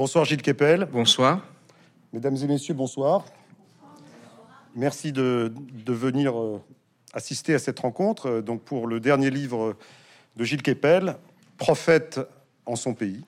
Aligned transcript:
Bonsoir 0.00 0.24
Gilles 0.24 0.40
Kepel. 0.40 0.88
Bonsoir. 0.90 1.46
Mesdames 2.14 2.34
et 2.34 2.46
messieurs, 2.46 2.72
bonsoir. 2.72 3.26
Merci 4.74 5.12
de, 5.12 5.52
venir 5.88 6.40
euh, 6.40 6.62
assister 7.12 7.52
à 7.52 7.58
cette 7.58 7.80
rencontre. 7.80 8.26
Euh, 8.30 8.40
donc 8.40 8.62
pour 8.62 8.86
le 8.86 8.98
dernier 8.98 9.28
livre 9.28 9.76
de 10.36 10.44
Gilles 10.44 10.62
Kepel, 10.62 11.16
Prophète 11.58 12.18
en 12.64 12.76
son 12.76 12.94
pays. 12.94 13.26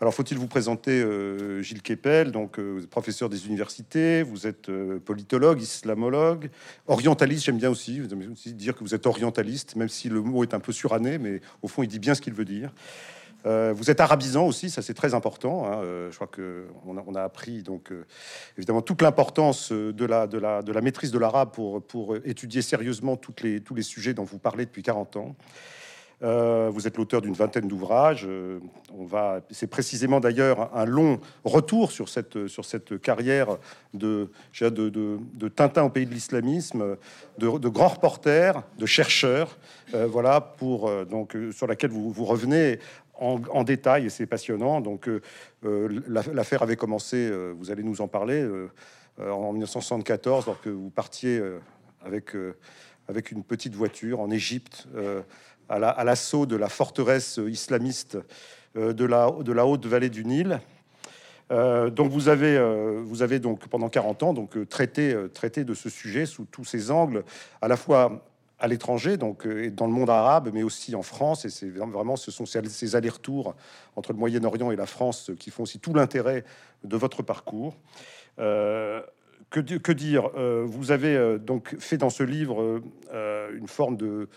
Alors 0.00 0.14
faut-il 0.14 0.38
vous 0.38 0.46
présenter 0.46 1.02
euh, 1.02 1.62
Gilles 1.62 1.82
Kepel, 1.82 2.30
donc 2.30 2.60
professeur 2.88 3.28
des 3.28 3.48
universités, 3.48 4.22
vous 4.22 4.46
êtes 4.46 4.70
politologue, 5.04 5.60
islamologue, 5.60 6.48
orientaliste, 6.86 7.46
j'aime 7.46 7.58
bien 7.58 7.70
aussi, 7.70 7.98
vous 7.98 8.30
aussi 8.30 8.54
dire 8.54 8.76
que 8.76 8.84
vous 8.84 8.94
êtes 8.94 9.06
orientaliste, 9.06 9.74
même 9.74 9.88
si 9.88 10.08
le 10.08 10.22
mot 10.22 10.44
est 10.44 10.54
un 10.54 10.60
peu 10.60 10.70
suranné, 10.70 11.18
mais 11.18 11.40
au 11.60 11.66
fond 11.66 11.82
il 11.82 11.88
dit 11.88 11.98
bien 11.98 12.14
ce 12.14 12.20
qu'il 12.20 12.34
veut 12.34 12.44
dire. 12.44 12.72
Euh, 13.46 13.72
vous 13.74 13.90
êtes 13.90 14.00
arabisant 14.00 14.46
aussi, 14.46 14.70
ça 14.70 14.82
c'est 14.82 14.94
très 14.94 15.14
important. 15.14 15.66
Hein. 15.66 15.80
Euh, 15.82 16.10
je 16.10 16.16
crois 16.16 16.26
que 16.28 16.66
on 16.86 17.14
a, 17.14 17.22
appris 17.22 17.62
donc 17.62 17.92
euh, 17.92 18.04
évidemment 18.56 18.82
toute 18.82 19.02
l'importance 19.02 19.72
de 19.72 20.04
la, 20.04 20.80
maîtrise 20.80 21.10
de 21.10 21.18
l'arabe 21.18 21.50
pour, 21.52 22.16
étudier 22.24 22.62
sérieusement 22.62 23.16
tous 23.16 23.34
les 23.42 23.82
sujets 23.82 24.14
dont 24.14 24.24
vous 24.24 24.38
parlez 24.38 24.64
depuis 24.64 24.82
40 24.82 25.16
ans. 25.16 25.36
vous 26.20 26.86
êtes 26.86 26.96
l'auteur 26.96 27.20
d'une 27.20 27.34
vingtaine 27.34 27.68
d'ouvrages. 27.68 28.28
c'est 29.50 29.66
précisément 29.68 30.20
d'ailleurs 30.20 30.74
un 30.76 30.84
long 30.84 31.20
retour 31.44 31.92
sur 31.92 32.08
cette 32.08 33.00
carrière 33.00 33.58
de 33.94 34.30
Tintin 35.54 35.84
au 35.84 35.90
pays 35.90 36.06
de 36.06 36.14
l'islamisme, 36.14 36.96
de, 37.38 37.58
de 37.58 37.68
grands 37.68 37.88
reporters, 37.88 38.62
de 38.78 38.86
chercheurs, 38.86 39.58
voilà 39.92 40.40
pour 40.40 40.90
donc 41.06 41.36
sur 41.52 41.66
laquelle 41.66 41.90
vous 41.90 42.24
revenez 42.24 42.78
en, 43.22 43.64
détail 43.64 44.06
et 44.06 44.10
c'est 44.10 44.26
passionnant. 44.26 44.80
Donc 44.80 45.08
euh, 45.08 45.20
euh, 45.64 46.00
l'affaire 46.08 46.62
avait 46.62 46.76
commencé, 46.76 47.16
euh, 47.16 47.52
vous 47.56 47.70
allez 47.70 47.82
nous 47.82 48.00
en 48.00 48.08
parler, 48.08 48.46
en 49.18 49.52
1974, 49.52 50.46
lorsque 50.46 50.68
vous 50.68 50.90
partiez 50.90 51.40
avec, 52.04 52.34
avec 53.08 53.30
une 53.30 53.44
petite 53.44 53.74
voiture 53.74 54.20
en 54.20 54.30
Égypte 54.30 54.88
à 55.68 56.04
l'assaut 56.04 56.46
de 56.46 56.56
la 56.56 56.68
forteresse 56.68 57.38
islamiste 57.46 58.18
de, 58.74 59.04
la, 59.04 59.30
de 59.30 59.52
la 59.52 59.66
haute 59.66 59.84
vallée 59.86 60.08
du 60.08 60.24
Nil. 60.24 60.60
donc 61.50 62.10
vous 62.10 62.28
avez, 62.28 62.58
vous 63.04 63.20
avez 63.20 63.38
donc 63.38 63.68
pendant 63.68 63.90
40 63.90 64.22
ans 64.22 64.32
donc 64.32 64.66
traité, 64.68 65.14
traité 65.34 65.64
de 65.64 65.74
ce 65.74 65.90
sujet 65.90 66.24
sous 66.24 66.46
tous 66.46 66.64
ses 66.64 66.90
angles, 66.90 67.22
à 67.60 67.68
la 67.68 67.76
fois 67.76 68.24
à 68.62 68.68
l'étranger, 68.68 69.16
donc 69.16 69.44
euh, 69.44 69.70
dans 69.70 69.86
le 69.86 69.92
monde 69.92 70.08
arabe, 70.08 70.50
mais 70.54 70.62
aussi 70.62 70.94
en 70.94 71.02
France. 71.02 71.44
Et 71.44 71.50
c'est 71.50 71.68
vraiment, 71.68 72.14
ce 72.14 72.30
sont 72.30 72.46
ces 72.46 72.96
allers-retours 72.96 73.54
entre 73.96 74.12
le 74.12 74.18
Moyen-Orient 74.18 74.70
et 74.70 74.76
la 74.76 74.86
France 74.86 75.32
qui 75.38 75.50
font 75.50 75.64
aussi 75.64 75.80
tout 75.80 75.92
l'intérêt 75.92 76.44
de 76.84 76.96
votre 76.96 77.22
parcours. 77.22 77.76
Euh, 78.38 79.02
que, 79.50 79.92
dire? 79.92 80.30
Euh, 80.36 80.62
Vous 80.64 80.92
avez 80.92 81.38
donc 81.40 81.76
fait 81.78 81.98
dans 81.98 82.08
ce 82.08 82.22
livre 82.22 82.80
une 83.12 83.68
forme 83.68 83.96
de 83.96 84.28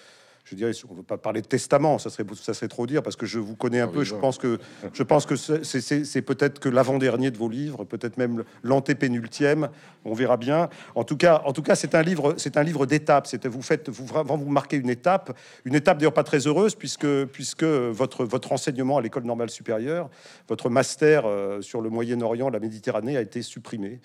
je 0.45 0.55
dirais, 0.55 0.71
on 0.88 0.93
ne 0.93 0.97
veut 0.97 1.03
pas 1.03 1.17
parler 1.17 1.41
de 1.41 1.47
testament, 1.47 1.97
ça 1.97 2.11
serait, 2.11 2.23
ça 2.35 2.53
serait 2.53 2.67
trop 2.67 2.85
dire, 2.85 3.01
parce 3.01 3.15
que 3.15 3.25
je 3.25 3.39
vous 3.39 3.55
connais 3.55 3.79
un 3.79 3.85
ah 3.85 3.91
peu. 3.91 4.03
Je 4.03 4.13
pense 4.13 4.38
que, 4.38 4.59
je 4.93 5.03
pense 5.03 5.25
que 5.25 5.35
c'est 5.35 6.21
peut-être 6.21 6.59
que 6.59 6.69
l'avant-dernier 6.69 7.31
de 7.31 7.38
vos 7.38 7.49
livres, 7.49 7.83
peut-être 7.83 8.17
même 8.17 8.43
l'antépénultième. 8.61 9.69
On 10.05 10.13
verra 10.13 10.38
bien. 10.38 10.69
En 10.93 11.03
tout 11.03 11.17
cas, 11.17 11.41
en 11.45 11.51
tout 11.51 11.63
cas, 11.63 11.75
c'est 11.75 11.95
un 11.95 12.03
livre, 12.03 12.35
c'est 12.38 12.57
un 12.57 12.63
livre 12.63 12.85
d'étapes. 12.85 13.27
Vous 13.45 13.63
faites, 13.63 13.89
vous 13.89 14.05
vraiment 14.05 14.38
vous 14.38 14.49
marquez 14.49 14.77
une 14.77 14.89
étape, 14.89 15.35
une 15.66 15.73
étape 15.73 15.97
d'ailleurs 15.97 16.13
pas 16.13 16.23
très 16.23 16.45
heureuse, 16.45 16.75
puisque 16.75 17.25
puisque 17.25 17.63
votre 17.63 18.23
votre 18.23 18.51
enseignement 18.51 18.97
à 18.97 19.01
l'école 19.01 19.23
normale 19.23 19.49
supérieure, 19.49 20.09
votre 20.47 20.69
master 20.69 21.23
euh, 21.25 21.61
sur 21.61 21.81
le 21.81 21.89
Moyen-Orient, 21.89 22.49
la 22.49 22.59
Méditerranée, 22.59 23.17
a 23.17 23.21
été 23.21 23.41
supprimé. 23.41 23.99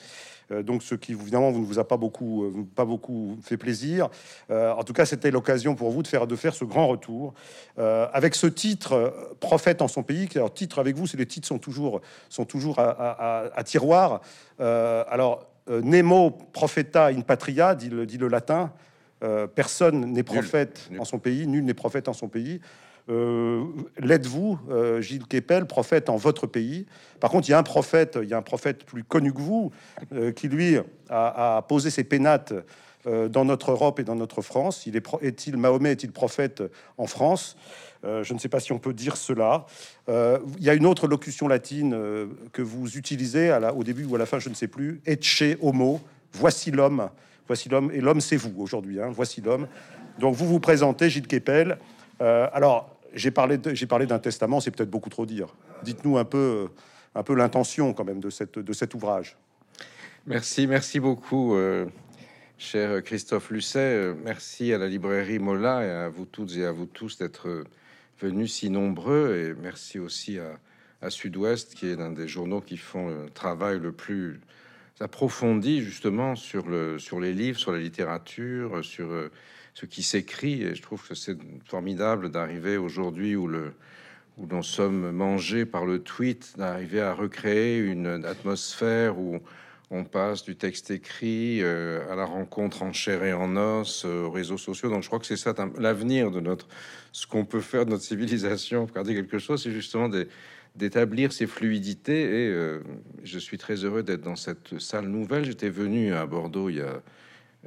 Euh, 0.51 0.63
donc 0.63 0.83
ce 0.83 0.95
qui 0.95 1.13
évidemment 1.13 1.51
vous 1.51 1.61
ne 1.61 1.65
vous 1.65 1.79
a 1.79 1.87
pas 1.87 1.97
beaucoup, 1.97 2.45
euh, 2.45 2.67
pas 2.75 2.85
beaucoup 2.85 3.39
fait 3.43 3.57
plaisir. 3.57 4.09
Euh, 4.51 4.73
en 4.73 4.83
tout 4.83 4.93
cas, 4.93 5.07
c'était 5.07 5.31
l'occasion 5.31 5.75
pour 5.75 5.91
vous 5.91 6.03
de 6.03 6.09
faire, 6.09 6.27
de 6.27 6.37
faire 6.37 6.55
ce 6.55 6.65
grand 6.65 6.89
retour 6.89 7.35
avec 7.77 8.35
ce 8.35 8.47
titre 8.47 9.35
prophète 9.41 9.81
en 9.81 9.89
son 9.89 10.03
pays. 10.03 10.29
Alors 10.35 10.53
titre 10.53 10.79
avec 10.79 10.97
vous, 10.97 11.07
c'est 11.07 11.17
les 11.17 11.27
titres 11.27 11.49
sont 11.49 11.59
toujours, 11.59 12.01
sont 12.29 12.45
toujours 12.45 12.79
à, 12.79 13.63
tiroir. 13.65 14.21
alors 14.59 15.47
Nemo 15.69 16.31
propheta 16.31 17.07
in 17.07 17.23
patria, 17.23 17.75
dit 17.75 17.89
le, 17.89 18.07
dit 18.07 18.19
le 18.19 18.29
latin. 18.29 18.73
personne 19.55 20.13
n'est 20.13 20.23
prophète 20.23 20.91
en 20.99 21.05
son 21.05 21.19
pays, 21.19 21.47
nul 21.47 21.65
n'est 21.65 21.75
prophète 21.75 22.09
en 22.09 22.13
son 22.13 22.29
pays. 22.29 22.61
Euh, 23.09 23.65
l'êtes-vous, 23.99 24.59
euh, 24.71 25.01
Gilles 25.01 25.27
Kepel, 25.27 25.67
prophète 25.67 26.09
en 26.09 26.17
votre 26.17 26.47
pays? 26.47 26.87
Par 27.19 27.31
contre, 27.31 27.49
il 27.49 27.53
y 27.53 27.55
a 27.55 27.59
un 27.59 27.65
prophète, 27.65 28.19
il 28.23 28.29
y 28.29 28.35
a 28.35 28.37
un 28.37 28.43
prophète 28.43 28.85
plus 28.85 29.05
connu 29.05 29.33
que 29.33 29.41
vous, 29.41 29.71
euh, 30.13 30.33
qui 30.33 30.49
lui 30.49 30.77
a, 31.09 31.65
posé 31.69 31.91
ses 31.91 32.05
pénates 32.05 32.53
dans 33.07 33.47
notre 33.47 33.71
Europe 33.71 33.99
et 33.99 34.05
dans 34.05 34.15
notre 34.15 34.43
France. 34.43 34.85
Il 34.87 34.95
est, 34.95 35.07
est-il 35.23 35.57
Mahomet 35.57 35.93
est-il 35.93 36.13
prophète 36.13 36.63
en 36.99 37.07
France? 37.07 37.57
Je 38.05 38.35
ne 38.35 38.39
sais 38.39 38.51
pas 38.51 38.61
si 38.61 38.73
on 38.73 38.79
peut 38.79 38.93
dire 38.93 39.17
cela. 39.17 39.65
il 40.09 40.63
y 40.63 40.69
a 40.69 40.75
une 40.75 40.85
autre 40.85 41.07
locution 41.07 41.49
latine 41.49 41.97
que 42.53 42.61
vous 42.61 42.99
utilisez 42.99 43.51
à 43.51 43.59
la, 43.59 43.75
au 43.75 43.85
début 43.85 44.05
ou 44.05 44.17
à 44.17 44.19
la 44.19 44.27
fin, 44.27 44.39
je 44.39 44.51
ne 44.51 44.55
sais 44.55 44.69
plus. 44.69 45.01
Etche 45.07 45.57
homo, 45.63 46.01
voici 46.33 46.71
l'homme. 46.71 47.09
Voici 47.47 47.69
l'homme, 47.69 47.91
et 47.93 48.01
l'homme 48.01 48.21
c'est 48.21 48.37
vous 48.37 48.53
aujourd'hui. 48.59 49.01
Hein, 49.01 49.09
voici 49.11 49.41
l'homme. 49.41 49.67
Donc 50.19 50.35
vous 50.35 50.47
vous 50.47 50.61
présentez, 50.61 51.09
Gilles 51.09 51.27
Kepel. 51.27 51.79
Alors, 52.21 52.97
j'ai 53.15 53.31
parlé, 53.31 53.59
j'ai 53.73 53.87
parlé 53.87 54.07
d'un 54.07 54.19
testament, 54.19 54.61
c'est 54.61 54.71
peut-être 54.71 54.91
beaucoup 54.91 55.11
trop 55.11 55.27
dire. 55.27 55.55
Dites-nous 55.83 56.19
un 56.19 56.25
peu, 56.25 56.69
l'intention 57.31 57.93
quand 57.93 58.05
même 58.05 58.21
de, 58.21 58.31
cette, 58.31 58.73
cet 58.73 58.95
ouvrage. 58.95 59.37
Merci, 60.27 60.67
merci 60.67 61.01
beaucoup, 61.01 61.55
euh, 61.55 61.87
cher 62.59 63.03
Christophe 63.03 63.51
Lucet. 63.51 64.13
Merci 64.23 64.73
à 64.73 64.79
la 64.79 64.87
librairie 64.87 65.39
Mola 65.39 65.85
et 65.85 65.91
à 65.91 66.09
vous 66.09 66.27
toutes 66.27 66.57
et 66.57 66.65
à 66.65 66.73
vous 66.73 66.87
tous 66.87 67.19
d'être 67.19 67.65
venus 68.21 68.53
si 68.53 68.71
nombreux. 68.71 69.37
Et 69.37 69.61
merci 69.61 69.99
aussi 69.99 70.39
à, 70.39 71.11
Sud-Ouest, 71.11 71.75
qui 71.75 71.89
est 71.89 71.97
l'un 71.97 72.13
des 72.13 72.29
journaux 72.29 72.61
qui 72.61 72.77
font 72.77 73.09
le 73.09 73.31
travail 73.31 73.79
le 73.81 73.93
plus 73.93 74.39
approfondi 75.01 75.81
justement 75.81 76.37
sur, 76.37 76.69
le, 76.69 76.99
sur 76.99 77.21
les 77.21 77.33
livres, 77.33 77.59
sur 77.59 77.73
la 77.73 77.79
littérature, 77.79 78.85
sur 78.85 79.09
ce 79.75 79.87
qui 79.87 80.03
s'écrit. 80.03 80.63
Et 80.63 80.75
je 80.75 80.83
trouve 80.83 81.07
que 81.07 81.15
c'est 81.15 81.39
formidable 81.67 82.31
d'arriver 82.31 82.77
aujourd'hui 82.77 83.37
où 83.37 83.47
le 83.47 83.73
nous 84.39 84.63
sommes 84.63 85.11
mangés 85.11 85.67
par 85.67 85.85
le 85.85 85.99
tweet, 85.99 86.55
d'arriver 86.57 87.01
à 87.01 87.13
recréer 87.13 87.79
une 87.79 88.25
atmosphère 88.25 89.19
où 89.19 89.41
on 89.91 90.05
passe 90.05 90.45
du 90.45 90.57
texte 90.57 90.91
écrit 90.91 91.63
euh, 91.63 92.11
à 92.11 92.15
la 92.15 92.25
rencontre 92.25 92.83
en 92.83 92.93
chair 92.93 93.25
et 93.25 93.33
en 93.33 93.57
os, 93.57 94.05
euh, 94.05 94.25
aux 94.25 94.31
réseaux 94.31 94.57
sociaux. 94.57 94.89
Donc 94.89 95.03
je 95.03 95.09
crois 95.09 95.19
que 95.19 95.27
c'est 95.27 95.37
ça 95.37 95.53
l'avenir 95.79 96.31
de 96.31 96.41
notre 96.41 96.69
ce 97.13 97.27
qu'on 97.27 97.45
peut 97.45 97.61
faire 97.61 97.85
de 97.85 97.91
notre 97.91 98.05
civilisation, 98.05 98.87
regarder 98.87 99.15
quelque 99.15 99.39
chose, 99.39 99.63
c'est 99.63 99.73
justement 99.73 100.09
d'établir 100.77 101.33
ces 101.33 101.49
fluidités. 101.49 102.23
Et 102.23 102.49
euh, 102.53 102.83
je 103.25 103.39
suis 103.39 103.59
très 103.59 103.85
heureux 103.85 104.05
d'être 104.05 104.23
dans 104.23 104.37
cette 104.37 104.79
salle 104.79 105.09
nouvelle. 105.09 105.45
J'étais 105.45 105.71
venu 105.71 106.15
à 106.15 106.25
Bordeaux 106.25 106.71
il 106.71 106.77
y 106.77 106.83
a 106.83 107.03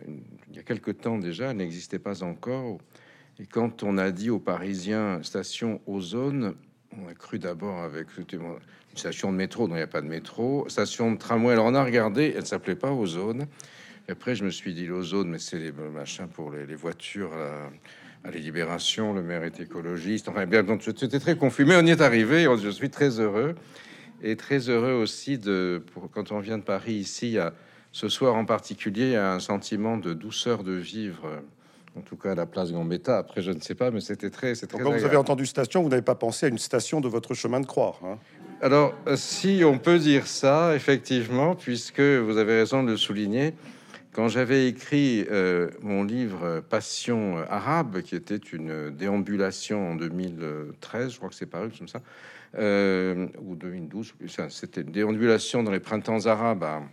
il 0.08 0.56
y 0.56 0.60
a 0.60 0.64
quelque 0.64 0.92
temps 0.92 1.18
déjà, 1.18 1.52
elle 1.52 1.58
n'existait 1.58 2.00
pas 2.00 2.24
encore. 2.24 2.80
Et 3.40 3.46
quand 3.46 3.84
on 3.84 3.98
a 3.98 4.12
dit 4.12 4.30
aux 4.30 4.40
Parisiens 4.40 5.22
station 5.24 5.82
ozone, 5.88 6.56
on 7.02 7.08
a 7.08 7.14
cru 7.14 7.40
d'abord 7.40 7.80
avec 7.80 8.08
une 8.18 8.26
station 8.96 9.32
de 9.32 9.38
métro, 9.38 9.68
dont 9.68 9.74
il 9.74 9.78
n'y 9.78 9.84
a 9.84 9.88
pas 9.88 10.02
de 10.02 10.08
métro, 10.08 10.66
station 10.70 11.12
de 11.12 11.18
tramway. 11.18 11.54
Alors 11.54 11.66
on 11.66 11.76
a 11.76 11.84
regardé, 11.84 12.34
elle 12.36 12.46
s'appelait 12.46 12.76
pas 12.76 12.92
ozone. 12.92 13.48
Et 14.08 14.12
après, 14.12 14.36
je 14.36 14.44
me 14.44 14.50
suis 14.50 14.74
dit 14.74 14.86
l'ozone, 14.86 15.30
mais 15.30 15.40
c'est 15.40 15.58
les 15.58 15.72
machins 15.72 16.28
pour 16.28 16.52
les, 16.52 16.76
voitures 16.76 17.32
à, 17.34 18.30
la 18.30 18.38
Libération. 18.38 19.14
Le 19.14 19.24
maire 19.24 19.44
est 19.44 19.60
écologiste. 19.60 20.28
Enfin, 20.28 20.46
bien, 20.46 20.62
donc 20.62 20.82
j'étais 20.82 21.20
très 21.20 21.38
confus, 21.38 21.66
mais 21.66 21.76
on 21.78 21.86
y 21.86 21.92
est 21.92 22.02
arrivé. 22.02 22.46
Je 22.62 22.70
suis 22.70 22.90
très 22.90 23.20
heureux 23.20 23.56
et 24.22 24.36
très 24.36 24.70
heureux 24.70 24.94
aussi 24.94 25.38
de 25.38 25.84
quand 26.12 26.32
on 26.32 26.40
vient 26.40 26.58
de 26.58 26.64
Paris 26.64 26.94
ici 26.94 27.38
à 27.38 27.54
ce 27.94 28.10
soir 28.10 28.36
en 28.36 28.44
particulier, 28.44 29.06
il 29.06 29.12
y 29.12 29.16
a 29.16 29.34
un 29.34 29.40
sentiment 29.40 29.98
de 29.98 30.14
douceur 30.14 30.64
de 30.64 30.74
vivre, 30.74 31.30
en 31.96 32.02
tout 32.02 32.18
cas 32.18 32.32
à 32.32 32.36
la 32.36 32.48
place 32.48 32.74
Gambetta. 32.74 33.20
Après, 33.20 33.44
je 33.44 33.52
ne 33.52 33.62
sais 33.62 33.76
pas, 33.76 33.92
mais 33.92 34.02
c'était 34.02 34.32
très. 34.32 34.56
C'est 34.56 34.70
Quand 34.70 34.92
vous 34.92 35.06
avez 35.06 35.16
entendu 35.16 35.46
station, 35.46 35.84
vous 35.84 35.90
n'avez 35.90 36.02
pas 36.02 36.16
pensé 36.16 36.48
à 36.48 36.50
une 36.50 36.58
station 36.58 37.02
de 37.02 37.08
votre 37.08 37.36
chemin 37.36 37.62
de 37.62 37.68
croix. 37.68 38.00
Hein 38.04 38.18
Alors, 38.62 38.96
si 39.16 39.62
on 39.64 39.78
peut 39.78 40.00
dire 40.00 40.26
ça, 40.26 40.76
effectivement, 40.76 41.56
puisque 41.56 42.02
vous 42.02 42.38
avez 42.38 42.58
raison 42.58 42.82
de 42.82 42.92
le 42.92 42.98
souligner, 42.98 43.54
quand 44.12 44.28
j'avais 44.28 44.68
écrit 44.68 45.26
euh, 45.30 45.70
mon 45.82 46.04
livre 46.04 46.62
Passion 46.62 47.38
arabe, 47.48 48.02
qui 48.02 48.16
était 48.16 48.38
une 48.38 48.90
déambulation 48.90 49.92
en 49.92 49.96
2013, 49.96 51.12
je 51.12 51.18
crois 51.18 51.30
que 51.30 51.36
c'est 51.36 51.46
paru 51.46 51.70
comme 51.78 51.88
ça, 51.88 52.02
euh, 52.58 53.28
ou 53.40 53.56
2012, 53.56 54.16
c'était 54.50 54.82
une 54.82 54.92
déambulation 54.92 55.62
dans 55.62 55.72
les 55.72 55.80
printemps 55.80 56.26
arabes 56.26 56.84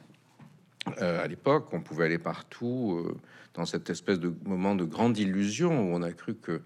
euh, 1.00 1.22
à 1.22 1.26
l'époque, 1.26 1.68
on 1.72 1.80
pouvait 1.80 2.06
aller 2.06 2.18
partout 2.18 3.02
euh, 3.04 3.16
dans 3.54 3.66
cette 3.66 3.90
espèce 3.90 4.18
de 4.18 4.32
moment 4.44 4.74
de 4.74 4.84
grande 4.84 5.18
illusion 5.18 5.70
où 5.70 5.94
on 5.94 6.02
a 6.02 6.12
cru 6.12 6.34
que 6.34 6.62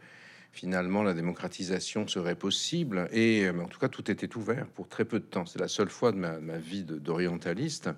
finalement 0.53 1.03
la 1.03 1.15
démocratisation 1.15 2.07
serait 2.07 2.37
possible. 2.37 3.09
Et 3.13 3.49
en 3.49 3.67
tout 3.67 3.81
cas, 3.81 3.89
tout 3.89 4.09
était 4.11 4.37
ouvert 4.37 4.67
pour 4.69 4.89
très 4.89 5.05
peu 5.05 5.19
de 5.19 5.25
temps. 5.25 5.47
C'est 5.47 5.59
la 5.59 5.69
seule 5.69 5.89
fois 5.89 6.13
de 6.13 6.17
ma, 6.17 6.59
vie 6.59 6.85
d'orientaliste. 6.85 7.91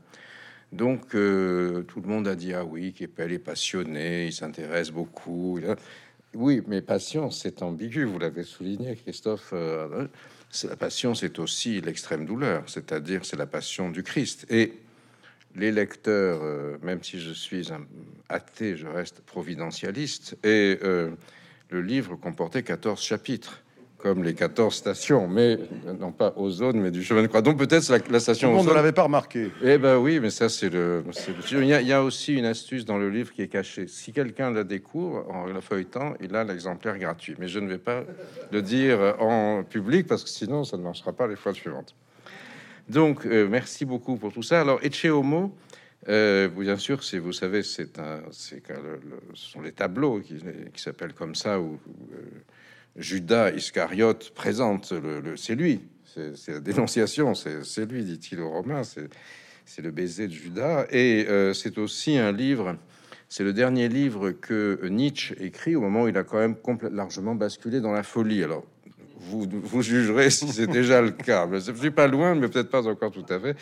Donc 0.72 1.10
tout 1.10 1.16
le 1.16 2.06
monde 2.06 2.26
a 2.26 2.34
dit 2.34 2.54
ah 2.54 2.64
oui, 2.64 2.94
Keppel 2.94 3.32
est 3.32 3.38
passionné, 3.38 4.26
il 4.26 4.32
s'intéresse 4.32 4.90
beaucoup. 4.90 5.60
Oui, 6.34 6.62
mais 6.66 6.80
patience, 6.80 7.42
c'est 7.42 7.62
ambigu. 7.62 8.04
Vous 8.04 8.18
l'avez 8.18 8.42
souligné, 8.42 8.96
Christophe. 8.96 9.52
la 9.52 10.76
passion, 10.76 11.14
c'est 11.14 11.38
aussi 11.38 11.82
l'extrême 11.82 12.24
douleur, 12.24 12.64
c'est-à-dire 12.68 13.26
c'est 13.26 13.36
la 13.36 13.46
passion 13.46 13.90
du 13.90 14.02
Christ. 14.02 14.46
Et 14.48 14.72
les 15.56 15.72
lecteurs, 15.72 16.40
euh, 16.42 16.76
même 16.82 17.02
si 17.02 17.18
je 17.18 17.32
suis 17.32 17.72
un 17.72 17.86
athée, 18.28 18.76
je 18.76 18.86
reste 18.86 19.20
providentialiste. 19.22 20.36
Et 20.44 20.78
euh, 20.82 21.10
le 21.70 21.82
livre 21.82 22.16
comportait 22.16 22.62
14 22.62 23.00
chapitres, 23.00 23.62
comme 23.96 24.22
les 24.22 24.34
14 24.34 24.74
stations, 24.74 25.26
mais 25.26 25.58
non 25.98 26.12
pas 26.12 26.34
aux 26.36 26.50
zones, 26.50 26.78
mais 26.80 26.90
du 26.90 27.02
chemin 27.02 27.22
de 27.22 27.26
croix. 27.26 27.40
Donc 27.40 27.58
peut-être 27.58 27.88
la, 27.88 27.98
la, 28.10 28.20
station. 28.20 28.54
On 28.56 28.62
ne 28.62 28.72
l'avait 28.72 28.92
pas 28.92 29.04
remarqué. 29.04 29.50
Eh 29.62 29.78
ben 29.78 29.96
oui, 29.96 30.20
mais 30.20 30.30
ça 30.30 30.48
c'est 30.50 30.68
le. 30.68 31.02
Il 31.50 31.64
y, 31.64 31.72
a, 31.72 31.80
il 31.80 31.88
y, 31.88 31.92
a, 31.92 32.02
aussi 32.02 32.34
une 32.34 32.44
astuce 32.44 32.84
dans 32.84 32.98
le 32.98 33.08
livre 33.08 33.32
qui 33.32 33.40
est 33.40 33.48
cachée. 33.48 33.88
Si 33.88 34.12
quelqu'un 34.12 34.50
la 34.50 34.64
découvre 34.64 35.26
en 35.30 35.46
la 35.46 35.62
feuilletant, 35.62 36.14
il 36.20 36.36
a 36.36 36.44
l'exemplaire 36.44 36.98
gratuit. 36.98 37.34
Mais 37.38 37.48
je 37.48 37.58
ne 37.58 37.68
vais 37.68 37.78
pas 37.78 38.04
le 38.52 38.60
dire 38.60 39.16
en 39.18 39.64
public 39.64 40.06
parce 40.06 40.22
que 40.22 40.30
sinon 40.30 40.64
ça 40.64 40.76
ne 40.76 40.82
marchera 40.82 41.14
pas 41.14 41.26
les 41.26 41.36
fois 41.36 41.54
suivantes. 41.54 41.94
Donc, 42.88 43.26
euh, 43.26 43.48
merci 43.48 43.84
beaucoup 43.84 44.16
pour 44.16 44.32
tout 44.32 44.42
ça. 44.42 44.60
Alors, 44.60 44.78
Ecce 44.82 45.06
Homo, 45.06 45.52
euh, 46.08 46.48
bien 46.48 46.76
sûr, 46.76 47.02
c'est, 47.02 47.18
vous 47.18 47.32
savez, 47.32 47.64
c'est 47.64 47.98
un, 47.98 48.22
c'est 48.30 48.62
le, 48.68 49.00
ce 49.34 49.50
sont 49.50 49.60
les 49.60 49.72
tableaux 49.72 50.20
qui, 50.20 50.36
qui 50.72 50.82
s'appellent 50.82 51.14
comme 51.14 51.34
ça, 51.34 51.60
où, 51.60 51.80
euh, 52.12 52.16
Judas 52.94 53.50
Iscariote 53.50 54.30
présente 54.30 54.92
le, 54.92 55.36
c'est 55.36 55.54
lui, 55.54 55.80
c'est, 56.06 56.48
la 56.48 56.60
dénonciation, 56.60 57.34
c'est, 57.34 57.84
lui, 57.84 58.04
dit-il 58.04 58.40
aux 58.40 58.50
Romains, 58.50 58.82
c'est, 58.84 59.82
le 59.82 59.90
baiser 59.90 60.28
de 60.28 60.32
Judas, 60.32 60.86
et 60.90 61.26
c'est 61.52 61.76
aussi 61.76 62.16
un 62.16 62.32
livre. 62.32 62.78
C'est 63.28 63.44
le 63.44 63.52
dernier 63.52 63.90
livre 63.90 64.30
que 64.30 64.80
Nietzsche 64.88 65.36
écrit 65.38 65.76
au 65.76 65.82
moment 65.82 66.04
où 66.04 66.08
il 66.08 66.16
a 66.16 66.24
quand 66.24 66.38
même 66.38 66.56
largement 66.90 67.34
basculé 67.34 67.82
dans 67.82 67.92
la 67.92 68.02
folie. 68.02 68.42
Alors, 68.42 68.64
vous, 69.18 69.82
jugerez 69.82 70.30
si 70.30 70.48
c'est 70.48 70.66
déjà 70.66 71.00
le 71.00 71.10
cas. 71.10 71.48
Je 71.52 71.72
suis 71.72 71.90
pas 71.90 72.06
loin, 72.06 72.34
mais 72.34 72.48
peut-être 72.48 72.70
pas 72.70 72.86
encore 72.86 73.10
tout 73.10 73.26
à 73.28 73.38
fait. 73.38 73.56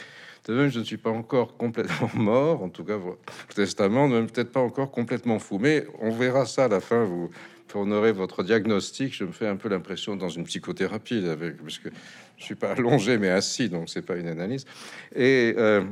De 0.47 0.55
même, 0.55 0.71
je 0.71 0.79
ne 0.79 0.85
suis 0.85 0.99
pas 0.99 1.11
encore 1.11 1.57
complètement 1.57 2.11
mort, 2.15 2.63
en 2.63 2.69
tout 2.69 2.85
cas, 2.85 2.97
le 2.97 3.55
testament, 3.55 4.09
ne 4.09 4.23
peut-être 4.23 4.53
pas 4.53 4.61
encore 4.61 4.91
complètement 4.91 5.39
fou. 5.39 5.59
Mais 5.59 5.87
on 6.01 6.11
verra 6.11 6.45
ça 6.45 6.65
à 6.65 6.69
la 6.69 6.81
fin. 6.81 7.05
Vous 7.05 7.31
tournerez 7.69 8.13
votre 8.13 8.43
diagnostic. 8.43 9.15
Je 9.15 9.25
me 9.25 9.33
fais 9.33 9.47
un 9.47 9.57
peu 9.57 9.69
l'impression 9.69 10.17
dans 10.17 10.29
une 10.29 10.45
psychothérapie, 10.45 11.27
avec, 11.29 11.57
parce 11.63 11.79
que 11.79 11.89
je 12.37 12.45
suis 12.45 12.55
pas 12.55 12.73
allongé, 12.73 13.17
mais 13.19 13.31
assis, 13.31 13.69
donc 13.69 13.89
c'est 13.89 14.03
pas 14.03 14.17
une 14.17 14.29
analyse. 14.29 14.67
Et, 15.15 15.55
euh, 15.57 15.83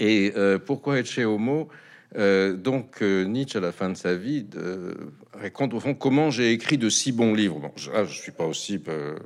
euh, 0.00 0.58
pourquoi 0.58 0.98
être 0.98 1.06
chez 1.06 1.24
Homo? 1.24 1.68
Euh, 2.16 2.54
donc 2.54 3.02
euh, 3.02 3.24
Nietzsche, 3.24 3.56
à 3.56 3.60
la 3.60 3.72
fin 3.72 3.88
de 3.88 3.96
sa 3.96 4.14
vie, 4.14 4.46
raconte 5.32 5.74
au 5.74 5.80
fond 5.80 5.94
comment 5.94 6.30
j'ai 6.30 6.52
écrit 6.52 6.78
de 6.78 6.88
si 6.88 7.12
bons 7.12 7.34
livres. 7.34 7.58
Bon, 7.58 7.72
je, 7.76 7.90
ne 7.90 8.06
suis 8.06 8.32
pas 8.32 8.44
aussi, 8.44 8.82
euh, 8.88 9.16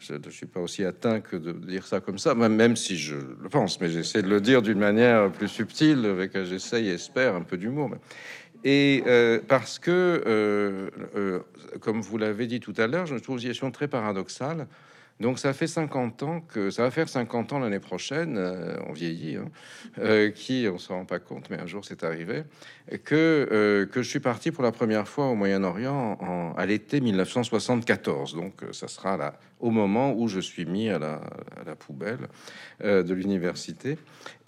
je 0.00 0.30
suis 0.30 0.46
pas 0.46 0.60
aussi 0.60 0.84
atteint 0.84 1.20
que 1.20 1.36
de 1.36 1.52
dire 1.52 1.86
ça 1.86 2.00
comme 2.00 2.18
ça, 2.18 2.34
même 2.34 2.76
si 2.76 2.96
je 2.96 3.16
le 3.16 3.48
pense, 3.48 3.80
mais 3.80 3.90
j'essaie 3.90 4.22
de 4.22 4.28
le 4.28 4.40
dire 4.40 4.62
d'une 4.62 4.78
manière 4.78 5.30
plus 5.30 5.48
subtile, 5.48 6.06
avec 6.06 6.40
j'essaye, 6.44 6.88
espère, 6.88 7.34
un 7.34 7.42
peu 7.42 7.56
d'humour. 7.56 7.90
Et 8.62 9.02
parce 9.48 9.78
que, 9.78 10.90
comme 11.80 12.00
vous 12.02 12.18
l'avez 12.18 12.46
dit 12.46 12.60
tout 12.60 12.74
à 12.76 12.86
l'heure, 12.86 13.06
je 13.06 13.16
trouve 13.16 13.36
une 13.36 13.40
situation 13.40 13.70
très 13.70 13.88
paradoxale 13.88 14.66
donc 15.20 15.38
ça 15.38 15.52
fait 15.52 15.66
50 15.66 16.22
ans 16.22 16.40
que 16.40 16.70
ça 16.70 16.82
va 16.82 16.90
faire 16.90 17.08
50 17.08 17.52
ans 17.52 17.58
l'année 17.58 17.78
prochaine, 17.78 18.36
euh, 18.38 18.76
on 18.88 18.92
vieillit, 18.92 19.36
hein, 19.36 19.50
euh, 19.98 20.30
qui 20.30 20.66
on 20.72 20.78
s'en 20.78 20.96
rend 20.96 21.04
pas 21.04 21.18
compte, 21.18 21.50
mais 21.50 21.58
un 21.58 21.66
jour 21.66 21.84
c'est 21.84 22.02
arrivé, 22.04 22.44
que 23.04 23.46
euh, 23.52 23.86
que 23.86 24.02
je 24.02 24.08
suis 24.08 24.20
parti 24.20 24.50
pour 24.50 24.64
la 24.64 24.72
première 24.72 25.06
fois 25.06 25.26
au 25.26 25.34
Moyen-Orient 25.34 26.54
à 26.56 26.66
l'été 26.66 27.00
1974. 27.00 28.34
Donc 28.34 28.62
ça 28.72 28.88
sera 28.88 29.16
là 29.16 29.38
au 29.60 29.70
moment 29.70 30.14
où 30.14 30.26
je 30.26 30.40
suis 30.40 30.64
mis 30.64 30.88
à 30.88 30.98
la, 30.98 31.20
poubelle 31.76 32.28
de 32.82 33.14
l'université. 33.14 33.98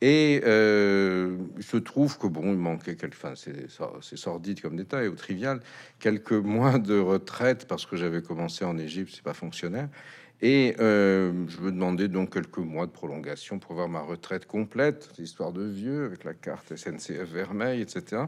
Et 0.03 0.43
euh, 0.45 1.37
se 1.61 1.77
trouve 1.77 2.19
que 2.19 2.27
bon, 2.27 2.47
il 2.47 2.59
manquait 2.59 2.97
quelque, 2.97 3.15
enfin 3.15 3.35
c'est 3.37 4.17
sordide 4.19 4.61
comme 4.61 4.75
détail 4.75 5.07
ou 5.07 5.15
trivial, 5.15 5.61
quelques 6.01 6.33
mois 6.33 6.81
de 6.81 6.99
retraite 6.99 7.69
parce 7.69 7.87
que 7.87 7.97
j'avais 7.97 8.21
commencé 8.21 8.65
en 8.65 8.77
Égypte, 8.79 9.13
c'est 9.15 9.23
pas 9.23 9.33
fonctionnaire. 9.33 9.89
Et 10.43 10.75
euh, 10.81 11.33
je 11.47 11.61
me 11.61 11.71
demandais 11.71 12.09
donc 12.09 12.35
quelques 12.35 12.59
mois 12.59 12.87
de 12.87 12.91
prolongation 12.91 13.61
pour 13.61 13.71
avoir 13.71 13.89
ma 13.89 14.01
retraite 14.01 14.45
complète, 14.45 15.09
histoire 15.19 15.53
de 15.53 15.63
vieux, 15.63 16.05
avec 16.05 16.25
la 16.25 16.35
carte 16.35 16.75
SNCF 16.75 17.31
vermeil, 17.33 17.81
etc. 17.81 18.23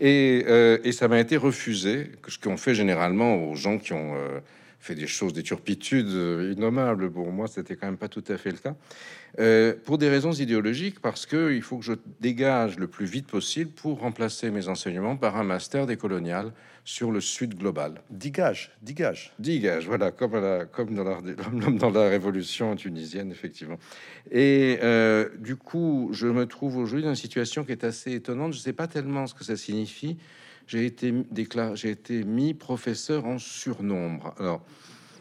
Et, 0.00 0.46
euh, 0.48 0.78
et 0.82 0.92
ça 0.92 1.08
m'a 1.08 1.20
été 1.20 1.36
refusé, 1.36 2.12
ce 2.26 2.38
qu'on 2.38 2.56
fait 2.56 2.74
généralement 2.74 3.50
aux 3.50 3.54
gens 3.54 3.76
qui 3.76 3.92
ont 3.92 4.14
euh, 4.16 4.40
fait 4.80 4.94
des 4.94 5.06
choses, 5.06 5.34
des 5.34 5.42
turpitudes 5.42 6.08
innommables. 6.56 7.10
Pour 7.10 7.30
moi, 7.32 7.48
c'était 7.48 7.76
quand 7.76 7.86
même 7.86 7.98
pas 7.98 8.08
tout 8.08 8.24
à 8.28 8.38
fait 8.38 8.52
le 8.52 8.56
cas. 8.56 8.74
Pour 9.84 9.98
des 9.98 10.08
raisons 10.08 10.32
idéologiques, 10.32 11.00
parce 11.00 11.26
que 11.26 11.52
il 11.52 11.60
faut 11.60 11.76
que 11.76 11.84
je 11.84 11.92
dégage 12.20 12.78
le 12.78 12.86
plus 12.86 13.04
vite 13.04 13.26
possible 13.26 13.72
pour 13.72 14.00
remplacer 14.00 14.50
mes 14.50 14.68
enseignements 14.68 15.16
par 15.16 15.36
un 15.36 15.44
master 15.44 15.86
des 15.86 15.98
coloniales 15.98 16.52
sur 16.88 17.10
le 17.10 17.20
Sud 17.20 17.54
global. 17.54 18.00
Digage, 18.08 18.70
digage. 18.80 19.34
Digage, 19.38 19.86
voilà, 19.86 20.10
comme, 20.10 20.40
la, 20.40 20.64
comme 20.64 20.94
dans, 20.94 21.04
la, 21.04 21.20
dans 21.70 21.90
la 21.90 22.08
révolution 22.08 22.74
tunisienne, 22.76 23.30
effectivement. 23.30 23.76
Et 24.30 24.78
euh, 24.82 25.28
du 25.38 25.56
coup, 25.56 26.08
je 26.12 26.26
me 26.26 26.46
trouve 26.46 26.78
aujourd'hui 26.78 27.04
dans 27.04 27.10
une 27.10 27.14
situation 27.14 27.62
qui 27.62 27.72
est 27.72 27.84
assez 27.84 28.14
étonnante. 28.14 28.54
Je 28.54 28.58
ne 28.58 28.62
sais 28.62 28.72
pas 28.72 28.86
tellement 28.86 29.26
ce 29.26 29.34
que 29.34 29.44
ça 29.44 29.54
signifie. 29.58 30.16
J'ai 30.66 30.86
été, 30.86 31.12
déclaré, 31.30 31.76
j'ai 31.76 31.90
été 31.90 32.24
mis 32.24 32.54
professeur 32.54 33.26
en 33.26 33.36
surnombre. 33.36 34.34
Alors, 34.38 34.64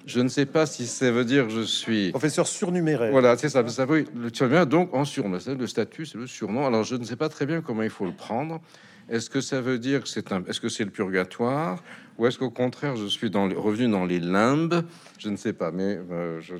je 0.05 0.21
ne 0.21 0.29
sais 0.29 0.45
pas 0.45 0.65
si 0.65 0.87
ça 0.87 1.11
veut 1.11 1.25
dire 1.25 1.49
je 1.49 1.63
suis 1.63 2.11
professeur 2.11 2.47
surnuméraire. 2.47 3.11
Voilà, 3.11 3.37
c'est 3.37 3.49
ça. 3.49 3.67
Ça 3.67 3.85
veut 3.85 4.05
le 4.15 4.65
donc 4.65 4.93
en 4.93 5.03
surnom. 5.03 5.37
Le 5.45 5.67
statut, 5.67 6.05
c'est 6.05 6.17
le 6.17 6.27
surnom. 6.27 6.65
Alors 6.65 6.85
je 6.85 6.95
ne 6.95 7.03
sais 7.03 7.17
pas 7.17 7.27
très 7.27 7.45
bien 7.45 7.59
comment 7.59 7.83
il 7.83 7.89
faut 7.89 8.05
le 8.05 8.13
prendre. 8.13 8.61
Est-ce 9.09 9.29
que 9.29 9.39
ça 9.39 9.61
veut 9.61 9.79
dire 9.79 10.03
que 10.03 10.09
c'est 10.09 10.31
un, 10.31 10.43
est-ce 10.45 10.59
que 10.59 10.69
c'est 10.69 10.83
le 10.83 10.91
purgatoire, 10.91 11.81
ou 12.17 12.27
est-ce 12.27 12.37
qu'au 12.37 12.49
contraire 12.49 12.95
je 12.97 13.05
suis 13.05 13.29
dans 13.29 13.47
revenu 13.47 13.89
dans 13.89 14.05
les 14.05 14.19
limbes? 14.19 14.83
Je 15.17 15.29
ne 15.29 15.37
sais 15.37 15.53
pas, 15.53 15.71
mais 15.71 15.97
euh, 16.11 16.41
je, 16.41 16.55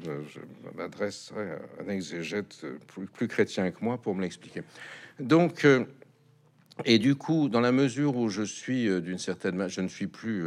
m'adresserai 0.78 1.52
à 1.52 1.84
un 1.84 1.90
exégète 1.90 2.66
plus, 3.14 3.28
chrétien 3.28 3.70
que 3.72 3.84
moi 3.84 3.98
pour 3.98 4.16
me 4.16 4.21
l'expliquer. 4.21 4.62
Donc 5.19 5.66
euh, 5.66 5.83
et 6.86 7.00
du 7.00 7.16
coup, 7.16 7.50
dans 7.50 7.60
la 7.60 7.71
mesure 7.71 8.16
où 8.16 8.30
je 8.30 8.44
suis 8.44 8.88
euh, 8.88 9.02
d'une 9.02 9.18
certaine 9.18 9.68
je 9.68 9.81
ne 9.81 9.88
suis 9.88 10.07
plus, 10.07 10.45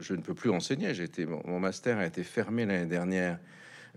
je 0.00 0.14
ne 0.14 0.22
peux 0.22 0.34
plus 0.34 0.50
enseigner. 0.50 0.94
J'ai 0.94 1.04
été, 1.04 1.26
mon, 1.26 1.60
master 1.60 1.98
a 1.98 2.06
été 2.06 2.24
fermé 2.24 2.66
l'année 2.66 2.86
dernière. 2.86 3.38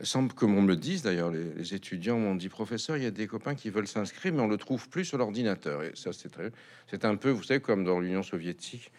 Semble 0.01 0.33
que 0.33 0.45
l'on 0.45 0.61
me 0.61 0.75
dise 0.75 1.01
d'ailleurs, 1.01 1.31
les, 1.31 1.73
étudiants 1.73 2.17
m'ont 2.17 2.35
dit 2.35 2.47
professeur, 2.49 2.95
il 2.97 3.03
y 3.03 3.07
a 3.07 3.11
des 3.11 3.27
copains 3.27 3.55
qui 3.55 3.69
veulent 3.69 3.87
s'inscrire, 3.87 4.33
mais 4.33 4.41
on 4.41 4.47
le 4.47 4.57
trouve 4.57 4.87
plus 4.87 5.05
sur 5.05 5.17
l'ordinateur. 5.17 5.83
Et 5.83 5.91
ça, 5.95 6.13
c'est 6.13 6.29
très, 6.29 6.51
c'est 6.89 7.03
un 7.05 7.15
peu, 7.15 7.31
vous 7.31 7.43
savez, 7.43 7.59
comme 7.59 7.83
dans 7.83 7.99
l'Union 7.99 8.23
soviétique, 8.23 8.91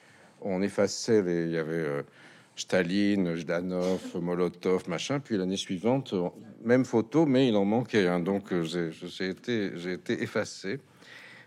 on 0.43 0.61
effaçait 0.63 1.23
les, 1.23 1.47
il 1.47 1.53
y 1.53 1.59
avait 1.59 1.73
euh, 1.73 2.03
Staline, 2.57 3.35
Jdanov, 3.35 4.21
Molotov, 4.21 4.89
machin. 4.89 5.21
Puis 5.21 5.37
l'année 5.37 5.57
suivante, 5.57 6.15
même 6.63 6.85
photo, 6.85 7.25
mais 7.25 7.49
il 7.49 7.57
en 7.57 7.65
manquait 7.65 8.07
un. 8.07 8.21
Donc 8.21 8.53
j'ai 8.63 9.29
été, 9.29 9.73
j'ai 9.77 9.93
été 9.93 10.23
effacé. 10.23 10.81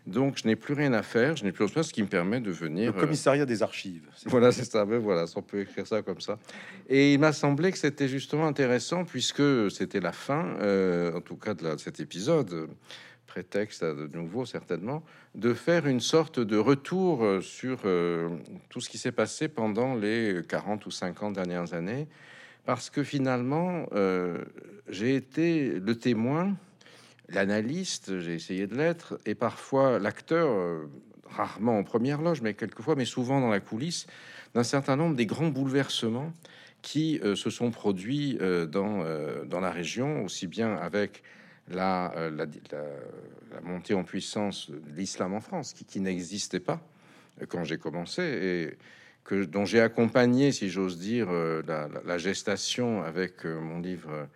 Donc, 0.06 0.38
je 0.38 0.48
n'ai 0.48 0.58
plus 0.58 0.74
rien 0.74 0.92
à 0.94 1.02
faire, 1.02 1.38
je 1.38 1.46
n'ai 1.46 1.54
plus 1.54 1.64
rien 1.64 1.82
ce 1.82 1.94
qui 1.94 2.02
me 2.02 2.08
permet 2.08 2.42
de 2.42 2.52
venir. 2.52 2.94
Le 2.94 3.00
commissariat 3.00 3.46
des 3.46 3.64
archives. 3.64 4.10
Voilà, 4.26 4.52
c'est 4.52 4.66
ça. 4.66 4.86
Mais 4.86 4.98
voilà, 4.98 5.26
on 5.36 5.42
peut 5.42 5.62
écrire 5.62 5.88
ça 5.88 6.02
comme 6.02 6.20
ça. 6.20 6.38
Et 6.90 7.14
il 7.14 7.20
m'a 7.20 7.32
semblé 7.32 7.72
que 7.72 7.78
c'était 7.78 8.10
justement 8.10 8.46
intéressant 8.46 9.06
puisque 9.06 9.72
c'était 9.72 10.02
la 10.02 10.12
fin, 10.12 10.58
euh, 10.60 11.14
en 11.14 11.22
tout 11.22 11.38
cas 11.38 11.54
de, 11.54 11.78
cet 11.78 12.02
épisode, 12.02 12.68
prétexte 13.28 13.82
à 13.82 13.94
de 13.94 14.08
nouveau 14.14 14.46
certainement, 14.46 15.04
de 15.36 15.54
faire 15.54 15.88
une 15.88 16.02
sorte 16.02 16.40
de 16.40 16.58
retour 16.58 17.24
euh, 17.24 17.40
sur 17.40 17.80
euh, 17.86 18.30
tout 18.70 18.82
ce 18.82 18.90
qui 18.90 18.98
s'est 18.98 19.14
passé 19.14 19.48
pendant 19.48 19.96
les 19.96 20.42
40 20.48 20.86
ou 20.86 20.92
50 20.92 21.34
dernières 21.34 21.74
années, 21.74 22.08
parce 22.66 22.90
que 22.90 23.04
finalement, 23.04 23.88
j'ai 24.88 25.16
été 25.16 25.80
le 25.80 25.96
témoin 25.98 26.56
l'analyste, 27.30 28.20
j'ai 28.20 28.34
essayé 28.34 28.68
de 28.68 28.76
l'être, 28.76 29.20
et 29.26 29.36
parfois 29.36 30.00
l'acteur, 30.00 30.50
euh, 30.50 30.86
rarement 31.26 31.78
en 31.78 31.84
première 31.84 32.22
loge, 32.22 32.42
mais 32.42 32.54
quelquefois, 32.54 32.96
mais 32.96 33.06
souvent 33.06 33.42
dans 33.42 33.50
la 33.50 33.60
coulisse, 33.60 34.06
d'un 34.54 34.64
certain 34.64 34.96
nombre 34.96 35.16
des 35.16 35.26
grands 35.26 35.50
bouleversements 35.50 36.32
qui 36.82 37.20
euh, 37.24 37.36
se 37.36 37.50
sont 37.50 37.72
produits 37.72 38.38
euh, 38.42 38.66
dans, 38.66 39.04
dans 39.46 39.60
la 39.60 39.72
région, 39.72 40.24
aussi 40.24 40.48
bien 40.48 40.76
avec 40.76 41.24
la, 41.70 42.14
montée 43.64 43.94
en 43.94 44.04
puissance 44.04 44.70
de 44.70 44.96
l'islam 44.96 45.34
en 45.34 45.40
France, 45.40 45.74
qui, 45.74 45.86
qui 45.86 46.02
n'existait 46.02 46.60
pas 46.60 46.82
quand 47.48 47.64
j'ai 47.64 47.78
commencé, 47.78 48.22
et 48.22 48.78
que, 49.24 49.46
dont 49.46 49.66
j'ai 49.66 49.80
accompagné, 49.80 50.52
si 50.52 50.70
j'ose 50.70 51.00
dire, 51.00 51.30
la, 51.32 52.18
gestation 52.18 53.02
avec 53.02 53.46
mon 53.46 53.80
livre 53.80 54.28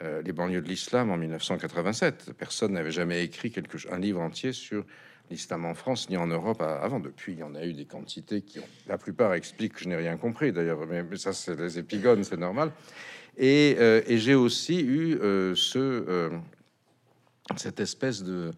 Les 0.00 0.32
banlieues 0.32 0.62
de 0.62 0.68
l'islam 0.68 1.10
en 1.10 1.16
1987. 1.16 2.32
Personne 2.36 2.72
n'avait 2.72 2.90
jamais 2.90 3.22
écrit 3.22 3.52
quelque, 3.52 3.76
un 3.92 3.98
livre 3.98 4.20
entier 4.20 4.52
sur 4.52 4.84
l'islam 5.32 5.64
en 5.64 5.74
France 5.74 6.08
ni 6.10 6.16
en 6.16 6.26
Europe 6.26 6.60
avant. 6.60 7.00
Depuis, 7.00 7.32
il 7.32 7.38
y 7.38 7.42
en 7.42 7.54
a 7.54 7.64
eu 7.64 7.72
des 7.72 7.86
quantités 7.86 8.42
qui, 8.42 8.58
ont, 8.60 8.68
la 8.86 8.98
plupart, 8.98 9.34
expliquent 9.34 9.74
que 9.74 9.80
je 9.80 9.88
n'ai 9.88 9.96
rien 9.96 10.16
compris 10.16 10.52
d'ailleurs, 10.52 10.86
mais, 10.86 11.04
ça, 11.16 11.32
c'est 11.32 11.58
les 11.58 11.78
épigones, 11.78 12.22
c'est 12.22 12.36
normal. 12.36 12.70
Et, 13.36 13.76
euh, 13.78 14.02
j'ai 14.08 14.34
aussi 14.34 14.80
eu 14.80 15.16
euh, 15.16 15.54
ce, 15.54 15.78
euh, 15.78 16.30
cette 17.56 17.80
espèce 17.80 18.22
de, 18.22 18.52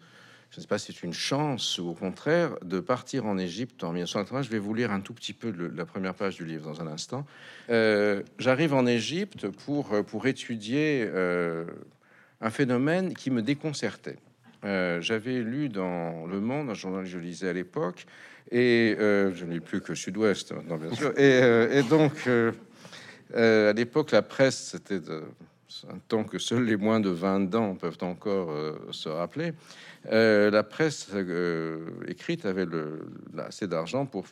je 0.51 0.57
ne 0.57 0.61
sais 0.61 0.67
pas 0.67 0.77
si 0.77 0.93
c'est 0.93 1.03
une 1.03 1.13
chance 1.13 1.79
ou 1.79 1.89
au 1.89 1.93
contraire, 1.93 2.55
de 2.63 2.79
partir 2.79 3.25
en 3.25 3.37
Égypte 3.37 3.83
en 3.83 3.91
1980. 3.91 4.43
Je 4.43 4.49
vais 4.49 4.59
vous 4.59 4.73
lire 4.73 4.91
un 4.91 5.01
tout 5.01 5.13
petit 5.13 5.33
peu 5.33 5.53
la 5.75 5.85
première 5.85 6.13
page 6.13 6.35
du 6.35 6.45
livre 6.45 6.71
dans 6.71 6.81
un 6.81 6.87
instant. 6.87 7.25
J'arrive 7.67 8.73
en 8.73 8.85
Égypte 8.85 9.49
pour, 9.49 9.89
pour 10.05 10.27
étudier 10.27 11.09
un 12.41 12.49
phénomène 12.49 13.13
qui 13.13 13.31
me 13.31 13.41
déconcertait. 13.41 14.17
Euh, 14.65 14.99
j'avais 15.01 15.41
lu 15.41 15.69
dans 15.69 16.25
Le 16.25 16.39
Monde, 16.39 16.69
un 16.69 16.73
journal 16.73 17.03
que 17.03 17.09
je 17.09 17.19
lisais 17.19 17.49
à 17.49 17.53
l'époque, 17.53 18.05
et 18.51 18.95
euh, 18.99 19.33
je 19.33 19.45
ne 19.45 19.53
lis 19.53 19.59
plus 19.59 19.81
que 19.81 19.93
Sud-Ouest, 19.93 20.53
non, 20.67 20.77
bien 20.77 20.93
sûr. 20.93 21.11
Et, 21.19 21.39
euh, 21.41 21.83
donc, 21.83 22.27
à 23.33 23.73
l'époque, 23.73 24.11
la 24.11 24.21
presse, 24.21 24.71
c'était 24.71 24.99
un 25.89 25.97
temps 26.07 26.23
que 26.23 26.37
seuls 26.37 26.65
les 26.65 26.77
moins 26.77 26.99
de 26.99 27.09
20 27.09 27.53
ans 27.55 27.75
peuvent 27.75 27.97
encore 28.01 28.55
se 28.91 29.09
rappeler. 29.09 29.53
la 30.09 30.63
presse 30.63 31.09
écrite 32.07 32.45
avait 32.45 32.65
le, 32.65 33.07
assez 33.37 33.67
d'argent 33.67 34.05
pour 34.05 34.25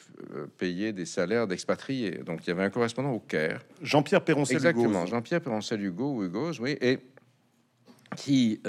payer 0.57 0.93
des 0.93 1.05
salaires 1.05 1.47
d'expatriés. 1.47 2.19
Donc, 2.25 2.45
il 2.45 2.49
y 2.49 2.51
avait 2.51 2.63
un 2.63 2.69
correspondant 2.69 3.11
au 3.11 3.19
Caire. 3.19 3.61
Jean-Pierre 3.81 4.23
Perroncel 4.23 4.57
Exactement, 4.57 5.05
Jean-Pierre 5.05 5.41
Perroncel 5.41 5.83
Hugo, 5.83 6.17
ou 6.17 6.23
Hugo, 6.23 6.51
oui, 6.59 6.77
et 6.79 6.99
qui 8.15 8.61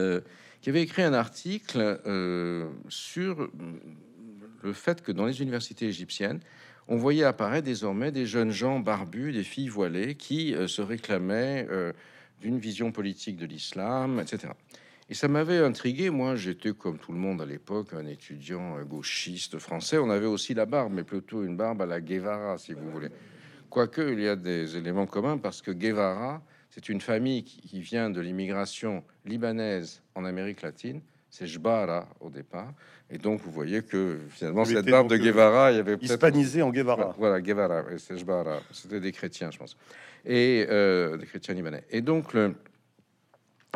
qui 0.64 0.70
avait 0.70 0.80
écrit 0.80 1.02
un 1.02 1.12
article 1.12 2.00
euh, 2.06 2.70
sur 2.88 3.50
le 4.62 4.72
fait 4.72 5.02
que 5.02 5.12
dans 5.12 5.26
les 5.26 5.42
universités 5.42 5.84
égyptiennes, 5.84 6.40
on 6.88 6.96
voyait 6.96 7.24
apparaître 7.24 7.66
désormais 7.66 8.10
des 8.10 8.24
jeunes 8.24 8.50
gens 8.50 8.80
barbus, 8.80 9.32
des 9.32 9.42
filles 9.42 9.68
voilées, 9.68 10.14
qui 10.14 10.54
euh, 10.54 10.66
se 10.66 10.80
réclamaient 10.80 11.66
euh, 11.70 11.92
d'une 12.40 12.58
vision 12.58 12.92
politique 12.92 13.36
de 13.36 13.46
l'islam, 13.46 14.20
etc. 14.20 14.52
Et 15.10 15.14
ça 15.14 15.28
m'avait 15.28 15.58
intrigué. 15.58 16.10
Moi, 16.10 16.34
j'étais 16.36 16.72
comme 16.72 16.98
tout 16.98 17.12
le 17.12 17.18
monde 17.18 17.42
à 17.42 17.46
l'époque, 17.46 17.92
un 17.92 18.06
étudiant 18.06 18.82
gauchiste 18.82 19.58
français. 19.58 19.98
On 19.98 20.08
avait 20.10 20.26
aussi 20.26 20.54
la 20.54 20.66
barbe, 20.66 20.92
mais 20.94 21.04
plutôt 21.04 21.44
une 21.44 21.56
barbe 21.56 21.82
à 21.82 21.86
la 21.86 22.00
Guevara, 22.00 22.56
si 22.58 22.72
vous 22.72 22.90
voulez. 22.90 23.10
Quoique, 23.68 24.00
il 24.12 24.20
y 24.20 24.28
a 24.28 24.36
des 24.36 24.76
éléments 24.76 25.06
communs 25.06 25.36
parce 25.36 25.60
que 25.60 25.70
Guevara, 25.70 26.42
c'est 26.70 26.88
une 26.88 27.00
famille 27.00 27.44
qui 27.44 27.80
vient 27.80 28.08
de 28.08 28.20
l'immigration 28.20 29.04
libanaise 29.26 30.02
en 30.14 30.24
Amérique 30.24 30.62
latine. 30.62 31.00
C'est 31.36 31.48
Jbara 31.48 32.06
au 32.20 32.30
départ. 32.30 32.72
Et 33.10 33.18
donc, 33.18 33.40
vous 33.40 33.50
voyez 33.50 33.82
que 33.82 34.20
finalement, 34.30 34.64
cette 34.64 34.86
barbe 34.86 35.08
de 35.08 35.16
euh, 35.16 35.18
Guevara, 35.18 35.72
il 35.72 35.78
y 35.78 35.80
avait 35.80 35.96
hispanisé 36.00 36.62
en 36.62 36.70
Guevara. 36.70 37.12
Voilà, 37.18 37.40
Guevara, 37.40 37.82
c'est 37.98 38.16
Jbara. 38.16 38.60
C'était 38.70 39.00
des 39.00 39.10
chrétiens, 39.10 39.50
je 39.50 39.58
pense. 39.58 39.76
Et 40.24 40.64
euh, 40.70 41.16
des 41.16 41.26
chrétiens 41.26 41.54
libanais. 41.54 41.82
Et 41.90 42.02
donc, 42.02 42.34
le, 42.34 42.54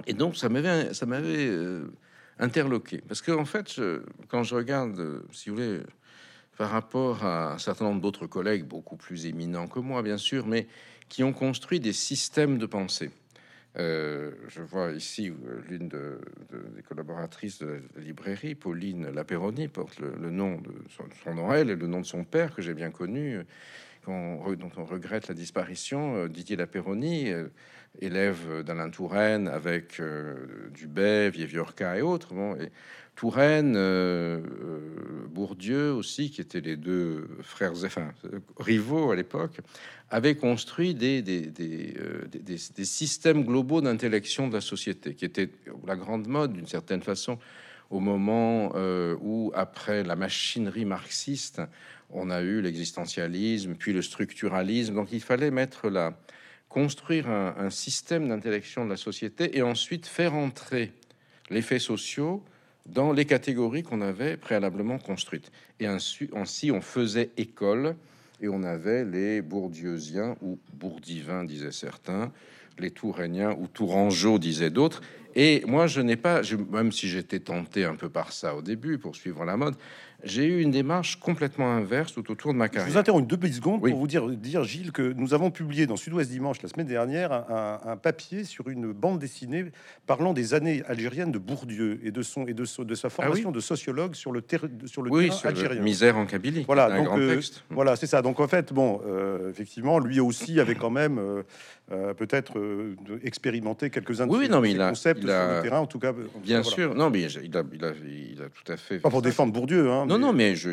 et 0.07 0.13
donc 0.13 0.37
ça 0.37 0.49
m'avait, 0.49 0.95
ça 0.95 1.05
m'avait 1.05 1.49
euh, 1.49 1.91
interloqué. 2.39 3.03
Parce 3.09 3.23
que, 3.23 3.33
en 3.33 3.45
fait, 3.45 3.81
quand 4.29 4.45
je 4.45 4.55
regarde, 4.55 5.25
si 5.33 5.51
vous 5.51 5.57
voulez, 5.57 5.81
par 6.57 6.71
rapport 6.71 7.25
à 7.25 7.55
un 7.55 7.59
certain 7.59 7.87
nombre 7.87 8.01
d'autres 8.01 8.29
collègues, 8.29 8.67
beaucoup 8.67 8.97
plus 8.97 9.27
éminents 9.27 9.67
que 9.67 9.81
moi, 9.81 10.05
bien 10.05 10.19
sûr, 10.19 10.47
mais 10.47 10.69
qui 11.09 11.25
ont 11.25 11.33
construit 11.33 11.81
des 11.81 11.93
systèmes 11.93 12.59
de 12.59 12.67
pensée. 12.67 13.11
Euh, 13.77 14.33
je 14.49 14.63
vois 14.63 14.93
ici 14.93 15.31
euh, 15.31 15.61
l'une 15.69 15.89
de, 15.89 16.21
des 16.75 16.83
collaboratrices 16.83 17.59
de 17.59 17.81
la 17.95 18.03
librairie, 18.03 18.55
Pauline 18.55 19.11
Laperoni, 19.11 19.69
porte 19.69 20.01
le, 20.01 20.31
nom 20.31 20.61
de 20.61 20.73
son, 20.89 21.05
son 21.23 21.53
et 21.53 21.65
le 21.65 21.87
nom 21.87 22.01
de 22.01 22.07
son 22.07 22.25
père 22.25 22.55
que 22.55 22.63
j'ai 22.63 22.75
bien 22.75 22.91
connu, 22.91 23.41
dont 24.07 24.71
on 24.77 24.85
regrette 24.85 25.29
la 25.29 25.35
disparition. 25.35 26.17
Euh, 26.17 26.29
Didier 26.29 26.57
Laperoni, 26.57 27.31
élève 28.01 28.63
d'Alain 28.65 28.91
Touraine 28.91 29.49
avec 29.49 30.01
Dubé, 30.73 31.31
Vieviorca 31.31 31.97
et 31.99 32.03
autres. 32.03 32.35
Touraine, 33.19 33.75
Bourdieu 35.29 35.93
aussi, 35.93 36.31
qui 36.31 36.41
étaient 36.41 36.61
les 36.61 36.77
deux 36.77 37.29
frères, 37.43 37.73
enfin 37.85 38.13
rivaux 38.61 39.11
à 39.11 39.17
l'époque, 39.17 39.61
avait 40.09 40.37
construit 40.37 40.95
des, 40.95 41.23
euh, 41.27 42.25
des, 42.31 42.39
des, 42.39 42.85
systèmes 42.85 43.45
globaux 43.45 43.81
d'intellection 43.81 44.47
de 44.47 44.55
la 44.55 44.61
société, 44.61 45.15
qui 45.15 45.25
était 45.25 45.51
la 45.85 45.97
grande 45.97 46.29
mode 46.29 46.53
d'une 46.53 46.69
certaine 46.69 47.03
façon 47.03 47.41
au 47.91 47.99
moment 47.99 48.73
euh, 48.77 49.17
où, 49.21 49.51
après 49.53 50.05
la 50.05 50.15
machinerie 50.15 50.85
marxiste, 50.85 51.61
on 52.11 52.31
a 52.31 52.41
eu 52.41 52.61
l'existentialisme, 52.61 53.75
puis 53.75 53.93
le 53.93 54.03
structuralisme. 54.03 54.95
Donc 54.95 55.09
il 55.11 55.23
fallait 55.23 55.51
mettre 55.51 55.91
là, 55.91 56.17
construire 56.69 57.29
un, 57.29 57.55
un 57.59 57.71
système 57.71 58.29
d'intellection 58.29 58.85
de 58.85 58.91
la 58.91 58.97
société 58.97 59.59
et 59.59 59.63
ensuite 59.63 60.07
faire 60.07 60.35
entrer 60.35 60.93
les 61.51 61.63
faits 61.63 61.81
sociaux 61.81 62.45
dans 62.89 63.13
les 63.13 63.25
catégories 63.25 63.83
qu'on 63.83 64.01
avait 64.01 64.37
préalablement 64.37 64.99
construites. 64.99 65.53
Et 65.81 65.87
ainsi, 65.87 66.71
on 66.73 66.81
faisait 66.81 67.31
école 67.37 67.97
et 68.41 68.49
on 68.49 68.63
avait 68.63 69.05
les 69.05 69.43
bourdieusiens 69.43 70.37
ou 70.43 70.59
bourdivins, 70.73 71.45
disaient 71.45 71.73
certains, 71.73 72.33
les 72.79 72.91
tourainiens 72.91 73.57
ou 73.59 73.67
tourangeaux, 73.67 74.39
disaient 74.39 74.71
d'autres. 74.71 75.03
Et 75.35 75.63
moi, 75.67 75.87
je 75.87 76.01
n'ai 76.01 76.17
pas, 76.17 76.43
même 76.71 76.93
si 76.93 77.09
j'étais 77.09 77.41
tenté 77.41 77.85
un 77.85 77.95
peu 77.95 78.09
par 78.09 78.33
ça 78.33 78.55
au 78.55 78.63
début 78.63 78.99
pour 78.99 79.17
suivre 79.17 79.45
la 79.45 79.57
mode, 79.57 79.75
j'ai 80.25 80.45
eu 80.47 80.61
une 80.61 80.73
démarche 80.73 81.17
complètement 81.21 81.71
inverse 81.71 82.13
tout 82.13 82.29
autour 82.31 82.53
de 82.53 82.59
ma 82.59 82.69
carrière. 82.69 82.89
Je 82.89 82.93
vous 82.93 82.99
interromps 82.99 83.27
deux 83.27 83.37
petites 83.37 83.57
secondes 83.57 83.81
pour 83.81 83.97
vous 83.97 84.07
dire, 84.09 84.29
dire, 84.29 84.65
Gilles, 84.65 84.91
que 84.91 85.13
nous 85.13 85.33
avons 85.33 85.53
publié 85.53 85.87
dans 85.87 85.97
Sud-Ouest 85.97 86.31
Dimanche 86.31 86.61
la 86.61 86.69
semaine 86.69 86.89
dernière 86.89 87.33
un, 87.33 87.97
papier 87.97 88.45
sur 88.45 88.69
une 88.69 88.93
bande 88.93 89.21
dessinée 89.21 89.67
parlant 90.07 90.33
des 90.33 90.55
années 90.55 90.83
algériennes 90.89 91.31
de 91.31 91.39
Bourdieu 91.39 92.01
et 92.03 92.11
de 92.11 92.23
son 92.23 92.47
et 92.47 92.55
de, 92.55 92.65
de 92.85 92.95
sa 92.95 93.09
ah 93.09 93.11
formation 93.11 93.53
de 93.53 93.61
sociologue 93.61 94.15
sur 94.15 94.33
le, 94.33 94.43
terrain 94.43 94.69
sur 94.87 95.03
le 95.03 95.11
oui, 95.11 95.29
terrain 95.29 95.51
algérien. 95.51 95.83
misère 95.83 96.17
en 96.17 96.27
Kabylie. 96.27 96.65
Voilà, 96.65 96.97
donc, 96.97 97.17
euh, 97.17 97.41
voilà, 97.71 97.95
c'est 97.95 98.07
ça. 98.07 98.21
Donc 98.21 98.41
en 98.41 98.49
fait, 98.49 98.73
bon, 98.73 99.01
euh, 99.07 99.51
effectivement, 99.51 100.01
lui 100.01 100.19
aussi 100.19 100.59
avait 100.59 100.75
quand 100.75 100.91
même 100.91 101.19
euh, 101.93 102.15
peut-être 102.15 102.61
expérimenté 103.23 103.91
quelques-uns 103.91 104.27
de 104.27 104.49
non, 104.49 104.61
mais 104.61 104.73
il 104.73 104.81
a, 104.81 104.89
concepts 104.89 105.21
sur 105.21 105.29
le 105.29 105.63
terrain, 105.63 105.81
en 105.81 105.87
tout 105.87 105.99
cas. 105.99 106.13
Bien 106.43 106.63
sûr, 106.65 106.95
non, 106.95 107.11
mais 107.11 107.23
il 107.23 107.57
a, 107.57 107.63
il 107.73 107.85
a, 107.85 107.93
il 108.05 108.43
a 108.43 108.49
tout 108.49 108.73
à 108.73 108.77
fait. 108.77 108.99
Pas 108.99 109.11
pour 109.11 109.23
défendre 109.23 109.53
Bourdieu, 109.53 109.91
hein. 109.91 110.08
Non, 110.09 110.19
non, 110.19 110.33
mais 110.33 110.57
je, 110.57 110.71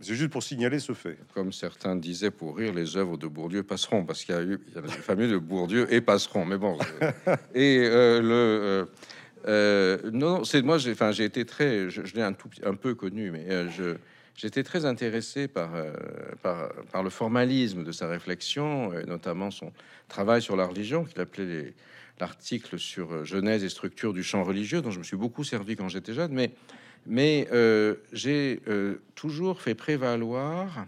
c'est 0.00 0.14
juste 0.14 0.30
pour 0.30 0.42
signaler 0.42 0.78
ce 0.78 0.94
fait. 0.94 1.18
Comme 1.34 1.52
certains 1.52 1.96
disaient 1.96 2.30
pour 2.30 2.56
rire, 2.56 2.72
les 2.72 2.96
œuvres 2.96 3.18
de 3.18 3.26
Bourdieu 3.26 3.62
passeront, 3.62 4.06
parce 4.06 4.24
qu'il 4.24 4.34
y 4.34 4.38
a 4.38 4.42
eu 4.42 4.58
il 4.68 4.74
y 4.74 4.78
a 4.78 4.80
le 4.80 4.88
fameux 4.88 5.28
de 5.28 5.36
Bourdieu 5.36 5.92
et 5.92 6.00
passeront. 6.00 6.46
Mais 6.46 6.56
bon, 6.56 6.78
et 7.54 7.80
euh, 7.84 8.22
le 8.22 8.28
euh, 8.32 8.84
euh, 9.48 10.10
non, 10.12 10.44
c'est 10.44 10.62
moi, 10.62 10.78
j'ai, 10.78 10.92
enfin, 10.92 11.12
j'ai 11.12 11.24
été 11.24 11.44
très, 11.44 11.90
je, 11.90 12.00
l'ai 12.14 12.22
un 12.22 12.32
tout 12.32 12.48
un 12.64 12.74
peu 12.74 12.94
connu, 12.94 13.30
mais 13.30 13.70
je 13.70 13.96
j'étais 14.34 14.62
très 14.62 14.84
intéressé 14.86 15.46
par, 15.46 15.70
par, 16.42 16.70
par, 16.92 17.02
le 17.02 17.10
formalisme 17.10 17.84
de 17.84 17.92
sa 17.92 18.06
réflexion, 18.06 18.92
et 18.98 19.04
notamment 19.04 19.50
son 19.50 19.72
travail 20.08 20.42
sur 20.42 20.56
la 20.56 20.66
religion, 20.66 21.04
qu'il 21.04 21.20
appelait 21.20 21.74
l'article 22.18 22.78
sur 22.78 23.24
Genèse 23.24 23.62
et 23.62 23.68
structure 23.68 24.12
du 24.12 24.22
champ 24.22 24.42
religieux, 24.42 24.80
dont 24.80 24.90
je 24.90 24.98
me 24.98 25.04
suis 25.04 25.16
beaucoup 25.16 25.44
servi 25.44 25.76
quand 25.76 25.88
j'étais 25.88 26.12
jeune, 26.12 26.32
mais 26.32 26.50
mais 27.06 27.48
euh, 27.52 27.94
j'ai 28.12 28.60
euh, 28.68 29.00
toujours 29.14 29.60
fait 29.60 29.74
prévaloir 29.74 30.86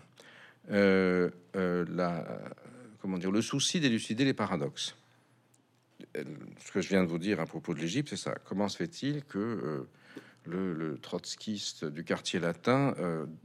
euh, 0.70 1.30
le 1.54 3.40
souci 3.40 3.80
d'élucider 3.80 4.24
les 4.24 4.34
paradoxes. 4.34 4.96
Ce 6.14 6.72
que 6.72 6.80
je 6.80 6.88
viens 6.88 7.02
de 7.02 7.08
vous 7.08 7.18
dire 7.18 7.40
à 7.40 7.46
propos 7.46 7.74
de 7.74 7.80
l'Égypte, 7.80 8.10
c'est 8.10 8.16
ça. 8.16 8.34
Comment 8.44 8.68
se 8.68 8.76
fait-il 8.76 9.24
que 9.24 9.86
le, 10.44 10.98
trotskiste 11.00 11.84
du 11.84 12.04
quartier 12.04 12.40
latin 12.40 12.94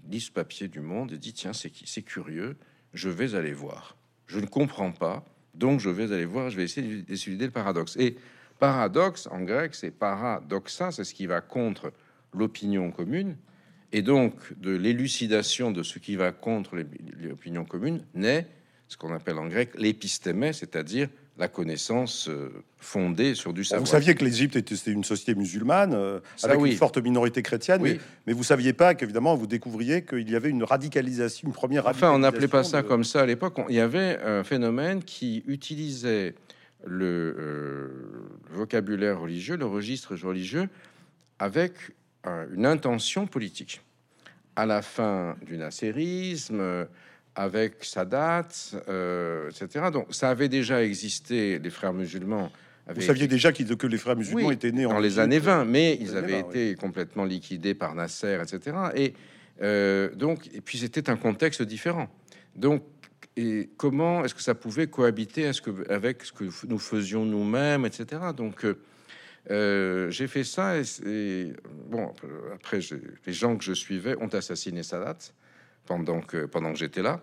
lit 0.10 0.22
ce 0.22 0.32
papier 0.32 0.68
du 0.68 0.80
Monde 0.80 1.12
et 1.12 1.18
dit 1.18 1.34
tiens, 1.34 1.51
c'est 1.53 2.01
curieux, 2.01 2.56
je 2.94 3.10
vais 3.10 3.36
aller 3.36 3.53
voir. 3.53 3.96
Je 4.27 4.39
ne 4.39 4.46
comprends 4.46 4.92
pas, 4.92 5.25
donc 5.53 5.80
je 5.80 5.89
vais 5.89 6.12
aller 6.13 6.25
voir, 6.25 6.50
je 6.50 6.58
vais 6.58 6.63
essayer 6.63 7.01
d'élucider 7.01 7.46
le 7.46 7.51
paradoxe. 7.51 7.96
Et 7.98 8.15
paradoxe 8.60 9.27
en 9.27 9.42
grec, 9.42 9.75
c'est 9.75 9.92
paradoxa, 9.92 10.92
c'est 10.92 11.03
ce 11.03 11.13
qui 11.13 11.25
va 11.25 11.42
contre 11.42 11.92
l'opinion 12.36 12.92
commune, 12.92 13.36
et 13.92 14.02
donc 14.02 14.34
de 14.60 14.72
l'élucidation 14.75 15.72
de 15.72 15.84
ce 15.84 16.00
qui 16.00 16.16
va 16.16 16.32
contre 16.32 16.75
l'opinion 17.22 17.66
commune, 17.66 18.04
naît 18.13 18.48
ce 18.88 18.98
qu'on 18.98 19.13
appelle 19.13 19.38
en 19.38 19.48
grec 19.48 19.72
l'épistémé, 19.78 20.54
c'est-à-dire 20.54 21.10
la 21.38 21.48
connaissance 21.48 22.30
euh, 22.30 22.50
fondée 22.78 23.34
sur 23.34 23.54
du 23.54 23.63
savoir. 23.63 23.84
Vous 23.84 23.92
saviez 23.92 24.13
que 24.13 24.24
l'Égypte 24.24 24.56
était 24.56 24.75
une 24.92 25.04
société 25.04 25.34
musulmane 25.34 25.94
euh, 25.94 26.20
avec 26.44 26.60
oui. 26.60 26.72
une 26.72 26.78
forte 26.78 27.00
minorité 27.00 27.42
chrétienne, 27.42 27.82
Oui. 27.82 27.94
mais, 27.94 28.00
mais 28.28 28.34
vous 28.34 28.44
saviez 28.44 28.74
pas 28.74 28.94
qu'évidemment 28.94 29.36
vous 29.36 29.48
découvriez 29.48 30.04
qu'il 30.04 30.30
y 30.30 30.36
avait 30.36 30.50
une 30.50 30.63
radicalisation, 30.63 31.48
une 31.48 31.54
première 31.54 31.88
Enfin, 31.88 32.12
on 32.12 32.20
n'appelait 32.20 32.48
pas 32.48 32.58
radicalisation 32.58 32.63
ça 32.63 32.84
comme 32.84 33.04
ça 33.04 33.22
à 33.22 33.25
l'époque. 33.25 33.58
Il 33.68 33.75
y 33.75 33.80
avait 33.80 34.20
un 34.24 34.44
phénomène 34.44 35.04
qui 35.04 35.44
utilisait 35.48 36.36
le 36.86 37.36
euh, 37.40 37.88
vocabulaire 38.52 39.20
religieux, 39.20 39.58
le 39.58 39.66
registre 39.66 40.16
religieux, 40.16 40.70
avec 41.40 41.74
une 42.25 42.65
intention 42.65 43.27
politique. 43.27 43.82
À 44.56 44.65
la 44.65 44.82
fin 44.82 45.36
du 45.46 45.58
nasserisme, 45.58 46.60
euh, 46.60 46.86
avec 47.36 47.84
Sadat, 47.84 48.48
euh, 48.88 49.50
etc. 49.50 49.86
Donc, 49.92 50.08
ça 50.12 50.30
avait 50.30 50.50
déjà 50.50 50.84
existé. 50.84 51.58
Les 51.58 51.70
frères 51.72 51.94
musulmans 51.94 52.51
Vous 52.94 53.01
saviez 53.01 53.27
déjà 53.27 53.51
qu'ils- 53.51 53.75
que 53.75 53.88
les 53.88 53.98
frères 53.98 54.15
musulmans 54.15 54.48
Oui, 54.48 54.53
étaient 54.53 54.72
nés 54.72 54.86
en 54.86 54.89
dans 54.89 55.00
les 55.00 55.08
Égypte. 55.08 55.22
années 55.22 55.39
20, 55.39 55.65
mais 55.65 55.98
ils 56.00 56.08
les 56.10 56.15
avaient 56.15 56.42
20, 56.44 56.50
été 56.50 56.75
complètement 56.75 57.24
liquidés 57.25 57.74
par 57.74 57.96
Nasser, 57.96 58.38
etc. 58.44 58.77
Et 58.96 59.13
euh, 59.62 60.13
donc, 60.13 60.48
et 60.53 60.62
puis 60.62 60.77
c'était 60.77 61.10
un 61.10 61.15
contexte 61.15 61.62
différent. 61.63 62.08
Donc, 62.56 62.84
et 63.36 63.70
comment 63.77 64.24
est-ce 64.24 64.36
que 64.36 64.42
ça 64.44 64.53
pouvait 64.53 64.86
cohabiter 64.88 65.50
avec 65.89 66.24
ce 66.24 66.32
que 66.32 66.44
nous 66.68 66.77
faisions 66.77 67.25
nous-mêmes, 67.25 67.86
etc. 67.88 68.22
Donc, 68.38 68.63
euh, 68.65 68.77
euh, 69.52 70.10
j'ai 70.10 70.28
fait 70.28 70.44
ça 70.44 70.78
et, 70.78 71.54
bon 71.90 72.14
après 72.54 72.80
les 73.26 73.34
gens 73.34 73.58
que 73.58 73.64
je 73.64 73.74
suivais 73.74 74.16
ont 74.22 74.30
assassiné 74.30 74.84
Sadat 74.84 75.18
pendant 75.86 76.22
que 76.22 76.46
pendant 76.46 76.72
que 76.72 76.80
j'étais 76.80 77.02
là. 77.02 77.22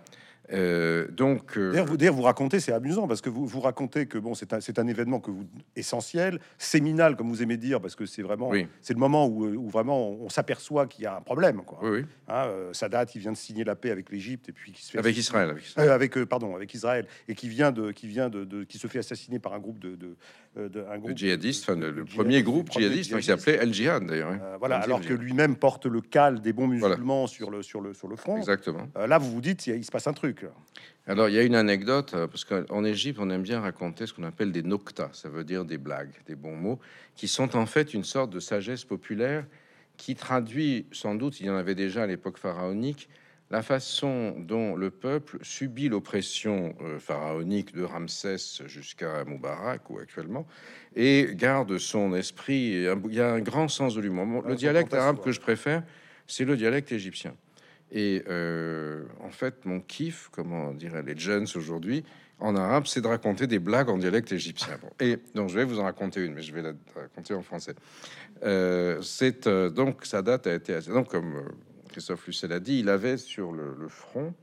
Euh, 0.52 1.06
donc 1.10 1.56
euh, 1.56 1.70
D'ailleurs, 1.70 2.14
vous, 2.14 2.16
vous 2.20 2.22
racontez, 2.22 2.58
c'est 2.60 2.72
amusant 2.72 3.06
parce 3.06 3.20
que 3.20 3.28
vous, 3.28 3.46
vous 3.46 3.60
racontez 3.60 4.06
que 4.06 4.18
bon, 4.18 4.34
c'est 4.34 4.78
un, 4.78 4.86
événement 4.86 5.20
que 5.20 5.30
vous 5.30 5.46
essentiel, 5.76 6.40
séminal, 6.58 7.16
comme 7.16 7.28
vous 7.28 7.42
aimez 7.42 7.56
dire, 7.56 7.80
parce 7.80 7.94
que 7.94 8.06
c'est 8.06 8.22
vraiment, 8.22 8.48
Oui. 8.50 8.66
c'est 8.80 8.92
le 8.94 8.98
moment 8.98 9.26
où, 9.26 9.44
où 9.46 9.68
vraiment 9.68 10.10
on 10.10 10.28
s'aperçoit 10.28 10.86
qu'il 10.86 11.04
y 11.04 11.06
a 11.06 11.16
un 11.16 11.20
problème. 11.20 11.62
Quoi. 11.64 11.78
oui, 11.82 11.90
oui, 12.00 12.04
Hein, 12.28 12.44
euh, 12.46 12.72
Sadat, 12.72 13.06
il 13.14 13.20
vient 13.20 13.32
de 13.32 13.36
signer 13.36 13.64
la 13.64 13.74
paix 13.76 13.90
avec 13.90 14.10
l'Égypte 14.10 14.48
et 14.48 14.52
puis 14.52 14.72
qui 14.72 14.84
se 14.84 14.92
fait 14.92 14.98
avec 14.98 15.14
assassiner- 15.16 15.20
Israël, 15.20 15.50
avec 15.50 15.64
Israël. 15.66 15.88
Euh, 15.88 15.94
avec 15.94 16.16
euh, 16.16 16.26
pardon, 16.26 16.54
avec 16.54 16.72
Israël 16.74 17.06
et 17.28 17.34
qui 17.34 17.48
vient 17.48 17.72
de, 17.72 17.90
qui 17.92 18.06
vient 18.06 18.28
de, 18.28 18.44
de- 18.44 18.64
qui 18.64 18.78
se 18.78 18.86
fait 18.86 19.00
assassiner 19.00 19.38
par 19.38 19.52
un 19.54 19.58
groupe 19.58 19.78
de, 19.80 19.96
de, 19.96 20.16
euh, 20.56 20.68
un 20.90 20.94
Le 20.94 21.00
groupe 21.00 21.16
djihadiste, 21.16 21.66
de- 21.68 21.72
enfin, 21.72 21.80
le, 21.80 21.90
le 21.90 22.04
premier 22.04 22.38
le 22.38 22.44
groupe 22.44 22.70
djihadiste, 22.70 23.16
qui 23.16 23.22
s'appelait 23.24 23.56
El 23.56 23.72
Jihad 23.74 24.04
d'ailleurs. 24.06 24.30
hein. 24.32 24.40
Euh, 24.42 24.56
voilà, 24.58 24.78
El 24.78 24.82
alors 24.84 25.00
que 25.00 25.12
lui-même 25.14 25.56
porte 25.56 25.86
le 25.86 26.00
cal 26.00 26.40
des 26.40 26.52
bons 26.52 26.68
Voilà. 26.78 26.94
musulmans 26.96 27.26
sur 27.26 27.50
le 27.50 27.62
sur 27.62 27.80
le 27.80 27.94
sur 27.94 28.08
le 28.08 28.16
front. 28.16 28.36
Exactement. 28.36 28.88
Euh, 28.96 29.06
là, 29.06 29.18
vous 29.18 29.30
vous 29.30 29.40
dites, 29.40 29.66
il 29.66 29.84
se 29.84 29.90
passe 29.90 30.06
un 30.06 30.12
truc. 30.12 30.39
Alors, 31.06 31.28
il 31.28 31.34
y 31.34 31.38
a 31.38 31.42
une 31.42 31.56
anecdote, 31.56 32.12
euh, 32.14 32.26
parce 32.26 32.44
qu'en 32.44 32.84
Égypte, 32.84 33.18
on 33.20 33.30
aime 33.30 33.42
bien 33.42 33.60
raconter 33.60 34.06
ce 34.06 34.12
qu'on 34.12 34.22
appelle 34.22 34.52
des 34.52 34.62
noctas, 34.62 35.10
ça 35.12 35.28
veut 35.28 35.44
dire 35.44 35.64
des 35.64 35.78
blagues, 35.78 36.12
des 36.26 36.36
bons 36.36 36.56
mots, 36.56 36.78
qui 37.16 37.26
sont 37.26 37.56
en 37.56 37.66
fait 37.66 37.94
une 37.94 38.04
sorte 38.04 38.30
de 38.30 38.40
sagesse 38.40 38.84
populaire 38.84 39.44
qui 39.96 40.14
traduit, 40.14 40.86
sans 40.92 41.14
doute, 41.14 41.40
il 41.40 41.46
y 41.46 41.50
en 41.50 41.56
avait 41.56 41.74
déjà 41.74 42.04
à 42.04 42.06
l'époque 42.06 42.38
pharaonique, 42.38 43.08
la 43.50 43.62
façon 43.62 44.36
dont 44.38 44.76
le 44.76 44.90
peuple 44.90 45.38
subit 45.42 45.88
l'oppression 45.88 46.74
euh, 46.80 46.98
pharaonique 46.98 47.74
de 47.74 47.82
Ramsès 47.82 48.62
jusqu'à 48.66 49.24
Moubarak 49.24 49.90
ou 49.90 49.98
actuellement, 49.98 50.46
et 50.94 51.30
garde 51.34 51.76
son 51.78 52.14
esprit. 52.14 52.86
Il 53.04 53.14
y 53.14 53.20
a 53.20 53.32
un 53.32 53.40
grand 53.40 53.68
sens 53.68 53.94
de 53.94 54.00
l'humour. 54.00 54.42
Le 54.46 54.54
dialecte 54.54 54.94
arabe 54.94 55.20
que 55.20 55.32
je 55.32 55.40
préfère, 55.40 55.82
c'est 56.26 56.44
le 56.44 56.56
dialecte 56.56 56.92
égyptien. 56.92 57.34
Et 57.92 58.22
euh, 58.28 59.04
en 59.20 59.30
fait, 59.30 59.64
mon 59.64 59.80
kiff, 59.80 60.28
comment 60.30 60.72
diraient 60.72 61.02
les 61.02 61.18
jeunes 61.18 61.46
aujourd'hui, 61.54 62.04
en 62.38 62.56
arabe, 62.56 62.86
c'est 62.86 63.00
de 63.00 63.06
raconter 63.06 63.46
des 63.46 63.58
blagues 63.58 63.90
en 63.90 63.98
dialecte 63.98 64.32
égyptien. 64.32 64.78
Et 65.00 65.18
donc, 65.34 65.50
je 65.50 65.56
vais 65.56 65.64
vous 65.64 65.78
en 65.78 65.84
raconter 65.84 66.24
une, 66.24 66.34
mais 66.34 66.42
je 66.42 66.54
vais 66.54 66.62
la 66.62 66.72
raconter 66.94 67.34
en 67.34 67.42
français. 67.42 67.74
Euh, 68.42 69.02
c'est 69.02 69.46
euh, 69.46 69.68
donc 69.68 70.06
Sadat 70.06 70.40
a 70.46 70.52
été 70.52 70.78
donc 70.88 71.08
comme 71.08 71.42
Christophe 71.90 72.26
Lucet 72.26 72.48
l'a 72.48 72.60
dit, 72.60 72.78
il 72.78 72.88
avait 72.88 73.16
sur 73.16 73.52
le, 73.52 73.76
le 73.78 73.88
front 73.88 74.34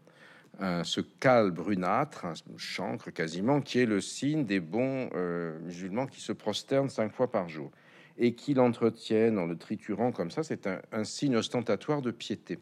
ce 0.83 1.01
cal 1.19 1.51
brunâtre, 1.51 2.25
un 2.25 2.33
chancre 2.57 3.11
quasiment, 3.11 3.61
qui 3.61 3.77
est 3.77 3.85
le 3.85 4.01
signe 4.01 4.43
des 4.43 4.59
bons 4.59 5.07
musulmans 5.61 6.07
qui 6.07 6.19
se 6.19 6.31
prosternent 6.31 6.89
cinq 6.89 7.13
fois 7.13 7.29
par 7.29 7.47
jour 7.47 7.69
et 8.17 8.33
qui 8.33 8.55
l'entretiennent 8.55 9.37
en 9.37 9.45
le 9.45 9.55
triturant 9.55 10.11
comme 10.11 10.31
ça. 10.31 10.41
C'est 10.41 10.67
un 10.91 11.03
signe 11.03 11.35
ostentatoire 11.35 12.01
de 12.01 12.09
piété. 12.09 12.57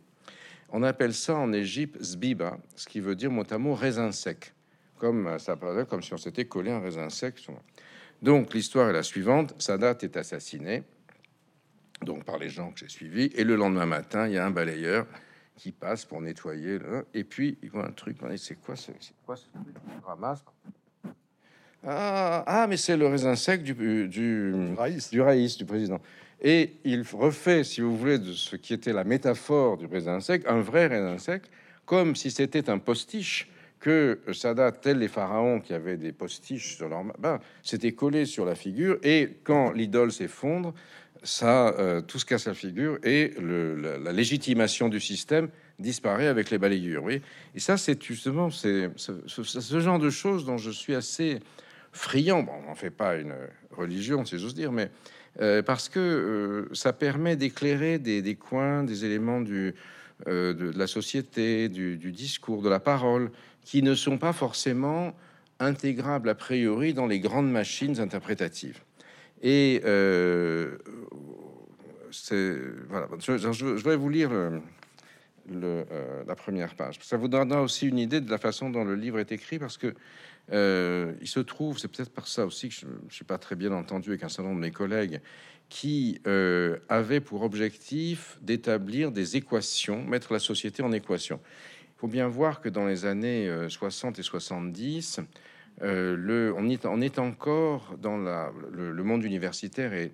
On 0.69 0.83
appelle 0.83 1.13
ça 1.13 1.35
en 1.35 1.53
Égypte 1.53 2.01
zbiba, 2.01 2.57
ce 2.75 2.87
qui 2.87 2.99
veut 2.99 3.15
dire 3.15 3.31
mot 3.31 3.43
à 3.49 3.57
mot 3.57 3.73
raisin 3.75 4.11
sec, 4.11 4.53
comme 4.97 5.27
euh, 5.27 5.37
ça 5.39 5.55
paraît 5.55 5.85
comme 5.85 6.01
si 6.01 6.13
on 6.13 6.17
s'était 6.17 6.45
collé 6.45 6.71
un 6.71 6.79
raisin 6.79 7.09
sec. 7.09 7.35
Donc 8.21 8.53
l'histoire 8.53 8.89
est 8.89 8.93
la 8.93 9.03
suivante 9.03 9.53
Sadat 9.61 9.97
est 10.01 10.17
assassiné, 10.17 10.83
donc 12.01 12.23
par 12.25 12.37
les 12.37 12.49
gens 12.49 12.71
que 12.71 12.79
j'ai 12.79 12.89
suivis, 12.89 13.31
et 13.35 13.43
le 13.43 13.55
lendemain 13.55 13.85
matin, 13.85 14.27
il 14.27 14.33
y 14.33 14.37
a 14.37 14.45
un 14.45 14.51
balayeur 14.51 15.05
qui 15.55 15.71
passe 15.71 16.03
pour 16.03 16.19
nettoyer, 16.21 16.79
le- 16.79 17.05
et 17.13 17.23
puis 17.23 17.57
il 17.61 17.69
voit 17.69 17.85
un 17.87 17.91
truc, 17.91 18.17
c'est 18.37 18.59
quoi, 18.59 18.75
ce- 18.75 18.91
c'est 18.99 19.13
quoi 19.25 19.37
ce 19.37 19.45
truc 19.49 19.75
ramasse? 20.05 20.43
Ah, 21.87 22.43
ah, 22.47 22.67
mais 22.67 22.77
c'est 22.77 22.97
le 22.97 23.05
raisin 23.07 23.35
sec 23.35 23.61
du, 23.61 24.07
du, 24.07 24.53
Raïs. 24.75 25.11
du 25.11 25.21
raïs 25.21 25.55
du 25.55 25.65
président. 25.65 26.01
Et 26.41 26.75
il 26.83 27.03
refait, 27.13 27.63
si 27.63 27.81
vous 27.81 27.95
voulez, 27.97 28.19
de 28.19 28.33
ce 28.33 28.55
qui 28.55 28.73
était 28.73 28.93
la 28.93 29.03
métaphore 29.03 29.77
du 29.77 29.85
raisin 29.85 30.19
sec, 30.19 30.43
un 30.47 30.61
vrai 30.61 30.87
raisin 30.87 31.17
sec, 31.17 31.43
comme 31.85 32.15
si 32.15 32.31
c'était 32.31 32.69
un 32.69 32.77
postiche 32.77 33.49
que 33.79 34.19
Sadat, 34.33 34.71
tel 34.71 34.97
les 34.97 35.07
pharaons 35.07 35.59
qui 35.59 35.73
avaient 35.73 35.97
des 35.97 36.11
postiches 36.11 36.77
sur 36.77 36.89
leur 36.89 37.03
main, 37.03 37.13
ben, 37.19 37.39
c'était 37.61 37.91
collé 37.91 38.25
sur 38.25 38.45
la 38.45 38.55
figure. 38.55 38.97
Et 39.03 39.37
quand 39.43 39.71
l'idole 39.71 40.11
s'effondre, 40.11 40.73
ça, 41.21 41.69
euh, 41.79 42.01
tout 42.01 42.19
se 42.19 42.25
casse 42.25 42.47
la 42.47 42.53
figure 42.53 42.99
et 43.03 43.33
la, 43.39 44.11
légitimation 44.11 44.89
du 44.89 44.99
système 44.99 45.49
disparaît 45.79 46.27
avec 46.27 46.51
les 46.51 46.57
balayures. 46.57 47.09
Et 47.09 47.21
ça, 47.59 47.77
c'est 47.77 48.01
justement 48.01 48.49
ce 48.49 48.89
genre 49.79 49.99
de 49.99 50.09
choses 50.09 50.45
dont 50.45 50.57
je 50.57 50.71
suis 50.71 50.95
assez 50.95 51.39
friand. 51.91 52.43
Bon, 52.43 52.53
on 52.63 52.69
n'en 52.69 52.75
fait 52.75 52.91
pas 52.91 53.15
une 53.15 53.35
religion, 53.71 54.25
si 54.25 54.37
j'ose 54.37 54.53
dire, 54.53 54.71
mais 54.71 54.89
euh, 55.41 55.61
parce 55.61 55.89
que 55.89 55.99
euh, 55.99 56.73
ça 56.73 56.93
permet 56.93 57.35
d'éclairer 57.35 57.99
des, 57.99 58.35
coins, 58.35 58.83
des 58.83 59.03
éléments 59.03 59.41
du, 59.41 59.75
euh, 60.27 60.53
de, 60.53 60.77
la 60.77 60.87
société, 60.87 61.67
du, 61.67 61.97
discours, 62.11 62.61
de 62.61 62.69
la 62.69 62.79
parole, 62.79 63.31
qui 63.63 63.81
ne 63.83 63.95
sont 63.95 64.17
pas 64.17 64.33
forcément 64.33 65.13
intégrables 65.59 66.29
a 66.29 66.35
priori 66.35 66.93
dans 66.93 67.07
les 67.07 67.19
grandes 67.19 67.51
machines 67.51 67.99
interprétatives. 67.99 68.79
Et 69.41 69.81
voilà. 72.89 73.07
Je, 73.19 73.83
vais 73.83 73.95
vous 73.97 74.09
lire 74.09 74.31
la 75.49 76.35
première 76.35 76.75
page. 76.75 76.97
Ça 77.01 77.17
vous 77.17 77.27
donnera 77.27 77.61
aussi 77.61 77.87
une 77.87 77.99
idée 77.99 78.21
de 78.21 78.31
la 78.31 78.37
façon 78.37 78.69
dont 78.69 78.85
le 78.85 78.95
livre 78.95 79.19
est 79.19 79.33
écrit, 79.33 79.59
parce 79.59 79.77
que 79.77 79.93
euh, 80.51 81.13
il 81.21 81.27
se 81.27 81.39
trouve, 81.39 81.79
c'est 81.79 81.87
peut-être 81.87 82.13
par 82.13 82.27
ça 82.27 82.45
aussi 82.45 82.69
que 82.69 82.75
je 82.75 82.85
ne 82.85 83.09
suis 83.09 83.25
pas 83.25 83.37
très 83.37 83.55
bien 83.55 83.71
entendu 83.71 84.09
avec 84.09 84.23
un 84.23 84.29
certain 84.29 84.49
nombre 84.49 84.61
de 84.61 84.65
mes 84.65 84.71
collègues, 84.71 85.21
qui 85.69 86.21
euh, 86.27 86.77
avaient 86.89 87.21
pour 87.21 87.41
objectif 87.41 88.37
d'établir 88.41 89.11
des 89.11 89.37
équations, 89.37 90.03
mettre 90.03 90.33
la 90.33 90.39
société 90.39 90.83
en 90.83 90.91
équation. 90.91 91.39
Il 91.97 91.99
faut 91.99 92.07
bien 92.07 92.27
voir 92.27 92.61
que 92.61 92.69
dans 92.69 92.85
les 92.85 93.05
années 93.05 93.47
euh, 93.47 93.69
60 93.69 94.19
et 94.19 94.23
70, 94.23 95.21
euh, 95.81 96.15
le, 96.15 96.53
on, 96.55 96.69
est, 96.69 97.19
encore 97.19 97.95
dans 97.99 98.17
le, 98.17 99.03
monde 99.03 99.23
universitaire 99.23 99.93
est 99.93 100.13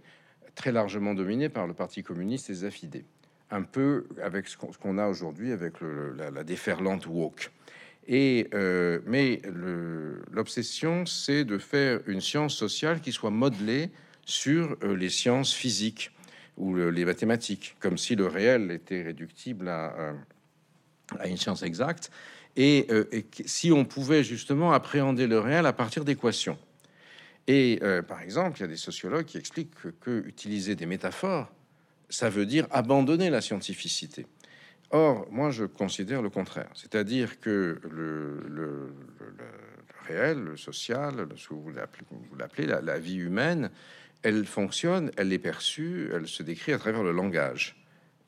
très 0.55 0.71
largement 0.71 1.13
dominé 1.13 1.49
par 1.49 1.67
le 1.67 1.73
Parti 1.73 2.03
communiste 2.03 2.49
et 2.49 2.53
les 2.53 2.65
affidés. 2.65 3.05
Un 3.51 3.63
peu 3.63 4.07
avec 4.23 4.47
ce 4.47 4.57
qu'on 4.57 4.97
a 4.97 5.07
aujourd'hui 5.07 5.51
avec 5.51 5.73
la 5.81 6.43
déferlante 6.43 7.05
woke. 7.05 7.51
Et, 8.07 8.47
euh, 8.53 8.99
mais 9.05 9.41
l'obsession, 10.31 11.05
c'est 11.05 11.45
de 11.45 11.57
faire 11.57 11.99
une 12.07 12.21
science 12.21 12.55
sociale 12.55 12.99
qui 12.99 13.11
soit 13.11 13.29
modelée 13.29 13.89
sur 14.25 14.75
euh, 14.83 14.95
les 14.95 15.09
sciences 15.09 15.53
physiques 15.53 16.11
ou 16.57 16.73
le- 16.73 16.89
les 16.89 17.05
mathématiques, 17.05 17.75
comme 17.79 17.97
si 17.97 18.15
le 18.15 18.27
réel 18.27 18.71
était 18.71 19.03
réductible 19.03 19.67
à, 19.69 20.13
une 21.25 21.37
science 21.37 21.61
exacte. 21.63 22.11
Et, 22.55 22.87
euh, 22.89 23.05
si 23.45 23.71
on 23.71 23.85
pouvait 23.85 24.23
justement 24.23 24.73
appréhender 24.73 25.27
le 25.27 25.39
réel 25.39 25.65
à 25.65 25.73
partir 25.73 26.03
d'équations. 26.03 26.57
Et 27.47 27.79
par 28.07 28.21
exemple, 28.21 28.59
il 28.59 28.61
y 28.61 28.65
a 28.65 28.67
des 28.67 28.77
sociologues 28.77 29.25
qui 29.25 29.37
expliquent 29.37 29.73
que, 29.75 29.87
que 29.89 30.23
utiliser 30.27 30.75
des 30.75 30.85
métaphores, 30.85 31.51
ça 32.09 32.29
veut 32.29 32.45
dire 32.45 32.67
abandonner 32.71 33.29
la 33.29 33.41
scientificité. 33.41 34.27
Or, 34.91 35.27
moi, 35.31 35.51
je 35.51 35.63
considère 35.65 36.21
le 36.21 36.29
contraire. 36.29 36.69
C'est-à-dire 36.73 37.39
que 37.39 37.79
le, 37.89 38.93
réel, 40.07 40.39
le 40.39 40.57
social, 40.57 41.27
ce 41.37 41.49
que 41.49 41.53
vous 41.53 41.71
l'appelez, 41.71 42.05
vous 42.11 42.35
l'appelez 42.35 42.67
la, 42.67 42.81
la 42.81 42.99
vie 42.99 43.17
humaine, 43.17 43.71
elle 44.23 44.45
fonctionne, 44.45 45.11
elle 45.17 45.31
est 45.33 45.39
perçue, 45.39 46.09
elle 46.13 46.27
se 46.27 46.43
décrit 46.43 46.73
à 46.73 46.77
travers 46.77 47.03
le 47.03 47.11
langage. 47.11 47.80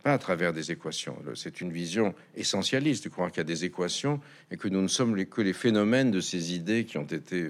Pas 0.03 0.13
à 0.13 0.17
travers 0.17 0.53
des 0.53 0.71
équations. 0.71 1.17
C'est 1.33 1.61
une 1.61 1.71
vision 1.71 2.13
essentialiste 2.35 3.05
de 3.05 3.09
croire 3.09 3.31
qu'il 3.31 3.37
y 3.37 3.41
a 3.41 3.45
des 3.45 3.63
équations 3.63 4.19
et 4.51 4.57
que 4.57 4.67
nous 4.67 4.81
ne 4.81 4.89
sommes 4.89 5.25
que 5.25 5.41
les 5.41 5.53
phénomènes 5.53 6.11
de 6.11 6.19
ces 6.19 6.53
idées 6.53 6.83
qui 6.83 6.97
ont 6.97 7.05
été. 7.05 7.49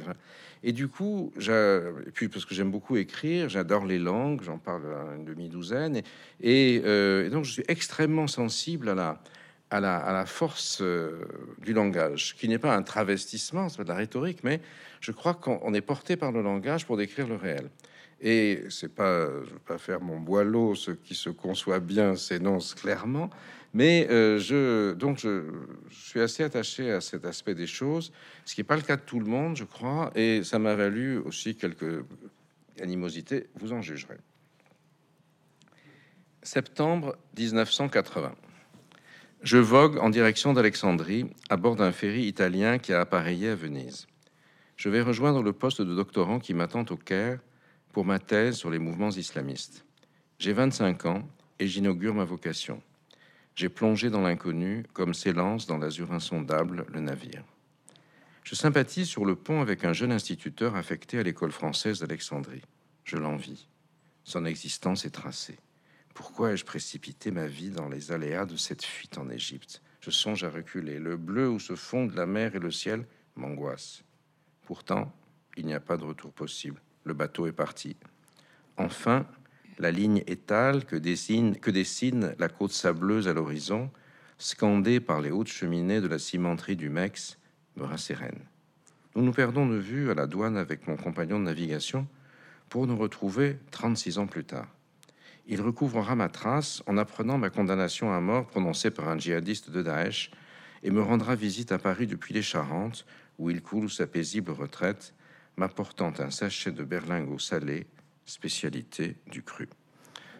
Et 0.63 0.71
du 0.71 0.87
coup, 0.87 1.33
puis 2.13 2.29
parce 2.29 2.45
que 2.45 2.53
j'aime 2.53 2.71
beaucoup 2.71 2.95
écrire, 2.95 3.49
j'adore 3.49 3.85
les 3.85 3.99
langues, 3.99 4.43
j'en 4.43 4.59
parle 4.59 4.83
une 5.17 5.25
demi-douzaine, 5.25 6.01
et, 6.41 6.81
euh, 6.85 7.25
et, 7.25 7.29
donc 7.29 7.43
je 7.43 7.51
suis 7.51 7.63
extrêmement 7.67 8.27
sensible 8.27 8.87
à 8.89 9.79
la, 9.81 10.25
force 10.25 10.79
euh, 10.81 11.25
du 11.57 11.73
langage, 11.73 12.35
qui 12.37 12.47
n'est 12.47 12.59
pas 12.59 12.75
un 12.75 12.83
travestissement, 12.83 13.67
c'est 13.67 13.83
de 13.83 13.89
la 13.89 13.95
rhétorique, 13.95 14.39
mais 14.43 14.61
je 15.01 15.11
crois 15.11 15.33
qu'on 15.33 15.73
est 15.73 15.81
porté 15.81 16.15
par 16.15 16.31
le 16.31 16.41
langage 16.41 16.85
pour 16.85 16.95
décrire 16.95 17.27
le 17.27 17.35
réel. 17.35 17.69
Et 18.21 18.63
c'est 18.69 18.93
pas, 18.93 19.27
je 19.43 19.51
veux 19.51 19.59
pas 19.59 19.77
faire 19.77 20.01
mon 20.01 20.19
boileau, 20.19 20.75
ce 20.75 20.91
qui 20.91 21.15
se 21.15 21.29
conçoit 21.29 21.79
bien 21.79 22.15
s'énonce 22.15 22.73
clairement, 22.73 23.29
mais 23.73 24.07
euh, 24.09 24.37
je, 24.39 24.93
donc 24.93 25.17
je, 25.17 25.43
suis 25.89 26.21
assez 26.21 26.43
attaché 26.43 26.91
à 26.91 27.01
cet 27.01 27.25
aspect 27.25 27.55
des 27.55 27.67
choses, 27.67 28.13
ce 28.45 28.53
qui 28.53 28.61
n'est 28.61 28.65
pas 28.65 28.75
le 28.75 28.83
cas 28.83 28.97
de 28.97 29.01
tout 29.01 29.19
le 29.19 29.25
monde, 29.25 29.55
je 29.55 29.63
crois, 29.63 30.11
et 30.15 30.43
ça 30.43 30.59
m'a 30.59 30.75
valu 30.75 31.17
aussi 31.17 31.55
quelques 31.55 32.05
animosités, 32.79 33.47
vous 33.55 33.73
en 33.73 33.81
jugerez. 33.81 34.17
Septembre 36.43 37.17
1980. 37.37 38.35
Je 39.41 39.57
vogue 39.57 39.97
en 39.97 40.09
direction 40.09 40.53
d'Alexandrie 40.53 41.25
à 41.49 41.57
bord 41.57 41.75
d'un 41.75 41.91
ferry 41.91 42.25
italien 42.25 42.77
qui 42.77 42.93
a 42.93 43.01
appareillé 43.01 43.49
à 43.49 43.55
Venise. 43.55 44.07
Je 44.77 44.89
vais 44.89 45.01
rejoindre 45.01 45.41
le 45.41 45.51
poste 45.51 45.81
de 45.81 45.95
doctorant 45.95 46.39
qui 46.39 46.53
m'attend 46.53 46.85
au 46.89 46.95
Caire 46.95 47.39
pour 47.93 48.05
ma 48.05 48.19
thèse 48.19 48.57
sur 48.57 48.71
les 48.71 48.79
mouvements 48.79 49.11
islamistes. 49.11 49.85
J'ai 50.39 50.51
25 50.51 51.05
ans 51.05 51.29
et 51.59 51.67
j'inaugure 51.67 52.15
ma 52.15 52.25
vocation. 52.25 52.81
J'ai 53.55 53.69
plongé 53.69 54.09
dans 54.09 54.21
l'inconnu 54.21 54.83
comme 54.93 55.13
s'élance 55.13 55.67
dans 55.67 55.77
l'azur 55.77 56.11
insondable 56.11 56.87
le 56.91 56.99
navire. 56.99 57.43
Je 58.43 58.55
sympathise 58.55 59.07
sur 59.07 59.25
le 59.25 59.35
pont 59.35 59.61
avec 59.61 59.85
un 59.85 59.93
jeune 59.93 60.11
instituteur 60.11 60.75
affecté 60.75 61.19
à 61.19 61.23
l'école 61.23 61.51
française 61.51 61.99
d'Alexandrie. 61.99 62.63
Je 63.05 63.15
l'envie. 63.15 63.67
Son 64.23 64.43
existence 64.45 65.05
est 65.05 65.11
tracée. 65.11 65.59
Pourquoi 66.15 66.53
ai-je 66.53 66.65
précipité 66.65 67.29
ma 67.29 67.45
vie 67.45 67.69
dans 67.69 67.89
les 67.89 68.11
aléas 68.11 68.45
de 68.45 68.57
cette 68.57 68.83
fuite 68.83 69.19
en 69.19 69.29
Égypte? 69.29 69.83
Je 70.01 70.09
songe 70.09 70.43
à 70.43 70.49
reculer. 70.49 70.97
Le 70.97 71.15
bleu 71.15 71.47
où 71.47 71.59
se 71.59 71.75
fondent 71.75 72.15
la 72.15 72.25
mer 72.25 72.55
et 72.55 72.59
le 72.59 72.71
ciel 72.71 73.05
m'angoisse. 73.35 74.03
Pourtant, 74.63 75.13
il 75.57 75.65
n'y 75.67 75.73
a 75.75 75.79
pas 75.79 75.97
de 75.97 76.03
retour 76.03 76.33
possible 76.33 76.81
le 77.03 77.13
bateau 77.13 77.47
est 77.47 77.51
parti. 77.51 77.95
Enfin, 78.77 79.25
la 79.79 79.91
ligne 79.91 80.23
étale 80.27 80.85
que 80.85 80.95
dessine, 80.95 81.57
que 81.57 81.71
dessine 81.71 82.35
la 82.39 82.49
côte 82.49 82.71
sableuse 82.71 83.27
à 83.27 83.33
l'horizon, 83.33 83.89
scandée 84.37 84.99
par 84.99 85.21
les 85.21 85.31
hautes 85.31 85.47
cheminées 85.47 86.01
de 86.01 86.07
la 86.07 86.19
cimenterie 86.19 86.75
du 86.75 86.89
Mex, 86.89 87.37
me 87.75 87.83
rassérène. 87.83 88.39
Nous 89.15 89.23
nous 89.23 89.31
perdons 89.31 89.67
de 89.67 89.75
vue 89.75 90.09
à 90.09 90.15
la 90.15 90.27
douane 90.27 90.57
avec 90.57 90.87
mon 90.87 90.97
compagnon 90.97 91.39
de 91.39 91.45
navigation 91.45 92.07
pour 92.69 92.87
nous 92.87 92.97
retrouver 92.97 93.57
36 93.71 94.17
ans 94.17 94.27
plus 94.27 94.43
tard. 94.43 94.67
Il 95.45 95.61
recouvrera 95.61 96.15
ma 96.15 96.29
trace 96.29 96.81
en 96.87 96.97
apprenant 96.97 97.37
ma 97.37 97.49
condamnation 97.49 98.13
à 98.13 98.19
mort 98.21 98.47
prononcée 98.47 98.91
par 98.91 99.09
un 99.09 99.17
djihadiste 99.17 99.69
de 99.69 99.81
Daesh 99.81 100.31
et 100.83 100.89
me 100.89 101.01
rendra 101.01 101.35
visite 101.35 101.71
à 101.71 101.77
Paris 101.77 102.07
depuis 102.07 102.33
les 102.33 102.41
Charentes, 102.41 103.05
où 103.37 103.49
il 103.49 103.61
coule 103.61 103.89
sa 103.89 104.07
paisible 104.07 104.51
retraite 104.51 105.13
m'apportant 105.57 106.13
un 106.19 106.31
sachet 106.31 106.71
de 106.71 106.83
berlingot 106.83 107.39
salé, 107.39 107.87
spécialité 108.25 109.17
du 109.27 109.43
cru 109.43 109.69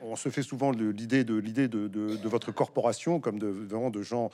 on 0.04 0.16
se 0.16 0.30
fait 0.30 0.42
souvent 0.42 0.72
l'idée 0.72 1.24
de 1.24 1.36
l'idée 1.36 1.68
de, 1.68 2.28
votre 2.28 2.52
corporation 2.52 3.20
comme 3.20 3.40
de 3.40 3.48
vraiment 3.48 3.90
de 3.90 4.02
gens 4.02 4.30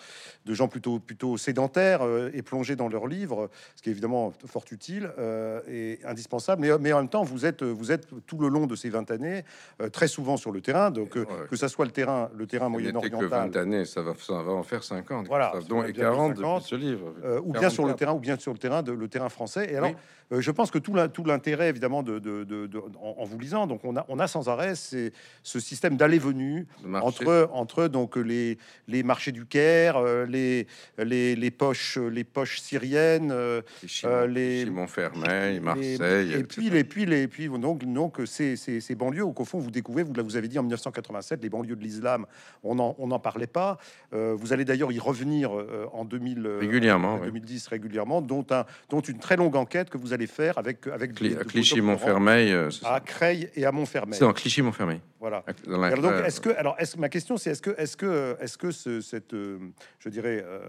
de 0.46 0.54
gens 0.54 0.68
plutôt 0.68 1.00
plutôt 1.00 1.38
sédentaires 1.38 2.02
euh, 2.02 2.32
et 2.34 2.42
plongés 2.42 2.76
dans 2.76 2.88
leurs 2.88 3.08
livres, 3.08 3.50
ce 3.76 3.82
qui 3.82 3.90
est 3.90 3.92
évidemment 3.92 4.34
fort 4.46 4.66
utile 4.72 5.12
euh, 5.18 5.62
et 5.68 6.00
indispensable. 6.06 6.62
Mais, 6.62 6.78
mais, 6.80 6.94
en 6.94 7.00
même 7.00 7.10
temps, 7.10 7.24
vous 7.24 7.46
êtes 7.46 7.64
vous 7.64 7.92
êtes 7.92 8.08
tout 8.26 8.38
le 8.38 8.48
long 8.48 8.68
de 8.68 8.76
ces 8.76 8.90
20 8.90 9.12
années 9.12 9.44
euh, 9.82 9.90
très 9.90 10.08
souvent 10.08 10.38
sur 10.38 10.52
le 10.52 10.62
terrain, 10.62 10.92
donc 10.92 11.18
que 11.50 11.56
ça 11.56 11.68
soit 11.68 11.86
le 11.86 11.92
terrain 11.92 12.30
le 12.36 12.48
terrain 12.48 12.70
moyen-oriental. 12.70 13.28
20 13.28 13.56
années, 13.58 13.86
ça 13.86 14.02
va 14.02 14.14
ça 14.20 14.42
va 14.42 14.52
en 14.52 14.64
faire 14.64 14.84
50. 14.84 15.28
Voilà, 15.28 15.54
dont 15.68 15.84
et 15.84 15.94
40 15.94 16.38
50, 16.38 16.64
ce 16.64 16.76
livre. 16.76 17.14
ou 17.44 17.54
bien 17.54 17.70
sur 17.70 17.86
le 17.86 17.94
terrain 17.94 18.14
ou 18.14 18.20
bien 18.20 18.38
sur 18.38 18.54
le 18.54 18.60
terrain 18.60 18.82
de 18.84 18.92
le 18.92 19.08
terrain 19.08 19.30
français. 19.30 19.72
Et 19.72 19.78
alors, 19.78 19.92
je 20.32 20.52
pense 20.52 20.72
que 20.72 20.78
tout 20.78 20.94
l'intérêt 21.26 21.70
évidemment 21.70 22.04
de, 22.04 22.20
de, 22.20 22.70
en, 23.02 23.24
vous 23.24 23.40
lisant, 23.40 23.68
donc 23.68 23.82
on 23.84 23.96
a 23.98 24.06
on 24.10 24.20
a 24.20 24.28
sans 24.28 24.50
arrêt 24.50 24.76
c'est 24.76 25.12
ce 25.44 25.59
système 25.60 25.98
d'aller-venue 25.98 26.67
entre, 27.02 27.50
entre 27.54 27.88
donc 27.88 28.15
les, 28.15 28.58
les 28.88 29.04
marchés 29.04 29.32
du 29.32 29.45
Caire, 29.45 29.98
euh, 29.98 30.26
les, 30.26 30.67
les, 30.98 31.36
les 31.36 31.52
poches, 31.52 31.98
les 31.98 32.24
poches 32.24 32.60
syriennes, 32.60 33.32
euh, 33.32 33.62
euh, 34.06 34.28
les 34.28 34.65
Montfermeil, 34.65 35.60
Marseille, 35.60 36.34
et 36.34 36.43
puis 36.43 36.69
les 36.69 36.84
puis 36.84 37.06
les 37.06 37.28
puis 37.28 37.48
donc 37.48 37.84
donc 37.86 38.22
ces, 38.26 38.56
ces, 38.56 38.82
ces 38.82 38.95
banlieues 38.95 39.26
au 39.26 39.34
fond 39.45 39.60
vous 39.60 39.72
découvrez, 39.72 40.04
vous 40.04 40.13
vous 40.13 40.36
avez 40.36 40.48
dit 40.48 40.60
en 40.60 40.63
1987, 40.63 41.41
les 41.41 41.50
banlieues 41.50 41.76
de 41.76 41.84
l'islam, 41.84 42.26
on 42.63 42.76
n'en 42.76 42.95
on 43.00 43.12
en 43.12 43.19
parlait 43.19 43.48
pas. 43.48 43.78
vous 44.12 44.54
allez 44.54 44.65
d'ailleurs 44.65 44.91
y 44.91 45.00
revenir 45.00 45.52
en 45.93 46.06
2000 46.06 46.48
régulièrement, 46.60 47.17
2010 47.19 47.67
régulièrement, 47.67 48.22
dont 48.22 48.45
un 48.52 48.65
dont 48.89 49.02
une 49.02 49.19
très 49.19 49.38
longue 49.38 49.56
enquête 49.56 49.89
que 49.89 49.98
vous 49.98 50.13
allez 50.13 50.28
faire 50.28 50.58
avec 50.58 50.88
avec 50.88 51.13
Clichy-Montfermeil, 51.13 52.54
à 52.84 53.00
Creil 53.00 53.50
et 53.56 53.65
à 53.65 53.72
Montfermeil. 53.72 54.17
C'est 54.17 54.26
en 54.26 54.34
Clichy-Montfermeil. 54.34 55.02
Voilà. 55.19 55.43
Alors 55.68 56.02
donc, 56.02 56.14
est-ce 56.26 56.42
que, 56.42 56.50
alors, 56.50 56.76
est-ce 56.80 56.98
ma 56.98 57.10
question, 57.10 57.38
c'est 57.38 57.52
est-ce 57.52 57.62
que, 57.62 57.76
est-ce 57.78 57.98
que, 57.98 58.38
est-ce 58.40 58.58
que 58.58 58.72
ce, 58.72 59.02
cette, 59.02 59.34
euh, 59.34 59.58
je 60.00 60.10
dirais, 60.10 60.44
euh, 60.46 60.60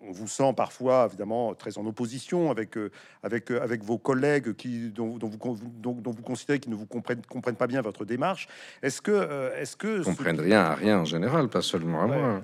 on 0.00 0.12
vous 0.12 0.28
sent 0.28 0.52
parfois 0.56 1.06
évidemment 1.08 1.54
très 1.54 1.78
en 1.78 1.86
opposition 1.86 2.50
avec, 2.50 2.76
euh, 2.76 2.90
avec, 3.22 3.50
avec 3.50 3.82
vos 3.82 3.98
collègues 3.98 4.54
qui, 4.54 4.90
dont, 4.90 5.16
dont 5.16 5.28
vous, 5.28 5.58
dont, 5.80 5.92
dont, 5.92 6.10
vous 6.10 6.22
considérez 6.22 6.58
qu'ils 6.58 6.72
ne 6.72 6.76
vous 6.76 6.86
comprennent, 6.86 7.22
comprennent 7.28 7.56
pas 7.56 7.66
bien 7.66 7.82
votre 7.82 8.04
démarche. 8.04 8.48
Est-ce 8.82 9.02
que, 9.02 9.52
est-ce 9.56 9.76
que, 9.76 10.02
comprennent 10.04 10.40
rien 10.40 10.60
à 10.60 10.74
rien 10.74 10.98
en 11.00 11.04
général, 11.04 11.48
pas 11.48 11.62
seulement 11.62 12.02
à 12.02 12.06
moi. 12.06 12.42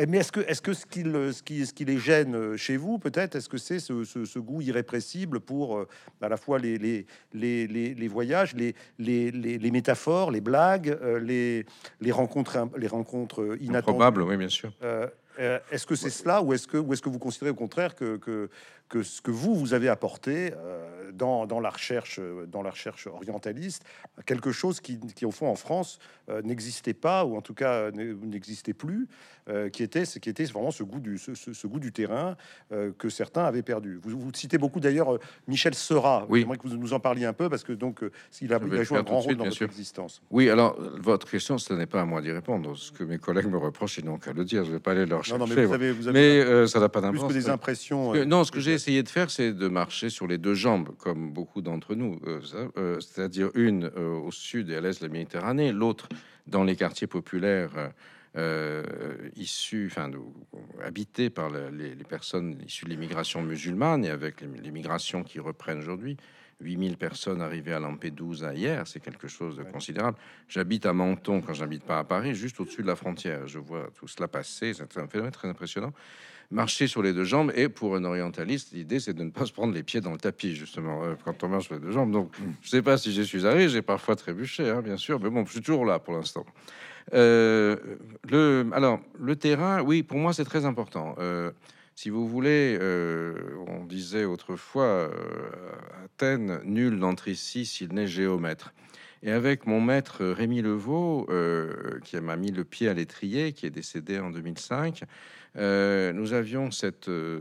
Eh, 0.00 0.06
mais 0.06 0.18
est-ce 0.18 0.30
que, 0.30 0.40
est-ce 0.40 0.62
que 0.62 0.72
ce 0.72 0.86
qui, 0.86 1.02
ce, 1.02 1.42
qui, 1.42 1.66
ce 1.66 1.74
qui 1.74 1.84
les 1.84 1.98
gêne 1.98 2.36
euh, 2.36 2.56
chez 2.56 2.76
vous, 2.76 3.00
peut-être, 3.00 3.34
est-ce 3.34 3.48
que 3.48 3.58
c'est 3.58 3.80
ce, 3.80 4.38
goût 4.38 4.60
irrépressible 4.62 5.40
pour 5.40 5.76
euh, 5.76 5.88
à 6.22 6.28
la 6.28 6.36
fois 6.36 6.60
les, 6.60 6.78
les, 6.78 7.04
les, 7.34 7.66
les 7.66 8.08
voyages, 8.08 8.54
les, 8.54 8.76
les, 9.00 9.70
métaphores, 9.72 10.30
les 10.30 10.40
blagues, 10.40 10.96
euh, 11.02 11.18
les, 11.18 11.66
les 12.00 12.12
rencontres, 12.12 12.68
les 12.76 12.86
rencontres 12.86 13.56
inattendues 13.60 13.98
Probable, 13.98 14.22
oui, 14.22 14.36
bien 14.36 14.48
sûr. 14.48 14.70
est-ce 15.36 15.84
que 15.84 15.96
c'est 15.96 16.10
cela 16.10 16.42
ou 16.42 16.52
est-ce 16.52 16.68
que, 16.68 16.76
ou 16.76 16.92
est-ce 16.92 17.02
que 17.02 17.08
vous 17.08 17.18
considérez 17.18 17.50
au 17.50 17.56
contraire 17.56 17.96
que, 17.96 18.18
que, 18.18 18.50
que 18.88 19.02
ce 19.02 19.20
que 19.20 19.30
vous, 19.30 19.54
vous 19.54 19.74
avez 19.74 19.88
apporté 19.88 20.52
dans, 21.12 21.46
dans, 21.46 21.60
la 21.60 21.70
recherche, 21.70 22.20
dans 22.48 22.62
la 22.62 22.70
recherche 22.70 23.06
orientaliste, 23.06 23.84
quelque 24.26 24.52
chose 24.52 24.80
qui, 24.80 24.98
qui 24.98 25.26
au 25.26 25.30
fond, 25.30 25.48
en 25.48 25.56
France, 25.56 25.98
n'existait 26.44 26.94
pas, 26.94 27.24
ou 27.24 27.36
en 27.36 27.42
tout 27.42 27.54
cas 27.54 27.90
n'existait 27.90 28.74
plus, 28.74 29.08
euh, 29.48 29.70
qui 29.70 29.82
était, 29.82 30.02
qui 30.02 30.28
était 30.28 30.44
vraiment 30.44 30.70
ce 30.70 30.82
goût 30.82 31.00
du, 31.00 31.16
ce, 31.16 31.66
goût 31.66 31.80
du 31.80 31.90
terrain 31.90 32.36
euh, 32.70 32.92
que 32.98 33.08
certains 33.08 33.44
avaient 33.44 33.62
perdu. 33.62 33.98
Vous, 34.02 34.18
vous 34.18 34.30
citez 34.34 34.58
beaucoup 34.58 34.78
d'ailleurs 34.78 35.14
euh, 35.14 35.20
Michel 35.46 35.74
Seurat. 35.74 36.26
Oui. 36.28 36.40
J'aimerais 36.40 36.58
que 36.58 36.68
vous 36.68 36.76
nous 36.76 36.92
en 36.92 37.00
parliez 37.00 37.24
un 37.24 37.32
peu 37.32 37.48
parce 37.48 37.64
que 37.64 37.72
donc 37.72 38.02
il 38.42 38.52
a, 38.52 38.58
joué 38.84 38.98
un 38.98 39.02
grand 39.02 39.20
rôle 39.20 39.36
dans 39.36 39.44
votre 39.44 39.62
existence. 39.62 40.20
Oui, 40.30 40.50
alors 40.50 40.78
votre 41.00 41.26
question, 41.30 41.56
ce 41.56 41.72
n'est 41.72 41.86
pas 41.86 42.02
à 42.02 42.04
moi 42.04 42.20
d'y 42.20 42.30
répondre. 42.30 42.76
Ce 42.76 42.92
que 42.92 43.04
mes 43.04 43.16
collègues 43.16 43.46
me 43.46 43.56
reprochent, 43.56 43.96
ils 43.96 44.04
n'ont 44.04 44.18
qu'à 44.18 44.34
le 44.34 44.44
dire. 44.44 44.64
Je 44.64 44.68
ne 44.68 44.74
vais 44.74 44.80
pas 44.80 44.90
aller 44.90 45.06
leur 45.06 45.24
chercher. 45.24 45.38
Non, 45.38 45.46
mais, 45.46 45.64
vous 45.64 45.72
avez, 45.72 45.92
vous 45.92 46.08
avez 46.08 46.44
mais 46.44 46.66
ça 46.66 46.78
n'a 46.78 46.90
pas 46.90 47.00
d'importance. 47.00 47.32
des 47.32 47.48
impressions. 47.48 48.12
non, 48.26 48.44
ce 48.44 48.52
que 48.52 48.60
j'ai 48.60 48.77
essayé 48.78 49.02
de 49.02 49.08
faire, 49.08 49.30
c'est 49.30 49.52
de 49.52 49.68
marcher 49.68 50.08
sur 50.08 50.26
les 50.26 50.38
deux 50.38 50.54
jambes, 50.54 50.96
comme 50.98 51.32
beaucoup 51.32 51.60
d'entre 51.60 51.94
nous. 51.94 52.20
C'est-à-dire 53.00 53.50
une 53.54 53.86
au 53.86 54.30
sud 54.30 54.70
et 54.70 54.76
à 54.76 54.80
l'est 54.80 55.00
de 55.00 55.06
la 55.06 55.12
Méditerranée, 55.12 55.72
l'autre 55.72 56.08
dans 56.46 56.64
les 56.64 56.76
quartiers 56.76 57.06
populaires 57.06 57.92
euh, 58.36 58.84
issus, 59.36 59.88
enfin, 59.90 60.10
habités 60.84 61.30
par 61.30 61.50
les, 61.50 61.94
personnes 62.08 62.60
issues 62.64 62.84
de 62.84 62.90
l'immigration 62.90 63.42
musulmane 63.42 64.04
et 64.04 64.10
avec 64.10 64.42
les, 64.42 64.70
migrations 64.70 65.24
qui 65.24 65.40
reprennent 65.40 65.78
aujourd'hui. 65.78 66.16
8000 66.60 66.96
personnes 66.96 67.40
arrivées 67.40 67.72
à 67.72 67.80
Lampedusa 67.80 68.52
hier, 68.52 68.86
c'est 68.86 69.00
quelque 69.00 69.28
chose 69.28 69.56
de 69.56 69.62
considérable. 69.62 70.18
J'habite 70.48 70.86
à 70.86 70.92
Menton 70.92 71.40
quand 71.40 71.54
j'habite 71.54 71.84
pas 71.84 72.00
à 72.00 72.04
Paris, 72.04 72.34
juste 72.34 72.60
au-dessus 72.60 72.82
de 72.82 72.86
la 72.86 72.96
frontière. 72.96 73.46
Je 73.46 73.58
vois 73.58 73.90
tout 73.94 74.08
cela 74.08 74.28
passer, 74.28 74.74
c'est 74.74 74.98
un 74.98 75.08
phénomène 75.08 75.32
très 75.32 75.48
impressionnant. 75.48 75.92
Marcher 76.50 76.86
sur 76.86 77.02
les 77.02 77.12
deux 77.12 77.24
jambes, 77.24 77.52
et 77.54 77.68
pour 77.68 77.94
un 77.94 78.04
orientaliste, 78.04 78.72
l'idée 78.72 79.00
c'est 79.00 79.12
de 79.12 79.22
ne 79.22 79.30
pas 79.30 79.44
se 79.44 79.52
prendre 79.52 79.74
les 79.74 79.82
pieds 79.82 80.00
dans 80.00 80.12
le 80.12 80.18
tapis, 80.18 80.54
justement, 80.54 81.04
euh, 81.04 81.14
quand 81.24 81.44
on 81.44 81.48
marche 81.48 81.66
sur 81.66 81.74
les 81.74 81.80
deux 81.80 81.90
jambes. 81.90 82.10
Donc, 82.10 82.32
je 82.62 82.70
sais 82.70 82.82
pas 82.82 82.96
si 82.96 83.12
je 83.12 83.20
suis 83.20 83.46
arrivé, 83.46 83.68
j'ai 83.68 83.82
parfois 83.82 84.16
trébuché, 84.16 84.70
hein, 84.70 84.80
bien 84.80 84.96
sûr, 84.96 85.20
mais 85.20 85.28
bon, 85.28 85.44
je 85.44 85.52
suis 85.52 85.60
toujours 85.60 85.84
là 85.84 85.98
pour 85.98 86.14
l'instant. 86.14 86.46
Euh, 87.12 87.76
le, 88.30 88.66
alors, 88.72 89.00
le 89.18 89.36
terrain, 89.36 89.82
oui, 89.82 90.02
pour 90.02 90.18
moi, 90.18 90.32
c'est 90.32 90.44
très 90.44 90.64
important. 90.64 91.16
Euh, 91.18 91.50
si 91.94 92.10
vous 92.10 92.26
voulez, 92.28 92.78
on 93.66 93.84
disait 93.84 94.24
autrefois 94.24 95.10
Athènes, 96.04 96.60
nul 96.64 96.94
n'entre 96.94 97.26
ici 97.26 97.66
s'il 97.66 97.92
n'est 97.92 98.06
géomètre. 98.06 98.72
Et 99.22 99.32
avec 99.32 99.66
mon 99.66 99.80
maître 99.80 100.24
Rémi 100.24 100.62
Levaux, 100.62 101.26
euh, 101.28 101.98
qui 102.04 102.16
m'a 102.20 102.36
mis 102.36 102.52
le 102.52 102.64
pied 102.64 102.88
à 102.88 102.94
l'étrier, 102.94 103.52
qui 103.52 103.66
est 103.66 103.70
décédé 103.70 104.18
en 104.18 104.30
2005, 104.30 105.02
euh, 105.56 106.12
nous 106.12 106.32
avions 106.32 106.70
cette, 106.70 107.08
euh, 107.08 107.40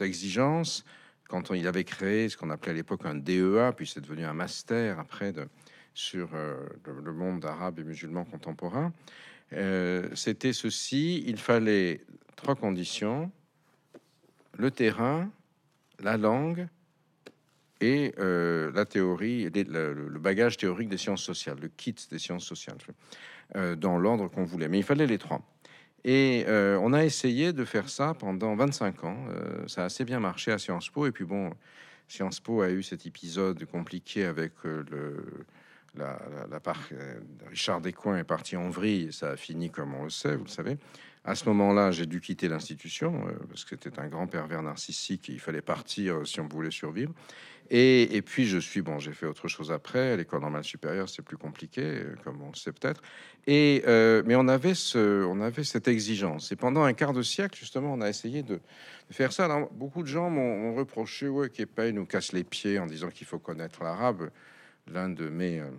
exigence 0.00 0.84
quand 1.28 1.52
il 1.52 1.66
avait 1.66 1.84
créé 1.84 2.28
ce 2.28 2.36
qu'on 2.36 2.50
appelait 2.50 2.72
à 2.72 2.74
l'époque 2.74 3.04
un 3.04 3.14
DEA, 3.14 3.72
puis 3.76 3.86
c'est 3.86 4.00
devenu 4.00 4.24
un 4.24 4.34
master 4.34 5.00
après 5.00 5.34
sur 5.94 6.28
le, 6.34 7.00
le, 7.02 7.12
monde 7.12 7.44
arabe 7.44 7.80
et 7.80 7.84
musulman 7.84 8.24
contemporain. 8.24 8.92
C'était 10.14 10.52
ceci, 10.52 11.24
il 11.26 11.38
fallait 11.38 12.04
trois 12.36 12.54
conditions, 12.54 13.32
le 14.56 14.70
terrain, 14.70 15.30
la 16.00 16.16
langue 16.16 16.68
et 17.80 18.14
euh, 18.18 18.70
la 18.72 18.84
théorie, 18.84 19.50
le, 19.50 20.18
bagage 20.18 20.56
théorique 20.56 20.88
des 20.88 20.96
sciences 20.96 21.22
sociales, 21.22 21.58
le 21.60 21.68
kit 21.68 21.94
des 22.10 22.18
sciences 22.18 22.44
sociales, 22.44 22.78
euh, 23.54 23.76
dans 23.76 23.98
l'ordre 23.98 24.28
qu'on 24.28 24.44
voulait. 24.44 24.68
Mais 24.68 24.78
il 24.78 24.84
fallait 24.84 25.06
les 25.06 25.18
trois. 25.18 25.42
Et 26.08 26.44
euh, 26.46 26.78
on 26.80 26.92
a 26.92 27.04
essayé 27.04 27.52
de 27.52 27.64
faire 27.64 27.88
ça 27.88 28.14
pendant 28.14 28.54
25 28.54 29.04
ans. 29.04 29.18
ça 29.66 29.82
a 29.82 29.84
assez 29.86 30.04
bien 30.04 30.20
marché 30.20 30.52
à 30.52 30.58
Sciences 30.58 30.88
Po. 30.88 31.06
Et 31.06 31.10
puis 31.10 31.24
bon, 31.24 31.50
Sciences 32.06 32.38
Po 32.38 32.62
a 32.62 32.70
eu 32.70 32.84
cet 32.84 33.06
épisode 33.06 33.64
compliqué 33.64 34.24
avec 34.24 34.52
le, 34.62 35.24
la, 35.96 36.18
la, 36.48 36.60
part. 36.60 36.80
Richard 37.50 37.80
Descoings 37.80 38.18
est 38.18 38.24
parti 38.24 38.56
en 38.56 38.70
vrille. 38.70 39.12
Ça 39.12 39.30
a 39.30 39.36
fini 39.36 39.68
comme 39.68 39.94
on 39.94 40.04
le 40.04 40.10
sait, 40.10 40.36
vous 40.36 40.44
le 40.44 40.48
savez. 40.48 40.78
À 41.24 41.34
ce 41.34 41.44
moment-là, 41.48 41.90
j'ai 41.90 42.06
dû 42.06 42.20
quitter 42.20 42.46
l'institution 42.46 43.24
parce 43.48 43.64
que 43.64 43.70
c'était 43.70 43.98
un 43.98 44.06
grand 44.06 44.28
pervers 44.28 44.62
narcissique 44.62 45.28
il 45.28 45.40
fallait 45.40 45.60
partir 45.60 46.24
si 46.24 46.38
on 46.38 46.46
voulait 46.46 46.70
survivre. 46.70 47.12
Et, 47.70 48.22
puis 48.22 48.46
je 48.46 48.58
suis 48.58 48.82
bon, 48.82 48.98
j'ai 48.98 49.12
fait 49.12 49.26
autre 49.26 49.48
chose 49.48 49.72
après. 49.72 50.16
L'école 50.16 50.40
normale 50.40 50.64
supérieure, 50.64 51.08
c'est 51.08 51.22
plus 51.22 51.36
compliqué, 51.36 51.82
euh, 51.82 52.14
comme 52.22 52.40
on 52.42 52.48
le 52.48 52.54
sait 52.54 52.72
peut-être. 52.72 53.02
Et 53.46 53.82
euh, 53.86 54.22
mais 54.26 54.36
on 54.36 54.48
avait 54.48 54.74
ce, 54.74 55.24
on 55.24 55.40
avait 55.40 55.64
cette 55.64 55.88
exigence. 55.88 56.52
Et 56.52 56.56
pendant 56.56 56.82
un 56.82 56.92
quart 56.92 57.12
de 57.12 57.22
siècle, 57.22 57.58
justement, 57.58 57.92
on 57.92 58.00
a 58.00 58.08
essayé 58.08 58.42
de, 58.42 58.60
faire 59.10 59.32
ça. 59.32 59.48
Beaucoup 59.72 60.02
de 60.02 60.08
gens 60.08 60.30
m'ont 60.30 60.74
reproché, 60.74 61.28
ouais, 61.28 61.48
qu'Epay 61.48 61.92
nous 61.92 62.06
casse 62.06 62.32
les 62.32 62.44
pieds 62.44 62.78
en 62.78 62.86
disant 62.86 63.08
qu'il 63.08 63.26
faut 63.26 63.38
connaître 63.38 63.82
l'arabe. 63.82 64.30
L'un 64.88 65.08
de 65.08 65.28
mes 65.28 65.60
euh, 65.60 65.70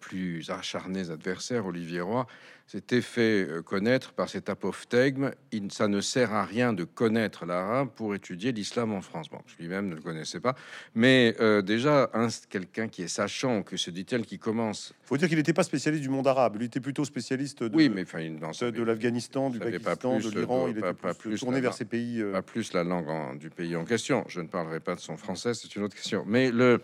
plus 0.00 0.50
acharnés 0.50 1.10
adversaires, 1.10 1.66
Olivier 1.66 2.00
Roy, 2.00 2.26
s'était 2.66 3.02
fait 3.02 3.46
euh, 3.46 3.62
connaître 3.62 4.12
par 4.12 4.28
cet 4.28 4.48
apophthegme. 4.48 5.32
Ça 5.70 5.88
ne 5.88 6.00
sert 6.00 6.32
à 6.32 6.44
rien 6.44 6.72
de 6.72 6.84
connaître 6.84 7.44
l'arabe 7.44 7.90
pour 7.94 8.14
étudier 8.14 8.52
l'islam 8.52 8.92
en 8.92 9.00
France. 9.00 9.28
Bon, 9.28 9.40
lui-même 9.58 9.88
ne 9.88 9.94
le 9.94 10.00
connaissait 10.00 10.40
pas, 10.40 10.54
mais 10.94 11.36
euh, 11.40 11.60
déjà, 11.62 12.10
quelqu'un 12.48 12.88
qui 12.88 13.02
est 13.02 13.08
sachant, 13.08 13.62
que 13.62 13.76
se 13.76 13.90
dit-elle, 13.90 14.24
qui 14.24 14.38
commence. 14.38 14.94
Faut 15.12 15.18
dire 15.18 15.28
qu'il 15.28 15.36
n'était 15.36 15.52
pas 15.52 15.62
spécialiste 15.62 16.02
du 16.02 16.08
monde 16.08 16.26
arabe. 16.26 16.56
Lui 16.56 16.64
était 16.64 16.80
plutôt 16.80 17.04
spécialiste 17.04 17.62
de, 17.62 17.76
oui, 17.76 17.90
mais 17.90 18.04
enfin, 18.04 18.20
de 18.22 18.82
l'Afghanistan, 18.82 19.50
du 19.50 19.58
Pakistan, 19.58 20.18
de 20.18 20.30
l'Iran. 20.30 20.68
Il 20.68 20.78
était 20.78 20.94
pas, 20.94 21.12
plus 21.12 21.38
tourné 21.38 21.60
vers 21.60 21.74
ces 21.74 21.84
pays. 21.84 22.22
Euh. 22.22 22.32
Pas 22.32 22.40
plus 22.40 22.72
la 22.72 22.82
langue 22.82 23.38
du 23.38 23.50
pays 23.50 23.76
en 23.76 23.84
question. 23.84 24.24
Je 24.28 24.40
ne 24.40 24.46
parlerai 24.46 24.80
pas 24.80 24.94
de 24.94 25.00
son 25.00 25.18
français, 25.18 25.52
c'est 25.52 25.76
une 25.76 25.82
autre 25.82 25.94
question. 25.94 26.24
Mais 26.26 26.50
le, 26.50 26.80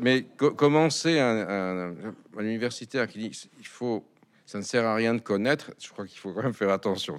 mais 0.00 0.24
commencer 0.38 1.18
un, 1.18 1.36
un, 1.36 1.94
un 2.38 2.42
universitaire 2.42 3.06
qui 3.06 3.18
dit 3.18 3.48
il 3.58 3.66
faut 3.66 4.06
ça 4.48 4.56
ne 4.56 4.62
sert 4.62 4.86
à 4.86 4.94
rien 4.94 5.12
de 5.12 5.20
connaître. 5.20 5.72
Je 5.78 5.90
crois 5.90 6.06
qu'il 6.06 6.18
faut 6.18 6.32
quand 6.32 6.42
même 6.42 6.54
faire 6.54 6.70
attention. 6.70 7.18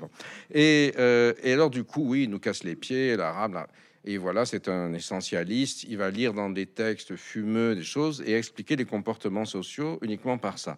Et, 0.51 0.93
euh, 0.97 1.33
et, 1.43 1.53
alors, 1.53 1.69
du 1.69 1.83
coup, 1.83 2.01
oui, 2.03 2.23
il 2.23 2.31
nous 2.31 2.39
casse 2.39 2.63
les 2.63 2.75
pieds, 2.75 3.15
l'arabe. 3.15 3.67
Et 4.05 4.17
voilà, 4.17 4.45
c'est 4.45 4.69
un 4.69 4.93
essentialiste. 4.93 5.83
Il 5.83 5.97
va 5.97 6.09
lire 6.09 6.33
dans 6.33 6.49
des 6.49 6.65
textes 6.65 7.15
fumeux 7.15 7.75
des 7.75 7.83
choses 7.83 8.23
et 8.25 8.33
expliquer 8.33 8.75
les 8.75 8.85
comportements 8.85 9.45
sociaux 9.45 9.99
uniquement 10.01 10.37
par 10.37 10.57
ça. 10.57 10.77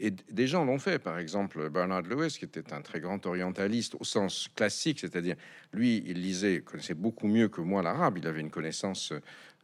Et 0.00 0.10
des 0.10 0.46
gens 0.46 0.64
l'ont 0.64 0.78
fait. 0.78 0.98
Par 0.98 1.18
exemple, 1.18 1.70
Bernard 1.70 2.02
Lewis, 2.02 2.36
qui 2.38 2.44
était 2.44 2.72
un 2.72 2.82
très 2.82 3.00
grand 3.00 3.24
orientaliste 3.26 3.96
au 3.98 4.04
sens 4.04 4.48
classique, 4.54 5.00
c'est-à-dire 5.00 5.36
lui, 5.72 6.04
il 6.06 6.22
lisait, 6.22 6.60
connaissait 6.60 6.94
beaucoup 6.94 7.26
mieux 7.26 7.48
que 7.48 7.60
moi 7.60 7.82
l'arabe. 7.82 8.18
Il 8.18 8.26
avait 8.26 8.40
une 8.40 8.50
connaissance 8.50 9.12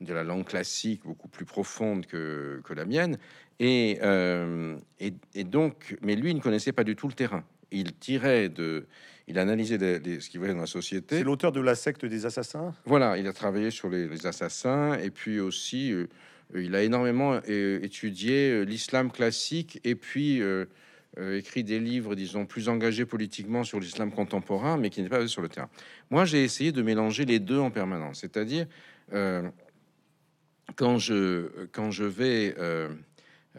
de 0.00 0.12
la 0.12 0.24
langue 0.24 0.44
classique 0.44 1.02
beaucoup 1.04 1.28
plus 1.28 1.44
profonde 1.44 2.06
que, 2.06 2.60
la 2.74 2.84
mienne. 2.84 3.18
Euh, 3.62 4.76
et, 4.98 5.14
et, 5.34 5.44
donc, 5.44 5.96
mais 6.02 6.16
lui, 6.16 6.30
il 6.30 6.36
ne 6.36 6.40
connaissait 6.40 6.72
pas 6.72 6.84
du 6.84 6.96
tout 6.96 7.06
le 7.06 7.14
terrain. 7.14 7.44
Il 7.70 7.94
tirait 7.94 8.48
de, 8.48 8.86
il 9.28 9.38
analysait 9.38 9.78
ce 9.78 10.28
qu'il 10.28 10.38
voyait 10.38 10.54
dans 10.54 10.60
la 10.60 10.66
société. 10.66 11.18
C'est 11.18 11.24
l'auteur 11.24 11.52
de 11.52 11.60
la 11.60 11.74
secte 11.74 12.04
des 12.04 12.26
assassins? 12.26 12.74
Voilà, 12.84 13.16
il 13.18 13.26
a 13.26 13.32
travaillé 13.32 13.70
sur 13.70 13.88
les, 13.88 14.26
assassins 14.26 14.98
et 14.98 15.10
puis 15.10 15.40
aussi, 15.40 15.92
euh, 15.92 16.06
il 16.54 16.74
a 16.74 16.82
énormément 16.82 17.40
euh, 17.48 17.80
étudié 17.82 18.64
l'islam 18.64 19.10
classique 19.10 19.80
et 19.84 19.94
puis 19.94 20.42
écrit 21.16 21.62
des 21.62 21.78
livres, 21.78 22.14
disons, 22.14 22.44
plus 22.44 22.68
engagés 22.68 23.06
politiquement 23.06 23.62
sur 23.62 23.78
l'islam 23.78 24.10
contemporain, 24.10 24.76
mais 24.76 24.90
qui 24.90 25.00
n'est 25.00 25.08
pas 25.08 25.26
sur 25.28 25.42
le 25.42 25.48
terrain. 25.48 25.70
Moi, 26.10 26.24
j'ai 26.24 26.42
essayé 26.42 26.72
de 26.72 26.82
mélanger 26.82 27.24
les 27.24 27.38
deux 27.38 27.58
en 27.58 27.70
permanence, 27.70 28.20
c'est-à-dire 28.20 28.66
quand 30.76 30.98
je 30.98 31.66
quand 31.72 31.90
je 31.92 32.04
vais 32.04 32.54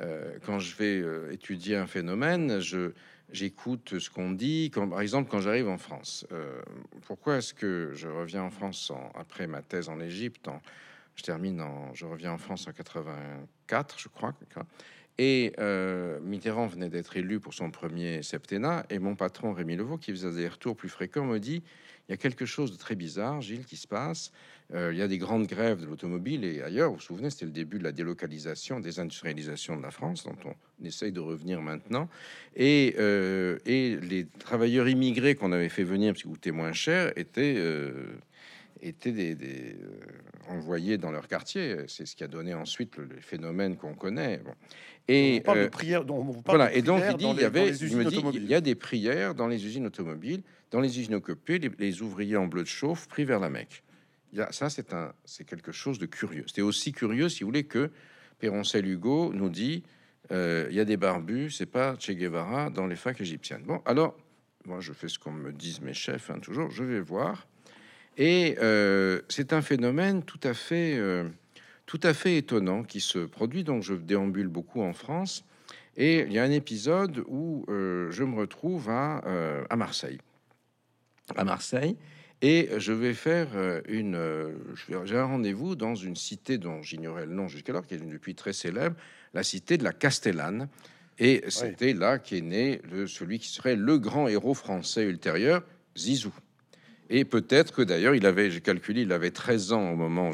euh, 0.02 0.38
quand 0.46 0.60
je 0.60 0.76
vais 0.76 1.00
euh, 1.02 1.32
étudier 1.32 1.78
un 1.78 1.88
phénomène, 1.88 2.60
je 2.60 2.92
j'écoute 3.32 4.00
ce 4.00 4.10
qu'on 4.10 4.32
dit. 4.32 4.72
Par 4.74 5.02
exemple, 5.02 5.30
quand 5.30 5.40
j'arrive 5.40 5.68
en 5.68 5.78
France, 5.78 6.26
euh, 6.32 6.62
pourquoi 7.06 7.38
est-ce 7.38 7.54
que 7.54 7.92
je 7.94 8.08
reviens 8.08 8.44
en 8.44 8.52
France 8.52 8.92
après 9.16 9.48
ma 9.48 9.62
thèse 9.62 9.90
en 9.90 10.00
Égypte 10.00 10.50
Je 11.16 11.24
termine 11.24 11.62
en, 11.62 11.94
je 11.94 12.06
reviens 12.06 12.32
en 12.32 12.38
France 12.38 12.68
en 12.68 12.72
84, 12.72 14.00
je 14.00 14.10
crois. 14.10 14.34
Et 15.18 15.54
Mitterrand 16.22 16.68
venait 16.68 16.90
d'être 16.90 17.16
élu 17.16 17.40
pour 17.40 17.54
son 17.54 17.72
premier 17.72 18.22
septennat, 18.22 18.86
et 18.90 19.00
mon 19.00 19.16
patron 19.16 19.54
Rémi 19.54 19.76
Levaux, 19.76 19.98
qui 19.98 20.12
faisait 20.12 20.32
des 20.32 20.48
retours 20.48 20.76
plus 20.76 20.90
fréquents, 20.90 21.26
me 21.26 21.40
dit 21.40 21.64
il 22.08 22.12
y 22.12 22.14
a 22.14 22.18
quelque 22.18 22.46
chose 22.46 22.72
de 22.72 22.78
très 22.78 22.96
bizarre, 22.96 23.42
Gilles, 23.42 23.66
qui 23.66 23.78
se 23.78 23.88
passe. 23.88 24.32
Euh, 24.74 24.92
il 24.92 24.98
y 24.98 25.02
a 25.02 25.08
des 25.08 25.20
grandes 25.20 25.46
grèves 25.46 25.82
de 25.82 25.86
l'automobile 25.86 26.44
et 26.44 26.62
ailleurs. 26.62 26.90
Vous 26.90 26.96
vous 26.96 27.02
souvenez, 27.02 27.30
c'était 27.30 27.46
le 27.46 27.52
début 27.52 27.78
de 27.78 27.84
la 27.84 27.92
délocalisation, 27.92 28.80
des 28.80 29.00
industrialisations 29.00 29.78
de 29.78 29.84
la 29.84 29.92
France, 29.92 30.24
dont 30.24 30.36
on 30.44 30.86
essaye 30.86 31.12
de 31.12 31.20
revenir 31.20 31.62
maintenant. 31.62 32.10
Et, 32.56 32.96
euh, 32.98 33.60
et 33.66 33.98
les 33.98 34.26
travailleurs 34.26 34.88
immigrés 34.88 35.36
qu'on 35.36 35.52
avait 35.52 35.70
fait 35.70 35.84
venir, 35.84 36.14
parce 36.14 36.24
qu'ils 36.24 36.32
coûtaient 36.32 36.52
moins 36.52 36.74
cher, 36.74 37.14
étaient, 37.16 37.54
euh, 37.58 38.16
étaient 38.82 39.12
des, 39.12 39.78
envoyés 40.50 40.98
dans 40.98 41.12
leur 41.12 41.28
quartier. 41.28 41.78
C'est 41.88 42.08
ce 42.08 42.16
qui 42.16 42.24
a 42.24 42.28
donné 42.28 42.56
ensuite 42.56 42.98
le, 42.98 43.08
phénomène 43.20 43.78
qu'on 43.78 43.94
connaît. 43.94 44.38
Bon. 44.44 44.54
Et 45.08 45.38
on 45.42 45.44
parle 45.44 45.62
de 45.62 45.68
prières, 45.68 46.06
dont 46.06 46.24
voilà. 46.44 46.74
et 46.74 46.82
donc 46.82 47.04
il 47.08 47.18
dit, 47.18 47.28
il 47.30 47.40
y 47.40 47.44
avait, 47.44 47.70
il 47.70 47.98
me 47.98 48.06
dit, 48.06 48.24
il 48.34 48.48
y 48.48 48.56
a 48.56 48.62
des 48.62 48.74
prières 48.74 49.36
dans 49.36 49.48
les 49.48 49.64
usines 49.64 49.86
automobiles, 49.86 50.42
dans 50.72 50.82
les 50.82 51.00
usines 51.00 51.14
occupées, 51.14 51.60
les, 51.60 51.70
les 51.78 52.02
ouvriers 52.02 52.38
en 52.38 52.48
bleu 52.48 52.64
de 52.64 52.68
chauffe 52.68 53.08
pris 53.08 53.24
vers 53.24 53.40
la 53.40 53.52
Mecque 53.52 53.84
ça, 54.52 54.70
c'est 54.70 55.46
quelque 55.46 55.72
chose 55.72 56.00
de 56.00 56.06
curieux. 56.06 56.44
C'était 56.48 56.62
aussi 56.62 56.92
curieux, 56.92 57.30
si 57.30 57.44
vous 57.44 57.50
voulez, 57.50 57.66
que 57.66 57.92
Péroncel 58.40 58.86
Hugo 58.88 59.34
nous 59.34 59.50
dit 59.50 59.84
euh, 60.32 60.68
il 60.70 60.76
y 60.76 60.80
a 60.80 60.86
des 60.86 60.98
barbus, 60.98 61.52
c'est 61.52 61.66
pas 61.66 61.96
Che 62.00 62.12
Guevara 62.12 62.70
dans 62.70 62.88
les 62.88 62.96
facs 62.96 63.22
égyptiennes. 63.22 63.64
Bon, 63.64 63.82
alors, 63.86 64.18
moi, 64.66 64.80
je 64.80 64.94
fais 64.94 65.08
ce 65.08 65.20
qu'on 65.20 65.32
me 65.32 65.52
disent 65.52 65.82
mes 65.82 65.94
chefs, 65.94 66.30
hein, 66.30 66.40
toujours, 66.40 66.72
je 66.72 66.84
vais 66.84 67.00
voir. 67.00 67.48
Et 68.18 68.58
euh, 68.62 69.22
c'est 69.30 69.54
un 69.54 69.62
phénomène 69.62 70.24
tout 70.24 70.40
à 70.44 70.54
fait, 70.54 70.98
euh, 70.98 71.30
tout 71.86 72.00
à 72.02 72.14
fait 72.14 72.38
étonnant 72.38 72.84
qui 72.84 73.02
se 73.02 73.20
produit. 73.20 73.64
Donc, 73.64 73.84
je 73.84 73.94
déambule 73.94 74.48
beaucoup 74.48 74.82
en 74.82 74.94
France. 74.94 75.46
Et 75.98 76.22
il 76.22 76.34
y 76.34 76.40
a 76.40 76.44
un 76.44 76.52
épisode 76.52 77.24
où 77.28 77.66
je 77.70 78.24
me 78.26 78.36
retrouve 78.36 78.90
à 78.90 79.76
Marseille. 79.78 80.20
À 81.38 81.46
Marseille, 81.46 81.96
et 82.48 82.70
je 82.78 82.94
vais 82.94 83.16
faire 83.16 83.48
euh, 83.56 83.82
une. 83.88 84.14
Euh, 84.14 84.52
j'ai 85.04 85.18
un 85.18 85.26
rendez-vous 85.26 85.76
dans 85.76 85.96
une 85.96 86.16
cité 86.16 86.60
dont 86.60 86.84
j'ignorais 86.84 87.26
le 87.26 87.34
nom 87.34 87.48
jusqu'alors, 87.48 87.88
qui 87.88 87.96
est 87.96 87.98
depuis 87.98 88.36
très 88.36 88.54
célèbre, 88.54 88.96
la 89.34 89.42
cité 89.42 89.80
de 89.80 89.84
la 89.84 89.94
Castellane. 89.94 90.70
Et 91.18 91.44
c'était 91.48 91.94
là 91.94 92.20
qu'est 92.20 92.42
né 92.42 92.82
le, 92.92 93.08
celui 93.08 93.40
qui 93.40 93.48
serait 93.48 93.76
le 93.76 93.98
grand 93.98 94.28
héros 94.28 94.54
français 94.54 95.06
ultérieur, 95.06 95.64
Zizou. 95.98 96.34
Et 97.10 97.26
peut-être 97.26 97.74
que 97.74 97.82
d'ailleurs, 97.82 98.16
il 98.16 98.26
avait, 98.26 98.52
j'ai 98.52 98.62
calculé, 98.62 99.02
il 99.02 99.12
avait 99.12 99.32
13 99.32 99.74
ans 99.74 99.92
au 99.92 99.96
moment. 99.96 100.32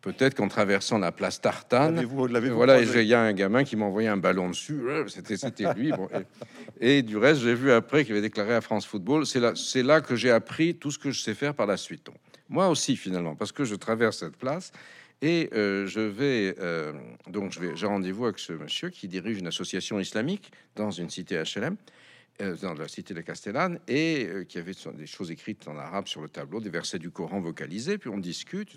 Peut-être 0.00 0.34
qu'en 0.34 0.48
traversant 0.48 0.98
la 0.98 1.12
place 1.12 1.40
Tartane, 1.40 2.04
voilà, 2.04 2.80
il 2.80 3.06
y 3.06 3.14
a 3.14 3.20
un 3.20 3.32
gamin 3.32 3.64
qui 3.64 3.76
m'a 3.76 3.86
envoyé 3.86 4.08
un 4.08 4.16
ballon 4.16 4.50
dessus. 4.50 4.80
C'était, 5.08 5.36
c'était 5.36 5.72
lui. 5.74 5.92
et, 6.80 7.02
du 7.02 7.16
reste, 7.16 7.40
j'ai 7.40 7.54
vu 7.54 7.72
après 7.72 8.04
qu'il 8.04 8.12
avait 8.12 8.22
déclaré 8.22 8.54
à 8.54 8.60
France 8.60 8.86
Football. 8.86 9.26
C'est 9.26 9.40
là, 9.40 9.52
c'est 9.54 9.82
là 9.82 10.00
que 10.00 10.14
j'ai 10.14 10.30
appris 10.30 10.74
tout 10.74 10.90
ce 10.90 10.98
que 10.98 11.10
je 11.10 11.20
sais 11.20 11.34
faire 11.34 11.54
par 11.54 11.66
la 11.66 11.76
suite. 11.76 12.08
moi 12.48 12.68
aussi, 12.68 12.96
finalement, 12.96 13.34
parce 13.34 13.52
que 13.52 13.64
je 13.64 13.74
traverse 13.74 14.18
cette 14.18 14.36
place 14.36 14.72
et 15.22 15.48
euh, 15.54 15.86
je 15.86 16.00
vais 16.00 16.54
euh, 16.58 16.92
donc 17.28 17.52
je 17.52 17.60
vais, 17.60 17.76
j'ai 17.76 17.86
rendez-vous 17.86 18.26
avec 18.26 18.38
ce 18.38 18.52
monsieur 18.52 18.90
qui 18.90 19.08
dirige 19.08 19.38
une 19.38 19.46
association 19.46 19.98
islamique 19.98 20.52
dans 20.76 20.90
une 20.90 21.08
cité 21.08 21.42
HLM. 21.42 21.76
Euh, 22.42 22.56
dans 22.56 22.74
la 22.74 22.88
cité 22.88 23.14
de 23.14 23.20
Castellane 23.20 23.78
et 23.86 24.28
qui 24.48 24.58
avait 24.58 24.72
des 24.94 25.06
choses 25.06 25.30
écrites 25.30 25.68
en 25.68 25.76
arabe 25.76 26.08
sur 26.08 26.20
le 26.20 26.28
tableau, 26.28 26.60
des 26.60 26.68
versets 26.68 26.98
du 26.98 27.12
Coran 27.12 27.38
vocalisés, 27.38 27.96
puis 27.96 28.10
on 28.10 28.18
discute. 28.18 28.76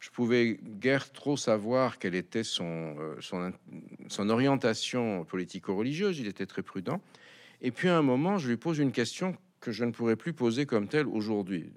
je 0.00 0.08
pouvais 0.08 0.58
guère 0.80 1.12
trop 1.12 1.36
savoir 1.36 1.98
quelle 1.98 2.14
était 2.14 2.44
son, 2.44 2.96
euh, 2.98 3.16
son, 3.20 3.52
son 4.08 4.30
orientation 4.30 5.26
politico-religieuse. 5.26 6.18
Il 6.18 6.26
était 6.26 6.46
très 6.46 6.62
prudent. 6.62 7.02
Et 7.60 7.72
puis 7.72 7.88
à 7.88 7.98
un 7.98 8.02
moment, 8.02 8.38
je 8.38 8.48
lui 8.48 8.56
pose 8.56 8.78
une 8.78 8.92
question 8.92 9.36
que 9.60 9.70
je 9.70 9.84
ne 9.84 9.92
pourrais 9.92 10.16
plus 10.16 10.32
poser 10.32 10.64
comme 10.64 10.88
telle 10.88 11.06
aujourd'hui. 11.08 11.70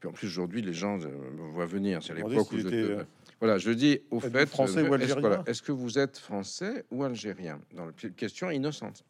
Puis 0.00 0.10
en 0.10 0.12
plus, 0.12 0.26
aujourd'hui, 0.26 0.60
les 0.60 0.74
gens 0.74 1.00
euh, 1.00 1.30
me 1.30 1.50
voient 1.52 1.64
venir. 1.64 2.02
C'est 2.02 2.14
l'époque 2.14 2.52
où 2.52 2.56
euh, 2.56 3.02
Voilà, 3.40 3.56
je 3.56 3.70
dis 3.70 4.00
au 4.10 4.20
fait, 4.20 4.44
français 4.44 4.86
ou 4.86 4.92
algérien? 4.92 5.42
est-ce 5.46 5.62
que 5.62 5.72
vous 5.72 5.98
êtes 5.98 6.18
français 6.18 6.84
ou 6.90 7.02
algérien? 7.02 7.60
Dans 7.72 7.86
la 7.86 7.92
question 7.92 8.50
innocente. 8.50 9.02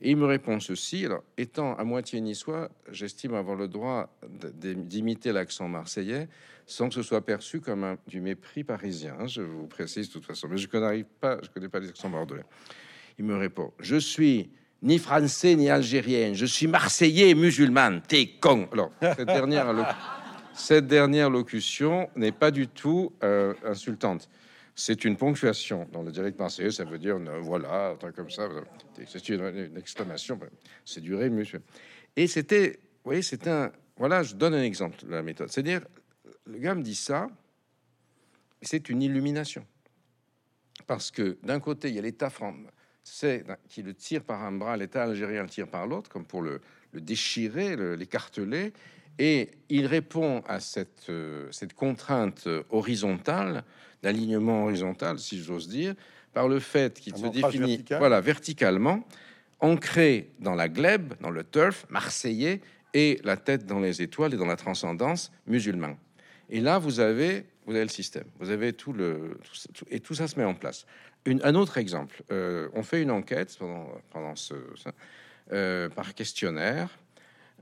Et 0.00 0.10
il 0.10 0.16
me 0.16 0.26
répond 0.26 0.60
ceci. 0.60 1.04
Alors, 1.06 1.24
étant 1.36 1.74
à 1.74 1.84
moitié 1.84 2.20
niçois, 2.20 2.70
j'estime 2.90 3.34
avoir 3.34 3.56
le 3.56 3.68
droit 3.68 4.10
d'imiter 4.54 5.32
l'accent 5.32 5.68
marseillais 5.68 6.28
sans 6.66 6.88
que 6.88 6.94
ce 6.94 7.02
soit 7.02 7.24
perçu 7.24 7.60
comme 7.60 7.82
un, 7.82 7.96
du 8.06 8.20
mépris 8.20 8.62
parisien. 8.62 9.26
Je 9.26 9.40
vous 9.40 9.66
précise 9.66 10.08
de 10.08 10.12
toute 10.12 10.26
façon, 10.26 10.48
mais 10.48 10.58
je 10.58 10.68
connais 10.68 11.02
pas, 11.02 11.38
je 11.42 11.48
connais 11.48 11.68
pas 11.68 11.80
les 11.80 11.88
accents 11.88 12.10
bordelais. 12.10 12.44
Il 13.18 13.24
me 13.24 13.36
répond 13.36 13.72
Je 13.80 13.96
suis 13.96 14.50
ni 14.82 14.98
français 14.98 15.56
ni 15.56 15.70
algérien, 15.70 16.34
je 16.34 16.46
suis 16.46 16.66
marseillais 16.66 17.34
musulman. 17.34 18.00
T'es 18.06 18.28
con. 18.38 18.68
Alors, 18.70 18.92
cette 19.00 19.26
dernière, 19.26 19.96
cette 20.54 20.86
dernière 20.86 21.30
locution 21.30 22.10
n'est 22.14 22.32
pas 22.32 22.50
du 22.50 22.68
tout 22.68 23.12
euh, 23.24 23.54
insultante 23.64 24.28
c'est 24.78 25.04
une 25.04 25.16
ponctuation. 25.16 25.88
Dans 25.92 26.02
le 26.02 26.12
dialecte 26.12 26.38
marseillais, 26.38 26.70
ça 26.70 26.84
veut 26.84 27.00
dire 27.00 27.18
voilà, 27.42 27.90
un 27.90 27.96
truc 27.96 28.14
comme 28.14 28.30
ça. 28.30 28.48
C'est 29.06 29.28
une, 29.28 29.76
exclamation. 29.76 30.38
C'est 30.84 31.00
du 31.00 31.16
ré, 31.16 31.30
monsieur. 31.30 31.62
Et 32.14 32.28
c'était, 32.28 32.78
vous 32.78 33.10
voyez, 33.10 33.22
c'est 33.22 33.48
un. 33.48 33.72
Voilà, 33.96 34.22
je 34.22 34.36
donne 34.36 34.54
un 34.54 34.62
exemple 34.62 35.04
de 35.04 35.10
la 35.10 35.22
méthode. 35.22 35.50
C'est-à-dire, 35.50 35.80
le 36.46 36.58
gars 36.58 36.76
me 36.76 36.82
dit 36.82 36.94
ça, 36.94 37.26
c'est 38.62 38.88
une 38.88 39.02
illumination. 39.02 39.66
Parce 40.86 41.10
que 41.10 41.38
d'un 41.42 41.58
côté, 41.58 41.88
il 41.88 41.96
y 41.96 41.98
a 41.98 42.02
l'État 42.02 42.30
français 42.30 43.44
qui 43.68 43.82
le 43.82 43.94
tire 43.94 44.22
par 44.22 44.44
un 44.44 44.52
bras, 44.52 44.76
l'État 44.76 45.02
algérien 45.02 45.42
le 45.42 45.48
tire 45.48 45.66
par 45.66 45.88
l'autre, 45.88 46.08
comme 46.08 46.24
pour 46.24 46.40
le, 46.40 46.60
déchirer, 46.92 47.96
l'écarteler. 47.96 48.72
Et 49.18 49.50
il 49.70 49.86
répond 49.86 50.44
à 50.46 50.60
cette, 50.60 51.10
euh, 51.10 51.50
cette 51.50 51.74
contrainte 51.74 52.48
horizontale 52.70 53.64
d'alignement 54.02 54.64
horizontal, 54.64 55.18
si 55.18 55.42
j'ose 55.42 55.68
dire, 55.68 55.94
par 56.32 56.48
le 56.48 56.60
fait 56.60 57.00
qu'il 57.00 57.16
se 57.16 57.26
définit 57.26 57.84
voilà, 57.98 58.20
verticalement, 58.20 59.04
ancré 59.60 60.30
dans 60.38 60.54
la 60.54 60.68
glèbe, 60.68 61.14
dans 61.20 61.30
le 61.30 61.44
turf 61.44 61.86
marseillais, 61.90 62.60
et 62.94 63.20
la 63.24 63.36
tête 63.36 63.66
dans 63.66 63.80
les 63.80 64.00
étoiles 64.02 64.34
et 64.34 64.36
dans 64.36 64.46
la 64.46 64.56
transcendance 64.56 65.30
musulman. 65.46 65.96
Et 66.48 66.60
là, 66.60 66.78
vous 66.78 67.00
avez, 67.00 67.44
vous 67.66 67.72
avez 67.74 67.84
le 67.84 67.90
système, 67.90 68.24
vous 68.38 68.50
avez 68.50 68.72
tout 68.72 68.92
le... 68.92 69.38
et 69.90 70.00
tout 70.00 70.14
ça 70.14 70.26
se 70.28 70.38
met 70.38 70.44
en 70.44 70.54
place. 70.54 70.86
Une, 71.26 71.40
un 71.44 71.54
autre 71.54 71.76
exemple, 71.76 72.22
euh, 72.32 72.68
on 72.72 72.82
fait 72.82 73.02
une 73.02 73.10
enquête 73.10 73.54
pendant, 73.58 73.88
pendant 74.10 74.36
ce, 74.36 74.54
euh, 75.52 75.88
par 75.90 76.14
questionnaire, 76.14 76.88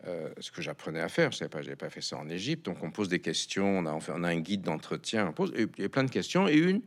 euh, 0.07 0.31
ce 0.38 0.51
que 0.51 0.62
j'apprenais 0.62 1.01
à 1.01 1.09
faire. 1.09 1.33
Je 1.33 1.38
savais 1.38 1.49
pas, 1.49 1.62
pas 1.77 1.90
fait 1.90 2.01
ça 2.01 2.16
en 2.16 2.29
Égypte. 2.29 2.64
Donc 2.64 2.83
on 2.83 2.90
pose 2.90 3.09
des 3.09 3.21
questions, 3.21 3.79
on 3.79 3.87
a, 3.87 3.92
on 3.92 4.25
un 4.25 4.40
guide 4.40 4.62
d'entretien, 4.62 5.29
on 5.29 5.33
pose 5.33 5.53
a 5.55 5.88
plein 5.88 6.05
de 6.05 6.11
questions 6.11 6.49
et 6.49 6.57
une 6.57 6.83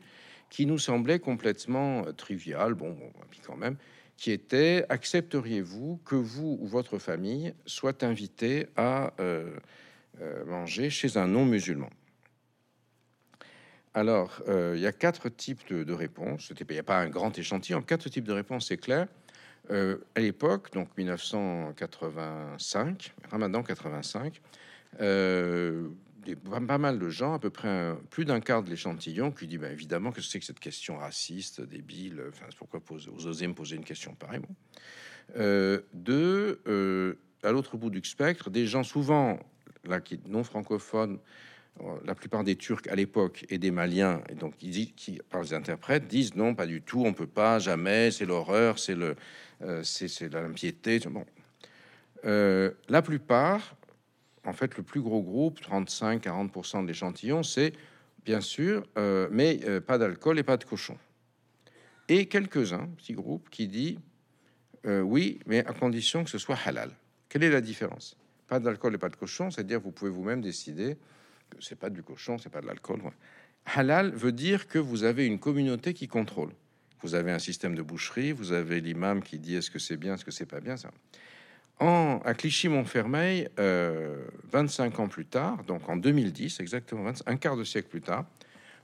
qui 0.50 0.66
nous 0.66 0.80
semblait 0.80 1.20
complètement 1.20 2.06
euh, 2.06 2.12
triviale, 2.12 2.74
bon, 2.74 2.92
bon 2.92 3.12
puis 3.30 3.42
quand 3.46 3.58
même, 3.58 3.78
qui 4.18 4.32
était 4.32 4.86
accepteriez-vous 4.90 6.02
que 6.04 6.16
vous 6.16 6.58
ou 6.60 6.68
votre 6.68 6.98
famille 6.98 7.54
soit 7.66 8.04
invité 8.04 8.68
à 8.76 9.14
euh, 9.20 9.56
manger 10.46 10.90
chez 10.90 11.18
un 11.18 11.28
non-musulman? 11.28 11.90
Alors, 13.94 14.44
il 14.48 14.80
y 14.80 14.86
a 14.86 14.92
quatre 14.92 15.30
types 15.30 15.68
de, 15.68 15.84
de 15.84 15.94
réponses. 15.94 16.52
Il 16.58 16.66
n'y 16.70 16.78
a 16.78 16.84
pas 16.84 17.00
un 17.00 17.10
grand 17.10 17.38
échantillon. 17.38 17.82
Quatre 17.82 18.08
types 18.08 18.24
de 18.24 18.34
réponses, 18.34 18.68
c'est 18.68 18.78
clair. 18.78 19.08
Euh, 19.72 19.98
à 20.16 20.22
l'époque, 20.22 20.74
donc 20.74 20.90
1985, 20.98 23.14
Ramadan 23.30 23.62
85, 23.62 24.42
euh, 25.00 25.90
pas, 26.50 26.78
mal 26.78 27.00
de 27.00 27.10
gens, 27.10 27.34
à 27.34 27.40
peu 27.40 27.50
près 27.50 27.94
plus 28.10 28.26
d'un 28.26 28.40
quart 28.40 28.64
de 28.64 28.70
l'échantillon, 28.70 29.32
qui 29.32 29.48
dit 29.48 29.58
ben, 29.58 29.72
évidemment 29.72 30.12
que 30.12 30.22
c'est 30.22 30.40
que 30.40 30.46
cette 30.46 30.60
question 30.60 30.98
raciste, 30.98 31.62
débile, 31.62 32.22
enfin, 32.30 32.46
pourquoi 32.58 32.80
poser, 32.80 33.10
osez 33.10 33.48
me 33.48 33.54
poser 33.54 33.76
une 33.76 33.84
question 33.84 34.14
pareille 34.16 34.40
bon. 34.40 34.56
euh, 35.38 35.82
De, 35.94 36.60
euh, 36.68 37.16
à 37.44 37.52
l'autre 37.52 37.78
bout 37.78 37.90
du 37.90 38.04
spectre, 38.04 38.50
des 38.50 38.66
gens 38.66 38.84
souvent 38.84 39.40
là, 39.86 40.02
qui 40.02 40.20
non 40.28 40.44
francophones, 40.44 41.20
la 42.04 42.14
plupart 42.14 42.44
des 42.44 42.58
Turcs 42.58 42.82
à 42.90 42.96
l'époque 42.96 43.46
et 43.48 43.58
des 43.58 43.72
Maliens, 43.72 44.22
et 44.28 44.36
donc 44.36 44.58
qui, 44.58 44.92
qui 44.98 45.22
par 45.30 45.42
les 45.42 45.54
interprètes, 45.54 46.08
disent 46.08 46.36
non, 46.36 46.54
pas 46.54 46.66
du 46.66 46.82
tout, 46.82 47.04
on 47.06 47.14
peut 47.14 47.28
pas, 47.28 47.60
jamais, 47.60 48.12
c'est 48.12 48.26
l'horreur, 48.26 48.80
c'est 48.80 48.96
le, 48.96 49.16
euh, 49.62 49.84
c'est 49.84 50.34
l'impiété. 50.34 51.00
Bon. 51.00 51.26
Euh, 52.26 52.72
la 52.88 53.02
plupart, 53.02 53.76
en 54.46 54.54
fait, 54.54 54.78
le 54.78 54.84
plus 54.84 55.02
gros 55.02 55.22
groupe, 55.22 55.60
35-40% 55.62 56.84
de 56.84 56.88
l'échantillon, 56.88 57.44
c'est 57.44 57.74
bien 58.26 58.42
sûr, 58.42 58.86
euh, 58.98 59.28
mais 59.32 59.60
pas 59.82 59.98
d'alcool 59.98 60.40
et 60.40 60.44
pas 60.44 60.58
de 60.58 60.64
cochon. 60.64 60.98
Et 62.08 62.28
quelques-uns, 62.28 62.88
petits 62.98 63.14
groupes, 63.14 63.50
qui 63.50 63.68
dit 63.68 64.00
oui, 64.86 65.40
mais 65.46 65.66
à 65.66 65.74
condition 65.74 66.24
que 66.24 66.30
ce 66.30 66.38
soit 66.38 66.58
halal. 66.66 66.92
Quelle 67.28 67.44
est 67.44 67.50
la 67.50 67.62
différence? 67.62 68.18
Pas 68.48 68.60
d'alcool 68.60 68.96
et 68.96 68.98
pas 68.98 69.10
de 69.10 69.16
cochon, 69.16 69.52
c'est-à-dire 69.52 69.80
vous 69.80 69.92
pouvez 69.92 70.10
vous-même 70.10 70.42
décider 70.42 70.98
que 71.50 71.58
c'est 71.60 71.76
pas 71.76 71.90
du 71.90 72.02
cochon, 72.02 72.38
c'est 72.38 72.50
pas 72.50 72.62
de 72.62 72.66
l'alcool. 72.66 73.02
Halal 73.66 74.12
veut 74.12 74.32
dire 74.32 74.68
que 74.68 74.80
vous 74.80 75.04
avez 75.04 75.26
une 75.26 75.38
communauté 75.38 75.94
qui 75.94 76.08
contrôle. 76.08 76.52
Vous 77.02 77.16
avez 77.16 77.32
un 77.32 77.40
système 77.40 77.76
de 77.76 77.82
boucherie, 77.82 78.32
vous 78.32 78.52
avez 78.52 78.82
l'imam 78.82 79.24
qui 79.24 79.40
dit 79.40 79.56
est-ce 79.56 79.72
que 79.72 79.80
c'est 79.80 79.98
bien, 79.98 80.16
est-ce 80.16 80.26
que 80.26 80.32
c'est 80.32 80.46
pas 80.46 80.60
bien 80.60 80.78
ça. 80.78 80.92
En, 81.80 82.20
à 82.26 82.34
Clichy-Montfermeil, 82.34 83.48
25 83.56 83.60
euh, 83.60 85.02
ans 85.02 85.08
plus 85.08 85.26
tard, 85.26 85.64
donc 85.64 85.88
en 85.88 85.96
2010, 85.96 86.60
exactement 86.60 87.10
un 87.26 87.38
quart 87.38 87.56
de 87.56 87.64
siècle 87.64 87.88
plus 87.88 88.02
tard, 88.02 88.26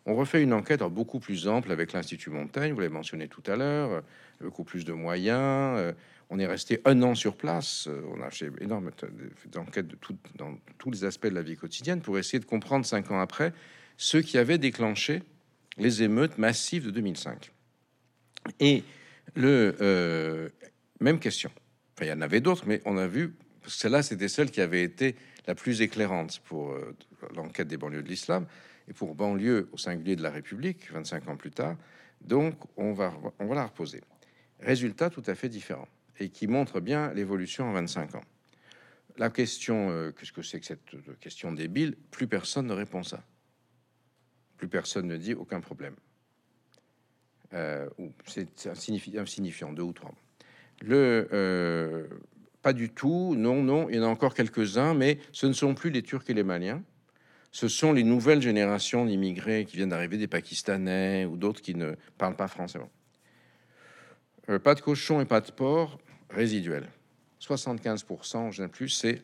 on 0.06 0.15
refait 0.15 0.41
une 0.41 0.54
enquête 0.54 0.82
beaucoup 0.84 1.19
plus 1.19 1.47
ample 1.47 1.71
avec 1.71 1.91
l'Institut 1.91 2.30
Montaigne, 2.30 2.73
vous 2.73 2.80
l'avez 2.80 2.93
mentionné 2.93 3.28
tout 3.28 3.43
à 3.47 3.56
l'heure, 3.56 3.91
euh, 3.91 4.01
beaucoup 4.39 4.63
plus 4.63 4.86
de 4.86 4.93
moyens. 4.93 5.78
Euh, 5.80 5.93
on 6.30 6.39
est 6.39 6.45
resté 6.45 6.82
un 6.86 7.01
an 7.04 7.15
sur 7.15 7.36
place. 7.36 7.88
On 8.15 8.21
a 8.21 8.32
fait 8.32 8.49
énormément 8.60 8.91
d'enquêtes 9.51 9.88
de 9.88 9.97
dans 10.36 10.58
tous 10.80 10.89
les 10.89 11.04
aspects 11.04 11.28
de 11.28 11.36
la 11.36 11.43
vie 11.43 11.56
quotidienne 11.56 12.01
pour 12.01 12.17
essayer 12.17 12.39
de 12.39 12.45
comprendre 12.45 12.84
cinq 12.84 13.12
ans 13.12 13.19
après 13.19 13.54
ce 13.97 14.17
qui 14.17 14.39
avait 14.39 14.58
déclenché 14.58 15.21
les 15.78 16.01
émeutes 16.01 16.38
massives 16.39 16.86
de 16.86 16.91
2005. 16.91 17.51
Et 18.60 18.84
le 19.36 19.75
euh, 19.81 20.49
même 20.99 21.19
question. 21.19 21.51
Enfin, 21.95 22.05
il 22.05 22.10
y 22.10 22.13
en 22.13 22.21
avait 22.21 22.41
d'autres, 22.41 22.65
mais 22.67 22.81
on 22.86 22.97
a 22.97 23.08
vu 23.08 23.36
celle-là, 23.67 24.03
c'était 24.03 24.27
celle 24.27 24.51
qui 24.51 24.62
avait 24.62 24.84
été 24.84 25.15
la 25.47 25.55
plus 25.55 25.81
éclairante 25.81 26.39
pour 26.45 26.71
euh, 26.71 26.95
l'enquête 27.36 27.67
des 27.67 27.77
banlieues 27.77 28.03
de 28.03 28.08
l'islam 28.08 28.45
et 28.88 28.93
pour 28.93 29.15
banlieue 29.15 29.69
au 29.71 29.77
singulier 29.77 30.15
de 30.15 30.23
la 30.23 30.31
République, 30.31 30.91
25 30.91 31.27
ans 31.27 31.38
plus 31.38 31.51
tard. 31.51 31.75
Donc, 32.21 32.55
on 32.77 32.93
va, 32.93 33.13
on 33.39 33.47
va 33.47 33.55
la 33.55 33.65
reposer. 33.65 34.01
Résultat 34.60 35.10
tout 35.10 35.23
à 35.25 35.36
fait 35.36 35.49
différent 35.49 35.88
et 36.19 36.29
qui 36.29 36.47
montre 36.47 36.79
bien 36.79 37.13
l'évolution 37.13 37.69
en 37.69 37.73
25 37.73 38.15
ans. 38.15 38.23
La 39.17 39.29
question, 39.29 39.89
euh, 39.89 40.12
qu'est-ce 40.12 40.31
que 40.31 40.41
c'est 40.41 40.60
que 40.60 40.65
cette 40.65 41.19
question 41.19 41.51
débile? 41.51 41.95
Plus 42.12 42.27
personne 42.27 42.67
ne 42.67 42.73
répond 42.73 43.03
ça. 43.03 43.23
Plus 44.58 44.67
personne 44.67 45.08
ne 45.08 45.17
dit 45.17 45.34
aucun 45.34 45.62
problème. 45.62 45.95
Euh, 47.56 47.88
c'est 48.26 48.68
insignifiant, 48.68 49.72
deux 49.72 49.84
ou 49.84 49.94
trois. 49.94 50.13
Le, 50.82 51.28
euh, 51.32 52.08
pas 52.62 52.74
du 52.74 52.89
tout, 52.89 53.34
non, 53.38 53.63
non, 53.63 53.89
il 53.89 53.96
y 53.96 54.00
en 54.00 54.04
a 54.04 54.08
encore 54.08 54.34
quelques-uns, 54.34 54.94
mais 54.94 55.20
ce 55.32 55.48
ne 55.48 55.54
sont 55.54 55.74
plus 55.74 55.89
les 55.89 56.02
Turcs 56.02 56.26
et 56.28 56.34
les 56.34 56.44
Maliens. 56.44 56.84
Ce 57.52 57.70
sont 57.70 57.94
les 57.94 58.04
nouvelles 58.04 58.41
générations 58.41 59.06
d'immigrés 59.06 59.63
qui 59.63 59.78
viennent 59.78 59.89
d'arriver, 59.89 60.18
des 60.18 60.28
Pakistanais 60.28 61.24
ou 61.24 61.38
d'autres 61.38 61.62
qui 61.62 61.76
ne 61.76 61.96
parlent 62.18 62.36
pas 62.36 62.50
français. 62.50 62.80
Euh, 64.50 64.60
pas 64.60 64.76
de 64.76 64.82
cochon 64.82 65.22
et 65.22 65.26
pas 65.26 65.39
de 65.39 65.52
porc, 65.52 65.98
résiduel. 66.30 66.89
75%, 67.39 68.52
je 68.52 68.63
n'ai 68.63 68.68
plus, 68.68 68.89
c'est 68.89 69.22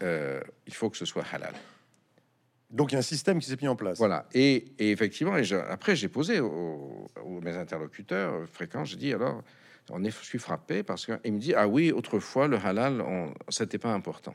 il 0.00 0.74
faut 0.74 0.90
que 0.90 0.96
ce 0.96 1.04
soit 1.04 1.24
halal. 1.32 1.54
Donc 2.70 2.90
il 2.90 2.94
y 2.94 2.96
a 2.96 2.98
un 3.00 3.02
système 3.02 3.38
qui 3.38 3.48
s'est 3.48 3.56
mis 3.60 3.68
en 3.68 3.76
place. 3.76 3.98
Voilà. 3.98 4.26
Et, 4.34 4.72
effectivement, 4.78 5.34
après 5.68 5.96
j'ai 5.96 6.08
posé 6.08 6.40
aux, 6.40 7.08
mes 7.42 7.56
interlocuteurs 7.56 8.48
fréquents, 8.48 8.84
je 8.84 8.96
dis 8.96 9.12
alors, 9.12 9.42
je 9.88 10.10
suis 10.22 10.38
frappé 10.38 10.82
parce 10.82 11.06
qu'il 11.06 11.32
me 11.32 11.38
dit 11.38 11.54
ah 11.54 11.68
oui, 11.68 11.92
autrefois 11.92 12.48
le 12.48 12.56
halal, 12.56 13.04
c'était 13.48 13.78
pas 13.78 13.92
important. 13.92 14.34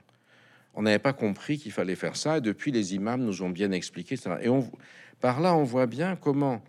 On 0.76 0.84
n'avait 0.84 1.00
pas 1.00 1.14
compris 1.14 1.58
qu'il 1.58 1.72
fallait 1.72 1.96
faire 1.96 2.16
ça. 2.16 2.38
Et 2.38 2.42
depuis, 2.42 2.72
les 2.72 2.94
imams 2.96 3.24
nous 3.24 3.42
ont 3.42 3.50
bien 3.50 3.72
expliqué 3.72 4.16
ça. 4.16 4.40
Et 4.42 4.50
par 5.20 5.42
là, 5.42 5.56
on 5.56 5.64
voit 5.64 5.88
bien 5.88 6.16
comment 6.16 6.62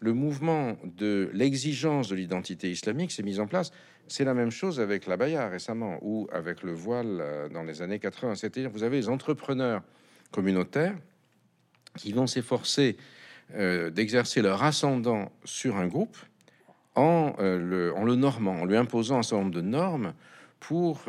le 0.00 0.12
mouvement 0.12 0.76
de 0.84 1.30
l'exigence 1.32 2.08
de 2.08 2.16
l'identité 2.16 2.70
islamique 2.70 3.10
s'est 3.10 3.22
mis 3.22 3.40
en 3.40 3.46
place. 3.46 3.72
C'est 4.06 4.24
la 4.24 4.34
même 4.34 4.50
chose 4.50 4.80
avec 4.80 5.06
la 5.06 5.16
baya 5.16 5.48
récemment 5.48 5.98
ou 6.02 6.28
avec 6.32 6.62
le 6.62 6.72
voile 6.72 7.18
euh, 7.20 7.48
dans 7.48 7.62
les 7.62 7.82
années 7.82 7.98
80. 7.98 8.36
C'est-à-dire, 8.36 8.70
vous 8.70 8.84
avez 8.84 8.96
les 8.96 9.08
entrepreneurs 9.08 9.82
communautaires 10.30 10.94
qui 11.96 12.12
vont 12.12 12.26
s'efforcer 12.26 12.96
d'exercer 13.50 14.42
leur 14.42 14.62
ascendant 14.62 15.32
sur 15.44 15.76
un 15.76 15.86
groupe 15.86 16.18
en, 16.94 17.34
le, 17.38 17.94
en 17.96 18.04
le 18.04 18.14
normant, 18.14 18.60
en 18.60 18.64
lui 18.66 18.76
imposant 18.76 19.18
un 19.18 19.22
certain 19.22 19.44
nombre 19.44 19.54
de 19.54 19.62
normes 19.62 20.12
pour, 20.60 21.04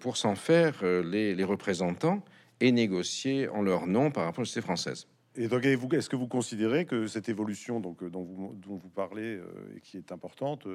pour 0.00 0.16
s'en 0.16 0.34
faire 0.34 0.82
les, 0.82 1.34
les 1.34 1.44
représentants 1.44 2.24
et 2.60 2.72
négocier 2.72 3.48
en 3.48 3.60
leur 3.60 3.86
nom 3.86 4.10
par 4.10 4.24
rapport 4.24 4.40
à 4.40 4.42
la 4.42 4.46
société 4.46 4.64
française. 4.64 5.06
Et 5.34 5.48
donc, 5.48 5.64
est-ce 5.64 6.10
que 6.10 6.16
vous 6.16 6.26
considérez 6.26 6.84
que 6.84 7.06
cette 7.06 7.28
évolution 7.30 7.78
euh, 7.78 8.10
dont, 8.10 8.22
vous, 8.22 8.88
parlez 8.94 9.36
euh, 9.36 9.44
et 9.74 9.80
qui 9.80 9.96
est 9.96 10.12
importante 10.12 10.66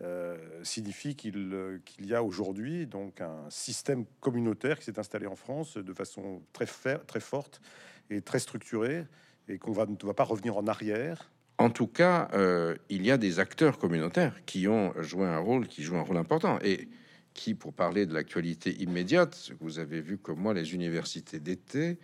euh, 0.00 0.36
signifie 0.64 1.14
qu'il 1.14 1.80
y 2.00 2.14
a 2.14 2.22
aujourd'hui 2.22 2.86
donc 2.86 3.20
un 3.20 3.48
système 3.48 4.04
communautaire 4.20 4.78
qui 4.78 4.86
s'est 4.86 4.98
installé 4.98 5.26
en 5.26 5.36
France 5.36 5.76
de 5.76 5.92
façon 5.92 6.42
très, 6.52 6.66
forte 6.66 7.60
et 8.10 8.20
très 8.22 8.40
structurée 8.40 9.04
et 9.48 9.58
qu'on 9.58 9.70
ne 9.70 10.06
va 10.06 10.14
pas 10.14 10.24
revenir 10.24 10.56
en 10.56 10.66
arrière? 10.66 11.30
En 11.58 11.70
tout 11.70 11.86
cas, 11.86 12.28
il 12.88 13.06
y 13.06 13.10
a 13.12 13.18
des 13.18 13.38
acteurs 13.38 13.78
communautaires 13.78 14.44
qui 14.46 14.66
ont 14.66 14.92
joué 15.00 15.26
un 15.26 15.38
rôle, 15.38 15.68
qui 15.68 15.82
jouent 15.82 15.96
un 15.96 16.02
rôle 16.02 16.16
important. 16.16 16.58
Et 16.64 16.88
qui, 17.34 17.54
pour 17.54 17.72
parler 17.72 18.06
de 18.06 18.14
l'actualité 18.14 18.74
immédiate, 18.80 19.52
vous 19.60 19.78
avez 19.78 20.00
vu 20.00 20.18
comme 20.18 20.40
moi 20.40 20.54
les 20.54 20.74
universités 20.74 21.38
d'été, 21.38 21.98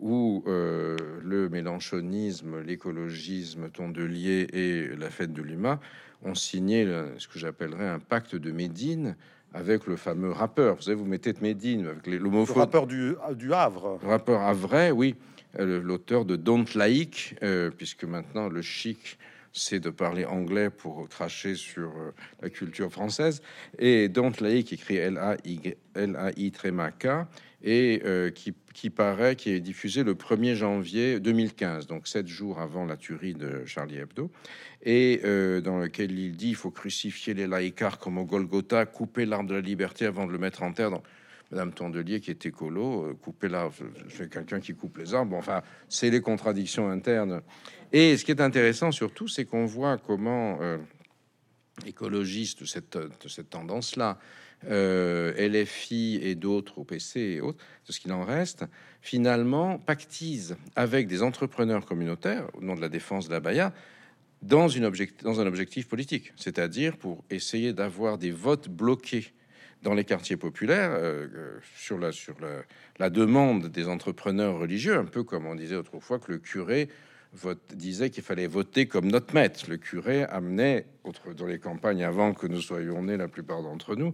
où 0.00 0.44
euh, 0.46 0.96
le 1.22 1.48
mélanchonisme, 1.48 2.60
l'écologisme 2.60 3.70
tondelier 3.70 4.46
et 4.52 4.88
la 4.96 5.10
fête 5.10 5.32
de 5.32 5.42
l'UMA 5.42 5.80
ont 6.22 6.34
signé 6.34 6.86
ce 7.18 7.28
que 7.28 7.38
j'appellerais 7.38 7.88
un 7.88 7.98
pacte 7.98 8.34
de 8.34 8.50
Médine 8.50 9.16
avec 9.52 9.86
le 9.86 9.96
fameux 9.96 10.32
rappeur. 10.32 10.76
Vous 10.76 10.82
savez, 10.82 10.96
vous 10.96 11.04
mettez 11.04 11.32
de 11.32 11.40
Médine 11.40 11.86
avec 11.86 12.06
l'homophone. 12.06 12.56
Le 12.56 12.60
rappeur 12.60 12.86
du, 12.86 13.14
du 13.36 13.52
Havre. 13.52 13.98
Le 14.02 14.08
rappeur 14.08 14.40
Havre, 14.40 14.90
oui. 14.92 15.14
Euh, 15.60 15.80
l'auteur 15.80 16.24
de 16.24 16.34
Don't 16.34 16.66
Like, 16.74 17.36
euh, 17.42 17.70
puisque 17.70 18.04
maintenant 18.04 18.48
le 18.48 18.60
chic 18.60 19.18
c'est 19.54 19.78
de 19.78 19.88
parler 19.88 20.24
anglais 20.24 20.68
pour 20.68 21.08
cracher 21.08 21.54
sur 21.54 21.90
euh, 21.90 22.12
la 22.42 22.50
culture 22.50 22.90
française. 22.90 23.40
Et 23.78 24.08
Don't 24.08 24.32
Laïc 24.40 24.72
écrit 24.72 24.96
L-A-I 24.96 25.76
et 27.66 28.02
euh, 28.04 28.30
qui, 28.30 28.52
qui, 28.74 28.90
paraît, 28.90 29.36
qui 29.36 29.50
est 29.50 29.60
diffusé 29.60 30.02
le 30.02 30.14
1er 30.14 30.54
janvier 30.54 31.20
2015, 31.20 31.86
donc 31.86 32.08
sept 32.08 32.26
jours 32.26 32.60
avant 32.60 32.84
la 32.84 32.96
tuerie 32.96 33.32
de 33.32 33.64
Charlie 33.64 33.98
Hebdo, 33.98 34.30
et 34.82 35.20
euh, 35.24 35.60
dans 35.62 35.78
lequel 35.78 36.10
il 36.18 36.36
dit 36.36 36.50
il 36.50 36.56
faut 36.56 36.72
crucifier 36.72 37.32
les 37.32 37.46
laïcars 37.46 37.98
comme 37.98 38.18
au 38.18 38.24
Golgotha, 38.24 38.84
couper 38.84 39.24
l'arbre 39.24 39.48
de 39.48 39.54
la 39.54 39.60
liberté 39.60 40.04
avant 40.04 40.26
de 40.26 40.32
le 40.32 40.38
mettre 40.38 40.62
en 40.62 40.72
terre. 40.72 40.90
Donc, 40.90 41.04
Madame 41.50 41.72
Tondelier, 41.72 42.20
qui 42.20 42.30
est 42.30 42.46
écolo, 42.46 43.16
couper 43.22 43.48
l'arbre, 43.48 43.74
c'est 44.08 44.28
quelqu'un 44.30 44.60
qui 44.60 44.74
coupe 44.74 44.98
les 44.98 45.14
arbres. 45.14 45.36
enfin, 45.36 45.62
c'est 45.88 46.10
les 46.10 46.20
contradictions 46.20 46.90
internes 46.90 47.42
et 47.96 48.16
ce 48.16 48.24
qui 48.24 48.32
est 48.32 48.40
intéressant 48.40 48.90
surtout, 48.90 49.28
c'est 49.28 49.44
qu'on 49.44 49.66
voit 49.66 49.98
comment 49.98 50.58
euh, 50.60 50.78
écologistes 51.86 52.62
de 52.62 52.66
cette, 52.66 52.98
cette 53.28 53.50
tendance-là, 53.50 54.18
euh, 54.66 55.32
LFI 55.36 56.18
et 56.20 56.34
d'autres, 56.34 56.78
OPC 56.78 57.18
et 57.18 57.40
autres, 57.40 57.64
de 57.86 57.92
ce 57.92 58.00
qu'il 58.00 58.12
en 58.12 58.24
reste, 58.24 58.64
finalement 59.00 59.78
pactisent 59.78 60.56
avec 60.74 61.06
des 61.06 61.22
entrepreneurs 61.22 61.86
communautaires 61.86 62.48
au 62.54 62.62
nom 62.62 62.74
de 62.74 62.80
la 62.80 62.88
défense 62.88 63.28
de 63.28 63.32
la 63.32 63.38
Baïa 63.38 63.72
dans, 64.42 64.76
un 64.76 65.46
objectif 65.46 65.86
politique, 65.86 66.32
c'est-à-dire 66.34 66.96
pour 66.96 67.22
essayer 67.30 67.72
d'avoir 67.72 68.18
des 68.18 68.32
votes 68.32 68.68
bloqués 68.68 69.32
dans 69.82 69.94
les 69.94 70.04
quartiers 70.04 70.36
populaires 70.36 70.90
euh, 70.94 71.60
sur, 71.76 71.96
la, 71.98 72.10
sur 72.10 72.34
la 72.98 73.10
demande 73.10 73.68
des 73.68 73.86
entrepreneurs 73.86 74.58
religieux, 74.58 74.96
un 74.96 75.04
peu 75.04 75.22
comme 75.22 75.46
on 75.46 75.54
disait 75.54 75.76
autrefois 75.76 76.18
que 76.18 76.32
le 76.32 76.38
curé 76.38 76.88
disait 77.74 78.10
qu'il 78.10 78.22
fallait 78.22 78.46
voter 78.46 78.86
comme 78.86 79.10
notre 79.10 79.34
maître. 79.34 79.64
Le 79.68 79.76
curé 79.76 80.24
amenait, 80.24 80.86
dans 81.36 81.46
les 81.46 81.58
campagnes 81.58 82.02
avant 82.02 82.32
que 82.32 82.46
nous 82.46 82.60
soyons 82.60 83.02
nés, 83.02 83.16
la 83.16 83.28
plupart 83.28 83.62
d'entre 83.62 83.94
nous, 83.96 84.12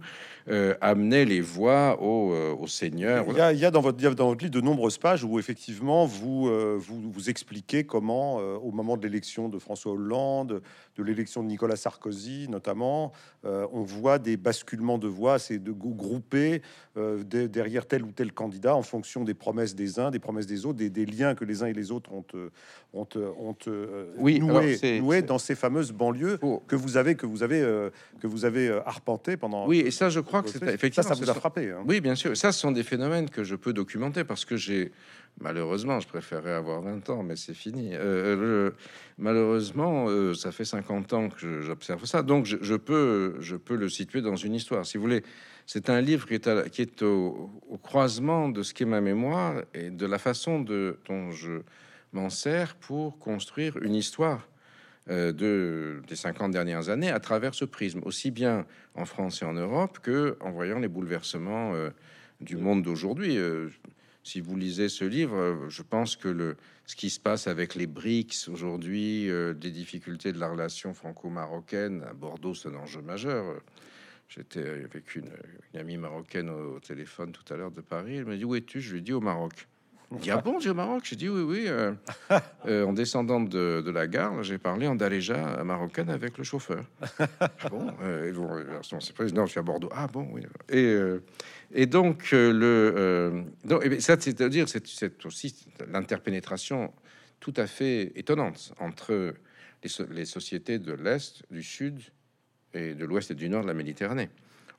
euh, 0.49 0.75
amenait 0.81 1.25
les 1.25 1.41
voix 1.41 2.01
au, 2.01 2.33
euh, 2.33 2.53
au 2.53 2.67
Seigneur. 2.67 3.25
Il 3.29 3.57
y, 3.57 3.65
a, 3.65 3.71
dans 3.71 3.81
votre, 3.81 4.01
votre 4.05 4.41
livre 4.41 4.51
de 4.51 4.61
nombreuses 4.61 4.97
pages 4.97 5.23
où 5.23 5.39
effectivement 5.39 6.05
vous, 6.05 6.47
euh, 6.49 6.77
vous, 6.79 7.29
expliquez 7.29 7.83
comment, 7.83 8.37
au 8.37 8.71
moment 8.71 8.97
de 8.97 9.03
l'élection 9.03 9.47
de 9.47 9.59
François 9.59 9.93
Hollande, 9.93 10.61
de 10.95 11.03
l'élection 11.03 11.43
de 11.43 11.47
Nicolas 11.47 11.75
Sarkozy 11.75 12.47
notamment, 12.49 13.11
on 13.43 13.83
voit 13.83 14.19
des 14.19 14.37
basculements 14.37 14.97
de 14.97 15.07
voix, 15.07 15.39
c'est 15.39 15.59
de 15.59 15.71
grouper 15.71 16.61
derrière 16.95 17.85
tel 17.85 18.03
ou 18.03 18.11
tel 18.11 18.33
candidat 18.33 18.75
en 18.75 18.81
fonction 18.81 19.23
des 19.23 19.33
promesses 19.33 19.75
des 19.75 19.99
uns, 19.99 20.11
des 20.11 20.19
promesses 20.19 20.47
des 20.47 20.65
autres, 20.65 20.77
des, 20.77 21.05
liens 21.05 21.35
que 21.35 21.45
les 21.45 21.63
uns 21.63 21.67
et 21.67 21.73
les 21.73 21.91
autres 21.91 22.11
ont 22.93 23.05
ont 23.17 23.55
euh, 23.67 24.05
oui, 24.17 24.39
noué, 24.39 25.21
dans 25.21 25.37
ces 25.37 25.55
fameuses 25.55 25.91
banlieues 25.91 26.39
que 26.67 26.75
vous 26.75 26.97
avez 26.97 27.15
que 27.15 27.25
vous 27.25 27.43
avez 27.43 27.61
euh, 27.61 27.89
que 28.19 28.27
vous 28.27 28.45
avez 28.45 28.67
euh, 28.67 28.81
arpenté 28.85 29.37
pendant. 29.37 29.67
Oui, 29.67 29.79
et 29.79 29.91
ça, 29.91 30.09
je 30.09 30.19
crois 30.19 30.43
que 30.43 30.49
c'est 30.49 30.63
effectivement 30.63 31.07
ça, 31.07 31.15
ça 31.15 31.23
vous 31.23 31.29
a 31.29 31.33
frappé. 31.33 31.71
Hein. 31.71 31.83
Oui, 31.87 32.01
bien 32.01 32.15
sûr. 32.15 32.35
Ça, 32.35 32.51
ce 32.51 32.59
sont 32.59 32.71
des 32.71 32.83
phénomènes 32.83 33.29
que 33.29 33.43
je 33.43 33.55
peux 33.55 33.73
documenter 33.73 34.23
parce 34.23 34.45
que 34.45 34.57
j'ai 34.57 34.91
malheureusement, 35.39 35.99
je 35.99 36.07
préférais 36.07 36.51
avoir 36.51 36.81
20 36.81 37.09
ans, 37.09 37.23
mais 37.23 37.35
c'est 37.35 37.53
fini. 37.53 37.93
malheureusement, 39.17 40.07
ça 40.33 40.51
fait 40.51 40.65
50 40.65 41.13
ans 41.13 41.29
que 41.29 41.61
j'observe 41.61 42.05
ça, 42.05 42.21
donc 42.21 42.45
je, 42.45 42.75
peux 42.75 43.35
je 43.39 43.55
peux 43.55 43.75
le 43.75 43.87
situer 43.87 44.21
dans 44.21 44.35
une 44.35 44.53
histoire. 44.53 44.85
Si 44.85 44.97
vous 44.97 45.03
voulez, 45.03 45.23
c'est 45.65 45.89
un 45.89 46.01
livre 46.01 46.27
qui 46.27 46.33
est, 46.33 46.69
qui 46.69 46.81
est 46.81 47.01
au, 47.01 47.49
au, 47.69 47.77
croisement 47.77 48.49
de 48.49 48.61
ce 48.61 48.73
qu'est 48.73 48.85
ma 48.85 48.99
mémoire 48.99 49.63
et 49.73 49.89
de 49.89 50.05
la 50.05 50.17
façon 50.17 50.59
de, 50.59 50.97
dont 51.07 51.31
je 51.31 51.61
m'en 52.13 52.29
sert 52.29 52.75
pour 52.75 53.19
construire 53.19 53.77
une 53.77 53.95
histoire 53.95 54.47
euh, 55.09 55.31
de, 55.31 56.01
des 56.07 56.15
50 56.15 56.51
dernières 56.51 56.89
années 56.89 57.09
à 57.09 57.19
travers 57.19 57.55
ce 57.55 57.65
prisme, 57.65 58.01
aussi 58.03 58.29
bien 58.29 58.67
en 58.93 59.05
France 59.05 59.41
et 59.41 59.45
en 59.45 59.53
Europe 59.53 59.97
que 59.99 60.37
en 60.41 60.51
voyant 60.51 60.77
les 60.77 60.87
bouleversements 60.87 61.73
euh, 61.73 61.89
du 62.39 62.55
monde 62.55 62.83
d'aujourd'hui. 62.83 63.37
Euh, 63.37 63.69
si 64.23 64.41
vous 64.41 64.55
lisez 64.55 64.89
ce 64.89 65.03
livre, 65.03 65.65
je 65.69 65.81
pense 65.81 66.15
que 66.15 66.27
le, 66.27 66.55
ce 66.85 66.95
qui 66.95 67.09
se 67.09 67.19
passe 67.19 67.47
avec 67.47 67.73
les 67.73 67.87
BRICS 67.87 68.49
aujourd'hui, 68.49 69.27
des 69.55 69.71
difficultés 69.71 70.31
de 70.31 70.37
la 70.37 70.47
relation 70.47 70.93
franco-marocaine 70.93 72.03
à 72.03 72.13
Bordeaux, 72.13 72.53
c'est 72.53 72.69
un 72.69 72.75
enjeu 72.75 73.01
majeur. 73.01 73.59
J'étais 74.29 74.83
avec 74.83 75.15
une, 75.15 75.31
une, 75.73 75.79
amie 75.79 75.97
marocaine 75.97 76.51
au, 76.51 76.75
au 76.75 76.79
téléphone 76.79 77.31
tout 77.31 77.51
à 77.51 77.57
l'heure 77.57 77.71
de 77.71 77.81
Paris. 77.81 78.17
Elle 78.17 78.25
m'a 78.25 78.37
dit 78.37 78.45
Où 78.45 78.53
es-tu? 78.53 78.79
Je 78.79 78.91
lui 78.91 78.99
ai 78.99 79.01
dit 79.01 79.13
Au 79.13 79.21
Maroc. 79.21 79.67
Il 80.13 80.17
dit, 80.19 80.31
ah 80.31 80.37
bon, 80.37 80.59
j'ai 80.59 80.69
au 80.69 80.73
Maroc 80.73 81.03
J'ai 81.05 81.15
dit, 81.15 81.29
oui, 81.29 81.41
oui. 81.41 81.63
Euh, 81.67 81.93
euh, 82.67 82.85
en 82.85 82.91
descendant 82.91 83.39
de, 83.39 83.89
la 83.89 84.07
gare, 84.07 84.43
j'ai 84.43 84.57
parlé 84.57 84.85
en 84.87 84.95
daléja 84.95 85.63
marocaine 85.63 86.09
avec 86.09 86.37
le 86.37 86.43
chauffeur. 86.43 86.83
Bon, 87.69 87.87
euh, 88.01 88.33
c'est 88.99 89.15
pas, 89.15 89.25
non, 89.25 89.45
je 89.45 89.51
suis 89.51 89.59
à 89.59 89.63
Bordeaux. 89.63 89.89
Ah 89.93 90.07
bon, 90.07 90.27
oui. 90.31 90.41
Et, 90.69 91.85
donc, 91.85 92.35
ça, 93.99 94.19
c'est-à-dire, 94.19 94.67
c'est 94.67 95.25
aussi 95.25 95.65
l'interpénétration 95.89 96.93
tout 97.39 97.53
à 97.55 97.67
fait 97.67 98.11
étonnante 98.15 98.73
entre 98.79 99.33
les 100.09 100.25
sociétés 100.25 100.77
de 100.77 100.93
l'Est, 100.93 101.43
du 101.49 101.63
Sud 101.63 102.01
et 102.73 102.93
de 102.93 103.05
l'Ouest 103.05 103.31
et 103.31 103.35
du 103.35 103.49
Nord 103.49 103.63
de 103.63 103.67
la 103.67 103.73
Méditerranée. 103.73 104.29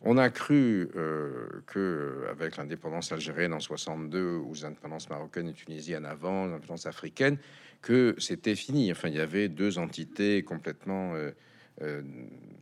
On 0.05 0.19
a 0.19 0.31
cru 0.31 0.89
euh, 0.97 1.63
que 1.67 2.27
avec 2.29 2.57
l'indépendance 2.57 3.13
algérienne 3.13 3.53
en 3.53 3.61
62 3.61 4.37
ou 4.37 4.53
l'indépendance 4.61 5.09
marocaine 5.09 5.49
et 5.49 5.53
tunisienne 5.53 6.05
avant, 6.05 6.47
l'indépendance 6.47 6.87
africaine, 6.87 7.39
que 7.83 8.17
c'était 8.19 8.57
fini. 8.57 8.91
Enfin, 8.91 9.09
il 9.09 9.15
y 9.15 9.21
avait 9.21 9.49
deux 9.49 9.79
entités 9.79 10.43
complètement. 10.43 11.15
Euh, 11.15 11.31
euh, 11.83 12.03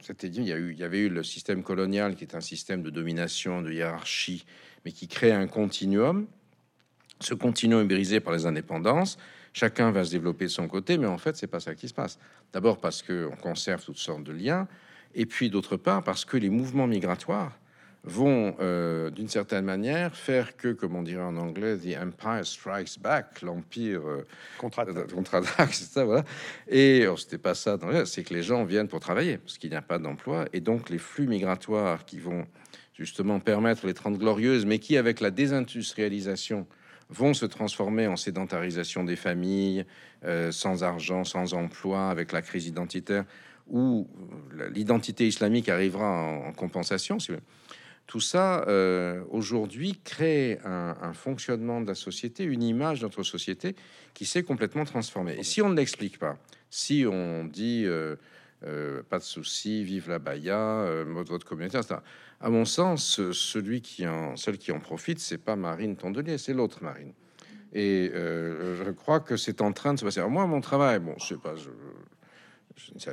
c'était 0.03 0.28
dit, 0.28 0.41
il 0.43 0.78
y 0.78 0.84
avait 0.84 1.01
eu 1.01 1.09
le 1.09 1.22
système 1.22 1.62
colonial 1.62 2.14
qui 2.14 2.24
est 2.24 2.34
un 2.34 2.43
système 2.43 2.82
de 2.82 2.91
domination, 2.91 3.62
de 3.62 3.72
hiérarchie, 3.72 4.45
mais 4.84 4.93
qui 4.93 5.09
crée 5.09 5.32
un 5.32 5.47
continuum. 5.47 6.26
Ce 7.20 7.32
continuum 7.32 7.82
est 7.82 7.95
brisé 7.95 8.20
par 8.20 8.34
les 8.34 8.45
indépendances. 8.45 9.18
Chacun 9.55 9.91
va 9.91 10.05
se 10.05 10.11
développer 10.11 10.45
de 10.45 10.51
son 10.51 10.68
côté, 10.68 10.99
mais 10.99 11.07
en 11.07 11.18
fait, 11.18 11.36
c'est 11.36 11.47
pas 11.47 11.61
ça 11.61 11.74
qui 11.74 11.88
se 11.88 11.95
passe. 11.95 12.18
D'abord 12.53 12.80
parce 12.80 13.03
qu'on 13.03 13.36
conserve 13.41 13.82
toutes 13.82 13.97
sortes 13.97 14.24
de 14.24 14.32
liens 14.32 14.68
et 15.15 15.27
puis 15.27 15.51
d'autre 15.51 15.77
part 15.77 16.03
parce 16.03 16.25
que 16.25 16.37
les 16.37 16.51
mouvements 16.51 16.87
migratoires 16.87 17.59
vont 18.03 18.57
euh, 18.61 19.11
d'une 19.11 19.29
certaine 19.29 19.65
manière 19.65 20.17
faire 20.17 20.57
que, 20.57 20.73
comme 20.73 20.97
on 20.97 21.03
dirait 21.03 21.23
en 21.23 21.37
anglais, 21.37 21.77
the 21.77 21.97
empire 21.99 22.47
strikes 22.47 22.99
back, 23.01 23.43
l'empire 23.43 24.01
euh, 24.07 24.27
contre-attaque, 24.59 25.75
c'est 25.75 25.93
ça, 25.93 26.05
voilà. 26.05 26.25
Et 26.67 27.05
c'était 27.19 27.39
pas 27.39 27.55
ça, 27.55 27.79
c'est 28.07 28.23
que 28.23 28.33
les 28.33 28.43
gens 28.43 28.65
viennent 28.65 28.89
pour 28.89 29.01
travailler 29.01 29.37
parce 29.37 29.59
qu'il 29.59 29.71
n'y 29.71 29.77
a 29.77 29.83
pas 29.83 29.99
d'emploi, 29.99 30.47
et 30.53 30.61
donc 30.61 30.89
les 30.89 30.99
flux 30.99 31.27
migratoires 31.27 32.07
qui 32.07 32.19
vont 32.19 32.47
justement 32.95 33.41
permettre 33.41 33.87
les 33.87 33.95
30 33.95 34.19
glorieuses, 34.19 34.67
mais 34.67 34.79
qui, 34.79 34.97
avec 34.97 35.21
la 35.21 35.31
désindustrialisation, 35.31 36.67
vont 37.11 37.35
se 37.35 37.47
transformer 37.47 38.07
en 38.07 38.17
sédentarisation 38.17 39.05
des 39.05 39.17
familles, 39.17 39.85
euh, 40.25 40.53
sans 40.53 40.85
argent, 40.85 41.25
sans 41.25 41.55
emploi, 41.55 42.09
avec 42.09 42.31
la 42.33 42.41
crise 42.41 42.67
identitaire 42.67 43.25
où 43.71 44.09
l'identité 44.73 45.27
islamique 45.27 45.68
arrivera 45.68 46.07
en, 46.07 46.53
compensation. 46.53 47.18
tout 48.07 48.21
ça 48.21 48.64
euh, 48.66 49.23
aujourd'hui 49.31 49.99
crée 50.05 50.59
un, 50.64 51.12
fonctionnement 51.12 51.81
de 51.81 51.87
la 51.87 51.95
société, 51.95 52.45
une 52.45 52.62
image 52.62 53.01
de 53.01 53.05
notre 53.05 53.23
société 53.23 53.77
qui 54.12 54.27
s'est 54.27 54.43
complètement 54.43 54.85
transformée. 54.85 55.37
Et 55.39 55.45
si 55.45 55.62
on 55.62 55.68
ne 55.68 55.77
l'explique 55.77 56.18
pas, 56.18 56.37
si 56.68 57.05
on 57.11 57.45
dit 57.45 57.85
euh, 57.87 58.16
euh, 58.64 59.03
pas 59.09 59.18
de 59.18 59.25
souci, 59.25 59.85
vive 59.85 60.09
la 60.09 60.18
Baïa, 60.18 61.05
mode 61.07 61.29
votre 61.29 61.47
communauté, 61.47 61.79
etc. 61.79 61.97
À 62.41 62.51
mon 62.51 62.64
sens, 62.64 63.21
celui 63.33 63.81
qui 63.81 64.07
en, 64.07 64.37
celle 64.37 64.59
qui 64.59 64.73
en 64.73 64.81
profite, 64.81 65.21
c'est 65.21 65.39
pas 65.39 65.57
Marine 65.57 65.97
Tondelier, 65.97 66.39
c'est 66.39 66.55
l'autre 66.55 66.83
Marine. 66.83 67.12
Et 67.73 68.11
je 68.12 68.91
crois 68.91 69.21
que 69.21 69.37
c'est 69.37 69.61
en 69.61 69.73
train 69.73 69.95
de 69.95 70.01
se 70.01 70.05
passer. 70.05 70.21
moi, 70.23 70.47
mon 70.47 70.61
travail, 70.61 70.99
bon, 70.99 71.14
je 71.18 71.27
sais 71.27 71.37
pas, 71.37 71.55
je, 71.55 71.71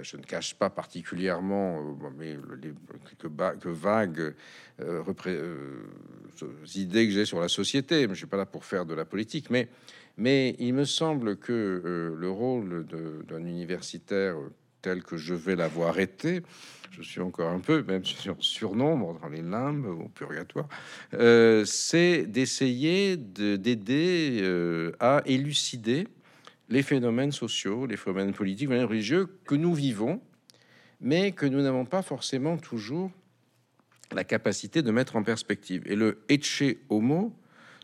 je, 0.03 0.17
ne 0.17 0.23
cache 0.23 0.55
pas 0.55 0.69
particulièrement, 0.69 1.97
euh, 2.19 2.37
les 2.61 2.73
quelques, 3.19 3.67
vagues 3.67 4.33
euh, 4.81 5.03
euh, 5.27 6.45
idées 6.75 7.07
que 7.07 7.13
j'ai 7.13 7.25
sur 7.25 7.39
la 7.39 7.47
société. 7.47 8.07
Je 8.09 8.13
suis 8.13 8.25
pas 8.25 8.37
là 8.37 8.45
pour 8.45 8.65
faire 8.65 8.85
de 8.85 8.93
la 8.93 9.05
politique, 9.05 9.49
mais 9.49 10.55
il 10.59 10.73
me 10.73 10.85
semble 10.85 11.37
que 11.37 12.15
le 12.17 12.29
rôle 12.29 12.85
d'un 13.27 13.45
universitaire 13.45 14.35
tel 14.81 15.03
que 15.03 15.17
je 15.17 15.33
vais 15.33 15.55
l'avoir 15.55 15.99
été, 15.99 16.41
je 16.91 17.01
suis 17.01 17.19
encore 17.19 17.49
un 17.49 17.59
peu, 17.59 17.83
même 17.83 18.05
sur 18.05 18.37
surnombre 18.39 19.19
dans 19.19 19.29
les 19.29 19.41
limbes 19.41 19.85
au 19.85 20.07
purgatoire, 20.09 20.67
c'est 21.65 22.25
d'essayer 22.25 23.17
d'aider 23.17 24.91
à 24.99 25.21
élucider 25.25 26.07
les 26.69 26.83
phénomènes 26.83 27.31
sociaux, 27.31 27.85
les 27.85 27.97
phénomènes 27.97 28.33
politiques, 28.33 28.69
les 28.69 28.75
phénomènes 28.75 28.89
religieux 28.89 29.27
que 29.45 29.55
nous 29.55 29.73
vivons, 29.73 30.21
mais 30.99 31.31
que 31.31 31.45
nous 31.45 31.61
n'avons 31.61 31.85
pas 31.85 32.01
forcément 32.01 32.57
toujours 32.57 33.11
la 34.11 34.23
capacité 34.23 34.81
de 34.81 34.91
mettre 34.91 35.15
en 35.15 35.23
perspective. 35.23 35.83
Et 35.85 35.95
le 35.95 36.23
Etche 36.29 36.63
Homo, 36.89 37.33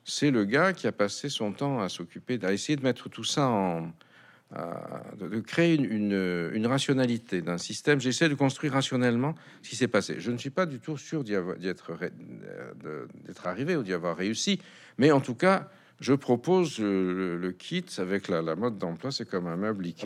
c'est 0.06 0.32
le 0.32 0.46
gars 0.46 0.74
qui 0.74 0.88
a 0.88 0.92
passé 0.92 1.30
son 1.30 1.52
temps 1.54 1.82
à 1.82 1.90
s'occuper, 1.90 2.40
à 2.44 2.54
essayer 2.54 2.76
de 2.76 2.84
mettre 2.84 3.10
tout 3.10 3.24
ça 3.24 3.48
en, 3.48 3.92
de, 5.18 5.40
créer 5.40 5.76
une, 5.76 6.68
rationalité 6.68 7.42
d'un 7.42 7.58
système. 7.58 8.00
J'essaie 8.00 8.30
de 8.30 8.36
construire 8.36 8.74
rationnellement 8.74 9.36
ce 9.62 9.70
qui 9.70 9.76
s'est 9.76 9.88
passé. 9.88 10.16
Je 10.20 10.32
ne 10.32 10.38
suis 10.38 10.50
pas 10.50 10.66
du 10.66 10.80
tout 10.80 10.98
sûr 10.98 11.24
d'y 11.24 11.34
être, 11.34 11.98
d'être 13.26 13.48
arrivé 13.48 13.76
ou 13.76 13.84
d'y 13.84 13.94
avoir 13.94 14.16
réussi, 14.16 14.60
mais 14.98 15.12
en 15.12 15.22
tout 15.22 15.36
cas, 15.36 15.70
je 16.04 16.14
propose 16.14 16.80
le, 16.80 17.56
kit 17.58 17.86
avec 17.98 18.28
la, 18.28 18.56
mode 18.56 18.78
d'emploi, 18.78 19.10
c'est 19.12 19.28
comme 19.28 19.48
un 19.48 19.56
meuble 19.56 19.86
Ikea. 19.86 20.06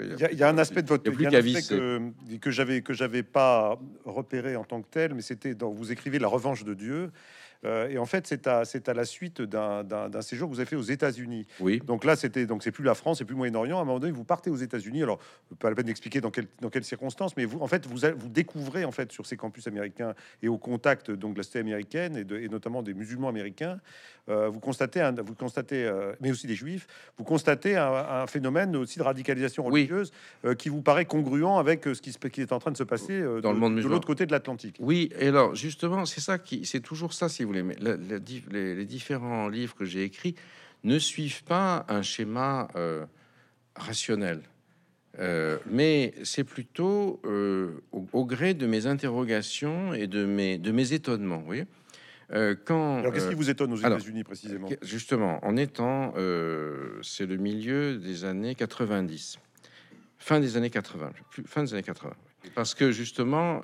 il 0.00 0.38
y, 0.38 0.42
a 0.42 0.48
un 0.48 0.58
aspect 0.58 0.82
de 0.82 0.88
votre 0.88 1.04
que, 1.08 2.36
que 2.38 2.50
j'avais 2.50 2.82
que 2.82 2.92
j'avais 2.92 3.22
pas 3.22 3.78
repéré 4.04 4.56
en 4.56 4.64
tant 4.64 4.82
que 4.82 4.88
tel, 4.90 5.14
mais 5.14 5.22
c'était 5.22 5.54
dans 5.54 5.70
vous 5.70 5.92
écrivez 5.92 6.18
la 6.18 6.26
revanche 6.26 6.64
de 6.64 6.74
Dieu. 6.74 7.12
Euh, 7.64 7.88
et 7.88 7.98
en 7.98 8.06
fait, 8.06 8.26
c'est 8.26 8.46
à, 8.46 8.64
c'est 8.64 8.88
à 8.88 8.94
la 8.94 9.04
suite 9.04 9.42
d'un, 9.42 10.22
séjour 10.22 10.48
que 10.48 10.54
vous 10.54 10.60
avez 10.60 10.68
fait 10.68 10.76
aux 10.76 10.82
États-Unis. 10.82 11.46
Oui. 11.60 11.80
Donc 11.84 12.04
là, 12.04 12.16
c'était 12.16 12.46
donc 12.46 12.62
c'est 12.62 12.70
plus 12.70 12.84
la 12.84 12.94
France, 12.94 13.18
c'est 13.18 13.24
plus 13.24 13.34
Moyen-Orient. 13.34 13.78
À 13.78 13.82
un 13.82 13.84
moment 13.84 13.98
donné, 13.98 14.12
vous 14.12 14.24
partez 14.24 14.50
aux 14.50 14.56
États-Unis. 14.56 15.02
Alors, 15.02 15.18
pas 15.58 15.68
la 15.68 15.76
peine 15.76 15.86
d'expliquer 15.86 16.20
dans, 16.20 16.30
quel, 16.30 16.46
dans 16.60 16.70
quelles 16.70 16.84
circonstances, 16.84 17.36
mais 17.36 17.44
vous, 17.44 17.60
en 17.60 17.66
fait, 17.66 17.86
vous, 17.86 17.98
vous 18.16 18.28
découvrez 18.28 18.84
en 18.84 18.92
fait 18.92 19.12
sur 19.12 19.26
ces 19.26 19.36
campus 19.36 19.66
américains 19.66 20.14
et 20.42 20.48
au 20.48 20.58
contact 20.58 21.10
donc 21.10 21.34
de 21.34 21.38
la 21.38 21.42
société 21.42 21.60
américaine 21.60 22.16
et, 22.16 22.24
de, 22.24 22.38
et 22.38 22.48
notamment 22.48 22.82
des 22.82 22.94
musulmans 22.94 23.28
américains, 23.28 23.78
euh, 24.28 24.48
vous 24.48 24.60
constatez, 24.60 25.00
un, 25.00 25.12
vous 25.12 25.34
constatez, 25.34 25.84
euh, 25.84 26.12
mais 26.20 26.30
aussi 26.30 26.46
des 26.46 26.54
juifs, 26.54 26.86
vous 27.18 27.24
constatez 27.24 27.76
un, 27.76 28.26
phénomène 28.26 28.76
aussi 28.76 28.98
de 28.98 29.04
radicalisation 29.04 29.64
religieuse 29.64 30.12
qui 30.58 30.68
vous 30.68 30.82
paraît 30.82 31.04
congruent 31.04 31.58
avec 31.58 31.84
ce 31.84 32.00
qui, 32.00 32.12
qui, 32.30 32.40
est 32.42 32.52
en 32.52 32.58
train 32.58 32.70
de 32.70 32.76
se 32.76 32.82
passer 32.82 33.22
dans 33.42 33.52
le 33.52 33.58
monde 33.58 33.76
de 33.76 33.88
l'autre 33.88 34.06
côté 34.06 34.26
de 34.26 34.32
l'Atlantique. 34.32 34.76
Oui, 34.78 35.10
et 35.18 35.28
alors 35.28 35.54
justement, 35.54 36.04
c'est 36.04 36.20
ça 36.20 36.38
qui, 36.38 36.64
c'est 36.66 36.80
toujours 36.80 37.12
ça, 37.12 37.28
si 37.28 37.44
vous 37.44 37.49
voulez. 37.52 37.62
Mais 37.62 37.76
les, 38.50 38.84
différents 38.84 39.48
livres 39.48 39.74
que 39.74 39.84
j'ai 39.84 40.04
écrits 40.04 40.34
ne 40.84 40.98
suivent 40.98 41.44
pas 41.44 41.84
un 41.88 42.02
schéma 42.02 42.68
euh, 42.76 43.04
rationnel. 43.76 44.42
Euh, 45.18 45.58
mais 45.68 46.14
c'est 46.22 46.44
plutôt 46.44 47.20
euh, 47.24 47.82
au, 47.92 48.24
gré 48.24 48.54
de 48.54 48.66
mes 48.66 48.86
interrogations 48.86 49.92
et 49.92 50.06
de 50.06 50.24
mes, 50.24 50.56
de 50.58 50.70
mes 50.70 50.92
étonnements. 50.92 51.42
Oui. 51.46 51.64
quand, 52.64 52.98
alors, 52.98 53.12
qu'est-ce 53.12 53.28
qui 53.28 53.34
vous 53.34 53.50
étonne 53.50 53.72
aux 53.72 53.76
États-Unis 53.76 54.24
précisément? 54.24 54.68
Justement, 54.82 55.44
en 55.44 55.56
étant, 55.56 56.14
c'est 57.02 57.26
le 57.26 57.36
milieu 57.36 57.96
des 57.96 58.24
années 58.24 58.54
90, 58.54 59.38
fin 60.18 60.40
des 60.40 60.56
années 60.56 60.70
80, 60.70 61.10
fin 61.46 61.64
des 61.64 61.74
années 61.74 61.82
80. 61.82 62.12
Parce 62.54 62.74
que 62.74 62.92
justement, 62.92 63.62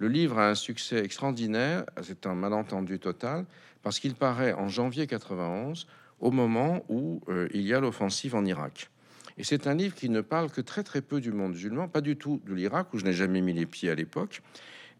le 0.00 0.08
livre 0.08 0.38
a 0.38 0.48
un 0.48 0.54
succès 0.54 1.04
extraordinaire, 1.04 1.84
c'est 2.02 2.26
un 2.26 2.34
malentendu 2.34 2.98
total, 2.98 3.44
parce 3.82 4.00
qu'il 4.00 4.14
paraît 4.14 4.54
en 4.54 4.66
janvier 4.66 5.06
91, 5.06 5.86
au 6.20 6.30
moment 6.30 6.84
où 6.88 7.20
euh, 7.28 7.48
il 7.52 7.62
y 7.62 7.74
a 7.74 7.80
l'offensive 7.80 8.34
en 8.34 8.44
Irak. 8.46 8.90
Et 9.36 9.44
c'est 9.44 9.66
un 9.66 9.74
livre 9.74 9.94
qui 9.94 10.08
ne 10.08 10.22
parle 10.22 10.50
que 10.50 10.62
très 10.62 10.82
très 10.82 11.02
peu 11.02 11.20
du 11.20 11.32
monde 11.32 11.52
musulman, 11.52 11.86
pas 11.86 12.00
du 12.00 12.16
tout 12.16 12.40
de 12.46 12.54
l'Irak, 12.54 12.92
où 12.94 12.98
je 12.98 13.04
n'ai 13.04 13.12
jamais 13.12 13.42
mis 13.42 13.52
les 13.52 13.66
pieds 13.66 13.90
à 13.90 13.94
l'époque. 13.94 14.42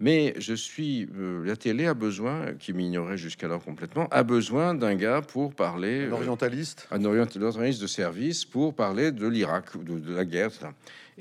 Mais 0.00 0.34
je 0.38 0.54
suis, 0.54 1.08
euh, 1.18 1.44
la 1.44 1.56
télé 1.56 1.86
a 1.86 1.92
besoin, 1.92 2.54
qui 2.58 2.72
m'ignorait 2.72 3.18
jusqu'alors 3.18 3.62
complètement, 3.62 4.06
a 4.10 4.22
besoin 4.22 4.74
d'un 4.74 4.94
gars 4.94 5.20
pour 5.20 5.54
parler. 5.54 6.06
Un 6.06 6.12
orientaliste? 6.12 6.88
un 6.90 7.04
orientaliste 7.04 7.82
de 7.82 7.86
service 7.86 8.46
pour 8.46 8.74
parler 8.74 9.12
de 9.12 9.26
l'Irak, 9.26 9.76
de, 9.82 9.98
de, 9.98 10.14
la 10.14 10.24
guerre. 10.24 10.46
Etc. 10.48 10.68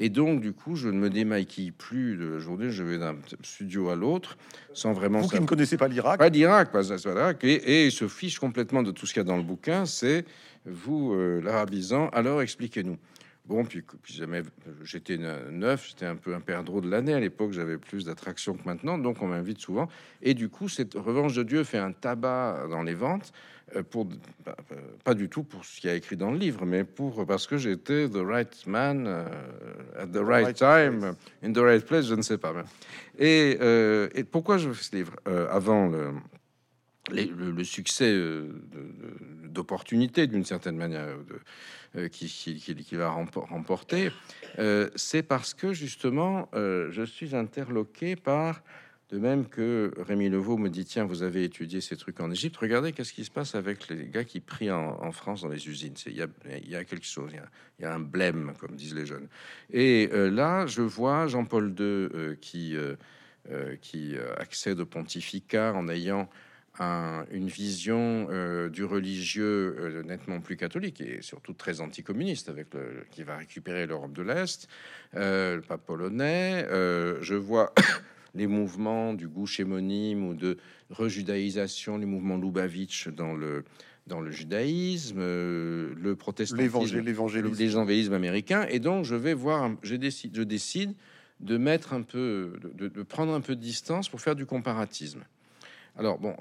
Et 0.01 0.07
donc, 0.07 0.39
du 0.39 0.53
coup, 0.53 0.77
je 0.77 0.87
ne 0.87 0.97
me 0.97 1.09
démaquille 1.09 1.71
plus 1.71 2.15
de 2.15 2.25
la 2.25 2.39
journée. 2.39 2.71
Je 2.71 2.83
vais 2.83 2.97
d'un 2.97 3.17
studio 3.43 3.89
à 3.89 3.95
l'autre 3.95 4.37
sans 4.73 4.93
vraiment. 4.93 5.19
Vous 5.19 5.27
qui 5.27 5.39
ne 5.39 5.45
connaissez 5.45 5.75
pas 5.75 5.89
l'Irak 5.89 6.17
Pas 6.17 6.29
l'Irak, 6.29 6.71
pas 6.71 6.81
voilà. 6.81 7.33
Et, 7.43 7.85
et 7.85 7.89
se 7.91 8.07
fiche 8.07 8.39
complètement 8.39 8.81
de 8.81 8.91
tout 8.91 9.05
ce 9.05 9.13
qu'il 9.13 9.19
y 9.19 9.25
a 9.25 9.27
dans 9.27 9.35
le 9.35 9.43
bouquin. 9.43 9.85
C'est 9.85 10.23
vous 10.65 11.13
euh, 11.13 11.41
l'arabisant. 11.43 12.07
Alors, 12.09 12.41
expliquez-nous. 12.41 12.97
Bon, 13.45 13.65
puis, 13.65 13.81
puis 13.81 14.13
jamais 14.13 14.43
j'étais 14.83 15.17
neuf, 15.49 15.87
j'étais 15.89 16.05
un 16.05 16.15
peu 16.15 16.35
un 16.35 16.39
perdreau 16.39 16.81
de 16.81 16.89
l'année 16.89 17.15
à 17.15 17.19
l'époque, 17.19 17.51
j'avais 17.51 17.79
plus 17.79 18.05
d'attraction 18.05 18.53
que 18.53 18.63
maintenant, 18.63 18.99
donc 18.99 19.23
on 19.23 19.27
m'invite 19.27 19.57
souvent. 19.57 19.89
Et 20.21 20.35
du 20.35 20.49
coup, 20.49 20.69
cette 20.69 20.93
revanche 20.93 21.33
de 21.33 21.41
Dieu 21.41 21.63
fait 21.63 21.79
un 21.79 21.91
tabac 21.91 22.67
dans 22.69 22.83
les 22.83 22.93
ventes 22.93 23.33
pour 23.89 24.05
bah, 24.05 24.55
euh, 24.72 24.76
pas 25.03 25.13
du 25.13 25.30
tout 25.30 25.43
pour 25.43 25.65
ce 25.65 25.80
qu'il 25.80 25.89
y 25.89 25.93
a 25.93 25.95
écrit 25.95 26.17
dans 26.17 26.32
le 26.32 26.38
livre, 26.38 26.65
mais 26.65 26.84
pour 26.84 27.26
parce 27.26 27.47
que 27.47 27.57
j'étais 27.57 28.07
the 28.07 28.17
right 28.17 28.65
man 28.67 29.05
euh, 29.07 29.26
at 29.97 30.07
the 30.07 30.17
right, 30.17 30.55
time 30.55 31.15
in 31.43 31.53
the 31.53 31.59
right 31.59 31.86
place, 31.86 32.05
je 32.05 32.15
ne 32.15 32.22
sais 32.22 32.38
pas. 32.38 32.53
Et, 33.17 33.57
et 34.15 34.24
pourquoi 34.24 34.57
je 34.57 34.72
fais 34.72 34.84
ce 34.84 34.95
livre 34.95 35.15
avant 35.49 35.88
le 35.88 36.11
le, 37.11 37.63
succès 37.63 38.15
d'opportunité 39.45 40.28
d'une 40.28 40.45
certaine 40.45 40.78
manière 40.78 41.07
de, 41.95 42.07
qui, 42.07 42.28
qui, 42.28 42.59
qui, 42.59 42.95
va 42.95 43.09
remporter, 43.09 44.11
c'est 44.95 45.24
parce 45.24 45.55
que 45.55 45.74
justement 45.74 46.49
je 46.53 47.03
suis 47.03 47.36
interloqué 47.36 48.15
par 48.15 48.61
de 49.10 49.18
même 49.18 49.47
que 49.47 49.91
Rémi 49.97 50.30
Levaux 50.30 50.57
me 50.57 50.70
dit 50.70 50.86
tiens, 50.86 51.03
vous 51.03 51.24
avez 51.24 51.43
étudié 51.43 51.82
ces 51.82 51.97
trucs 51.97 52.20
en 52.20 52.30
Égypte, 52.32 52.57
regardez 52.57 52.91
qu'est-ce 52.91 53.14
qui 53.14 53.26
se 53.26 53.32
passe 53.32 53.55
avec 53.55 53.89
les 53.89 54.05
gars 54.05 54.24
qui 54.24 54.39
prient 54.39 54.72
en, 54.72 55.12
France 55.12 55.41
dans 55.41 55.47
les 55.47 55.68
usines. 55.68 55.95
Il 56.05 56.16
y 56.16 56.76
a, 56.76 56.84
quelque 56.84 57.05
chose, 57.05 57.32
il 57.34 57.84
y 57.84 57.86
a, 57.86 57.93
un 57.93 57.99
blême, 57.99 58.53
comme 58.60 58.76
disent 58.76 58.93
les 58.93 59.07
jeunes. 59.07 59.28
Et 59.74 60.10
euh, 60.14 60.30
là, 60.30 60.68
je 60.68 60.84
vois 60.84 61.26
Jean-Paul 61.26 61.70
II 61.70 61.76
euh, 61.80 62.36
qui, 62.39 62.76
euh, 62.76 63.76
qui 63.82 64.16
accède 64.38 64.80
au 64.80 64.86
pontificat 64.86 65.74
en 65.74 65.88
ayant 65.88 66.30
une 66.80 67.49
vision 67.49 68.30
du 68.70 68.86
religieux 68.86 70.01
nettement 70.05 70.39
plus 70.39 70.55
catholique 70.55 71.01
et 71.01 71.22
surtout 71.22 71.51
très 71.51 71.82
anticommuniste, 71.82 72.47
avec 72.47 72.74
le, 72.74 73.05
qui 73.12 73.24
va 73.24 73.36
récupérer 73.36 73.86
l'Europe 73.86 74.14
de 74.14 74.22
l'Est, 74.22 74.70
le 75.14 75.60
pape 75.60 75.86
polonais. 75.86 76.66
je 76.70 77.36
vois 77.36 77.74
les 78.36 78.47
mouvements 78.47 79.13
du 79.13 79.27
gouche 79.27 79.59
hémonyme 79.59 80.27
ou 80.27 80.34
de 80.34 80.57
rejudaïsation, 80.89 81.97
les 81.97 82.05
mouvements 82.05 82.38
Lubavitch 82.38 83.07
dans 83.09 83.34
le 83.34 83.63
dans 84.09 84.19
le 84.19 84.32
judaïsme, 84.32 85.19
euh, 85.19 85.93
le 85.95 86.15
protestantisme, 86.15 86.99
l'évangélisme 86.99 88.13
américain. 88.13 88.65
Et 88.69 88.80
donc, 88.80 89.05
je 89.05 89.15
vais 89.15 89.36
voir, 89.36 89.71
je 89.84 89.95
décide, 89.95 90.36
je 90.36 90.41
décide 90.41 90.95
de 91.39 91.57
mettre 91.57 91.93
un 91.93 92.01
peu, 92.01 92.53
de, 92.73 93.03
prendre 93.03 93.34
un 93.34 93.39
peu 93.39 93.55
de 93.55 93.61
distance 93.61 94.09
pour 94.09 94.19
faire 94.19 94.36
du 94.36 94.45
comparatisme. 94.45 95.23
Alors 95.97 96.17
bon, 96.17 96.36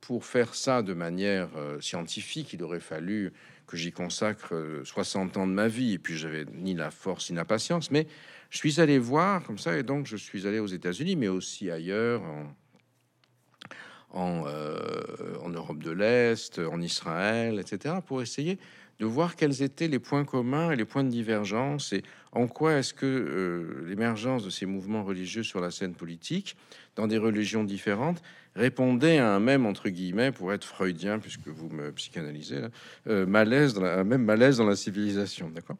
pour 0.00 0.24
faire 0.24 0.54
ça 0.54 0.82
de 0.82 0.92
manière 0.92 1.48
euh, 1.56 1.80
scientifique, 1.80 2.52
il 2.52 2.62
aurait 2.62 2.80
fallu 2.80 3.32
que 3.66 3.76
j'y 3.76 3.92
consacre 3.92 4.82
60 4.84 5.36
euh, 5.36 5.40
ans 5.40 5.46
de 5.46 5.52
ma 5.52 5.68
vie, 5.68 5.94
et 5.94 5.98
puis 5.98 6.16
j'avais 6.16 6.44
ni 6.54 6.74
la 6.74 6.90
force 6.90 7.30
ni 7.30 7.36
la 7.36 7.44
patience, 7.44 7.90
mais 7.90 8.06
je 8.50 8.58
suis 8.58 8.80
allé 8.80 8.98
voir 8.98 9.42
comme 9.44 9.58
ça, 9.58 9.76
et 9.76 9.82
donc 9.82 10.06
je 10.06 10.16
suis 10.16 10.46
allé 10.46 10.58
aux 10.58 10.66
États-Unis, 10.66 11.16
mais 11.16 11.28
aussi 11.28 11.70
ailleurs, 11.70 12.22
en, 14.10 14.44
euh, 14.46 15.52
Europe 15.52 15.82
de 15.82 15.90
l'Est, 15.90 16.58
en 16.58 16.80
Israël, 16.80 17.58
etc., 17.58 17.96
pour 18.06 18.22
essayer 18.22 18.58
de 19.00 19.06
voir 19.06 19.34
quels 19.34 19.62
étaient 19.62 19.88
les 19.88 19.98
points 19.98 20.24
communs 20.24 20.70
et 20.70 20.76
les 20.76 20.84
points 20.84 21.02
de 21.04 21.08
divergence 21.08 21.92
et 21.92 22.02
en 22.32 22.46
quoi 22.46 22.74
est-ce 22.74 22.92
que 22.92 23.06
euh, 23.06 23.86
l'émergence 23.88 24.44
de 24.44 24.50
ces 24.50 24.66
mouvements 24.66 25.02
religieux 25.02 25.42
sur 25.42 25.60
la 25.60 25.70
scène 25.70 25.94
politique, 25.94 26.56
dans 26.96 27.06
des 27.06 27.16
religions 27.16 27.64
différentes, 27.64 28.22
répondait 28.54 29.18
à 29.18 29.34
un 29.34 29.40
même 29.40 29.64
entre 29.64 29.88
guillemets 29.88 30.32
pour 30.32 30.52
être 30.52 30.64
freudien 30.64 31.18
puisque 31.18 31.48
vous 31.48 31.68
me 31.70 31.92
psychanalysez 31.92 32.62
euh, 33.06 33.24
malaise 33.24 33.78
la, 33.78 34.04
même 34.04 34.24
malaise 34.24 34.58
dans 34.58 34.66
la 34.66 34.76
civilisation 34.76 35.48
d'accord? 35.50 35.76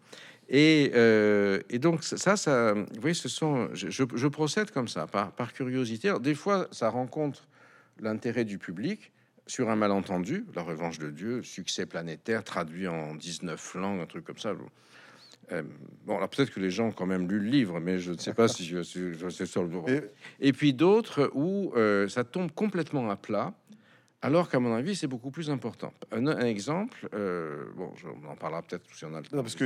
Et, 0.50 0.90
euh, 0.94 1.60
et, 1.70 1.78
donc 1.78 2.02
ça 2.02 2.36
ça 2.36 2.74
vous 2.74 3.00
voyez 3.00 3.14
ce 3.14 3.28
sont 3.28 3.68
je, 3.72 3.90
je 3.90 4.26
procède 4.26 4.70
comme 4.70 4.88
ça 4.88 5.06
par, 5.06 5.32
par 5.32 5.52
curiosité 5.52 6.08
Alors, 6.08 6.20
des 6.20 6.34
fois 6.34 6.68
ça 6.72 6.90
rencontre 6.90 7.46
l'intérêt 8.00 8.44
du 8.44 8.58
public 8.58 9.12
sur 9.46 9.70
un 9.70 9.76
malentendu 9.76 10.44
la 10.54 10.62
revanche 10.62 10.98
de 10.98 11.10
Dieu 11.10 11.42
succès 11.42 11.86
planétaire 11.86 12.44
traduit 12.44 12.88
en 12.88 13.14
19 13.14 13.74
langues 13.76 14.00
un 14.00 14.06
truc 14.06 14.24
comme 14.24 14.38
ça 14.38 14.54
euh, 15.52 15.62
bon, 16.04 16.16
alors 16.16 16.28
peut-être 16.28 16.52
que 16.52 16.60
les 16.60 16.70
gens 16.70 16.88
ont 16.88 16.92
quand 16.92 17.06
même 17.06 17.28
lu 17.28 17.40
le 17.40 17.48
livre, 17.48 17.80
mais 17.80 17.98
je 17.98 18.12
ne 18.12 18.18
sais 18.18 18.34
pas 18.34 18.46
si 18.46 18.64
je, 18.64 18.82
suis 18.82 19.46
sur 19.46 19.64
le. 19.64 19.70
Et, 19.88 20.48
et 20.48 20.52
puis 20.52 20.72
d'autres 20.72 21.30
où 21.34 21.72
euh, 21.76 22.08
ça 22.08 22.24
tombe 22.24 22.52
complètement 22.52 23.10
à 23.10 23.16
plat 23.16 23.52
alors 24.22 24.50
qu'à 24.50 24.60
mon 24.60 24.74
avis, 24.74 24.94
c'est 24.96 25.06
beaucoup 25.06 25.30
plus 25.30 25.48
important. 25.48 25.94
Un, 26.12 26.26
exemple, 26.40 27.08
euh, 27.14 27.64
bon, 27.74 27.90
on 28.04 28.30
en 28.30 28.36
parlera 28.36 28.60
peut-être 28.60 28.84
si 28.94 29.06
on 29.06 29.14
a 29.14 29.20
le 29.20 29.26
temps. 29.26 29.36
Non, 29.36 29.42
parce 29.42 29.54
que, 29.54 29.64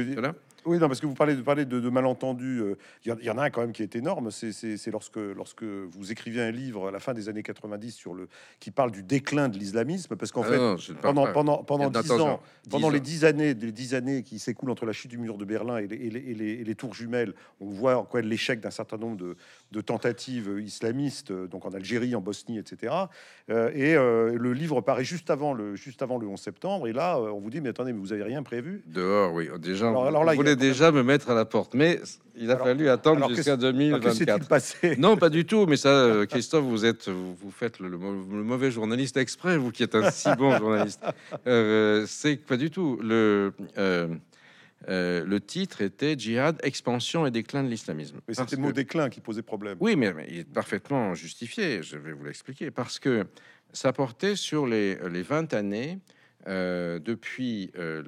oui, 0.66 0.78
non, 0.78 0.86
parce 0.86 1.00
que 1.00 1.06
vous 1.06 1.14
parlez 1.14 1.34
de, 1.34 1.42
parler 1.42 1.64
de, 1.64 1.80
de 1.80 1.88
malentendus. 1.90 2.60
Euh, 2.60 2.78
il 3.04 3.16
y, 3.22 3.30
en 3.30 3.38
a 3.38 3.44
un 3.44 3.50
quand 3.50 3.62
même 3.62 3.72
qui 3.72 3.82
est 3.82 3.96
énorme. 3.96 4.30
C'est 4.30 4.90
lorsque, 4.92 5.16
lorsque 5.16 5.64
vous 5.64 6.12
écrivez 6.12 6.40
un 6.40 6.52
livre 6.52 6.88
à 6.88 6.90
la 6.92 7.00
fin 7.00 7.14
des 7.14 7.28
années 7.28 7.42
90 7.42 7.90
sur 7.90 8.14
le, 8.14 8.28
qui 8.60 8.70
parle 8.70 8.92
du 8.92 9.02
déclin 9.02 9.48
de 9.48 9.58
l'islamisme. 9.58 10.14
Parce 10.14 10.30
qu'en 10.30 10.42
ah 10.42 10.76
fait, 10.76 10.94
pendant, 11.02 11.32
pendant, 11.32 11.64
pendant, 11.64 11.90
10 11.90 12.12
ans, 12.12 12.40
pendant 12.70 12.90
les 12.90 13.00
10 13.00 13.24
années, 13.24 13.54
les 13.54 13.72
10 13.72 13.94
années 13.94 14.22
qui 14.22 14.38
s'écoulent 14.38 14.70
entre 14.70 14.86
la 14.86 14.92
chute 14.92 15.10
du 15.10 15.18
mur 15.18 15.36
de 15.36 15.44
Berlin 15.44 15.78
et 15.78 15.88
les, 15.88 15.96
et 15.96 16.10
les, 16.10 16.50
et 16.52 16.64
les, 16.64 16.74
tours 16.76 16.94
jumelles, 16.94 17.34
on 17.60 17.70
voit 17.70 18.06
quoi 18.08 18.22
l'échec 18.22 18.60
d'un 18.60 18.70
certain 18.70 18.98
nombre 18.98 19.16
de, 19.16 19.36
de, 19.72 19.80
tentatives 19.80 20.60
islamistes, 20.62 21.32
donc 21.32 21.66
en 21.66 21.72
Algérie, 21.72 22.14
en 22.14 22.20
Bosnie, 22.20 22.58
etc. 22.58 22.94
Euh, 23.50 23.70
et 23.74 23.94
le 24.44 24.52
livre 24.52 24.80
paraît 24.80 25.04
juste 25.04 25.30
avant 25.30 25.54
le, 25.54 25.74
juste 25.74 26.02
avant 26.02 26.18
le 26.18 26.26
11 26.26 26.38
septembre. 26.38 26.86
Et 26.86 26.92
là, 26.92 27.18
on 27.18 27.40
vous 27.40 27.50
dit, 27.50 27.60
mais 27.60 27.70
attendez, 27.70 27.92
mais 27.92 27.98
vous 27.98 28.12
avez 28.12 28.22
rien 28.22 28.42
prévu 28.42 28.82
Dehors, 28.86 29.32
oui. 29.32 29.48
Déjà, 29.58 29.88
alors, 29.88 30.24
là, 30.24 30.32
vous 30.32 30.36
voulez 30.36 30.56
déjà 30.56 30.92
me 30.92 31.02
mettre 31.02 31.30
à 31.30 31.34
la 31.34 31.44
porte. 31.44 31.74
Mais 31.74 32.00
il 32.36 32.50
a 32.50 32.56
fallu 32.56 32.88
attendre 32.88 33.28
jusqu'à 33.28 33.56
2024. 33.56 34.48
Passé 34.48 34.96
non, 34.98 35.16
pas 35.16 35.30
du 35.30 35.44
tout. 35.44 35.66
Mais 35.66 35.76
ça, 35.76 35.88
euh, 35.88 36.26
Christophe, 36.26 36.64
vous 36.64 36.84
êtes, 36.84 37.08
vous, 37.08 37.50
faites 37.50 37.78
le, 37.80 37.96
mauvais 37.96 38.70
journaliste 38.70 39.16
exprès, 39.16 39.56
vous 39.56 39.72
qui 39.72 39.82
êtes 39.82 39.94
un 39.94 40.10
si 40.10 40.28
bon 40.36 40.56
journaliste. 40.56 41.02
Euh, 41.46 42.04
c'est 42.06 42.36
pas 42.36 42.56
du 42.56 42.70
tout. 42.70 42.98
Le, 43.02 43.52
euh, 44.88 45.24
le 45.24 45.40
titre 45.40 45.80
était 45.80 46.18
Djihad, 46.18 46.58
expansion 46.62 47.26
et 47.26 47.30
déclin 47.30 47.62
de 47.62 47.68
l'islamisme. 47.68 48.20
Mais 48.28 48.34
c'était 48.34 48.56
le 48.56 48.62
mot 48.62 48.72
déclin 48.72 49.08
qui 49.08 49.20
posait 49.20 49.42
problème. 49.42 49.76
Oui, 49.80 49.96
mais, 49.96 50.12
il 50.28 50.38
est 50.40 50.44
parfaitement 50.44 51.14
justifié. 51.14 51.82
Je 51.82 51.96
vais 51.96 52.12
vous 52.12 52.24
l'expliquer. 52.24 52.70
Parce 52.70 52.98
que 52.98 53.26
ça 53.74 53.92
portait 53.92 54.36
sur 54.36 54.66
les, 54.66 54.96
les 55.10 55.22
20 55.22 55.52
années 55.52 55.98
euh, 56.46 56.98
depuis 56.98 57.70
euh, 57.76 58.02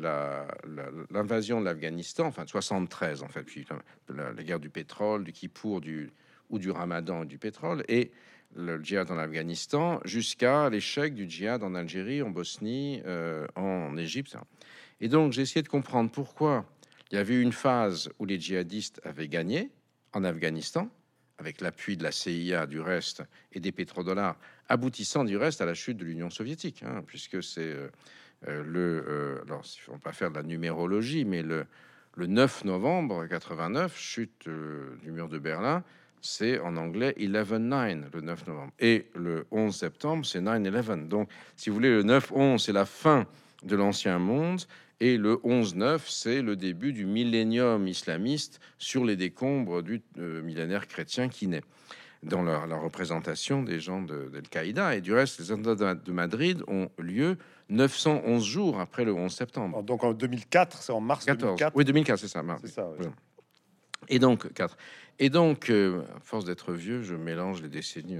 l'invasion 1.10 1.60
de 1.60 1.64
l'Afghanistan, 1.64 2.26
enfin 2.26 2.44
73 2.46 3.22
en 3.22 3.28
fait, 3.28 3.42
puis 3.42 3.66
la, 4.08 4.32
guerre 4.42 4.60
du 4.60 4.68
pétrole, 4.68 5.24
du 5.24 5.32
Kippour, 5.32 5.80
du, 5.80 6.10
ou 6.50 6.58
du 6.58 6.70
Ramadan 6.70 7.24
du 7.24 7.38
pétrole, 7.38 7.82
et 7.88 8.12
le 8.54 8.82
djihad 8.82 9.10
en 9.10 9.18
Afghanistan, 9.18 10.00
jusqu'à 10.04 10.68
l'échec 10.68 11.14
du 11.14 11.28
djihad 11.28 11.62
en 11.62 11.74
Algérie, 11.74 12.20
en 12.20 12.28
Bosnie, 12.28 13.00
euh, 13.06 13.46
en 13.56 13.96
Égypte. 13.96 14.36
Et 15.00 15.08
donc 15.08 15.32
j'ai 15.32 15.42
essayé 15.42 15.62
de 15.62 15.68
comprendre 15.68 16.10
pourquoi 16.10 16.66
il 17.10 17.16
y 17.16 17.18
avait 17.18 17.40
une 17.40 17.52
phase 17.52 18.10
où 18.18 18.26
les 18.26 18.38
djihadistes 18.38 19.00
avaient 19.02 19.28
gagné 19.28 19.70
en 20.12 20.24
Afghanistan, 20.24 20.90
avec 21.38 21.60
l'appui 21.60 21.96
de 21.96 22.02
la 22.02 22.12
CIA 22.12 22.66
du 22.66 22.80
reste 22.80 23.22
et 23.52 23.60
des 23.60 23.72
pétrodollars, 23.72 24.36
aboutissant 24.68 25.24
du 25.24 25.36
reste 25.36 25.60
à 25.60 25.66
la 25.66 25.74
chute 25.74 25.96
de 25.96 26.04
l'Union 26.04 26.30
soviétique, 26.30 26.82
hein, 26.82 27.02
puisque 27.06 27.42
c'est 27.42 27.74
euh, 28.48 28.62
le, 28.64 29.04
euh, 29.08 29.42
alors, 29.44 29.62
on 29.88 29.92
va 29.92 29.98
pas 29.98 30.12
faire 30.12 30.30
de 30.30 30.36
la 30.36 30.42
numérologie, 30.42 31.24
mais 31.24 31.42
le, 31.42 31.66
le 32.16 32.26
9 32.26 32.64
novembre 32.64 33.26
89, 33.26 33.96
chute 33.96 34.46
euh, 34.48 34.96
du 35.02 35.10
mur 35.10 35.28
de 35.28 35.38
Berlin, 35.38 35.82
c'est 36.20 36.58
en 36.60 36.76
anglais 36.76 37.14
11-9, 37.18 38.04
le 38.12 38.20
9 38.20 38.46
novembre. 38.46 38.72
Et 38.78 39.06
le 39.14 39.46
11 39.50 39.74
septembre, 39.74 40.26
c'est 40.26 40.40
9-11. 40.40 41.08
Donc, 41.08 41.28
si 41.56 41.70
vous 41.70 41.76
voulez, 41.76 41.90
le 41.90 42.02
9-11, 42.02 42.58
c'est 42.58 42.72
la 42.72 42.86
fin 42.86 43.26
de 43.62 43.76
l'ancien 43.76 44.18
monde. 44.18 44.62
Et 45.00 45.18
le 45.18 45.36
11-9, 45.36 46.00
c'est 46.06 46.40
le 46.40 46.56
début 46.56 46.92
du 46.92 47.04
millénium 47.04 47.86
islamiste 47.86 48.60
sur 48.78 49.04
les 49.04 49.16
décombres 49.16 49.82
du 49.82 50.02
millénaire 50.16 50.86
chrétien 50.86 51.28
qui 51.28 51.48
naît 51.48 51.62
dans 52.22 52.42
la, 52.42 52.76
représentation 52.76 53.62
des 53.62 53.78
gens 53.78 54.00
d'Al-Qaïda. 54.00 54.96
Et 54.96 55.00
du 55.00 55.12
reste, 55.12 55.38
les 55.38 55.52
attentats 55.52 55.94
de 55.94 56.12
Madrid 56.12 56.62
ont 56.66 56.88
lieu 56.98 57.36
911 57.68 58.44
jours 58.44 58.80
après 58.80 59.04
le 59.04 59.12
11 59.12 59.32
septembre. 59.32 59.82
Donc 59.82 60.02
en 60.02 60.12
2004, 60.12 60.82
c'est 60.82 60.92
en 60.92 61.00
mars 61.00 61.26
2004. 61.26 61.76
Oui, 61.76 61.84
2004, 61.84 62.18
c'est 62.18 62.28
ça. 62.28 62.42
C'est 62.62 62.68
ça 62.68 62.88
Et 64.08 64.18
donc 64.18 64.52
4. 64.52 64.76
Et 65.18 65.30
donc, 65.30 65.70
euh, 65.70 66.02
à 66.14 66.20
force 66.20 66.44
d'être 66.44 66.72
vieux, 66.72 67.02
je 67.02 67.14
mélange 67.14 67.62
les 67.62 67.68
décennies. 67.68 68.18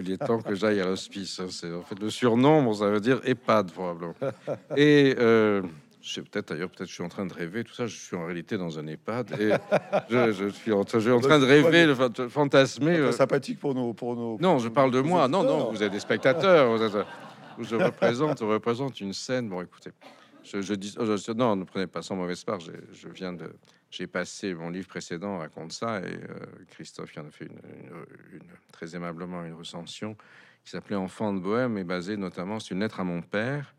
Il 0.00 0.10
est 0.10 0.16
temps 0.16 0.40
que 0.40 0.54
j'aille 0.54 0.80
à 0.80 0.86
l'hospice. 0.86 1.40
Hein. 1.40 1.48
C'est 1.50 1.72
en 1.72 1.82
fait 1.82 1.98
le 2.00 2.08
surnom, 2.08 2.72
ça 2.72 2.88
veut 2.88 3.00
dire 3.00 3.20
EHPAD 3.24 3.72
probablement. 3.72 4.14
Et 4.76 5.14
euh, 5.18 5.60
je 6.00 6.22
peut-être 6.22 6.48
d'ailleurs, 6.48 6.70
peut-être 6.70 6.88
je 6.88 6.94
suis 6.94 7.02
en 7.02 7.10
train 7.10 7.26
de 7.26 7.34
rêver, 7.34 7.62
tout 7.62 7.74
ça. 7.74 7.86
Je 7.86 7.96
suis 7.96 8.16
en 8.16 8.24
réalité 8.24 8.56
dans 8.56 8.78
un 8.78 8.86
EHPAD 8.86 9.32
et 9.38 9.52
je, 10.08 10.48
suis 10.48 10.72
en, 10.72 10.82
je 10.86 11.10
en 11.10 11.20
train 11.20 11.38
de 11.38 11.44
rêver, 11.44 11.86
de 11.86 12.28
fantasmer. 12.28 12.96
Euh. 12.96 13.12
sympathique 13.12 13.60
pour 13.60 13.74
nos, 13.74 13.92
pour 13.92 14.16
nos. 14.16 14.38
Non, 14.40 14.58
je 14.58 14.68
parle 14.68 14.92
de 14.92 15.00
moi. 15.00 15.28
Non, 15.28 15.42
non, 15.42 15.70
vous 15.70 15.82
êtes 15.82 15.92
des 15.92 16.00
spectateurs. 16.00 16.74
je 17.60 17.76
représente, 17.76 18.40
je 18.40 18.44
représente 18.44 18.98
une 19.00 19.12
scène. 19.12 19.50
Bon, 19.50 19.60
écoutez, 19.60 19.90
je, 20.42 20.74
dis, 20.74 20.94
oh, 20.98 21.32
non, 21.34 21.54
ne 21.54 21.64
prenez 21.64 21.86
pas 21.86 22.00
sans 22.00 22.16
mauvaise 22.16 22.42
part. 22.44 22.60
Je 22.60 23.08
viens 23.08 23.34
de, 23.34 23.52
j'ai 23.92 24.06
passé 24.06 24.54
mon 24.54 24.70
livre 24.70 24.88
précédent 24.88 25.38
raconte 25.38 25.72
ça 25.72 26.00
et 26.00 26.04
euh, 26.04 26.46
Christophe 26.70 27.14
y 27.14 27.20
en 27.20 27.26
a 27.26 27.30
fait 27.30 27.44
une, 27.44 28.40
très 28.72 28.96
aimablement 28.96 29.44
une 29.44 29.52
recension 29.52 30.16
qui 30.64 30.70
s'appelait 30.70 30.96
Enfant 30.96 31.34
de 31.34 31.40
Bohème 31.40 31.76
et 31.76 31.84
basée 31.84 32.16
notamment 32.16 32.58
sur 32.58 32.74
une 32.74 32.80
lettre 32.80 33.00
à 33.00 33.04
mon 33.04 33.20
père. 33.20 33.74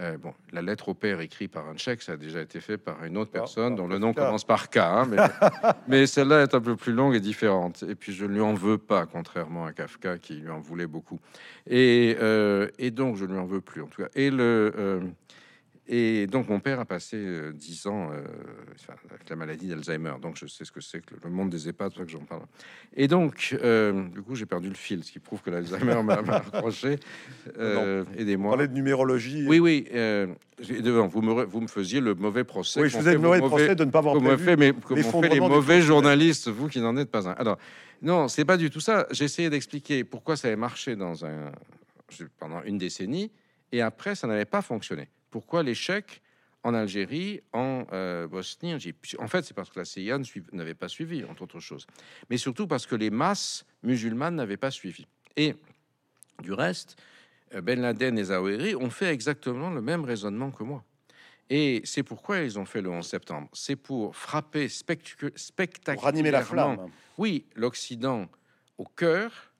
Euh, 0.00 0.18
bon, 0.18 0.34
la 0.50 0.60
lettre 0.60 0.88
au 0.88 0.94
père 0.94 1.20
écrite 1.20 1.52
par 1.52 1.68
un 1.68 1.76
tchèque, 1.76 2.02
ça 2.02 2.12
a 2.12 2.16
déjà 2.16 2.40
été 2.40 2.60
fait 2.60 2.78
par 2.78 3.04
une 3.04 3.16
autre 3.16 3.30
ah, 3.34 3.38
personne 3.38 3.76
dont 3.76 3.86
le 3.86 3.98
nom 3.98 4.12
commence 4.12 4.42
par 4.42 4.68
K, 4.68 4.78
hein, 4.78 5.06
mais, 5.08 5.18
mais 5.86 6.06
celle-là 6.06 6.42
est 6.42 6.52
un 6.52 6.60
peu 6.60 6.74
plus 6.74 6.92
longue 6.92 7.14
et 7.14 7.20
différente. 7.20 7.84
Et 7.88 7.94
puis 7.94 8.12
je 8.12 8.24
ne 8.24 8.32
lui 8.32 8.40
en 8.40 8.54
veux 8.54 8.78
pas, 8.78 9.06
contrairement 9.06 9.66
à 9.66 9.72
Kafka 9.72 10.18
qui 10.18 10.34
lui 10.34 10.50
en 10.50 10.58
voulait 10.58 10.88
beaucoup. 10.88 11.20
Et, 11.68 12.16
euh, 12.20 12.68
et 12.80 12.90
donc 12.90 13.14
je 13.14 13.24
ne 13.24 13.34
lui 13.34 13.38
en 13.38 13.46
veux 13.46 13.60
plus 13.60 13.82
en 13.82 13.86
tout 13.86 14.02
cas. 14.02 14.08
Et 14.16 14.32
le 14.32 15.12
et 15.86 16.26
donc, 16.26 16.48
mon 16.48 16.60
père 16.60 16.80
a 16.80 16.86
passé 16.86 17.16
euh, 17.18 17.52
dix 17.52 17.86
ans 17.86 18.10
euh, 18.10 18.22
avec 19.10 19.28
la 19.28 19.36
maladie 19.36 19.68
d'Alzheimer. 19.68 20.14
Donc, 20.20 20.36
je 20.38 20.46
sais 20.46 20.64
ce 20.64 20.72
que 20.72 20.80
c'est 20.80 21.04
que 21.04 21.14
le 21.22 21.30
monde 21.30 21.50
des 21.50 21.68
EHPAD, 21.68 21.92
c'est 21.94 22.04
que 22.04 22.10
j'en 22.10 22.24
parle. 22.24 22.42
Et 22.94 23.06
donc, 23.06 23.54
euh, 23.62 24.08
du 24.08 24.22
coup, 24.22 24.34
j'ai 24.34 24.46
perdu 24.46 24.68
le 24.68 24.74
fil, 24.74 25.04
ce 25.04 25.12
qui 25.12 25.18
prouve 25.18 25.42
que 25.42 25.50
l'Alzheimer 25.50 26.02
m'a 26.02 26.14
accroché. 26.14 26.96
Aidez-moi. 28.16 28.52
Parler 28.52 28.68
de 28.68 28.72
numérologie. 28.72 29.46
Oui, 29.46 29.58
oui. 29.58 29.86
devant, 29.92 31.06
vous 31.06 31.20
me, 31.20 31.44
vous 31.44 31.60
me 31.60 31.68
faisiez 31.68 32.00
le 32.00 32.14
mauvais 32.14 32.44
procès. 32.44 32.80
Oui, 32.80 32.88
je 32.88 32.96
faisais 32.96 33.12
le 33.12 33.18
mauvais 33.18 33.40
procès 33.40 33.74
de 33.74 33.84
ne 33.84 33.90
pas 33.90 33.98
avoir 33.98 34.18
prévu. 34.18 34.42
Fait, 34.44 34.56
mais 34.56 34.72
comme 34.72 35.02
fait 35.02 35.28
les 35.28 35.40
mauvais 35.40 35.82
journalistes, 35.82 36.48
vous 36.48 36.68
qui 36.68 36.80
n'en 36.80 36.96
êtes 36.96 37.10
pas 37.10 37.28
un. 37.28 37.32
Alors, 37.32 37.58
non, 38.00 38.28
c'est 38.28 38.44
pas 38.44 38.56
du 38.56 38.70
tout 38.70 38.80
ça. 38.80 39.06
J'ai 39.10 39.24
essayé 39.24 39.50
d'expliquer 39.50 40.02
pourquoi 40.04 40.36
ça 40.36 40.48
avait 40.48 40.56
marché 40.56 40.96
dans 40.96 41.26
un, 41.26 41.52
pendant 42.38 42.62
une 42.62 42.78
décennie 42.78 43.30
et 43.72 43.80
après, 43.82 44.14
ça 44.14 44.26
n'avait 44.26 44.44
pas 44.44 44.62
fonctionné. 44.62 45.08
Pourquoi 45.34 45.64
l'échec 45.64 46.22
en 46.62 46.74
Algérie, 46.74 47.40
en 47.52 47.88
euh, 47.92 48.28
Bosnie 48.28 48.72
En 49.18 49.26
fait, 49.26 49.42
c'est 49.44 49.52
parce 49.52 49.68
que 49.68 49.80
la 49.80 49.84
CIA 49.84 50.16
n'avait 50.52 50.74
pas 50.74 50.86
suivi, 50.86 51.24
entre 51.24 51.42
autres 51.42 51.58
choses. 51.58 51.88
Mais 52.30 52.36
surtout 52.36 52.68
parce 52.68 52.86
que 52.86 52.94
les 52.94 53.10
masses 53.10 53.66
musulmanes 53.82 54.36
n'avaient 54.36 54.56
pas 54.56 54.70
suivi. 54.70 55.08
Et 55.36 55.56
du 56.40 56.52
reste, 56.52 56.94
euh, 57.52 57.60
Ben 57.60 57.80
Laden 57.80 58.16
et 58.16 58.22
Zawahiri 58.22 58.76
ont 58.76 58.90
fait 58.90 59.12
exactement 59.12 59.70
le 59.70 59.82
même 59.82 60.04
raisonnement 60.04 60.52
que 60.52 60.62
moi. 60.62 60.84
Et 61.50 61.82
c'est 61.82 62.04
pourquoi 62.04 62.38
ils 62.38 62.56
ont 62.56 62.64
fait 62.64 62.80
le 62.80 62.90
11 62.90 63.04
septembre. 63.04 63.48
C'est 63.52 63.74
pour 63.74 64.14
frapper 64.14 64.68
spectaculairement. 64.68 65.94
Pour 65.96 66.04
ranimer 66.04 66.30
la 66.30 66.44
flamme. 66.44 66.90
Oui, 67.18 67.44
l'Occident 67.56 68.28
au 68.78 68.84
cœur 68.84 69.52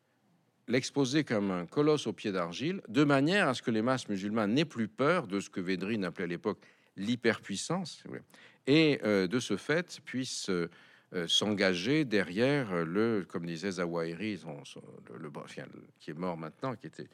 l'exposer 0.68 1.24
comme 1.24 1.50
un 1.50 1.66
colosse 1.66 2.06
au 2.06 2.12
pied 2.12 2.32
d'argile, 2.32 2.80
de 2.88 3.04
manière 3.04 3.48
à 3.48 3.54
ce 3.54 3.62
que 3.62 3.70
les 3.70 3.82
masses 3.82 4.08
musulmanes 4.08 4.54
n'aient 4.54 4.64
plus 4.64 4.88
peur 4.88 5.26
de 5.26 5.40
ce 5.40 5.50
que 5.50 5.60
Védrine 5.60 6.04
appelait 6.04 6.24
à 6.24 6.28
l'époque 6.28 6.58
l'hyperpuissance, 6.96 8.04
et 8.66 9.00
euh, 9.04 9.26
de 9.26 9.40
ce 9.40 9.56
fait 9.56 10.00
puissent 10.04 10.50
euh, 10.50 10.68
s'engager 11.26 12.04
derrière 12.04 12.84
le, 12.84 13.26
comme 13.28 13.46
disait 13.46 13.72
Zawahiri, 13.72 14.40
le, 15.18 15.30
qui 16.00 16.10
est 16.10 16.14
mort 16.14 16.36
maintenant, 16.36 16.74
qui 16.74 16.86
était 16.86 17.08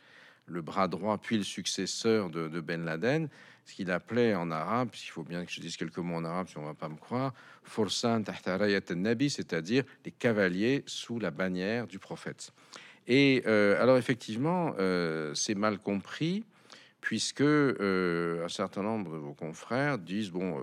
le 0.51 0.62
bras 0.62 0.88
droit 0.88 1.18
puis 1.18 1.38
le 1.38 1.44
successeur 1.44 2.28
de, 2.30 2.61
Ben 2.61 2.84
Laden, 2.84 3.28
ce 3.64 3.74
qu'il 3.74 3.90
appelait 3.90 4.34
en 4.34 4.51
arabe, 4.51 4.90
il 4.94 5.11
faut 5.11 5.22
bien 5.22 5.44
que 5.44 5.53
je 5.53 5.61
dise 5.61 5.76
quelques 5.76 5.98
mots 5.98 6.16
en 6.16 6.24
arabe 6.24 6.48
si 6.48 6.59
on 6.59 6.64
va 6.64 6.74
pas 6.74 6.88
me 6.88 6.96
croire, 6.96 7.32
Forsan 7.62 8.22
Nabi, 8.96 9.30
c'est-à-dire 9.30 9.84
les 10.05 10.11
cavaliers 10.11 10.82
sous 10.86 11.18
la 11.18 11.30
bannière 11.30 11.86
du 11.86 11.98
prophète. 11.98 12.53
Et 13.11 13.42
euh, 13.48 13.82
alors 13.82 13.98
effectivement, 13.98 14.72
euh, 14.78 15.34
c'est 15.34 15.56
mal 15.56 15.80
compris 15.80 16.44
puisque 17.00 17.40
euh, 17.40 18.44
un 18.44 18.48
certain 18.48 18.84
nombre 18.84 19.11
de 19.11 19.16
vos 19.16 19.34
confrères 19.34 19.98
disent 19.98 20.30
bon, 20.30 20.62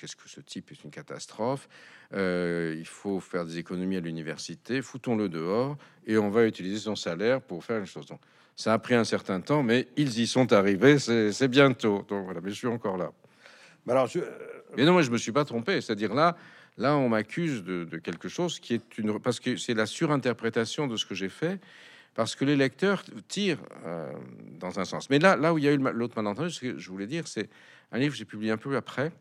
qu'est-ce 0.00 0.14
que 0.14 0.28
ce 0.28 0.40
type 0.40 0.70
est 0.70 0.84
une 0.84 0.90
catastrophe, 0.90 1.68
il 2.12 2.86
faut 2.86 3.18
faire 3.18 3.44
des 3.44 3.58
économies 3.58 3.96
à 3.96 4.00
l'université, 4.00 4.80
foutons-le 4.80 5.28
dehors 5.28 5.76
et 6.06 6.18
on 6.18 6.30
va 6.30 6.46
utiliser 6.46 6.78
son 6.78 6.94
salaire 6.94 7.40
pour 7.40 7.64
faire 7.64 7.78
une 7.78 7.86
chose. 7.86 8.06
Donc, 8.06 8.20
ça 8.54 8.72
a 8.72 8.78
pris 8.78 8.94
un 8.94 9.04
certain 9.04 9.40
temps, 9.40 9.64
mais 9.64 9.88
ils 9.96 10.20
y 10.20 10.26
sont 10.28 10.52
arrivés, 10.52 10.98
c'est 11.00 11.48
bientôt. 11.48 12.04
Donc 12.08 12.26
voilà, 12.26 12.40
mais 12.40 12.50
je 12.50 12.54
suis 12.54 12.66
encore 12.68 12.96
là. 12.96 13.10
Mais 13.86 13.92
alors, 13.92 14.06
je... 14.06 14.20
Mais 14.76 14.84
non, 14.84 14.92
moi 14.92 15.02
je 15.02 15.10
me 15.10 15.16
suis 15.16 15.32
pas 15.32 15.44
trompé, 15.44 15.80
c'est-à-dire 15.80 16.14
là, 16.14 16.36
là 16.78 16.96
on 16.96 17.08
m'accuse 17.08 17.62
de, 17.62 17.84
quelque 17.98 18.28
chose 18.28 18.60
qui 18.60 18.74
est 18.74 18.98
une 18.98 19.18
parce 19.20 19.40
que 19.40 19.56
c'est 19.56 19.74
la 19.74 19.86
surinterprétation 19.86 20.86
de 20.86 20.96
ce 20.96 21.04
que 21.04 21.14
j'ai 21.14 21.28
fait, 21.28 21.60
parce 22.14 22.34
que 22.34 22.44
les 22.44 22.56
lecteurs 22.56 23.04
tirent 23.28 23.62
euh, 23.84 24.12
dans 24.58 24.80
un 24.80 24.84
sens. 24.84 25.10
Mais 25.10 25.18
là, 25.18 25.36
là 25.36 25.52
où 25.52 25.58
il 25.58 25.64
y 25.64 25.68
a 25.68 25.72
eu 25.72 25.78
l'autre 25.78 26.14
malentendu, 26.16 26.50
ce 26.50 26.60
que 26.60 26.78
je 26.78 26.90
voulais 26.90 27.06
dire, 27.06 27.28
c'est 27.28 27.50
un 27.92 27.98
livre 27.98 28.12
que 28.12 28.18
j'ai 28.18 28.24
publié 28.24 28.50
un 28.50 28.56
peu 28.56 28.76
après 28.76 29.12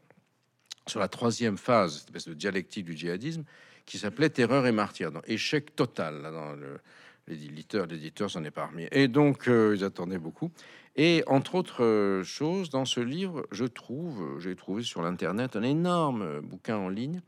sur 0.88 1.00
la 1.00 1.08
troisième 1.08 1.58
phase, 1.58 2.06
de 2.06 2.34
dialectique 2.34 2.86
du 2.86 2.96
djihadisme, 2.96 3.44
qui 3.86 3.98
s'appelait 3.98 4.30
Terreur 4.30 4.66
et 4.66 4.72
martyr, 4.72 5.12
dans 5.12 5.22
échec 5.28 5.76
total 5.76 6.22
dans 6.24 6.54
le 6.54 6.80
l'éditeur, 7.28 7.86
l'éditeur 7.86 8.30
s'en 8.30 8.44
est 8.44 8.52
parmi. 8.52 8.88
Et 8.92 9.08
donc, 9.08 9.48
euh, 9.48 9.76
ils 9.78 9.84
attendaient 9.84 10.18
beaucoup. 10.18 10.52
Et 10.96 11.24
entre 11.28 11.56
autres 11.56 11.84
euh, 11.84 12.24
choses, 12.24 12.70
dans 12.70 12.86
ce 12.86 13.00
livre, 13.00 13.46
je 13.52 13.66
trouve, 13.66 14.40
j'ai 14.40 14.56
trouvé 14.56 14.84
sur 14.84 15.02
l'internet 15.02 15.56
un 15.56 15.64
énorme 15.64 16.42
bouquin 16.42 16.78
en 16.78 16.90
ligne 16.90 17.22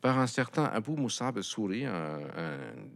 par 0.00 0.18
un 0.18 0.26
certain 0.26 0.64
Abu 0.64 0.90
Musab 0.90 1.40
Souri, 1.40 1.86
un, 1.86 2.20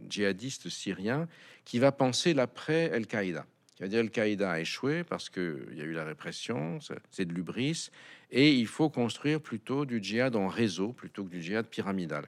djihadiste 0.07 0.69
syrien, 0.69 1.27
qui 1.65 1.79
va 1.79 1.91
penser 1.91 2.35
l'après 2.35 2.91
Al-Qaïda. 2.91 3.47
Qui 3.75 3.81
va 3.81 3.87
dire 3.87 4.01
Al-Qaïda 4.01 4.51
a 4.51 4.59
échoué 4.59 5.03
parce 5.03 5.31
qu'il 5.31 5.73
y 5.73 5.81
a 5.81 5.85
eu 5.85 5.93
la 5.93 6.03
répression, 6.03 6.77
c'est 7.09 7.25
de 7.25 7.33
l'ubris, 7.33 7.89
et 8.29 8.53
il 8.53 8.67
faut 8.67 8.91
construire 8.91 9.41
plutôt 9.41 9.85
du 9.85 10.03
djihad 10.03 10.35
en 10.35 10.47
réseau 10.47 10.93
plutôt 10.93 11.23
que 11.23 11.29
du 11.29 11.41
djihad 11.41 11.65
pyramidal. 11.65 12.27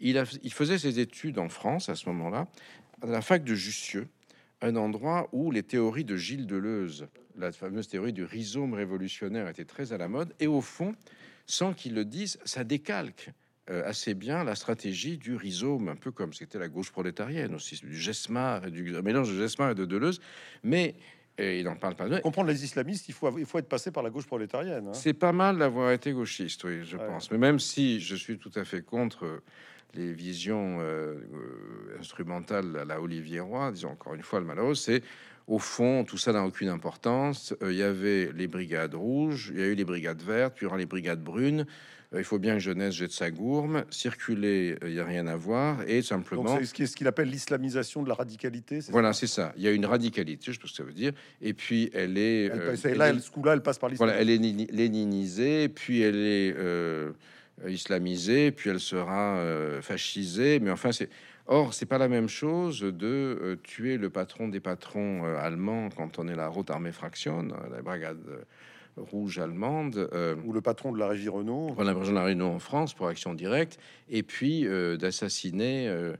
Il, 0.00 0.52
faisait 0.52 0.78
ses 0.78 1.00
études 1.00 1.38
en 1.38 1.48
France 1.48 1.88
à 1.88 1.94
ce 1.94 2.08
moment-là, 2.08 2.46
à 3.02 3.06
la 3.06 3.22
fac 3.22 3.44
de 3.44 3.54
Jussieu, 3.54 4.08
un 4.60 4.76
endroit 4.76 5.28
où 5.32 5.50
les 5.50 5.62
théories 5.62 6.04
de 6.04 6.16
Gilles 6.16 6.46
Deleuze, 6.46 7.06
la 7.36 7.52
fameuse 7.52 7.88
théorie 7.88 8.12
du 8.12 8.24
rhizome 8.24 8.74
révolutionnaire, 8.74 9.48
étaient 9.48 9.64
très 9.64 9.92
à 9.92 9.98
la 9.98 10.08
mode. 10.08 10.34
Et 10.40 10.46
au 10.46 10.60
fond, 10.60 10.94
sans 11.46 11.72
qu'ils 11.72 11.94
le 11.94 12.04
disent, 12.04 12.38
ça 12.44 12.64
décalque 12.64 13.30
euh, 13.70 13.88
assez 13.88 14.14
bien 14.14 14.44
la 14.44 14.54
stratégie 14.54 15.18
du 15.18 15.36
rhizome, 15.36 15.88
un 15.88 15.96
peu 15.96 16.10
comme 16.10 16.32
c'était 16.32 16.58
la 16.58 16.68
gauche 16.68 16.90
prolétarienne 16.90 17.54
aussi, 17.54 17.78
du 17.80 17.96
Gesmar, 17.96 18.66
et 18.66 18.70
du 18.70 18.82
mélange 19.02 19.30
de 19.32 19.38
Gesmar 19.38 19.70
et 19.70 19.74
de 19.74 19.84
Deleuze. 19.84 20.20
Mais 20.62 20.96
et 21.38 21.60
il 21.60 21.64
n'en 21.64 21.76
parle 21.76 21.94
pas. 21.94 22.08
Pour 22.08 22.22
comprendre 22.22 22.48
les 22.48 22.64
islamistes, 22.64 23.08
il 23.08 23.14
faut, 23.14 23.38
il 23.38 23.46
faut 23.46 23.58
être 23.58 23.68
passé 23.68 23.92
par 23.92 24.02
la 24.02 24.10
gauche 24.10 24.26
prolétarienne. 24.26 24.88
Hein. 24.88 24.92
C'est 24.92 25.14
pas 25.14 25.32
mal 25.32 25.58
d'avoir 25.58 25.92
été 25.92 26.12
gauchiste, 26.12 26.64
oui, 26.64 26.84
je 26.84 26.96
pense. 26.96 27.30
Mais 27.30 27.38
même 27.38 27.60
si 27.60 28.00
je 28.00 28.16
suis 28.16 28.38
tout 28.38 28.50
à 28.56 28.64
fait 28.64 28.82
contre 28.82 29.40
les 29.94 30.12
visions 30.12 30.78
euh, 30.80 31.14
euh, 31.14 31.98
instrumentales 31.98 32.76
à 32.76 32.84
la 32.84 33.00
Olivier 33.00 33.40
Roy, 33.40 33.72
disons 33.72 33.90
encore 33.90 34.14
une 34.14 34.22
fois 34.22 34.40
le 34.40 34.46
malheureux, 34.46 34.74
c'est 34.74 35.02
au 35.46 35.58
fond, 35.58 36.04
tout 36.04 36.18
ça 36.18 36.32
n'a 36.32 36.44
aucune 36.44 36.68
importance. 36.68 37.54
Euh, 37.62 37.72
il 37.72 37.78
y 37.78 37.82
avait 37.82 38.30
les 38.34 38.46
brigades 38.48 38.94
rouges, 38.94 39.50
il 39.54 39.60
y 39.60 39.62
a 39.62 39.66
eu 39.66 39.74
les 39.74 39.84
brigades 39.84 40.22
vertes, 40.22 40.54
puis 40.54 40.64
il 40.64 40.66
y 40.66 40.68
aura 40.68 40.76
les 40.76 40.84
brigades 40.84 41.22
brunes. 41.22 41.64
il 42.14 42.22
faut 42.22 42.38
bien 42.38 42.54
que 42.54 42.60
jeunesse 42.60 42.94
jette 42.94 43.12
sa 43.12 43.30
gourme. 43.30 43.84
Circuler, 43.88 44.76
il 44.82 44.92
n'y 44.92 45.00
a 45.00 45.06
rien 45.06 45.26
à 45.26 45.36
voir. 45.36 45.80
Et 45.88 46.02
simplement. 46.02 46.58
C'est 46.62 46.86
ce 46.86 46.94
qu'il 46.94 47.06
appelle 47.06 47.30
l'islamisation 47.30 48.02
de 48.02 48.10
la 48.10 48.14
radicalité. 48.14 48.80
Voilà, 48.90 49.14
c'est 49.14 49.26
ça. 49.26 49.54
Il 49.56 49.62
y 49.62 49.68
a 49.68 49.70
une 49.70 49.86
radicalité, 49.86 50.52
je 50.52 50.60
pense 50.60 50.70
que 50.72 50.76
ça 50.76 50.84
veut 50.84 50.92
dire. 50.92 51.12
Et 51.40 51.54
puis, 51.54 51.90
elle 51.94 52.18
est. 52.18 52.50
Elle, 52.84 52.98
là, 52.98 53.08
elle, 53.08 53.22
ce 53.22 53.30
coup-là, 53.30 53.54
elle 53.54 53.62
passe 53.62 53.78
par 53.78 53.88
l'islamisme. 53.88 54.16
Voilà, 54.16 54.20
elle 54.20 54.44
est 54.44 54.70
léninisée, 54.70 55.70
puis 55.70 56.02
elle 56.02 56.16
est. 56.16 56.54
Euh, 57.64 57.70
islamisée, 57.70 58.52
puis 58.52 58.70
elle 58.70 58.80
sera 58.80 59.36
euh, 59.38 59.80
fascisée. 59.82 60.60
Mais 60.60 60.70
enfin, 60.70 60.92
c'est 60.92 61.08
or 61.46 61.74
c'est 61.74 61.86
pas 61.86 61.98
la 61.98 62.08
même 62.08 62.28
chose 62.28 62.80
de 62.80 63.06
euh, 63.06 63.56
tuer 63.62 63.96
le 63.96 64.10
patron 64.10 64.48
des 64.48 64.60
patrons 64.60 65.24
allemands 65.24 65.88
quand 65.96 66.18
on 66.18 66.28
est 66.28 66.36
la 66.36 66.48
route 66.48 66.70
armée 66.70 66.92
fraction, 66.92 67.48
la 67.70 67.82
brigade 67.82 68.18
rouge 68.96 69.38
allemande, 69.38 70.10
ou 70.44 70.52
le 70.52 70.60
patron 70.60 70.90
de 70.90 70.98
la 70.98 71.06
régie 71.06 71.28
Renault, 71.28 71.72
voilà, 71.74 71.92
la 71.92 71.98
régie 72.00 72.12
Renault 72.12 72.48
en 72.48 72.58
France 72.58 72.94
pour 72.94 73.06
action 73.06 73.32
directe, 73.32 73.78
et 74.10 74.24
puis 74.24 74.66
d'assassiner 74.98 75.86
euh, 75.88 76.14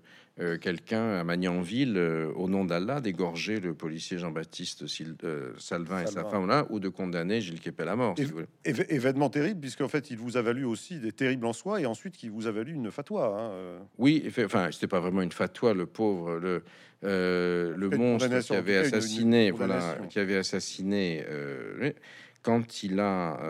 quelqu'un 0.60 1.18
à 1.18 1.24
Magnanville, 1.24 1.96
euh, 1.96 2.30
au 2.36 2.48
nom 2.48 2.64
d'Allah, 2.64 3.00
d'égorger 3.00 3.58
le 3.58 3.74
policier 3.74 4.18
Jean-Baptiste 4.18 4.84
euh, 5.24 5.52
Salvin 5.58 6.02
et 6.02 6.06
sa 6.06 6.24
femme 6.24 6.46
là, 6.46 6.66
ou 6.70 6.78
de 6.78 6.88
condamner 6.88 7.40
Gilles 7.40 7.60
Kepel 7.60 7.88
à 7.88 7.96
mort. 7.96 8.14
événement 8.64 9.30
terrible, 9.30 9.60
puisqu'en 9.60 9.88
fait, 9.88 10.10
il 10.10 10.16
vous 10.18 10.36
a 10.36 10.42
valu 10.42 10.64
aussi 10.64 11.00
des 11.00 11.12
terribles 11.12 11.46
en 11.46 11.52
soi, 11.52 11.80
et 11.80 11.86
ensuite 11.86 12.16
qui 12.16 12.28
vous 12.28 12.46
a 12.46 12.52
valu 12.52 12.72
une 12.72 12.90
fatwa. 12.92 13.36
Hein, 13.36 13.80
oui, 13.98 14.32
enfin, 14.44 14.68
c'était 14.70 14.86
pas 14.86 15.00
vraiment 15.00 15.22
une 15.22 15.32
fatwa, 15.32 15.74
le 15.74 15.86
pauvre, 15.86 16.36
le, 16.38 16.62
le 17.02 17.88
monstre 17.90 18.38
qui 18.38 18.54
avait 18.54 18.76
assassiné, 18.76 19.50
voilà, 19.50 19.98
qui 20.08 20.20
avait 20.20 20.36
assassiné 20.36 21.24
quand 22.42 22.84
il 22.84 23.00
a, 23.00 23.40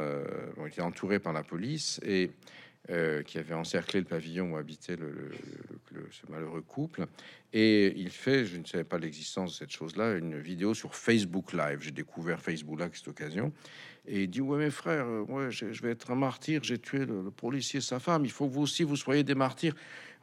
été 0.66 0.80
entouré 0.80 1.18
par 1.18 1.34
la 1.34 1.42
police 1.42 2.00
et 2.02 2.30
euh, 2.90 3.22
qui 3.22 3.38
avait 3.38 3.54
encerclé 3.54 4.00
le 4.00 4.06
pavillon 4.06 4.52
où 4.52 4.56
habitait 4.56 4.96
le, 4.96 5.30
ce 6.10 6.30
malheureux 6.30 6.62
couple. 6.62 7.06
Et 7.52 7.92
il 7.96 8.10
fait, 8.10 8.46
je 8.46 8.56
ne 8.56 8.64
savais 8.64 8.84
pas 8.84 8.98
l'existence 8.98 9.52
de 9.52 9.56
cette 9.56 9.70
chose-là, 9.70 10.16
une 10.16 10.38
vidéo 10.38 10.72
sur 10.72 10.94
Facebook 10.94 11.52
Live. 11.52 11.80
J'ai 11.82 11.90
découvert 11.90 12.40
Facebook 12.40 12.78
Live 12.80 12.90
à 12.92 12.96
cette 12.96 13.08
occasion. 13.08 13.52
Et 14.06 14.22
il 14.22 14.30
dit 14.30 14.40
Ouais, 14.40 14.58
mes 14.58 14.70
frères, 14.70 15.06
moi, 15.06 15.50
je, 15.50 15.66
vais 15.82 15.90
être 15.90 16.10
un 16.10 16.14
martyr. 16.14 16.62
J'ai 16.64 16.78
tué 16.78 17.04
le, 17.04 17.30
policier 17.30 17.80
sa 17.80 17.98
femme. 18.00 18.24
Il 18.24 18.30
faut 18.30 18.48
que 18.48 18.54
vous 18.54 18.62
aussi, 18.62 18.84
vous 18.84 18.96
soyez 18.96 19.22
des 19.22 19.34
martyrs. 19.34 19.74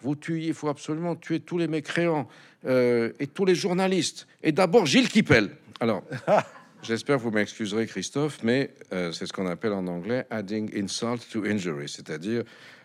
Vous 0.01 0.15
tuez, 0.15 0.47
il 0.47 0.53
faut 0.53 0.67
absolument 0.67 1.15
tuer 1.15 1.39
tous 1.39 1.57
les 1.57 1.67
mécréants 1.67 2.27
euh, 2.65 3.13
et 3.19 3.27
tous 3.27 3.45
les 3.45 3.55
journalistes. 3.55 4.27
Et 4.41 4.51
d'abord 4.51 4.85
Gilles 4.85 5.09
Kipel. 5.09 5.51
Alors. 5.79 6.03
J'espère 6.87 7.17
que 7.17 7.23
vous 7.23 7.31
m'excuserez, 7.31 7.87
Christophe, 7.87 8.39
mais 8.43 8.69
euh, 8.93 9.11
c'est 9.11 9.25
ce 9.25 9.33
qu'on 9.33 9.47
appelle 9.47 9.73
en 9.73 9.87
anglais 9.87 10.27
adding 10.29 10.69
insult 10.77 11.27
to 11.31 11.43
injury, 11.43 11.89
c'est-à-dire 11.89 12.43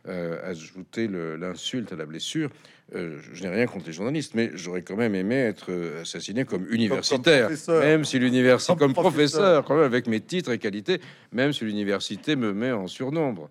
euh, 0.09 0.39
ajouter 0.43 1.07
l'insulte 1.07 1.93
à 1.93 1.97
la 1.97 2.07
blessure. 2.07 2.49
Euh, 2.95 3.19
je 3.35 3.43
n'ai 3.43 3.51
rien 3.51 3.67
contre 3.67 3.87
les 3.87 3.93
journalistes, 3.93 4.35
mais 4.35 4.53
j'aurais 4.55 4.83
quand 4.83 4.97
même 4.97 5.15
aimé 5.15 5.35
être 5.35 5.71
assassiné 6.01 6.45
comme 6.47 6.67
universitaire, 6.71 7.51
même 7.69 8.07
si 8.07 8.19
l'université, 8.19 8.75
comme, 8.77 8.95
professeur, 8.95 9.65
quand 9.65 9.75
même 9.75 9.85
avec 9.85 10.07
mes 10.07 10.21
titres 10.21 10.51
et 10.51 10.59
qualités, 10.59 11.01
même 11.33 11.53
si 11.53 11.65
l'université 11.65 12.37
me 12.37 12.55
met 12.55 12.73
en 12.73 12.87
surnombre. 12.87 13.51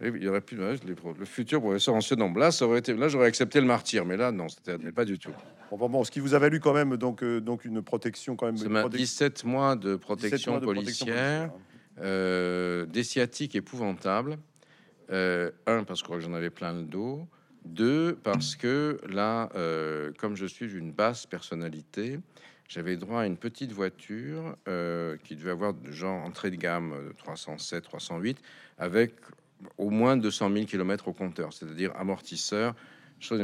Il 0.00 0.22
y 0.22 0.28
aurait 0.28 0.42
pu 0.42 0.56
le 0.56 1.24
futur 1.24 1.60
professeur 1.60 1.94
en 1.94 2.00
surnombre. 2.02 2.38
Là, 2.38 2.50
ça 2.50 2.66
aurait 2.66 2.80
été, 2.80 2.94
là, 2.94 3.08
j'aurais 3.08 3.28
accepté 3.28 3.60
le 3.60 3.66
martyr, 3.66 4.04
mais 4.04 4.16
là, 4.16 4.30
non, 4.30 4.48
c'était 4.48 4.76
pas 4.92 5.06
du 5.06 5.18
tout. 5.18 5.32
Bon, 5.70 5.88
bon, 5.88 6.04
ce 6.04 6.10
qui 6.10 6.20
vous 6.20 6.34
a 6.34 6.38
valu 6.38 6.60
quand 6.60 6.74
même 6.74 6.96
donc, 6.96 7.22
euh, 7.22 7.40
donc 7.40 7.64
une 7.64 7.82
protection 7.82 8.36
quand 8.36 8.46
même. 8.46 8.56
Une 8.56 8.88
17 8.88 9.44
mois 9.44 9.74
de 9.74 9.96
protection 9.96 10.60
policière, 10.60 11.50
euh, 12.00 12.86
des 12.86 13.02
sciatiques 13.02 13.54
épouvantables. 13.56 14.36
Euh, 15.10 15.50
un, 15.66 15.84
parce 15.84 16.02
que 16.02 16.18
j'en 16.20 16.34
avais 16.34 16.50
plein 16.50 16.72
le 16.72 16.82
dos. 16.82 17.26
Deux, 17.64 18.16
parce 18.22 18.54
que 18.54 19.00
là, 19.08 19.48
comme 20.18 20.36
je 20.36 20.46
suis 20.46 20.68
d'une 20.68 20.92
basse 20.92 21.26
personnalité, 21.26 22.20
j'avais 22.68 22.96
droit 22.96 23.22
à 23.22 23.26
une 23.26 23.36
petite 23.36 23.72
voiture 23.72 24.56
qui 25.24 25.34
devait 25.34 25.50
avoir 25.50 25.74
genre 25.90 26.24
entrée 26.24 26.52
de 26.52 26.56
gamme 26.56 26.94
307, 27.18 27.82
308, 27.82 28.38
avec 28.78 29.14
au 29.78 29.90
moins 29.90 30.16
200 30.16 30.50
000 30.52 30.66
km 30.66 31.08
au 31.08 31.12
compteur, 31.12 31.52
c'est-à-dire 31.52 31.92
amortisseur, 31.96 32.74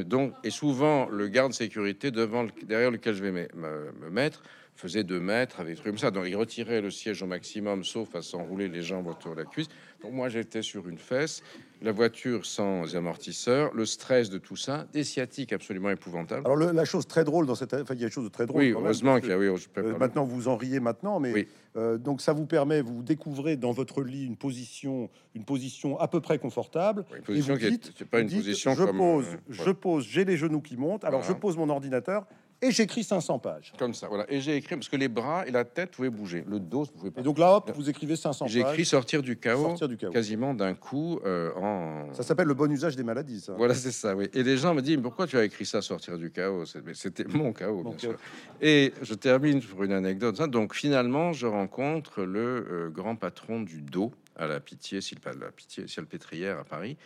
donc, 0.04 0.34
et 0.44 0.50
souvent, 0.50 1.08
le 1.08 1.28
garde 1.28 1.52
sécurité 1.52 2.10
devant 2.10 2.46
derrière 2.64 2.90
lequel 2.90 3.14
je 3.14 3.22
vais 3.22 3.48
me, 3.54 4.10
mettre 4.10 4.42
faisait 4.74 5.04
2 5.04 5.20
mètres 5.20 5.60
avec 5.60 5.76
trucs 5.76 5.86
comme 5.86 5.98
ça. 5.98 6.10
Donc, 6.10 6.24
il 6.26 6.36
retirait 6.36 6.80
le 6.80 6.90
siège 6.90 7.22
au 7.22 7.26
maximum, 7.26 7.84
sauf 7.84 8.14
à 8.14 8.22
s'enrouler 8.22 8.68
les 8.68 8.82
jambes 8.82 9.06
autour 9.06 9.32
de 9.32 9.40
la 9.40 9.44
cuisse. 9.44 9.68
Donc, 10.02 10.12
moi, 10.12 10.28
j'étais 10.28 10.62
sur 10.62 10.88
une 10.88 10.98
fesse, 10.98 11.42
la 11.80 11.92
voiture 11.92 12.44
sans 12.44 12.96
amortisseur, 12.96 13.72
le 13.74 13.86
stress 13.86 14.30
de 14.30 14.38
tout 14.38 14.56
ça, 14.56 14.86
des 14.92 15.04
sciatiques 15.04 15.52
absolument 15.52 15.90
épouvantables. 15.90 16.46
Alors, 16.46 16.56
la 16.56 16.84
chose 16.84 17.06
très 17.06 17.24
drôle 17.24 17.46
dans 17.46 17.54
cette. 17.54 17.74
Enfin, 17.74 17.94
il 17.94 18.00
y 18.00 18.04
a 18.04 18.08
des 18.08 18.12
choses 18.12 18.24
de 18.24 18.30
très 18.30 18.46
drôle. 18.46 18.62
Oui, 18.62 18.70
heureusement 18.70 19.20
qu'il 19.20 19.30
y 19.30 19.32
a. 19.32 19.38
Oui, 19.38 19.48
euh, 19.78 19.98
maintenant, 19.98 20.24
vous 20.24 20.48
en 20.48 20.56
riez 20.56 20.80
maintenant, 20.80 21.20
mais. 21.20 21.46
Euh, 21.76 21.96
donc 21.96 22.20
ça 22.20 22.32
vous 22.34 22.44
permet, 22.44 22.82
vous 22.82 23.02
découvrez 23.02 23.56
dans 23.56 23.72
votre 23.72 24.02
lit 24.02 24.26
une 24.26 24.36
position, 24.36 25.08
une 25.34 25.44
position 25.44 25.98
à 25.98 26.06
peu 26.06 26.20
près 26.20 26.38
confortable. 26.38 27.04
une 27.16 27.22
position 27.22 27.56
qui 27.56 27.78
pas 28.04 28.20
une 28.20 28.28
position 28.28 28.74
je 28.74 28.84
pose, 28.84 29.26
euh, 29.26 29.36
je 29.48 29.70
pose, 29.70 30.04
j'ai 30.04 30.24
les 30.26 30.36
genoux 30.36 30.60
qui 30.60 30.76
montent. 30.76 31.04
Alors 31.04 31.22
je 31.22 31.32
pose 31.32 31.56
mon 31.56 31.70
ordinateur 31.70 32.26
et 32.62 32.70
j'écris 32.70 33.02
500 33.04 33.38
pages. 33.40 33.72
Comme 33.78 33.92
ça, 33.92 34.08
voilà. 34.08 34.24
Et 34.32 34.40
j'ai 34.40 34.56
écrit 34.56 34.76
parce 34.76 34.88
que 34.88 34.96
les 34.96 35.08
bras 35.08 35.46
et 35.46 35.50
la 35.50 35.64
tête 35.64 35.90
pouvaient 35.90 36.08
bouger, 36.10 36.44
le 36.48 36.60
dos 36.60 36.82
ne 36.82 36.86
pouvait 36.86 37.10
pas. 37.10 37.20
Et 37.20 37.24
donc 37.24 37.38
là, 37.38 37.56
hop, 37.56 37.70
vous 37.74 37.90
écrivez 37.90 38.16
500 38.16 38.46
J'ai 38.46 38.62
pages. 38.62 38.72
écrit 38.72 38.84
sortir 38.84 39.22
du 39.22 39.36
chaos, 39.36 39.62
Sortir 39.64 39.88
du 39.88 39.96
chaos. 39.96 40.12
quasiment 40.12 40.54
d'un 40.54 40.74
coup 40.74 41.20
euh, 41.26 41.52
en. 41.56 42.12
Ça 42.14 42.22
s'appelle 42.22 42.46
le 42.46 42.54
bon 42.54 42.70
usage 42.72 42.96
des 42.96 43.02
maladies, 43.02 43.40
ça. 43.40 43.52
Voilà, 43.54 43.74
c'est 43.74 43.90
ça, 43.92 44.14
oui. 44.16 44.28
Et 44.32 44.42
les 44.42 44.56
gens 44.56 44.72
me 44.74 44.80
disent, 44.80 44.96
mais 44.96 45.02
pourquoi 45.02 45.26
tu 45.26 45.36
as 45.36 45.44
écrit 45.44 45.66
ça, 45.66 45.82
sortir 45.82 46.16
du 46.16 46.30
chaos? 46.30 46.64
C'était 46.94 47.24
mon 47.24 47.52
chaos, 47.52 47.82
bien 47.82 47.90
Donc, 47.90 48.00
sûr. 48.00 48.16
Et 48.60 48.92
je 49.02 49.14
termine 49.14 49.60
pour 49.60 49.82
une 49.84 49.92
anecdote. 49.92 50.40
Donc, 50.48 50.74
finalement, 50.74 51.32
je 51.32 51.46
rencontre 51.46 52.22
le 52.22 52.40
euh, 52.70 52.88
grand 52.90 53.16
patron 53.16 53.60
du 53.60 53.82
dos 53.82 54.12
à 54.36 54.46
la 54.46 54.60
Pitié, 54.60 55.00
Sylpa- 55.00 55.38
la 55.38 55.50
Pitié, 55.50 55.86
Salpêtrière 55.88 56.58
à 56.60 56.64
Paris. 56.64 56.96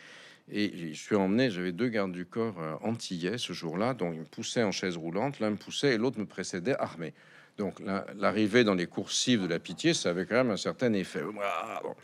Et 0.51 0.93
je 0.95 1.01
suis 1.03 1.17
emmené, 1.17 1.51
j'avais 1.51 1.73
deux 1.73 1.89
gardes 1.89 2.13
du 2.13 2.25
corps 2.25 2.61
euh, 2.61 2.75
antillais 2.83 3.37
ce 3.39 3.53
jour-là, 3.53 3.95
dont 3.95 4.13
ils 4.13 4.21
me 4.21 4.25
poussaient 4.25 4.63
en 4.63 4.71
chaise 4.71 4.97
roulante, 4.97 5.41
l'un 5.41 5.51
me 5.51 5.57
poussait 5.57 5.95
et 5.95 5.99
l'autre 5.99 6.19
me 6.21 6.27
précédait 6.27 6.77
armé. 6.79 7.15
Donc 7.59 7.81
la- 7.81 8.07
l'arrivée 8.17 8.63
dans 8.65 8.75
les 8.75 8.87
coursives 8.87 9.43
de 9.43 9.49
la 9.49 9.59
pitié, 9.59 9.93
ça 9.95 10.11
avait 10.11 10.25
quand 10.27 10.37
même 10.37 10.51
un 10.51 10.57
certain 10.57 10.93
effet. 10.93 11.23
Ah, 11.43 11.81
bon. 11.83 11.95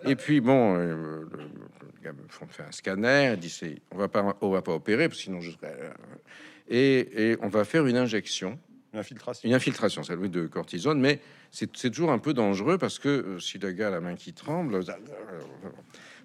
Et 0.08 0.16
puis 0.16 0.40
bon, 0.40 0.76
euh, 0.76 0.94
le, 1.32 1.38
le 1.42 2.02
gars 2.02 2.12
me 2.12 2.26
font- 2.28 2.46
fait 2.46 2.62
un 2.62 2.72
scanner, 2.72 3.32
il 3.34 3.40
dit 3.40 3.82
on 3.90 3.96
va 3.98 4.08
pas, 4.08 4.36
on 4.40 4.50
va 4.50 4.62
pas 4.62 4.72
opérer, 4.72 5.08
parce 5.08 5.18
que 5.18 5.24
sinon 5.24 5.40
je 5.40 5.50
serais. 5.50 5.76
euh, 5.78 5.90
Et, 6.68 7.30
et 7.32 7.36
on 7.42 7.48
va 7.48 7.64
faire 7.64 7.84
une 7.86 7.96
injection, 7.96 8.58
Une 8.94 9.00
infiltration. 9.00 9.48
une 9.48 9.54
infiltration, 9.54 10.02
c'est 10.04 10.16
de 10.16 10.46
cortisone, 10.46 11.00
mais 11.00 11.18
c'est 11.50 11.90
toujours 11.90 12.12
un 12.12 12.18
peu 12.18 12.32
dangereux 12.32 12.78
parce 12.78 12.98
que 12.98 13.38
si 13.40 13.58
le 13.58 13.72
gars 13.72 13.88
a 13.88 13.90
la 13.90 14.00
main 14.00 14.14
qui 14.14 14.32
tremble. 14.32 14.82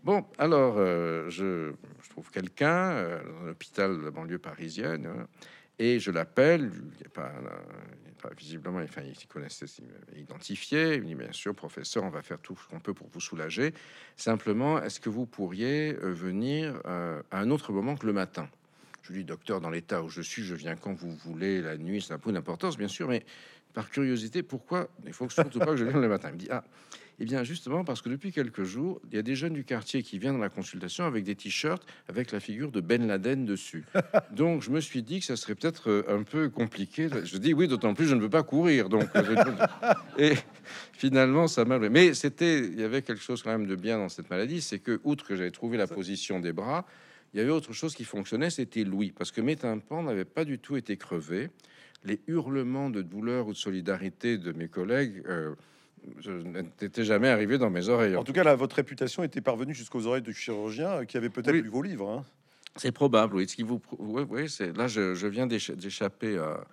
Bon, 0.03 0.25
alors 0.37 0.75
euh, 0.77 1.29
je, 1.29 1.73
trouve 2.09 2.29
quelqu'un 2.31 2.91
euh, 2.91 3.23
dans 3.23 3.47
un 3.47 3.51
hôpital 3.51 3.97
de 3.97 4.03
la 4.03 4.11
banlieue 4.11 4.39
parisienne 4.39 5.05
hein, 5.05 5.27
et 5.79 5.99
je 5.99 6.11
l'appelle. 6.11 6.71
Il 6.73 7.03
n'est 7.03 7.09
pas, 7.09 7.31
visiblement, 8.37 8.81
il 8.81 9.27
connaissait, 9.27 9.65
identifié. 10.15 10.95
Il 10.95 11.01
me 11.01 11.07
dit 11.07 11.15
bien 11.15 11.31
sûr, 11.31 11.53
professeur, 11.55 12.03
on 12.03 12.09
va 12.09 12.21
faire 12.21 12.39
tout 12.39 12.55
ce 12.55 12.67
qu'on 12.67 12.79
peut 12.79 12.93
pour 12.93 13.07
vous 13.07 13.19
soulager. 13.21 13.73
Simplement, 14.15 14.81
est-ce 14.81 14.99
que 14.99 15.09
vous 15.09 15.25
pourriez 15.25 15.95
euh, 16.01 16.13
venir 16.13 16.81
à 16.85 17.39
un 17.39 17.49
autre 17.49 17.71
moment 17.71 17.95
que 17.95 18.05
le 18.05 18.13
matin? 18.13 18.49
Je 19.03 19.13
lui 19.13 19.19
dis, 19.19 19.25
docteur, 19.25 19.61
dans 19.61 19.69
l'état 19.69 20.03
où 20.03 20.09
je 20.09 20.21
suis, 20.21 20.43
je 20.43 20.55
viens 20.55 20.75
quand 20.75 20.93
vous 20.93 21.15
voulez, 21.15 21.61
la 21.61 21.77
nuit, 21.77 22.01
ça 22.01 22.15
n'a 22.15 22.17
pas 22.17 22.31
d'importance, 22.31 22.77
bien 22.77 22.89
sûr, 22.89 23.07
mais 23.07 23.25
par 23.73 23.89
curiosité, 23.89 24.43
pourquoi 24.43 24.89
il 25.05 25.13
faut 25.13 25.29
surtout 25.29 25.59
pas 25.59 25.67
que 25.67 25.77
je 25.77 25.85
vienne 25.85 26.01
le 26.01 26.09
matin? 26.09 26.29
Il 26.29 26.33
me 26.33 26.39
dit, 26.39 26.47
ah, 26.51 26.63
eh 27.19 27.25
bien, 27.25 27.43
justement, 27.43 27.83
parce 27.83 28.03
que 28.03 28.09
depuis 28.09 28.31
quelques 28.31 28.63
jours, 28.63 29.01
il 29.09 29.15
y 29.15 29.17
a 29.17 29.23
des 29.23 29.35
jeunes 29.35 29.53
du 29.53 29.63
quartier 29.63 30.03
qui 30.03 30.19
viennent 30.19 30.35
dans 30.35 30.39
la 30.39 30.49
consultation 30.49 31.03
avec 31.03 31.23
des 31.23 31.35
t-shirts 31.35 31.83
avec 32.07 32.31
la 32.31 32.39
figure 32.39 32.71
de 32.71 32.79
Ben 32.79 33.07
Laden 33.07 33.43
dessus. 33.43 33.85
Donc, 34.31 34.61
je 34.61 34.69
me 34.69 34.79
suis 34.79 35.01
dit 35.01 35.19
que 35.19 35.25
ça 35.25 35.35
serait 35.35 35.55
peut-être 35.55 35.89
euh, 35.89 36.03
un 36.07 36.21
peu 36.21 36.49
compliqué. 36.49 37.09
Je 37.23 37.37
dis 37.39 37.55
oui, 37.55 37.67
d'autant 37.67 37.95
plus, 37.95 38.05
je 38.05 38.13
ne 38.13 38.21
veux 38.21 38.29
pas 38.29 38.43
courir. 38.43 38.87
Donc, 38.87 39.09
euh, 39.15 39.35
et 40.19 40.33
finalement, 40.93 41.47
ça 41.47 41.65
m'a. 41.65 41.79
Mais 41.79 42.13
c'était, 42.13 42.59
il 42.59 42.79
y 42.79 42.83
avait 42.83 43.01
quelque 43.01 43.23
chose 43.23 43.41
quand 43.41 43.51
même 43.51 43.65
de 43.65 43.75
bien 43.75 43.97
dans 43.97 44.09
cette 44.09 44.29
maladie, 44.29 44.61
c'est 44.61 44.79
que, 44.79 44.99
outre 45.03 45.25
que 45.25 45.35
j'avais 45.35 45.51
trouvé 45.51 45.77
la 45.77 45.87
position 45.87 46.39
des 46.39 46.53
bras, 46.53 46.85
il 47.33 47.37
y 47.37 47.39
avait 47.41 47.51
autre 47.51 47.73
chose 47.73 47.95
qui 47.95 48.03
fonctionnait, 48.03 48.51
c'était 48.51 48.83
l'ouïe, 48.83 49.11
parce 49.11 49.31
que 49.31 49.41
mes 49.41 49.55
tympans 49.55 50.03
n'avaient 50.03 50.23
pas 50.23 50.45
du 50.45 50.59
tout 50.59 50.77
été 50.77 50.97
crevés. 50.97 51.49
Les 52.03 52.21
hurlements 52.27 52.91
de 52.91 53.01
douleur 53.01 53.47
ou 53.47 53.53
de 53.53 53.57
solidarité 53.57 54.37
de 54.37 54.51
mes 54.51 54.67
collègues. 54.67 55.23
euh, 55.27 55.55
je 56.19 56.31
n'étais 56.31 57.03
jamais 57.03 57.27
arrivé 57.29 57.57
dans 57.57 57.69
mes 57.69 57.89
oreilles. 57.89 58.15
En 58.15 58.23
tout 58.23 58.33
cas, 58.33 58.43
là, 58.43 58.55
votre 58.55 58.75
réputation 58.77 59.23
était 59.23 59.41
parvenue 59.41 59.73
jusqu'aux 59.73 60.05
oreilles 60.07 60.21
du 60.21 60.33
chirurgien 60.33 60.89
euh, 60.89 61.05
qui 61.05 61.17
avait 61.17 61.29
peut-être 61.29 61.53
Oui. 61.55 61.61
lu 61.61 61.69
vos 61.69 61.81
livres. 61.81 62.09
hein. 62.09 62.25
C'est 62.75 62.91
probable, 62.91 63.35
oui. 63.35 63.47
Ce 63.47 63.55
qui 63.55 63.63
vous, 63.63 63.81
oui, 63.97 64.23
oui, 64.29 64.49
c'est 64.49 64.75
là, 64.77 64.87
je, 64.87 65.15
je 65.15 65.27
viens 65.27 65.47
d'écha- 65.47 65.75
d'échapper 65.75 66.37
à. 66.37 66.63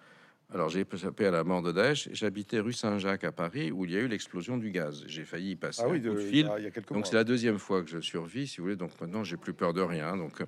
Alors, 0.52 0.68
j'ai 0.68 0.84
échappé 0.92 1.26
à 1.26 1.30
la 1.32 1.42
mort 1.42 1.62
de 1.62 1.72
Daesh. 1.72 2.08
J'habitais 2.12 2.60
rue 2.60 2.72
Saint-Jacques 2.72 3.24
à 3.24 3.32
Paris, 3.32 3.72
où 3.72 3.84
il 3.86 3.90
y 3.92 3.96
a 3.96 4.00
eu 4.00 4.06
l'explosion 4.06 4.56
du 4.56 4.70
gaz. 4.70 5.02
J'ai 5.06 5.24
failli 5.24 5.52
y 5.52 5.56
passer 5.56 5.82
Ah 5.84 5.88
oui, 5.88 5.98
un 5.98 6.08
coup 6.10 6.14
de- 6.14 6.20
fil. 6.20 6.50
il 6.58 6.64
y 6.64 6.66
a 6.66 6.70
quelques 6.70 6.88
Donc 6.90 6.98
mois. 6.98 7.04
c'est 7.06 7.16
la 7.16 7.24
deuxième 7.24 7.58
fois 7.58 7.82
que 7.82 7.90
je 7.90 7.98
survis, 7.98 8.46
si 8.46 8.58
vous 8.58 8.64
voulez. 8.64 8.76
Donc 8.76 8.90
maintenant, 9.00 9.24
j'ai 9.24 9.36
plus 9.36 9.52
peur 9.54 9.72
de 9.72 9.80
rien. 9.80 10.16
Donc 10.16 10.42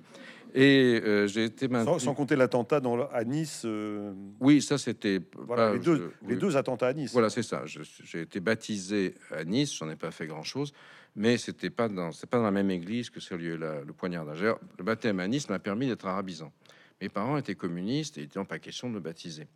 et 0.53 1.01
euh, 1.03 1.27
j'ai 1.27 1.45
été 1.45 1.67
maintenu. 1.67 1.85
Sans, 1.93 1.99
sans 1.99 2.13
compter 2.13 2.37
l'attentat 2.37 2.79
dans 2.79 3.05
à 3.09 3.23
Nice. 3.25 3.63
euh, 3.65 4.13
Oui, 4.39 4.61
ça 4.61 4.77
c'était. 4.77 5.19
voilà, 5.35 5.67
pas- 5.69 5.73
les, 5.73 5.79
deux, 5.79 5.95
je- 5.97 6.27
les 6.27 6.33
oui. 6.35 6.39
deux 6.39 6.55
attentats 6.55 6.87
à 6.87 6.93
Nice. 6.93 7.11
Voilà, 7.11 7.29
c'est 7.29 7.43
ça. 7.43 7.65
Je- 7.65 7.81
J'ai 8.03 8.21
été 8.21 8.39
baptisé 8.39 9.15
à 9.31 9.43
Nice. 9.43 9.75
J'en 9.75 9.89
ai 9.89 9.97
pas 9.97 10.11
fait 10.11 10.27
grand 10.27 10.43
chose, 10.43 10.71
mais 11.17 11.37
c'était 11.37 11.69
pas 11.71 11.89
dans, 11.89 12.13
c'est 12.13 12.29
pas 12.29 12.37
dans 12.37 12.43
la 12.45 12.51
même 12.51 12.71
église 12.71 13.09
que 13.09 13.19
celui 13.19 13.57
là, 13.57 13.81
le 13.85 13.91
poignardage. 13.93 14.39
D'ailleurs, 14.39 14.59
Le 14.77 14.85
baptême 14.85 15.19
à 15.19 15.27
Nice 15.27 15.49
m'a 15.49 15.59
permis 15.59 15.87
d'être 15.87 16.05
arabisant. 16.05 16.53
Mes 17.01 17.09
parents 17.09 17.37
étaient 17.37 17.55
communistes 17.55 18.17
et 18.17 18.21
il 18.21 18.23
était 18.25 18.43
pas 18.45 18.57
question 18.57 18.89
de 18.89 18.95
me 18.95 18.99
baptiser. 18.99 19.47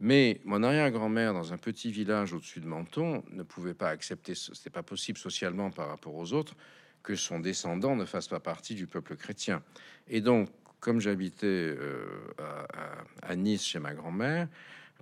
Mais 0.00 0.40
mon 0.44 0.62
arrière-grand-mère, 0.62 1.34
dans 1.34 1.52
un 1.52 1.58
petit 1.58 1.92
village 1.92 2.32
au-dessus 2.32 2.60
de 2.60 2.66
Menton, 2.66 3.22
ne 3.30 3.42
pouvait 3.42 3.74
pas 3.74 3.90
accepter, 3.90 4.34
ce 4.34 4.54
c'était 4.54 4.70
pas 4.70 4.82
possible 4.82 5.18
socialement 5.18 5.70
par 5.70 5.88
rapport 5.88 6.14
aux 6.14 6.32
autres, 6.32 6.54
que 7.02 7.14
son 7.14 7.38
descendant 7.38 7.96
ne 7.96 8.06
fasse 8.06 8.26
pas 8.28 8.40
partie 8.40 8.74
du 8.74 8.86
peuple 8.86 9.16
chrétien. 9.16 9.62
Et 10.08 10.20
donc, 10.20 10.48
comme 10.80 11.00
j'habitais 11.00 11.46
euh, 11.46 12.06
à, 12.38 13.30
à- 13.30 13.36
Nice 13.36 13.64
chez 13.64 13.78
ma 13.78 13.94
grand-mère, 13.94 14.48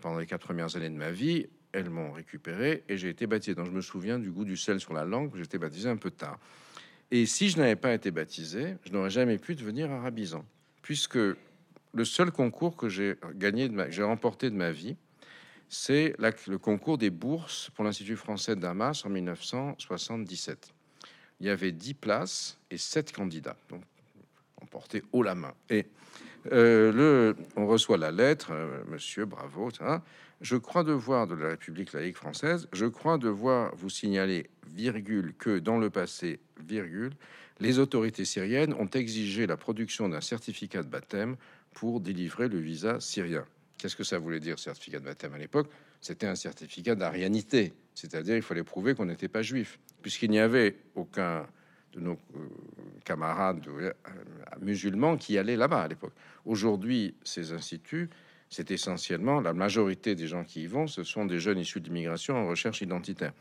pendant 0.02 0.18
les 0.18 0.26
quatre 0.26 0.44
premières 0.44 0.74
années 0.76 0.90
de 0.90 0.96
ma 0.96 1.12
vie, 1.12 1.46
elles 1.70 1.90
m'ont 1.90 2.12
récupéré 2.12 2.82
et 2.88 2.96
j'ai 2.96 3.08
été 3.08 3.26
baptisé. 3.26 3.54
Donc 3.54 3.66
je 3.66 3.70
me 3.72 3.80
souviens 3.80 4.18
du 4.18 4.30
goût 4.32 4.44
du 4.44 4.56
sel 4.56 4.80
sur 4.80 4.94
la 4.94 5.04
langue, 5.04 5.36
été 5.38 5.58
baptisé 5.58 5.88
un 5.88 5.96
peu 5.96 6.10
tard. 6.10 6.38
Et 7.10 7.26
si 7.26 7.48
je 7.50 7.58
n'avais 7.58 7.76
pas 7.76 7.94
été 7.94 8.10
baptisé, 8.10 8.76
je 8.84 8.92
n'aurais 8.92 9.10
jamais 9.10 9.38
pu 9.38 9.54
devenir 9.54 9.90
arabisant, 9.90 10.44
puisque 10.82 11.18
le 11.92 12.04
seul 12.04 12.30
concours 12.30 12.76
que 12.76 12.88
j'ai 12.88 13.16
gagné, 13.34 13.70
j'ai 13.90 14.02
remporté 14.02 14.50
de 14.50 14.56
ma 14.56 14.70
vie, 14.70 14.96
c'est 15.68 16.14
le 16.18 16.56
concours 16.56 16.98
des 16.98 17.10
bourses 17.10 17.70
pour 17.74 17.84
l'Institut 17.84 18.16
français 18.16 18.56
de 18.56 18.60
Damas 18.60 19.04
en 19.04 19.10
1977. 19.10 20.72
Il 21.40 21.46
y 21.46 21.50
avait 21.50 21.72
10 21.72 21.94
places 21.94 22.58
et 22.70 22.78
7 22.78 23.12
candidats, 23.12 23.56
donc 23.68 23.82
emporté 24.60 25.02
haut 25.12 25.22
la 25.22 25.34
main. 25.34 25.54
Et 25.70 25.86
euh, 26.52 27.34
on 27.56 27.66
reçoit 27.66 27.98
la 27.98 28.10
lettre, 28.10 28.50
euh, 28.52 28.82
monsieur, 28.88 29.24
bravo. 29.24 29.70
Je 30.40 30.56
crois 30.56 30.84
devoir 30.84 31.26
de 31.26 31.34
la 31.34 31.48
République 31.50 31.92
laïque 31.92 32.16
française, 32.16 32.68
je 32.72 32.86
crois 32.86 33.18
devoir 33.18 33.74
vous 33.74 33.90
signaler, 33.90 34.48
virgule, 34.68 35.34
que 35.36 35.58
dans 35.58 35.78
le 35.78 35.90
passé, 35.90 36.38
virgule, 36.60 37.12
les 37.60 37.78
autorités 37.78 38.24
syriennes 38.24 38.72
ont 38.74 38.86
exigé 38.86 39.46
la 39.46 39.56
production 39.56 40.08
d'un 40.08 40.20
certificat 40.20 40.82
de 40.82 40.88
baptême 40.88 41.36
pour 41.78 42.00
délivrer 42.00 42.48
le 42.48 42.58
visa 42.58 42.98
syrien. 42.98 43.44
Qu'est-ce 43.76 43.94
que 43.94 44.02
ça 44.02 44.18
voulait 44.18 44.40
dire, 44.40 44.58
certificat 44.58 44.98
de 44.98 45.04
baptême 45.04 45.32
à 45.34 45.38
l'époque? 45.38 45.70
C'était 46.00 46.26
un 46.26 46.34
certificat 46.34 46.96
d'arianité, 46.96 47.72
c'est-à-dire 47.94 48.34
il 48.34 48.42
fallait 48.42 48.64
prouver 48.64 48.96
qu'on 48.96 49.04
n'était 49.04 49.28
pas 49.28 49.42
juif, 49.42 49.78
puisqu'il 50.02 50.30
n'y 50.30 50.40
avait 50.40 50.74
aucun 50.96 51.46
de 51.92 52.00
nos 52.00 52.18
euh, 52.34 52.48
camarades 53.04 53.64
euh, 53.68 53.92
musulmans 54.60 55.16
qui 55.16 55.38
allaient 55.38 55.56
là-bas 55.56 55.82
à 55.82 55.88
l'époque. 55.88 56.14
Aujourd'hui, 56.44 57.14
ces 57.22 57.52
instituts, 57.52 58.10
c'est 58.50 58.70
essentiellement 58.70 59.40
la 59.40 59.52
majorité 59.52 60.14
des 60.14 60.26
gens 60.26 60.44
qui 60.44 60.62
y 60.62 60.66
vont, 60.66 60.86
ce 60.86 61.04
sont 61.04 61.24
des 61.26 61.38
jeunes 61.38 61.58
issus 61.58 61.80
de 61.80 61.86
l'immigration 61.86 62.36
en 62.36 62.48
recherche 62.48 62.80
identitaire. 62.80 63.32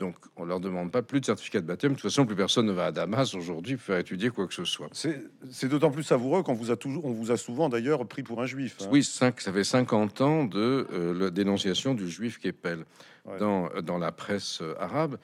Donc, 0.00 0.16
on 0.36 0.44
leur 0.44 0.58
demande 0.58 0.90
pas 0.90 1.02
plus 1.02 1.20
de 1.20 1.26
certificat 1.26 1.60
de 1.60 1.66
baptême. 1.66 1.92
De 1.92 1.96
toute 1.96 2.02
façon, 2.10 2.26
plus 2.26 2.34
personne 2.34 2.66
ne 2.66 2.72
va 2.72 2.86
à 2.86 2.92
Damas 2.92 3.32
aujourd'hui 3.34 3.76
pour 3.76 3.84
faire 3.84 3.98
étudier 3.98 4.30
quoi 4.30 4.48
que 4.48 4.54
ce 4.54 4.64
soit. 4.64 4.88
C'est 4.92 5.68
d'autant 5.68 5.92
plus 5.92 6.02
savoureux 6.02 6.42
qu'on 6.42 6.54
vous 6.54 6.72
a 6.72 6.76
toujours, 6.76 7.04
on 7.04 7.12
vous 7.12 7.30
a 7.30 7.36
souvent 7.36 7.68
d'ailleurs 7.68 8.04
pris 8.08 8.24
pour 8.24 8.42
un 8.42 8.46
juif. 8.46 8.76
hein. 8.80 8.88
Oui, 8.90 9.04
cinq, 9.04 9.40
ça 9.40 9.52
fait 9.52 9.62
50 9.62 10.20
ans 10.20 10.44
de 10.46 10.88
euh, 10.92 11.14
la 11.16 11.30
dénonciation 11.30 11.94
du 11.94 12.08
juif 12.10 12.38
Keppel 12.38 12.84
Ouais. 13.26 13.38
dans, 13.38 13.70
dans 13.82 13.96
la 13.96 14.12
presse 14.12 14.58
euh, 14.60 14.74
arabe. 14.78 15.16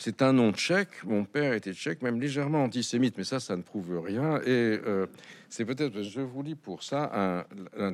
C'est 0.00 0.22
un 0.22 0.32
nom 0.32 0.50
tchèque. 0.54 1.04
Mon 1.04 1.24
père 1.24 1.52
était 1.52 1.74
tchèque, 1.74 2.00
même 2.00 2.18
légèrement 2.18 2.64
antisémite, 2.64 3.18
mais 3.18 3.24
ça, 3.24 3.38
ça 3.38 3.54
ne 3.54 3.60
prouve 3.60 4.00
rien. 4.02 4.40
Et 4.46 4.80
euh, 4.86 5.06
c'est 5.50 5.66
peut-être, 5.66 6.02
je 6.02 6.22
vous 6.22 6.42
lis 6.42 6.54
pour 6.54 6.82
ça, 6.82 7.46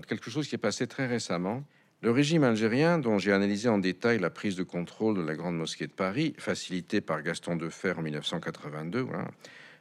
quelque 0.08 0.30
chose 0.30 0.46
qui 0.46 0.54
est 0.54 0.58
passé 0.58 0.86
très 0.86 1.06
récemment. 1.06 1.64
Le 2.02 2.12
régime 2.12 2.44
algérien, 2.44 3.00
dont 3.00 3.18
j'ai 3.18 3.32
analysé 3.32 3.68
en 3.68 3.78
détail 3.78 4.20
la 4.20 4.30
prise 4.30 4.54
de 4.54 4.62
contrôle 4.62 5.16
de 5.16 5.22
la 5.22 5.34
Grande 5.34 5.56
Mosquée 5.56 5.88
de 5.88 5.92
Paris, 5.92 6.34
facilitée 6.38 7.00
par 7.00 7.22
Gaston 7.22 7.56
Defer 7.56 7.94
en 7.98 8.02
1982, 8.02 9.00
voilà, 9.00 9.28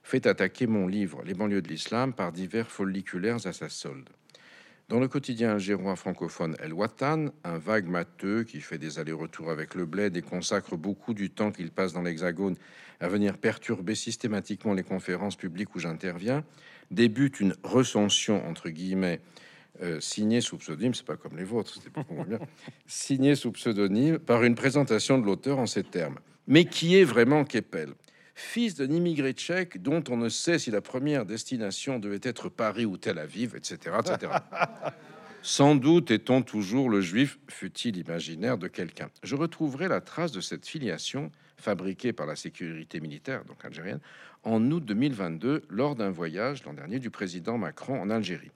fait 0.01 0.26
attaquer 0.26 0.65
mon 0.65 0.88
livre 0.88 1.21
Les 1.26 1.36
banlieues 1.36 1.61
de 1.61 1.67
l'islam 1.67 2.11
par 2.13 2.32
divers 2.32 2.71
folliculaires 2.71 3.45
à 3.45 3.53
sa 3.53 3.69
solde. 3.69 4.09
Dans 4.88 4.99
le 4.99 5.07
quotidien 5.07 5.53
algérois 5.53 5.95
francophone 5.95 6.55
El 6.59 6.71
Watan, 6.71 7.29
un 7.43 7.57
vague 7.57 7.88
matheux 7.88 8.43
qui 8.43 8.61
fait 8.61 8.77
des 8.77 8.99
allers-retours 8.99 9.49
avec 9.49 9.73
le 9.73 9.88
bled 9.88 10.15
et 10.15 10.21
consacre 10.21 10.77
beaucoup 10.77 11.15
du 11.15 11.31
temps 11.31 11.51
qu'il 11.51 11.71
passe 11.71 11.91
dans 11.91 12.03
l'Hexagone 12.03 12.55
à 12.99 13.07
venir 13.07 13.39
perturber 13.39 13.95
systématiquement 13.95 14.75
les 14.75 14.83
conférences 14.83 15.38
publiques 15.38 15.73
où 15.73 15.79
j'interviens, 15.79 16.43
débute 16.91 17.39
une 17.39 17.55
recension 17.63 18.47
entre 18.47 18.69
guillemets 18.69 19.21
euh, 19.81 19.99
signée 19.99 20.39
sous 20.39 20.57
pseudonyme, 20.57 20.93
c'est 20.93 21.05
pas 21.05 21.17
comme 21.17 21.36
les 21.36 21.43
vôtres, 21.45 21.73
c'était 21.73 21.89
signée 22.86 23.33
sous 23.33 23.51
pseudonyme 23.53 24.19
par 24.19 24.43
une 24.43 24.53
présentation 24.53 25.17
de 25.17 25.25
l'auteur 25.25 25.57
en 25.57 25.65
ces 25.65 25.83
termes. 25.83 26.19
Mais 26.45 26.65
qui 26.65 26.95
est 26.95 27.03
vraiment 27.05 27.43
Keppel? 27.43 27.95
Fils 28.36 28.75
d'un 28.75 28.91
immigré 28.91 29.31
tchèque 29.31 29.81
dont 29.81 30.03
on 30.09 30.17
ne 30.17 30.27
sait 30.27 30.59
si 30.59 30.69
la 30.69 30.81
première 30.81 31.25
destination 31.25 31.99
devait 31.99 32.19
être 32.21 32.49
Paris 32.49 32.86
ou 32.86 32.97
Tel 32.97 33.17
Aviv, 33.17 33.55
etc. 33.55 33.95
etc. 33.99 34.33
Sans 35.41 35.75
doute 35.75 36.11
est-on 36.11 36.41
toujours 36.41 36.89
le 36.89 36.99
juif, 36.99 37.39
fut-il 37.49 37.97
imaginaire 37.97 38.57
de 38.57 38.67
quelqu'un. 38.67 39.09
Je 39.23 39.36
retrouverai 39.36 39.88
la 39.88 40.01
trace 40.01 40.33
de 40.33 40.41
cette 40.41 40.67
filiation 40.67 41.31
fabriquée 41.55 42.11
par 42.11 42.25
la 42.25 42.36
sécurité 42.36 42.99
militaire, 42.99 43.45
donc 43.45 43.63
algérienne, 43.63 44.01
en 44.43 44.59
août 44.69 44.83
2022, 44.83 45.63
lors 45.69 45.95
d'un 45.95 46.09
voyage 46.09 46.65
l'an 46.65 46.73
dernier 46.73 46.99
du 46.99 47.11
président 47.11 47.57
Macron 47.57 48.01
en 48.01 48.09
Algérie. 48.09 48.51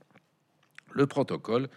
Le 0.91 1.07
protocole 1.07 1.69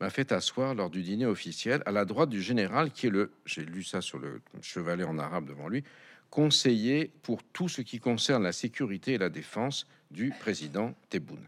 m'a 0.00 0.08
fait 0.08 0.32
asseoir 0.32 0.74
lors 0.74 0.88
du 0.88 1.02
dîner 1.02 1.26
officiel 1.26 1.82
à 1.84 1.90
la 1.90 2.06
droite 2.06 2.30
du 2.30 2.40
général 2.40 2.90
qui 2.90 3.08
est 3.08 3.10
le, 3.10 3.32
j'ai 3.44 3.64
lu 3.64 3.82
ça 3.82 4.00
sur 4.00 4.18
le 4.18 4.40
chevalet 4.62 5.04
en 5.04 5.18
arabe 5.18 5.46
devant 5.46 5.68
lui, 5.68 5.84
conseiller 6.30 7.10
pour 7.22 7.42
tout 7.42 7.68
ce 7.68 7.82
qui 7.82 7.98
concerne 7.98 8.44
la 8.44 8.52
sécurité 8.52 9.14
et 9.14 9.18
la 9.18 9.28
défense 9.28 9.86
du 10.10 10.30
président 10.30 10.94
Tebboune. 11.08 11.44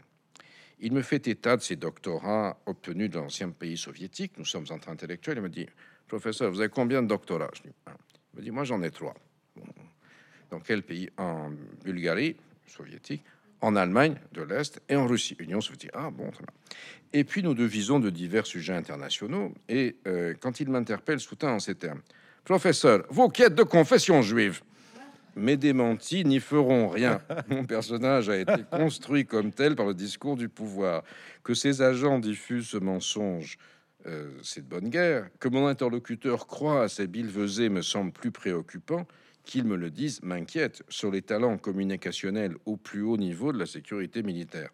Il 0.79 0.91
me 0.91 1.01
fait 1.01 1.27
état 1.27 1.55
de 1.55 1.61
ses 1.61 1.77
doctorats 1.77 2.57
obtenus 2.65 3.09
dans 3.09 3.21
l'ancien 3.21 3.49
pays 3.49 3.77
soviétique. 3.77 4.33
Nous 4.37 4.45
sommes 4.45 4.65
entre 4.69 4.89
intellectuels. 4.89 5.37
Il 5.37 5.43
me 5.43 5.49
dit, 5.49 5.67
professeur, 6.07 6.51
vous 6.51 6.59
avez 6.59 6.69
combien 6.69 7.01
de 7.01 7.07
doctorats? 7.07 7.49
Je 7.53 7.61
dis, 7.61 7.69
Il 8.33 8.39
me 8.39 8.43
dit, 8.43 8.51
moi 8.51 8.65
j'en 8.65 8.81
ai 8.83 8.91
trois. 8.91 9.15
Dans 10.51 10.59
quel 10.59 10.83
pays? 10.83 11.09
En 11.17 11.51
Bulgarie, 11.83 12.35
soviétique, 12.67 13.23
en 13.61 13.77
Allemagne 13.77 14.17
de 14.33 14.41
l'Est 14.41 14.81
et 14.89 14.95
en 14.97 15.07
Russie, 15.07 15.37
Union 15.39 15.61
soviétique. 15.61 15.91
Ah 15.93 16.11
bon. 16.11 16.29
Et 17.13 17.23
puis 17.23 17.43
nous 17.43 17.53
devisons 17.53 17.99
de 17.99 18.09
divers 18.09 18.45
sujets 18.45 18.73
internationaux. 18.73 19.53
Et 19.69 19.95
euh, 20.05 20.33
quand 20.39 20.59
il 20.59 20.69
m'interpelle 20.69 21.21
soudain 21.21 21.53
en 21.53 21.59
ces 21.59 21.75
termes, 21.75 22.01
professeur, 22.43 23.05
vos 23.09 23.29
quêtes 23.29 23.55
de 23.55 23.63
confession 23.63 24.21
juive, 24.21 24.61
mes 25.35 25.57
démentis 25.57 26.25
n'y 26.25 26.39
feront 26.39 26.87
rien. 26.87 27.21
Mon 27.49 27.65
personnage 27.65 28.29
a 28.29 28.37
été 28.37 28.63
construit 28.71 29.25
comme 29.25 29.51
tel 29.51 29.75
par 29.75 29.85
le 29.85 29.93
discours 29.93 30.35
du 30.35 30.49
pouvoir. 30.49 31.03
Que 31.43 31.53
ces 31.53 31.81
agents 31.81 32.19
diffusent 32.19 32.69
ce 32.69 32.77
mensonge, 32.77 33.57
euh, 34.05 34.29
c'est 34.43 34.61
de 34.61 34.69
bonne 34.69 34.89
guerre. 34.89 35.29
Que 35.39 35.47
mon 35.47 35.67
interlocuteur 35.67 36.47
croit 36.47 36.83
à 36.83 36.87
ces 36.89 37.07
billevesées 37.07 37.69
me 37.69 37.81
semble 37.81 38.11
plus 38.11 38.31
préoccupant. 38.31 39.07
Qu'ils 39.43 39.65
me 39.65 39.75
le 39.75 39.89
disent 39.89 40.21
m'inquiète 40.23 40.83
sur 40.87 41.11
les 41.11 41.21
talents 41.21 41.57
communicationnels 41.57 42.55
au 42.65 42.77
plus 42.77 43.01
haut 43.01 43.17
niveau 43.17 43.51
de 43.51 43.59
la 43.59 43.65
sécurité 43.65 44.23
militaire. 44.23 44.69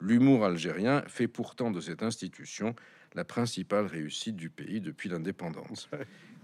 L'humour 0.00 0.44
algérien 0.44 1.02
fait 1.08 1.28
pourtant 1.28 1.70
de 1.70 1.80
cette 1.80 2.02
institution 2.02 2.74
la 3.14 3.24
principale 3.24 3.86
réussite 3.86 4.36
du 4.36 4.50
pays 4.50 4.80
depuis 4.80 5.08
l'indépendance. 5.08 5.88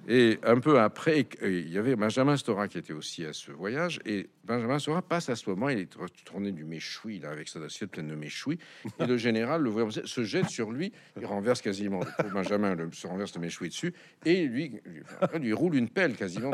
Et 0.08 0.38
un 0.42 0.58
peu 0.58 0.80
après, 0.80 1.26
il 1.42 1.70
y 1.70 1.78
avait 1.78 1.94
Benjamin 1.94 2.36
Stora 2.36 2.68
qui 2.68 2.78
était 2.78 2.92
aussi 2.92 3.24
à 3.24 3.32
ce 3.32 3.52
voyage. 3.52 4.00
Et 4.06 4.28
Benjamin 4.44 4.78
Stora 4.78 5.02
passe 5.02 5.28
à 5.28 5.36
ce 5.36 5.48
moment, 5.48 5.68
il 5.68 5.78
est 5.78 5.94
retourné 5.94 6.52
du 6.52 6.64
méchoui, 6.64 7.18
là, 7.20 7.30
avec 7.30 7.48
sa 7.48 7.60
assiette 7.60 7.90
pleine 7.90 8.08
de 8.08 8.14
méchoui. 8.14 8.58
Et 8.98 9.06
le 9.06 9.16
général, 9.16 9.62
le 9.62 9.70
voyant, 9.70 9.90
se 9.90 10.24
jette 10.24 10.48
sur 10.48 10.72
lui. 10.72 10.92
Il 11.18 11.26
renverse 11.26 11.62
quasiment, 11.62 12.00
Benjamin 12.32 12.76
se 12.92 13.06
renverse 13.06 13.34
le 13.34 13.40
méchoui 13.40 13.68
dessus. 13.68 13.92
Et 14.24 14.46
lui, 14.46 14.80
lui, 14.84 15.02
lui 15.40 15.52
roule 15.52 15.76
une 15.76 15.88
pelle 15.88 16.16
quasiment. 16.16 16.52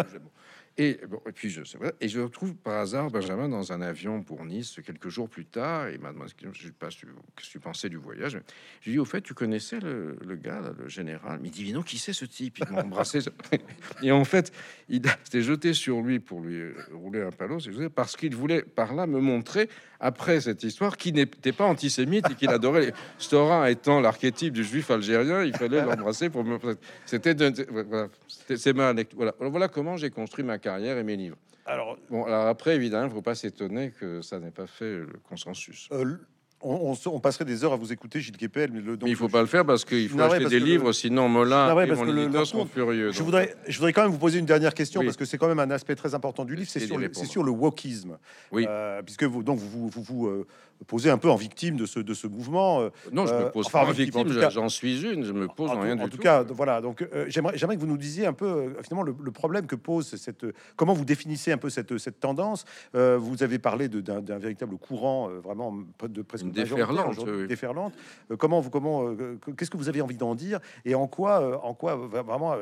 Et, 0.79 1.01
bon, 1.09 1.21
et 1.27 1.33
puis 1.33 1.49
je, 1.49 1.63
et 2.03 2.09
je 2.09 2.21
retrouve 2.21 2.55
par 2.55 2.81
hasard 2.81 3.11
Benjamin 3.11 3.49
dans 3.49 3.73
un 3.73 3.81
avion 3.81 4.23
pour 4.23 4.45
Nice 4.45 4.79
quelques 4.85 5.09
jours 5.09 5.29
plus 5.29 5.47
tard. 5.47 5.89
Et 5.89 5.95
il 5.95 6.01
m'a 6.01 6.13
demandé 6.13 6.31
je 6.53 6.67
ce 6.67 6.71
que 6.71 7.51
tu 7.51 7.61
pensais 7.61 7.89
du 7.89 7.97
voyage. 7.97 8.39
J'ai 8.83 8.91
dit 8.93 8.99
au 8.99 9.07
fait, 9.07 9.23
tu 9.23 9.33
connaissais 9.33 9.81
le, 9.81 10.19
le 10.23 10.37
gars, 10.37 10.75
le 10.79 10.89
général? 10.89 11.39
Mais 11.41 11.49
il 11.49 11.65
dit 11.65 11.73
non, 11.73 11.83
qui 11.83 11.97
c'est 11.97 12.13
ce 12.13 12.27
type? 12.27 12.59
Il 12.59 12.75
m'a 12.75 12.83
embrassé. 12.83 13.21
et 14.03 14.13
en 14.13 14.25
fait, 14.25 14.53
il 14.91 15.01
s'était 15.25 15.43
jeté 15.43 15.73
sur 15.73 16.03
lui 16.03 16.21
pour 16.21 16.41
lui 16.41 16.63
rouler 16.93 17.23
un 17.23 17.31
palos, 17.31 17.61
parce 17.95 18.15
qu'il 18.15 18.35
voulait 18.37 18.63
par 18.63 18.95
là 18.95 19.07
me 19.07 19.21
montrer 19.21 19.71
après 19.99 20.43
cette 20.43 20.63
histoire 20.63 20.99
qu'il 20.99 21.15
n'était 21.15 21.53
pas 21.53 21.65
antisémite 21.65 22.31
et 22.31 22.35
qu'il 22.35 22.51
adorait 22.51 22.87
les 22.87 22.93
Stora 23.19 23.71
étant 23.71 24.01
l'archétype 24.01 24.53
du 24.53 24.63
juif 24.63 24.91
algérien. 24.91 25.43
Il 25.43 25.57
fallait 25.57 25.83
l'embrasser 25.83 26.29
pour 26.29 26.45
me. 26.45 26.59
C'était 27.07 27.35
voilà, 27.71 28.09
c'est 28.55 28.73
ma 28.75 28.93
Voilà, 29.15 29.35
voilà 29.39 29.69
comment 29.69 29.97
j'ai 29.97 30.11
construit 30.11 30.45
ma 30.45 30.59
carrière 30.67 30.99
et 30.99 31.05
mes 31.05 31.17
livres. 31.17 31.37
Alors, 31.65 31.97
bon, 32.11 32.25
alors 32.25 32.47
après, 32.47 32.75
évidemment, 32.75 33.05
il 33.07 33.11
ne 33.11 33.15
faut 33.15 33.23
pas 33.23 33.35
s'étonner 33.37 33.93
que 33.93 34.21
ça 34.21 34.39
n'ait 34.41 34.51
pas 34.51 34.67
fait 34.67 34.99
le 34.99 35.19
consensus. 35.29 35.89
Euh, 35.93 36.17
on, 36.63 37.21
passerait 37.21 37.45
des 37.45 37.65
heures 37.65 37.73
à 37.73 37.77
vous 37.77 37.93
écouter, 37.93 38.21
Gilles 38.21 38.37
Kepel, 38.37 38.71
mais, 38.73 38.81
le, 38.81 38.97
donc, 38.97 39.09
il 39.09 39.15
faut 39.15 39.29
pas 39.29 39.41
le 39.41 39.47
faire 39.47 39.65
parce 39.65 39.85
qu'il 39.85 40.09
faut 40.09 40.21
acheter 40.21 40.47
des 40.47 40.59
livres, 40.59 40.91
sinon 40.93 41.29
Mola 41.29 41.85
et 41.85 41.93
mon 41.93 42.17
éditeur 42.17 42.47
sont 42.47 42.67
furieux. 42.67 43.13
Je 43.13 43.23
voudrais, 43.23 43.55
je 43.69 43.77
voudrais 43.77 43.93
quand 43.93 44.03
même 44.03 44.11
vous 44.11 44.19
poser 44.19 44.39
une 44.39 44.47
dernière 44.47 44.75
question 44.75 45.03
parce 45.05 45.17
que 45.17 45.25
c'est 45.25 45.39
quand 45.39 45.49
même 45.49 45.61
un 45.61 45.71
aspect 45.71 45.95
très 45.95 46.15
important 46.15 46.45
du 46.45 46.57
livre, 46.57 46.69
c'est 46.69 46.81
sur, 46.81 46.99
sur, 47.27 47.43
le 47.45 47.51
wokisme. 47.51 48.19
Oui. 48.51 48.67
Euh, 48.69 49.03
puisque 49.03 49.25
vous, 49.25 49.43
donc 49.43 49.59
vous, 49.59 49.89
vous, 49.89 50.03
vous 50.03 50.27
euh, 50.27 50.47
posez 50.87 51.11
un 51.11 51.19
peu 51.19 51.31
en 51.31 51.37
victime 51.37 51.77
de 51.77 51.87
ce, 51.87 52.01
de 52.01 52.15
ce 52.15 52.27
mouvement. 52.27 52.81
Euh, 52.81 52.91
non, 53.13 53.27
je 53.27 53.35
me 53.35 53.51
pose 53.51 53.69
pas 53.69 53.85
en 53.85 53.91
victime, 53.91 54.29
j'en 54.51 54.69
suis 54.69 55.03
une, 55.03 55.25
je 55.25 55.33
me 55.33 55.49
pose 55.49 55.71
en, 55.71 55.81
rien 55.81 55.99
en, 55.99 56.05
du 56.05 56.11
tout. 56.11 56.15
En 56.15 56.17
tout 56.17 56.19
cas, 56.19 56.43
voilà. 56.43 56.81
Donc 56.81 57.07
j'aimerais, 57.29 57.57
j'aimerais 57.57 57.77
que 57.77 57.81
vous 57.81 57.87
nous 57.87 57.99
disiez 57.99 58.27
un 58.27 58.33
peu 58.33 58.75
finalement 58.83 59.03
le, 59.03 59.33
problème 59.33 59.67
que 59.67 59.77
pose 59.77 60.17
cette, 60.17 60.47
comment 60.77 60.95
vous 60.95 61.05
définissez 61.05 61.53
un 61.53 61.59
peu 61.59 61.71
cette, 61.71 61.99
cette 61.99 62.21
tendance. 62.21 62.65
vous 62.95 63.43
avez 63.43 63.59
parlé 63.59 63.89
d'un 63.89 64.39
véritable 64.39 64.77
courant 64.79 65.29
vraiment 65.29 65.75
de 66.03 66.23
presque 66.23 66.47
déferlante 66.51 67.17
déferlante. 67.47 67.95
Euh, 68.31 68.37
comment 68.37 68.61
vous, 68.61 68.71
comment, 68.71 69.09
euh, 69.09 69.39
qu'est-ce 69.57 69.71
que 69.71 69.77
vous 69.77 69.89
avez 69.89 70.01
envie 70.01 70.17
d'en 70.17 70.35
dire 70.35 70.61
et 70.85 70.95
en 70.95 71.07
quoi, 71.07 71.41
euh, 71.41 71.57
en 71.63 71.75
quoi 71.75 71.97
vraiment 71.97 72.57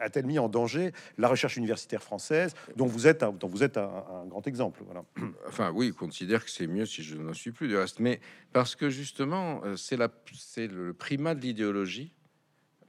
a-t-elle 0.00 0.26
mis 0.26 0.38
en 0.38 0.48
danger 0.48 0.92
la 1.18 1.28
recherche 1.28 1.56
universitaire 1.56 2.02
française, 2.02 2.54
dont 2.76 2.86
vous 2.86 3.06
êtes, 3.06 3.22
un, 3.22 3.32
dont 3.32 3.48
vous 3.48 3.62
êtes 3.62 3.76
un, 3.76 4.24
grand 4.28 4.46
exemple. 4.46 4.82
Voilà. 4.84 5.04
Enfin, 5.48 5.72
oui, 5.74 5.92
considère 5.92 6.44
que 6.44 6.50
c'est 6.50 6.66
mieux 6.66 6.86
si 6.86 7.02
je 7.02 7.16
n'en 7.16 7.32
suis 7.32 7.52
plus 7.56 7.68
du 7.68 7.76
reste, 7.76 8.00
mais 8.00 8.20
parce 8.52 8.76
que 8.76 8.90
justement, 8.90 9.62
c'est 9.76 9.96
la, 9.96 10.08
c'est 10.32 10.68
le 10.68 10.92
primat 10.92 11.34
de 11.34 11.40
l'idéologie 11.40 12.12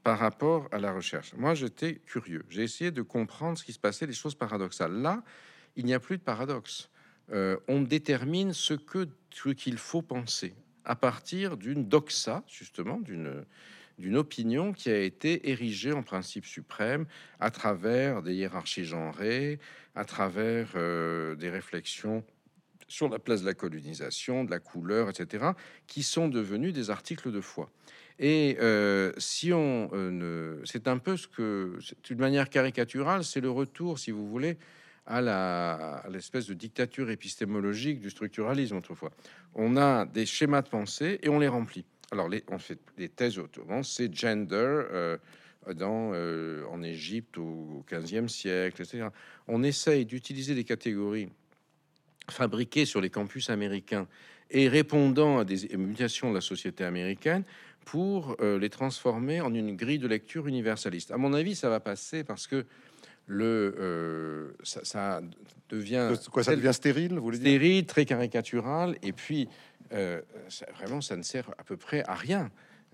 par 0.04 0.20
rapport 0.20 0.70
à 0.72 0.78
la 0.78 0.94
recherche. 0.94 1.34
Moi, 1.34 1.56
j'étais 1.56 1.96
curieux. 1.96 2.46
J'ai 2.50 2.64
essayé 2.64 2.92
de 2.92 3.02
comprendre 3.02 3.58
ce 3.58 3.64
qui 3.64 3.74
se 3.74 3.80
passait, 3.80 4.08
des 4.08 4.14
choses 4.14 4.36
paradoxales. 4.36 4.94
Là, 5.02 5.24
il 5.76 5.86
n'y 5.86 5.94
a 5.94 6.00
plus 6.00 6.18
de 6.18 6.24
paradoxe. 6.24 6.90
on 7.68 7.82
détermine 7.82 8.54
ce 8.54 8.74
que 8.74 9.08
ce 9.32 9.50
qu'il 9.50 9.78
faut 9.78 10.02
penser 10.02 10.56
à 10.86 10.96
partir 10.96 11.58
d'une 11.58 11.88
doxa, 11.90 12.44
justement, 12.48 13.00
d'une 13.00 13.46
d'une 13.98 14.18
opinion 14.18 14.74
qui 14.74 14.90
a 14.90 15.00
été 15.00 15.50
érigée 15.50 15.92
en 15.92 16.04
principe 16.04 16.46
suprême 16.46 17.06
à 17.40 17.50
travers 17.50 18.22
des 18.22 18.36
hiérarchies 18.36 18.86
genrées, 18.86 19.60
à 19.96 20.06
travers 20.06 20.74
euh, 20.76 21.36
des 21.36 21.50
réflexions 21.50 22.24
sur 22.88 23.10
la 23.10 23.20
place 23.20 23.42
de 23.42 23.46
la 23.46 23.54
colonisation, 23.54 24.44
de 24.44 24.52
la 24.52 24.60
couleur, 24.60 25.10
etc., 25.10 25.48
qui 25.88 26.04
sont 26.04 26.28
devenus 26.28 26.74
des 26.74 26.90
articles 26.90 27.32
de 27.32 27.42
foi. 27.42 27.70
Et 28.20 28.58
euh, 28.60 29.12
si 29.18 29.54
on 29.54 29.90
euh, 29.94 30.10
ne, 30.10 30.66
c'est 30.66 30.88
un 30.88 30.98
peu 30.98 31.18
ce 31.18 31.28
que, 31.28 31.78
d'une 32.04 32.20
manière 32.20 32.50
caricaturale, 32.50 33.24
c'est 33.24 33.42
le 33.42 33.52
retour, 33.52 34.00
si 34.00 34.12
vous 34.12 34.28
voulez, 34.28 34.58
à 35.06 36.04
l'espèce 36.10 36.48
de 36.48 36.54
dictature 36.54 37.10
épistémologique 37.10 38.02
du 38.02 38.10
structuralisme 38.10 38.76
autrefois. 38.76 39.12
On 39.56 39.78
a 39.78 40.06
des 40.06 40.26
schémas 40.26 40.62
de 40.62 40.68
pensée 40.68 41.20
et 41.24 41.30
on 41.30 41.40
les 41.40 41.48
remplit. 41.48 41.86
Alors, 42.12 42.30
on 42.50 42.58
fait 42.58 42.80
des 42.98 43.08
thèses 43.08 43.40
autour. 43.40 43.66
C'est 43.84 44.14
gender 44.14 44.58
euh, 44.58 45.18
dans, 45.76 46.12
en 46.70 46.84
Égypte 46.84 47.38
au, 47.38 47.86
15e 47.90 48.28
siècle, 48.28 48.82
etc. 48.82 49.08
On 49.48 49.64
essaye 49.64 50.06
d'utiliser 50.06 50.56
des 50.56 50.66
catégories 50.66 51.30
fabriquées 52.30 52.86
sur 52.86 53.02
les 53.02 53.10
campus 53.10 53.50
américains 53.50 54.08
et 54.50 54.68
répondant 54.68 55.40
à 55.40 55.46
des 55.46 55.76
mutations 55.78 56.30
de 56.30 56.36
la 56.36 56.42
société 56.42 56.84
américaine 56.84 57.44
pour 57.86 58.36
euh, 58.42 58.60
les 58.60 58.70
transformer 58.70 59.42
en 59.42 59.54
une 59.54 59.76
grille 59.76 60.00
de 60.00 60.08
lecture 60.08 60.48
universaliste. 60.48 61.12
À 61.12 61.18
mon 61.18 61.34
avis, 61.34 61.56
ça 61.56 61.70
va 61.70 61.80
passer 61.80 62.24
parce 62.24 62.48
que 62.48 62.66
le 63.28 63.76
euh, 63.78 64.52
ça, 64.64 65.22
devient 65.70 66.14
quoi 66.32 66.44
ça 66.44 66.56
devient 66.56 66.74
stérile 66.74 67.16
vous 67.16 67.26
voulez 67.26 67.38
stérile 67.38 67.86
très 67.86 68.06
caricatural 68.06 68.98
et 69.04 69.12
puis 69.12 69.50
euh, 69.92 70.22
vraiment 70.78 71.02
ça 71.02 71.18
ne 71.18 71.24
sert 71.24 71.50
à 71.58 71.64
peu 71.64 71.76
près 71.76 72.04
à 72.08 72.16
rien 72.16 72.50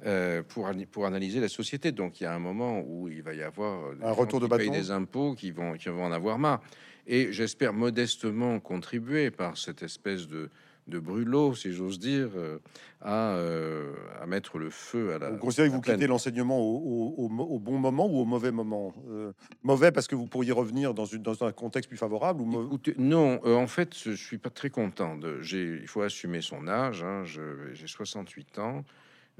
euh, 0.06 0.42
pour 0.42 0.70
pour 0.92 1.06
analyser 1.06 1.40
la 1.40 1.48
société. 1.48 1.92
Donc 1.92 2.20
il 2.20 2.24
y 2.24 2.28
a 2.28 2.34
un 2.34 2.40
moment 2.40 2.82
où 2.86 3.08
il 3.08 3.22
va 3.22 3.34
y 3.34 3.44
avoir 3.44 3.92
un 4.02 4.12
retour 4.12 4.40
de 4.40 4.48
bâton? 4.48 4.72
des 4.72 4.92
impôts 4.92 5.36
qui 5.36 5.52
vont 5.52 5.74
qui 5.74 5.90
vont 5.90 6.06
en 6.06 6.12
avoir 6.12 6.40
marre 6.40 6.62
et 7.08 7.32
j'espère 7.32 7.74
modestement 7.74 8.60
contribuer 8.60 9.32
par 9.32 9.58
cette 9.58 9.84
espèce 9.84 10.28
de 10.28 10.50
de 10.88 11.00
brûlot, 11.00 11.56
si 11.56 11.72
j'ose 11.72 12.00
dire, 12.00 12.30
euh, 12.36 12.60
euh, 13.06 13.94
à, 14.22 14.26
mettre 14.26 14.58
le 14.58 14.70
feu 14.70 15.14
à 15.14 15.20
la. 15.20 15.32
Vous 15.32 15.38
considérez 15.38 15.70
que 15.70 15.74
vous 15.74 15.82
quittez 15.82 16.08
l'enseignement 16.08 16.60
au, 16.60 17.30
bon 17.30 17.80
moment 17.80 18.08
ou 18.08 18.20
au 18.20 18.26
mauvais 18.26 18.52
moment 18.52 18.94
euh, 19.10 19.32
Mauvais 19.64 19.92
parce 19.92 20.08
que 20.08 20.16
vous 20.16 20.28
pourriez 20.28 20.52
revenir 20.52 20.94
dans, 20.94 21.06
une, 21.06 21.22
dans 21.22 21.44
un 21.44 21.52
contexte 21.52 21.90
plus 21.90 21.98
favorable 21.98 22.42
ou 22.42 22.80
Non, 22.98 23.40
en 23.46 23.68
fait, 23.68 23.98
je 23.98 24.12
suis 24.12 24.38
pas 24.38 24.50
très 24.50 24.70
content. 24.70 25.18
De, 25.18 25.40
il 25.54 25.88
faut 25.88 26.02
assumer 26.02 26.42
son 26.42 26.68
âge. 26.68 27.04
Hein, 27.04 27.24
j'ai 27.26 27.88
68 27.88 28.60
ans. 28.60 28.84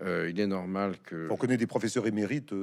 Il 0.02 0.40
est 0.40 0.48
normal 0.48 0.96
que. 1.04 1.28
On 1.30 1.38
connaît 1.38 1.58
des 1.58 1.68
professeurs 1.68 2.08
émérites 2.08 2.54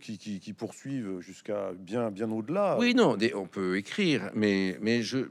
qui, 0.00 0.18
qui, 0.18 0.52
poursuivent 0.52 1.20
jusqu'à 1.20 1.72
bien, 1.72 2.10
bien 2.10 2.30
au-delà. 2.30 2.76
Oui, 2.78 2.94
non, 2.94 3.16
on 3.34 3.46
peut 3.46 3.76
écrire, 3.76 4.30
mais, 4.34 4.76
mais 4.80 5.02
je, 5.02 5.28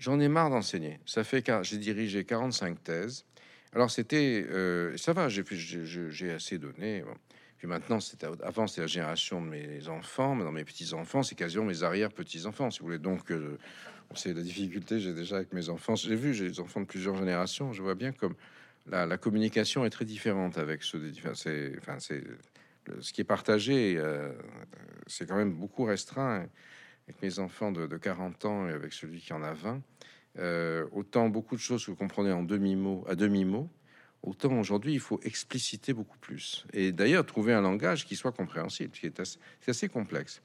J'en 0.00 0.18
ai 0.18 0.28
marre 0.28 0.48
d'enseigner. 0.48 0.98
Ça 1.04 1.24
fait 1.24 1.42
que 1.42 1.62
j'ai 1.62 1.76
dirigé 1.76 2.24
45 2.24 2.82
thèses. 2.82 3.26
Alors 3.74 3.90
c'était, 3.90 4.46
euh, 4.50 4.96
ça 4.96 5.12
va, 5.12 5.28
j'ai 5.28 6.30
assez 6.32 6.58
donné. 6.58 7.04
Puis 7.58 7.68
maintenant, 7.68 8.00
c'était 8.00 8.26
avant, 8.42 8.66
c'est 8.66 8.80
la 8.80 8.86
génération 8.86 9.42
de 9.42 9.48
mes 9.48 9.88
enfants, 9.88 10.34
mais 10.34 10.42
dans 10.42 10.52
mes 10.52 10.64
petits 10.64 10.94
enfants, 10.94 11.22
c'est 11.22 11.34
quasiment 11.34 11.66
mes 11.66 11.82
arrière 11.82 12.10
petits 12.10 12.46
enfants, 12.46 12.70
si 12.70 12.80
vous 12.80 12.86
voulez. 12.86 12.98
Donc, 12.98 13.30
euh, 13.30 13.58
c'est 14.14 14.32
la 14.32 14.40
difficulté 14.40 14.98
j'ai 15.00 15.12
déjà 15.12 15.36
avec 15.36 15.52
mes 15.52 15.68
enfants. 15.68 15.96
J'ai 15.96 16.16
vu, 16.16 16.32
j'ai 16.32 16.48
des 16.48 16.60
enfants 16.60 16.80
de 16.80 16.86
plusieurs 16.86 17.16
générations. 17.16 17.74
Je 17.74 17.82
vois 17.82 17.94
bien 17.94 18.12
comme 18.12 18.34
la, 18.86 19.18
communication 19.18 19.84
est 19.84 19.90
très 19.90 20.04
différente 20.04 20.58
avec 20.58 20.82
ceux 20.82 20.98
des. 20.98 21.12
C'est, 21.34 21.72
enfin, 21.78 21.98
c'est 21.98 22.22
ce 23.00 23.12
qui 23.12 23.20
est 23.20 23.24
partagé, 23.24 23.96
euh, 23.98 24.32
c'est 25.06 25.26
quand 25.26 25.36
même 25.36 25.52
beaucoup 25.52 25.84
restreint 25.84 26.46
avec 27.06 27.22
mes 27.22 27.38
enfants 27.38 27.72
de, 27.72 27.86
de, 27.86 27.96
40 27.96 28.44
ans 28.44 28.68
et 28.68 28.72
avec 28.72 28.92
celui 28.92 29.20
qui 29.20 29.32
en 29.32 29.42
a 29.42 29.52
20. 29.52 29.82
Euh, 30.38 30.86
autant 30.92 31.28
beaucoup 31.28 31.56
de 31.56 31.60
choses 31.60 31.84
que 31.84 31.90
vous 31.90 31.96
comprenez 31.96 32.32
en 32.32 32.42
demi-mot 32.42 33.04
à 33.08 33.14
demi-mot 33.14 33.68
Autant 34.22 34.58
aujourd'hui, 34.60 34.92
il 34.92 35.00
faut 35.00 35.18
expliciter 35.22 35.94
beaucoup 35.94 36.18
plus. 36.18 36.66
Et 36.74 36.92
d'ailleurs, 36.92 37.24
trouver 37.24 37.54
un 37.54 37.62
langage 37.62 38.04
qui 38.04 38.16
soit 38.16 38.32
compréhensible, 38.32 38.92
qui 38.92 39.06
est 39.06 39.22
assez 39.66 39.88
complexe. 39.88 40.42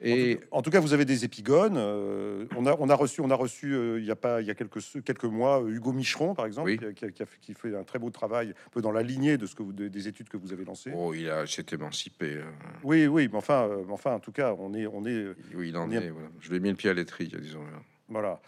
Et 0.00 0.40
en 0.50 0.60
tout, 0.60 0.70
cas, 0.70 0.80
vous 0.80 0.92
avez 0.92 1.04
des 1.04 1.24
épigones. 1.24 1.76
Euh, 1.76 2.46
on, 2.56 2.66
a, 2.66 2.76
on 2.78 2.88
a 2.88 2.94
reçu, 2.94 3.20
on 3.20 3.30
a 3.30 3.34
reçu 3.34 3.74
euh, 3.74 3.98
il 3.98 4.04
y 4.04 4.10
a 4.10 4.16
pas, 4.16 4.40
il 4.40 4.46
y 4.46 4.50
a 4.50 4.54
quelques 4.54 4.80
quelques 5.04 5.24
mois, 5.24 5.62
Hugo 5.66 5.92
Micheron, 5.92 6.34
par 6.34 6.46
exemple, 6.46 6.76
qui, 6.94 7.04
a, 7.04 7.10
qui, 7.10 7.54
fait 7.54 7.74
un 7.74 7.84
très 7.84 7.98
beau 7.98 8.10
travail, 8.10 8.50
un 8.50 8.70
peu 8.70 8.82
dans 8.82 8.92
la 8.92 9.02
lignée 9.02 9.38
de 9.38 9.46
ce 9.46 9.54
que 9.54 9.62
vous, 9.62 9.72
des 9.72 10.08
études 10.08 10.28
que 10.28 10.36
vous 10.36 10.52
avez 10.52 10.64
lancées. 10.64 10.92
Oh, 10.94 11.14
il 11.14 11.30
a 11.30 11.46
s'est 11.46 11.64
émancipé. 11.72 12.40
Hein. 12.42 12.52
Oui, 12.82 13.06
oui, 13.06 13.28
mais 13.30 13.38
enfin, 13.38 13.68
euh, 13.68 13.84
enfin, 13.90 14.14
en 14.14 14.20
tout 14.20 14.32
cas, 14.32 14.54
on 14.58 14.74
est, 14.74 14.86
on 14.86 15.06
est. 15.06 15.26
Oui, 15.54 15.68
il 15.68 15.76
en 15.76 15.90
est. 15.90 16.12
Je 16.40 16.50
l'ai 16.52 16.60
mis 16.60 16.70
le 16.70 16.76
pied 16.76 16.90
à 16.90 16.94
l'étrier, 16.94 17.38
disons. 17.38 17.64
Voilà. 18.08 18.40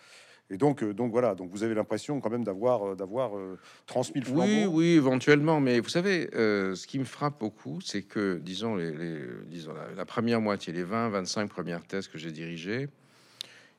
Et 0.49 0.57
donc, 0.57 0.83
euh, 0.83 0.95
donc 0.95 1.11
voilà, 1.11 1.35
donc 1.35 1.51
vous 1.51 1.65
avez 1.65 1.75
l'impression 1.75 2.21
quand 2.21 2.31
même 2.31 2.45
d'avoir 2.45 2.93
euh, 2.93 2.95
d'avoir 2.95 3.37
euh, 3.37 3.59
transmis 3.87 4.21
le 4.21 4.27
flambeau. 4.27 4.43
Oui, 4.43 4.65
oui, 4.67 4.87
éventuellement. 4.91 5.61
Mais 5.61 5.81
vous 5.81 5.89
savez, 5.89 6.29
ce 6.33 6.87
qui 6.87 6.99
me 6.99 7.05
frappe 7.05 7.41
beaucoup, 7.41 7.81
c'est 7.81 8.03
que, 8.03 8.39
disons, 8.39 8.77
la, 8.77 10.05
première 10.05 10.41
moitié, 10.41 10.73
les 10.73 10.85
20-25 10.85 11.49
premières 11.49 11.83
thèses 11.83 12.09
que 12.09 12.19
j'ai 12.19 12.31
dirigées, 12.31 12.89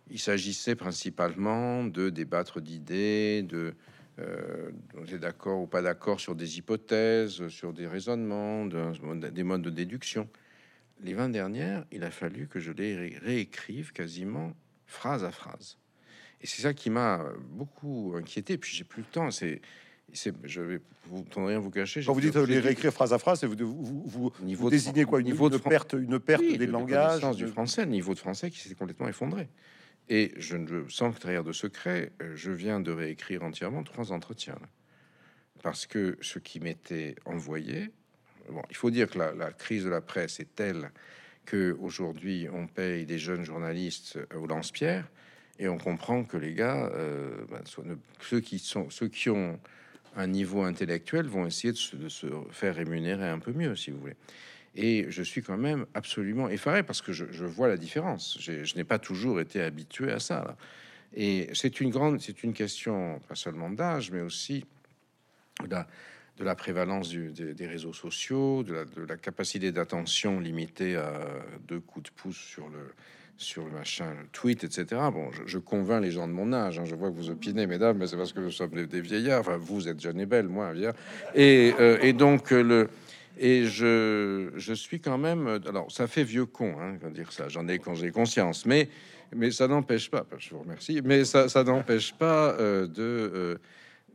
il 0.09 0.19
s'agissait 0.19 0.75
principalement 0.75 1.83
de 1.83 2.09
débattre 2.09 2.61
d'idées, 2.61 3.43
de 3.43 3.73
euh, 4.19 4.71
d'accord 5.19 5.61
ou 5.61 5.67
pas 5.67 5.81
d'accord 5.81 6.19
sur 6.19 6.35
des 6.35 6.57
hypothèses, 6.57 7.47
sur 7.49 7.73
des 7.73 7.87
raisonnements, 7.87 8.65
des 8.65 9.43
modes 9.43 9.61
de 9.61 9.69
déduction. 9.69 10.27
Les 11.01 11.13
20 11.13 11.29
dernières, 11.29 11.85
il 11.91 12.03
a 12.03 12.09
fallu 12.09 12.47
que 12.47 12.59
je 12.59 12.71
les 12.71 13.17
réécrive 13.17 13.91
quasiment 13.91 14.53
phrase 14.85 15.23
à 15.23 15.31
phrase. 15.31 15.77
Et 16.41 16.47
c'est 16.47 16.61
ça 16.61 16.73
qui 16.73 16.89
m'a 16.89 17.25
beaucoup 17.49 18.13
inquiété. 18.17 18.57
Puis 18.57 18.75
j'ai 18.75 18.83
plus 18.83 19.01
le 19.01 19.07
temps. 19.07 19.31
C'est 19.31 19.61
je 20.43 20.61
vais 20.61 20.79
vous 21.05 21.25
rien 21.35 21.59
vous 21.59 21.69
cacher. 21.69 22.03
Quand 22.03 22.13
vous 22.13 22.21
dites 22.21 22.35
les 22.35 22.59
réécrire 22.59 22.93
phrase 22.93 23.13
à 23.13 23.19
phrase, 23.19 23.43
vous, 23.43 23.55
vous, 23.57 24.03
vous, 24.05 24.33
vous 24.39 24.69
désignez 24.69 25.05
quoi 25.05 25.19
Une, 25.19 25.25
niveau 25.25 25.49
de 25.49 25.57
perte, 25.57 25.93
une 25.93 26.19
perte 26.19 26.43
des 26.43 26.67
langages 26.67 27.21
du 27.35 27.47
français, 27.47 27.83
le 27.85 27.91
niveau 27.91 28.13
de 28.13 28.19
français 28.19 28.49
qui 28.49 28.59
s'est 28.59 28.75
complètement 28.75 29.07
effondré. 29.07 29.49
Et 30.09 30.31
je 30.37 30.55
ne 30.55 30.87
sens 30.87 31.15
que 31.15 31.21
derrière 31.21 31.43
de 31.43 31.51
secret, 31.51 32.13
euh, 32.21 32.31
je 32.35 32.51
viens 32.51 32.79
de 32.79 32.91
réécrire 32.91 33.43
entièrement 33.43 33.83
trois 33.83 34.13
entretiens. 34.13 34.57
Parce 35.61 35.85
que 35.85 36.17
ce 36.21 36.39
qui 36.39 36.61
m'était 36.61 37.15
envoyé, 37.25 37.91
bon, 38.49 38.61
il 38.69 38.75
faut 38.77 38.89
dire 38.89 39.09
que 39.09 39.17
la, 39.17 39.33
la, 39.33 39.51
crise 39.51 39.83
de 39.83 39.89
la 39.89 39.99
presse 39.99 40.39
est 40.39 40.55
telle 40.55 40.91
que 41.45 41.75
aujourd'hui 41.81 42.47
on 42.53 42.67
paye 42.67 43.05
des 43.05 43.19
jeunes 43.19 43.43
journalistes 43.43 44.17
au 44.33 44.47
lance-pierre 44.47 45.09
et 45.59 45.67
on 45.67 45.77
comprend 45.77 46.23
que 46.23 46.37
les 46.37 46.53
gars, 46.53 46.89
euh, 46.93 47.35
ben, 47.49 47.61
ceux 48.21 48.39
qui 48.39 48.59
sont 48.59 48.89
ceux 48.89 49.07
qui 49.07 49.29
ont 49.29 49.59
un 50.15 50.27
niveau 50.27 50.63
intellectuel 50.63 51.27
vont 51.27 51.45
essayer 51.45 51.73
de 51.73 52.09
se, 52.09 52.25
faire 52.51 52.75
rémunérer 52.75 53.27
un 53.27 53.39
peu 53.39 53.53
mieux, 53.53 53.75
si 53.75 53.91
vous 53.91 53.99
voulez. 53.99 54.15
Et 54.75 55.05
je 55.09 55.23
suis 55.23 55.41
quand 55.41 55.57
même 55.57 55.85
absolument 55.93 56.49
effaré 56.49 56.83
parce 56.83 57.01
que 57.01 57.11
je, 57.11 57.45
vois 57.45 57.67
la 57.67 57.77
différence. 57.77 58.37
Je 58.39 58.75
n'ai 58.75 58.83
pas 58.83 58.99
toujours 58.99 59.39
été 59.39 59.61
habitué 59.61 60.11
à 60.11 60.19
ça. 60.19 60.55
Et 61.15 61.49
c'est 61.53 61.81
une 61.81 61.89
grande, 61.89 62.21
c'est 62.21 62.43
une 62.43 62.53
question 62.53 63.19
pas 63.27 63.35
seulement 63.35 63.69
d'âge, 63.69 64.11
mais 64.11 64.21
aussi 64.21 64.65
de 65.63 66.43
la, 66.43 66.55
prévalence 66.55 67.09
des, 67.09 67.67
réseaux 67.67 67.93
sociaux, 67.93 68.63
de 68.63 69.05
la 69.07 69.17
capacité 69.17 69.71
d'attention 69.71 70.39
limitée 70.39 70.95
à 70.95 71.27
deux 71.67 71.79
coups 71.79 72.11
de 72.11 72.15
pouce 72.15 72.37
sur 72.37 72.69
le, 72.69 72.93
sur 73.37 73.65
le 73.65 73.71
machin, 73.71 74.13
le 74.19 74.27
tweet, 74.31 74.63
etc. 74.63 74.85
Bon, 75.13 75.29
je, 75.45 75.57
convainc 75.59 76.01
les 76.01 76.11
gens 76.11 76.27
de 76.27 76.33
mon 76.33 76.51
âge. 76.53 76.79
Hein. 76.79 76.85
Je 76.85 76.95
vois 76.95 77.09
que 77.09 77.15
vous 77.15 77.29
opinez, 77.29 77.67
mesdames, 77.67 77.97
mais 77.97 78.07
c'est 78.07 78.17
parce 78.17 78.33
que 78.33 78.39
nous 78.39 78.51
sommes 78.51 78.85
des, 78.85 79.01
vieillards. 79.01 79.41
Enfin, 79.41 79.57
vous 79.57 79.87
êtes 79.87 79.99
jeune 79.99 80.19
et 80.19 80.25
belle, 80.25 80.47
moi, 80.47 80.73
vieillard. 80.73 80.95
Et, 81.35 81.73
euh, 81.79 81.99
et 82.01 82.13
donc, 82.13 82.51
euh, 82.51 82.63
le, 82.63 82.89
et 83.37 83.65
je, 83.65 84.51
je 84.55 84.73
suis 84.73 84.99
quand 84.99 85.17
même. 85.17 85.59
Alors, 85.67 85.91
ça 85.91 86.07
fait 86.07 86.23
vieux 86.23 86.45
con, 86.45 86.75
hein, 86.79 86.97
dire 87.11 87.31
ça. 87.31 87.47
J'en 87.47 87.67
ai 87.67 87.77
quand 87.77 87.93
j'ai 87.93 88.11
conscience, 88.11 88.65
mais, 88.65 88.89
mais 89.35 89.51
ça 89.51 89.67
n'empêche 89.67 90.09
pas. 90.09 90.25
Je 90.39 90.49
vous 90.49 90.59
remercie, 90.59 91.01
mais 91.03 91.23
ça, 91.23 91.63
n'empêche 91.63 92.13
pas 92.13 92.55
euh, 92.59 92.87
de, 92.87 93.59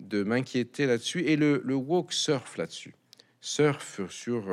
de 0.01 0.25
m'inquiéter 0.25 0.87
là-dessus. 0.87 1.21
Et 1.27 1.37
le, 1.37 1.63
le 1.65 1.75
woke 1.75 2.13
surf 2.13 2.57
là-dessus, 2.57 2.95
surf 3.41 4.01
sur 4.09 4.51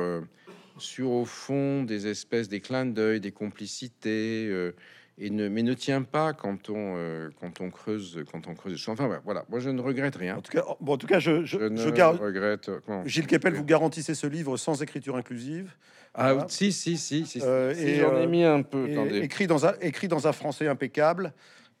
sur 0.80 1.10
au 1.10 1.24
fond 1.24 1.82
des 1.82 2.06
espèces 2.06 2.48
des 2.48 2.60
clins 2.60 2.86
d'œil, 2.86 3.20
des 3.20 3.32
complicités, 3.32 4.46
euh, 4.48 4.74
et 5.18 5.30
ne, 5.30 5.48
mais 5.48 5.62
ne 5.62 5.74
tient 5.74 6.02
pas 6.02 6.32
quand 6.32 6.70
on 6.70 6.94
euh, 6.96 7.30
quand 7.40 7.60
on 7.60 7.70
creuse 7.70 8.24
quand 8.30 8.46
on 8.48 8.54
creuse. 8.54 8.82
Enfin 8.88 9.20
voilà, 9.24 9.44
moi 9.48 9.60
je 9.60 9.70
ne 9.70 9.80
regrette 9.80 10.16
rien. 10.16 10.36
En 10.36 10.40
tout 10.40 10.52
cas, 10.52 10.64
bon, 10.80 10.94
en 10.94 10.98
tout 10.98 11.06
cas, 11.06 11.18
je, 11.18 11.44
je, 11.44 11.58
je, 11.58 12.02
regrette. 12.22 12.70
Gilles 13.04 13.26
Kepel, 13.26 13.54
vous 13.54 13.64
garantissez 13.64 14.14
ce 14.14 14.26
livre 14.26 14.56
sans 14.56 14.82
écriture 14.82 15.16
inclusive. 15.16 15.72
Ah 16.14 16.46
si 16.48 16.72
si 16.72 16.96
si 16.96 17.26
si. 17.26 17.40
Euh, 17.42 17.74
et 17.74 18.00
j'en 18.00 18.16
ai 18.16 18.26
mis 18.26 18.44
un 18.44 18.62
peu. 18.62 18.88
écrit 19.16 19.46
dans 19.46 19.66
un 19.66 19.74
écrit 19.80 20.08
dans 20.08 20.26
un 20.26 20.32
français 20.32 20.66
impeccable, 20.66 21.32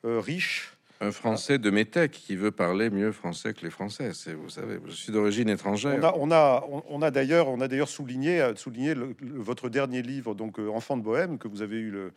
riche. 0.04 0.76
Un 1.02 1.12
Français 1.12 1.58
de 1.58 1.70
métèque 1.70 2.12
qui 2.12 2.36
veut 2.36 2.50
parler 2.50 2.90
mieux 2.90 3.10
français 3.10 3.54
que 3.54 3.62
les 3.62 3.70
Français. 3.70 4.12
C'est, 4.12 4.34
vous 4.34 4.50
savez, 4.50 4.78
je 4.84 4.92
suis 4.92 5.12
d'origine 5.12 5.48
étrangère. 5.48 5.98
On 6.18 6.30
a, 6.30 6.62
on 6.88 7.00
a, 7.00 7.10
d'ailleurs, 7.10 7.48
on 7.48 7.62
a 7.62 7.68
d'ailleurs 7.68 7.88
souligné, 7.88 8.42
euh, 8.42 8.54
souligné 8.54 8.94
votre 9.22 9.70
dernier 9.70 10.02
livre, 10.02 10.34
donc 10.34 10.58
euh, 10.58 10.68
Enfant 10.68 10.98
de 10.98 11.02
Bohème, 11.02 11.38
que 11.38 11.48
vous 11.48 11.62
avez 11.62 11.78
eu 11.78 11.90
le, 11.90 12.12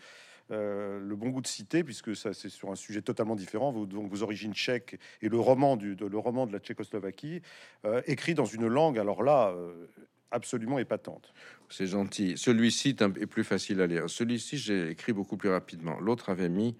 euh, 0.51 0.99
le 0.99 1.15
bon 1.15 1.29
goût 1.29 1.39
de 1.39 1.47
citer, 1.47 1.85
puisque 1.85 2.13
ça 2.13 2.33
c'est 2.33 2.49
sur 2.49 2.71
un 2.71 2.75
sujet 2.75 3.01
totalement 3.01 3.37
différent, 3.37 3.71
vos, 3.71 3.85
donc 3.85 4.11
vos 4.11 4.21
origines 4.21 4.53
tchèques 4.53 4.99
et 5.21 5.29
le 5.29 5.39
roman 5.39 5.77
du, 5.77 5.95
de, 5.95 6.05
le 6.05 6.17
roman 6.17 6.45
de 6.45 6.51
la 6.51 6.59
Tchécoslovaquie, 6.59 7.41
écrit 8.05 8.33
dans 8.33 8.45
une 8.45 8.67
langue, 8.67 8.99
alors 8.99 9.23
là, 9.23 9.55
absolument 10.31 10.77
épatante. 10.77 11.33
C'est 11.69 11.87
gentil. 11.87 12.33
Celui-ci 12.35 12.97
est 12.99 13.27
plus 13.27 13.45
facile 13.45 13.79
à 13.79 13.87
lire. 13.87 14.09
Celui-ci, 14.09 14.57
j'ai 14.57 14.89
écrit 14.89 15.13
beaucoup 15.13 15.37
plus 15.37 15.49
rapidement. 15.49 15.99
L'autre 16.01 16.29
avait 16.29 16.49
mis 16.49 16.75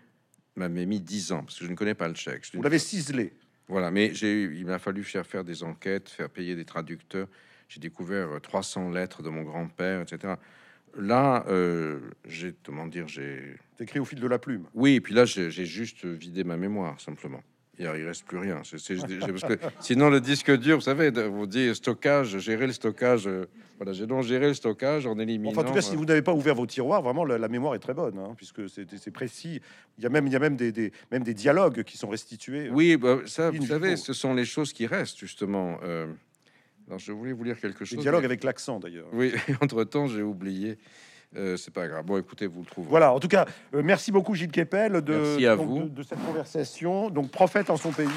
m'avait 0.55 0.85
mis 0.85 0.99
10 0.99 1.31
ans 1.31 1.43
parce 1.43 1.59
que 1.59 1.65
je 1.65 1.69
ne 1.69 1.75
connais 1.75 1.95
pas 1.95 2.07
le 2.07 2.13
tchèque. 2.13 2.45
Vous 2.53 2.61
l'avez 2.61 2.79
ciselé. 2.79 3.33
Voilà, 3.67 3.91
mais 3.91 4.07
il 4.07 4.65
m'a 4.65 4.79
fallu 4.79 5.03
faire 5.03 5.25
faire 5.25 5.43
des 5.43 5.63
enquêtes, 5.63 6.09
faire 6.09 6.29
payer 6.29 6.55
des 6.55 6.65
traducteurs. 6.65 7.27
J'ai 7.69 7.79
découvert 7.79 8.39
300 8.41 8.91
lettres 8.91 9.23
de 9.23 9.29
mon 9.29 9.43
grand-père, 9.43 10.01
etc. 10.01 10.35
Là, 10.97 11.45
euh, 11.47 11.99
j'ai 12.25 12.53
comment 12.63 12.85
dire, 12.85 13.07
j'ai 13.07 13.55
écrit 13.79 13.99
au 13.99 14.05
fil 14.05 14.19
de 14.19 14.27
la 14.27 14.37
plume. 14.37 14.65
Oui, 14.75 14.95
et 14.95 15.01
puis 15.01 15.13
là, 15.13 15.25
j'ai 15.25 15.65
juste 15.65 16.05
vidé 16.05 16.43
ma 16.43 16.57
mémoire 16.57 16.99
simplement 16.99 17.41
il 17.79 17.87
reste 17.87 18.25
plus 18.25 18.37
rien. 18.37 18.55
parce 18.61 19.43
que 19.43 19.59
sinon, 19.79 20.09
le 20.09 20.21
disque 20.21 20.51
dur, 20.57 20.77
vous 20.77 20.81
savez, 20.81 21.09
vous 21.09 21.47
dit 21.47 21.73
stockage, 21.75 22.37
gérer 22.37 22.67
le 22.67 22.73
stockage. 22.73 23.27
Euh, 23.27 23.45
voilà, 23.77 23.93
j'ai 23.93 24.05
donc 24.05 24.23
géré 24.23 24.47
le 24.47 24.53
stockage 24.53 25.07
en 25.07 25.17
éliminant. 25.17 25.51
Enfin, 25.51 25.61
en 25.61 25.65
tout 25.65 25.73
cas, 25.73 25.81
si 25.81 25.95
euh, 25.95 25.97
vous 25.97 26.05
n'avez 26.05 26.21
pas 26.21 26.33
ouvert 26.33 26.55
vos 26.55 26.67
tiroirs, 26.67 27.01
vraiment, 27.01 27.25
la, 27.25 27.47
mémoire 27.47 27.75
est 27.75 27.79
très 27.79 27.93
bonne, 27.93 28.17
hein, 28.19 28.33
puisque 28.37 28.69
c'est 28.69 29.11
précis. 29.11 29.59
Il 29.97 30.03
y 30.03 30.07
a 30.07 30.09
même, 30.09 30.27
il 30.27 30.33
y 30.33 30.35
a 30.35 30.39
même 30.39 30.55
des, 30.55 30.91
même 31.11 31.23
des 31.23 31.33
dialogues 31.33 31.83
qui 31.83 31.97
sont 31.97 32.09
restitués. 32.09 32.69
Oui, 32.69 32.95
bah, 32.97 33.19
ça, 33.25 33.49
vous 33.49 33.65
savez, 33.65 33.95
ce 33.95 34.13
sont 34.13 34.33
les 34.33 34.45
choses 34.45 34.73
qui 34.73 34.85
restent 34.85 35.17
justement. 35.19 35.77
Euh, 35.83 36.07
alors, 36.87 36.99
je 36.99 37.11
voulais 37.11 37.33
vous 37.33 37.43
lire 37.43 37.59
quelque 37.59 37.85
chose. 37.85 37.99
Dialogue 37.99 38.25
avec 38.25 38.43
l'accent, 38.43 38.79
d'ailleurs. 38.79 39.07
Oui, 39.13 39.33
entre 39.61 39.83
temps, 39.83 40.07
j'ai 40.07 40.21
oublié. 40.21 40.77
Euh, 41.35 41.57
c'est 41.57 41.73
pas 41.73 41.87
grave. 41.87 42.05
Bon, 42.05 42.17
écoutez, 42.17 42.47
vous 42.47 42.61
le 42.61 42.65
trouvez. 42.65 42.87
Voilà, 42.89 43.13
en 43.13 43.19
tout 43.19 43.27
cas, 43.27 43.45
euh, 43.73 43.81
merci 43.83 44.11
beaucoup 44.11 44.35
Gilles 44.35 44.51
Kepel 44.51 45.01
de, 45.01 45.37
cette 46.07 46.25
conversation. 46.25 47.09
Donc, 47.09 47.31
prophète 47.31 47.69
en 47.69 47.77
son 47.77 47.91
pays. 47.91 48.07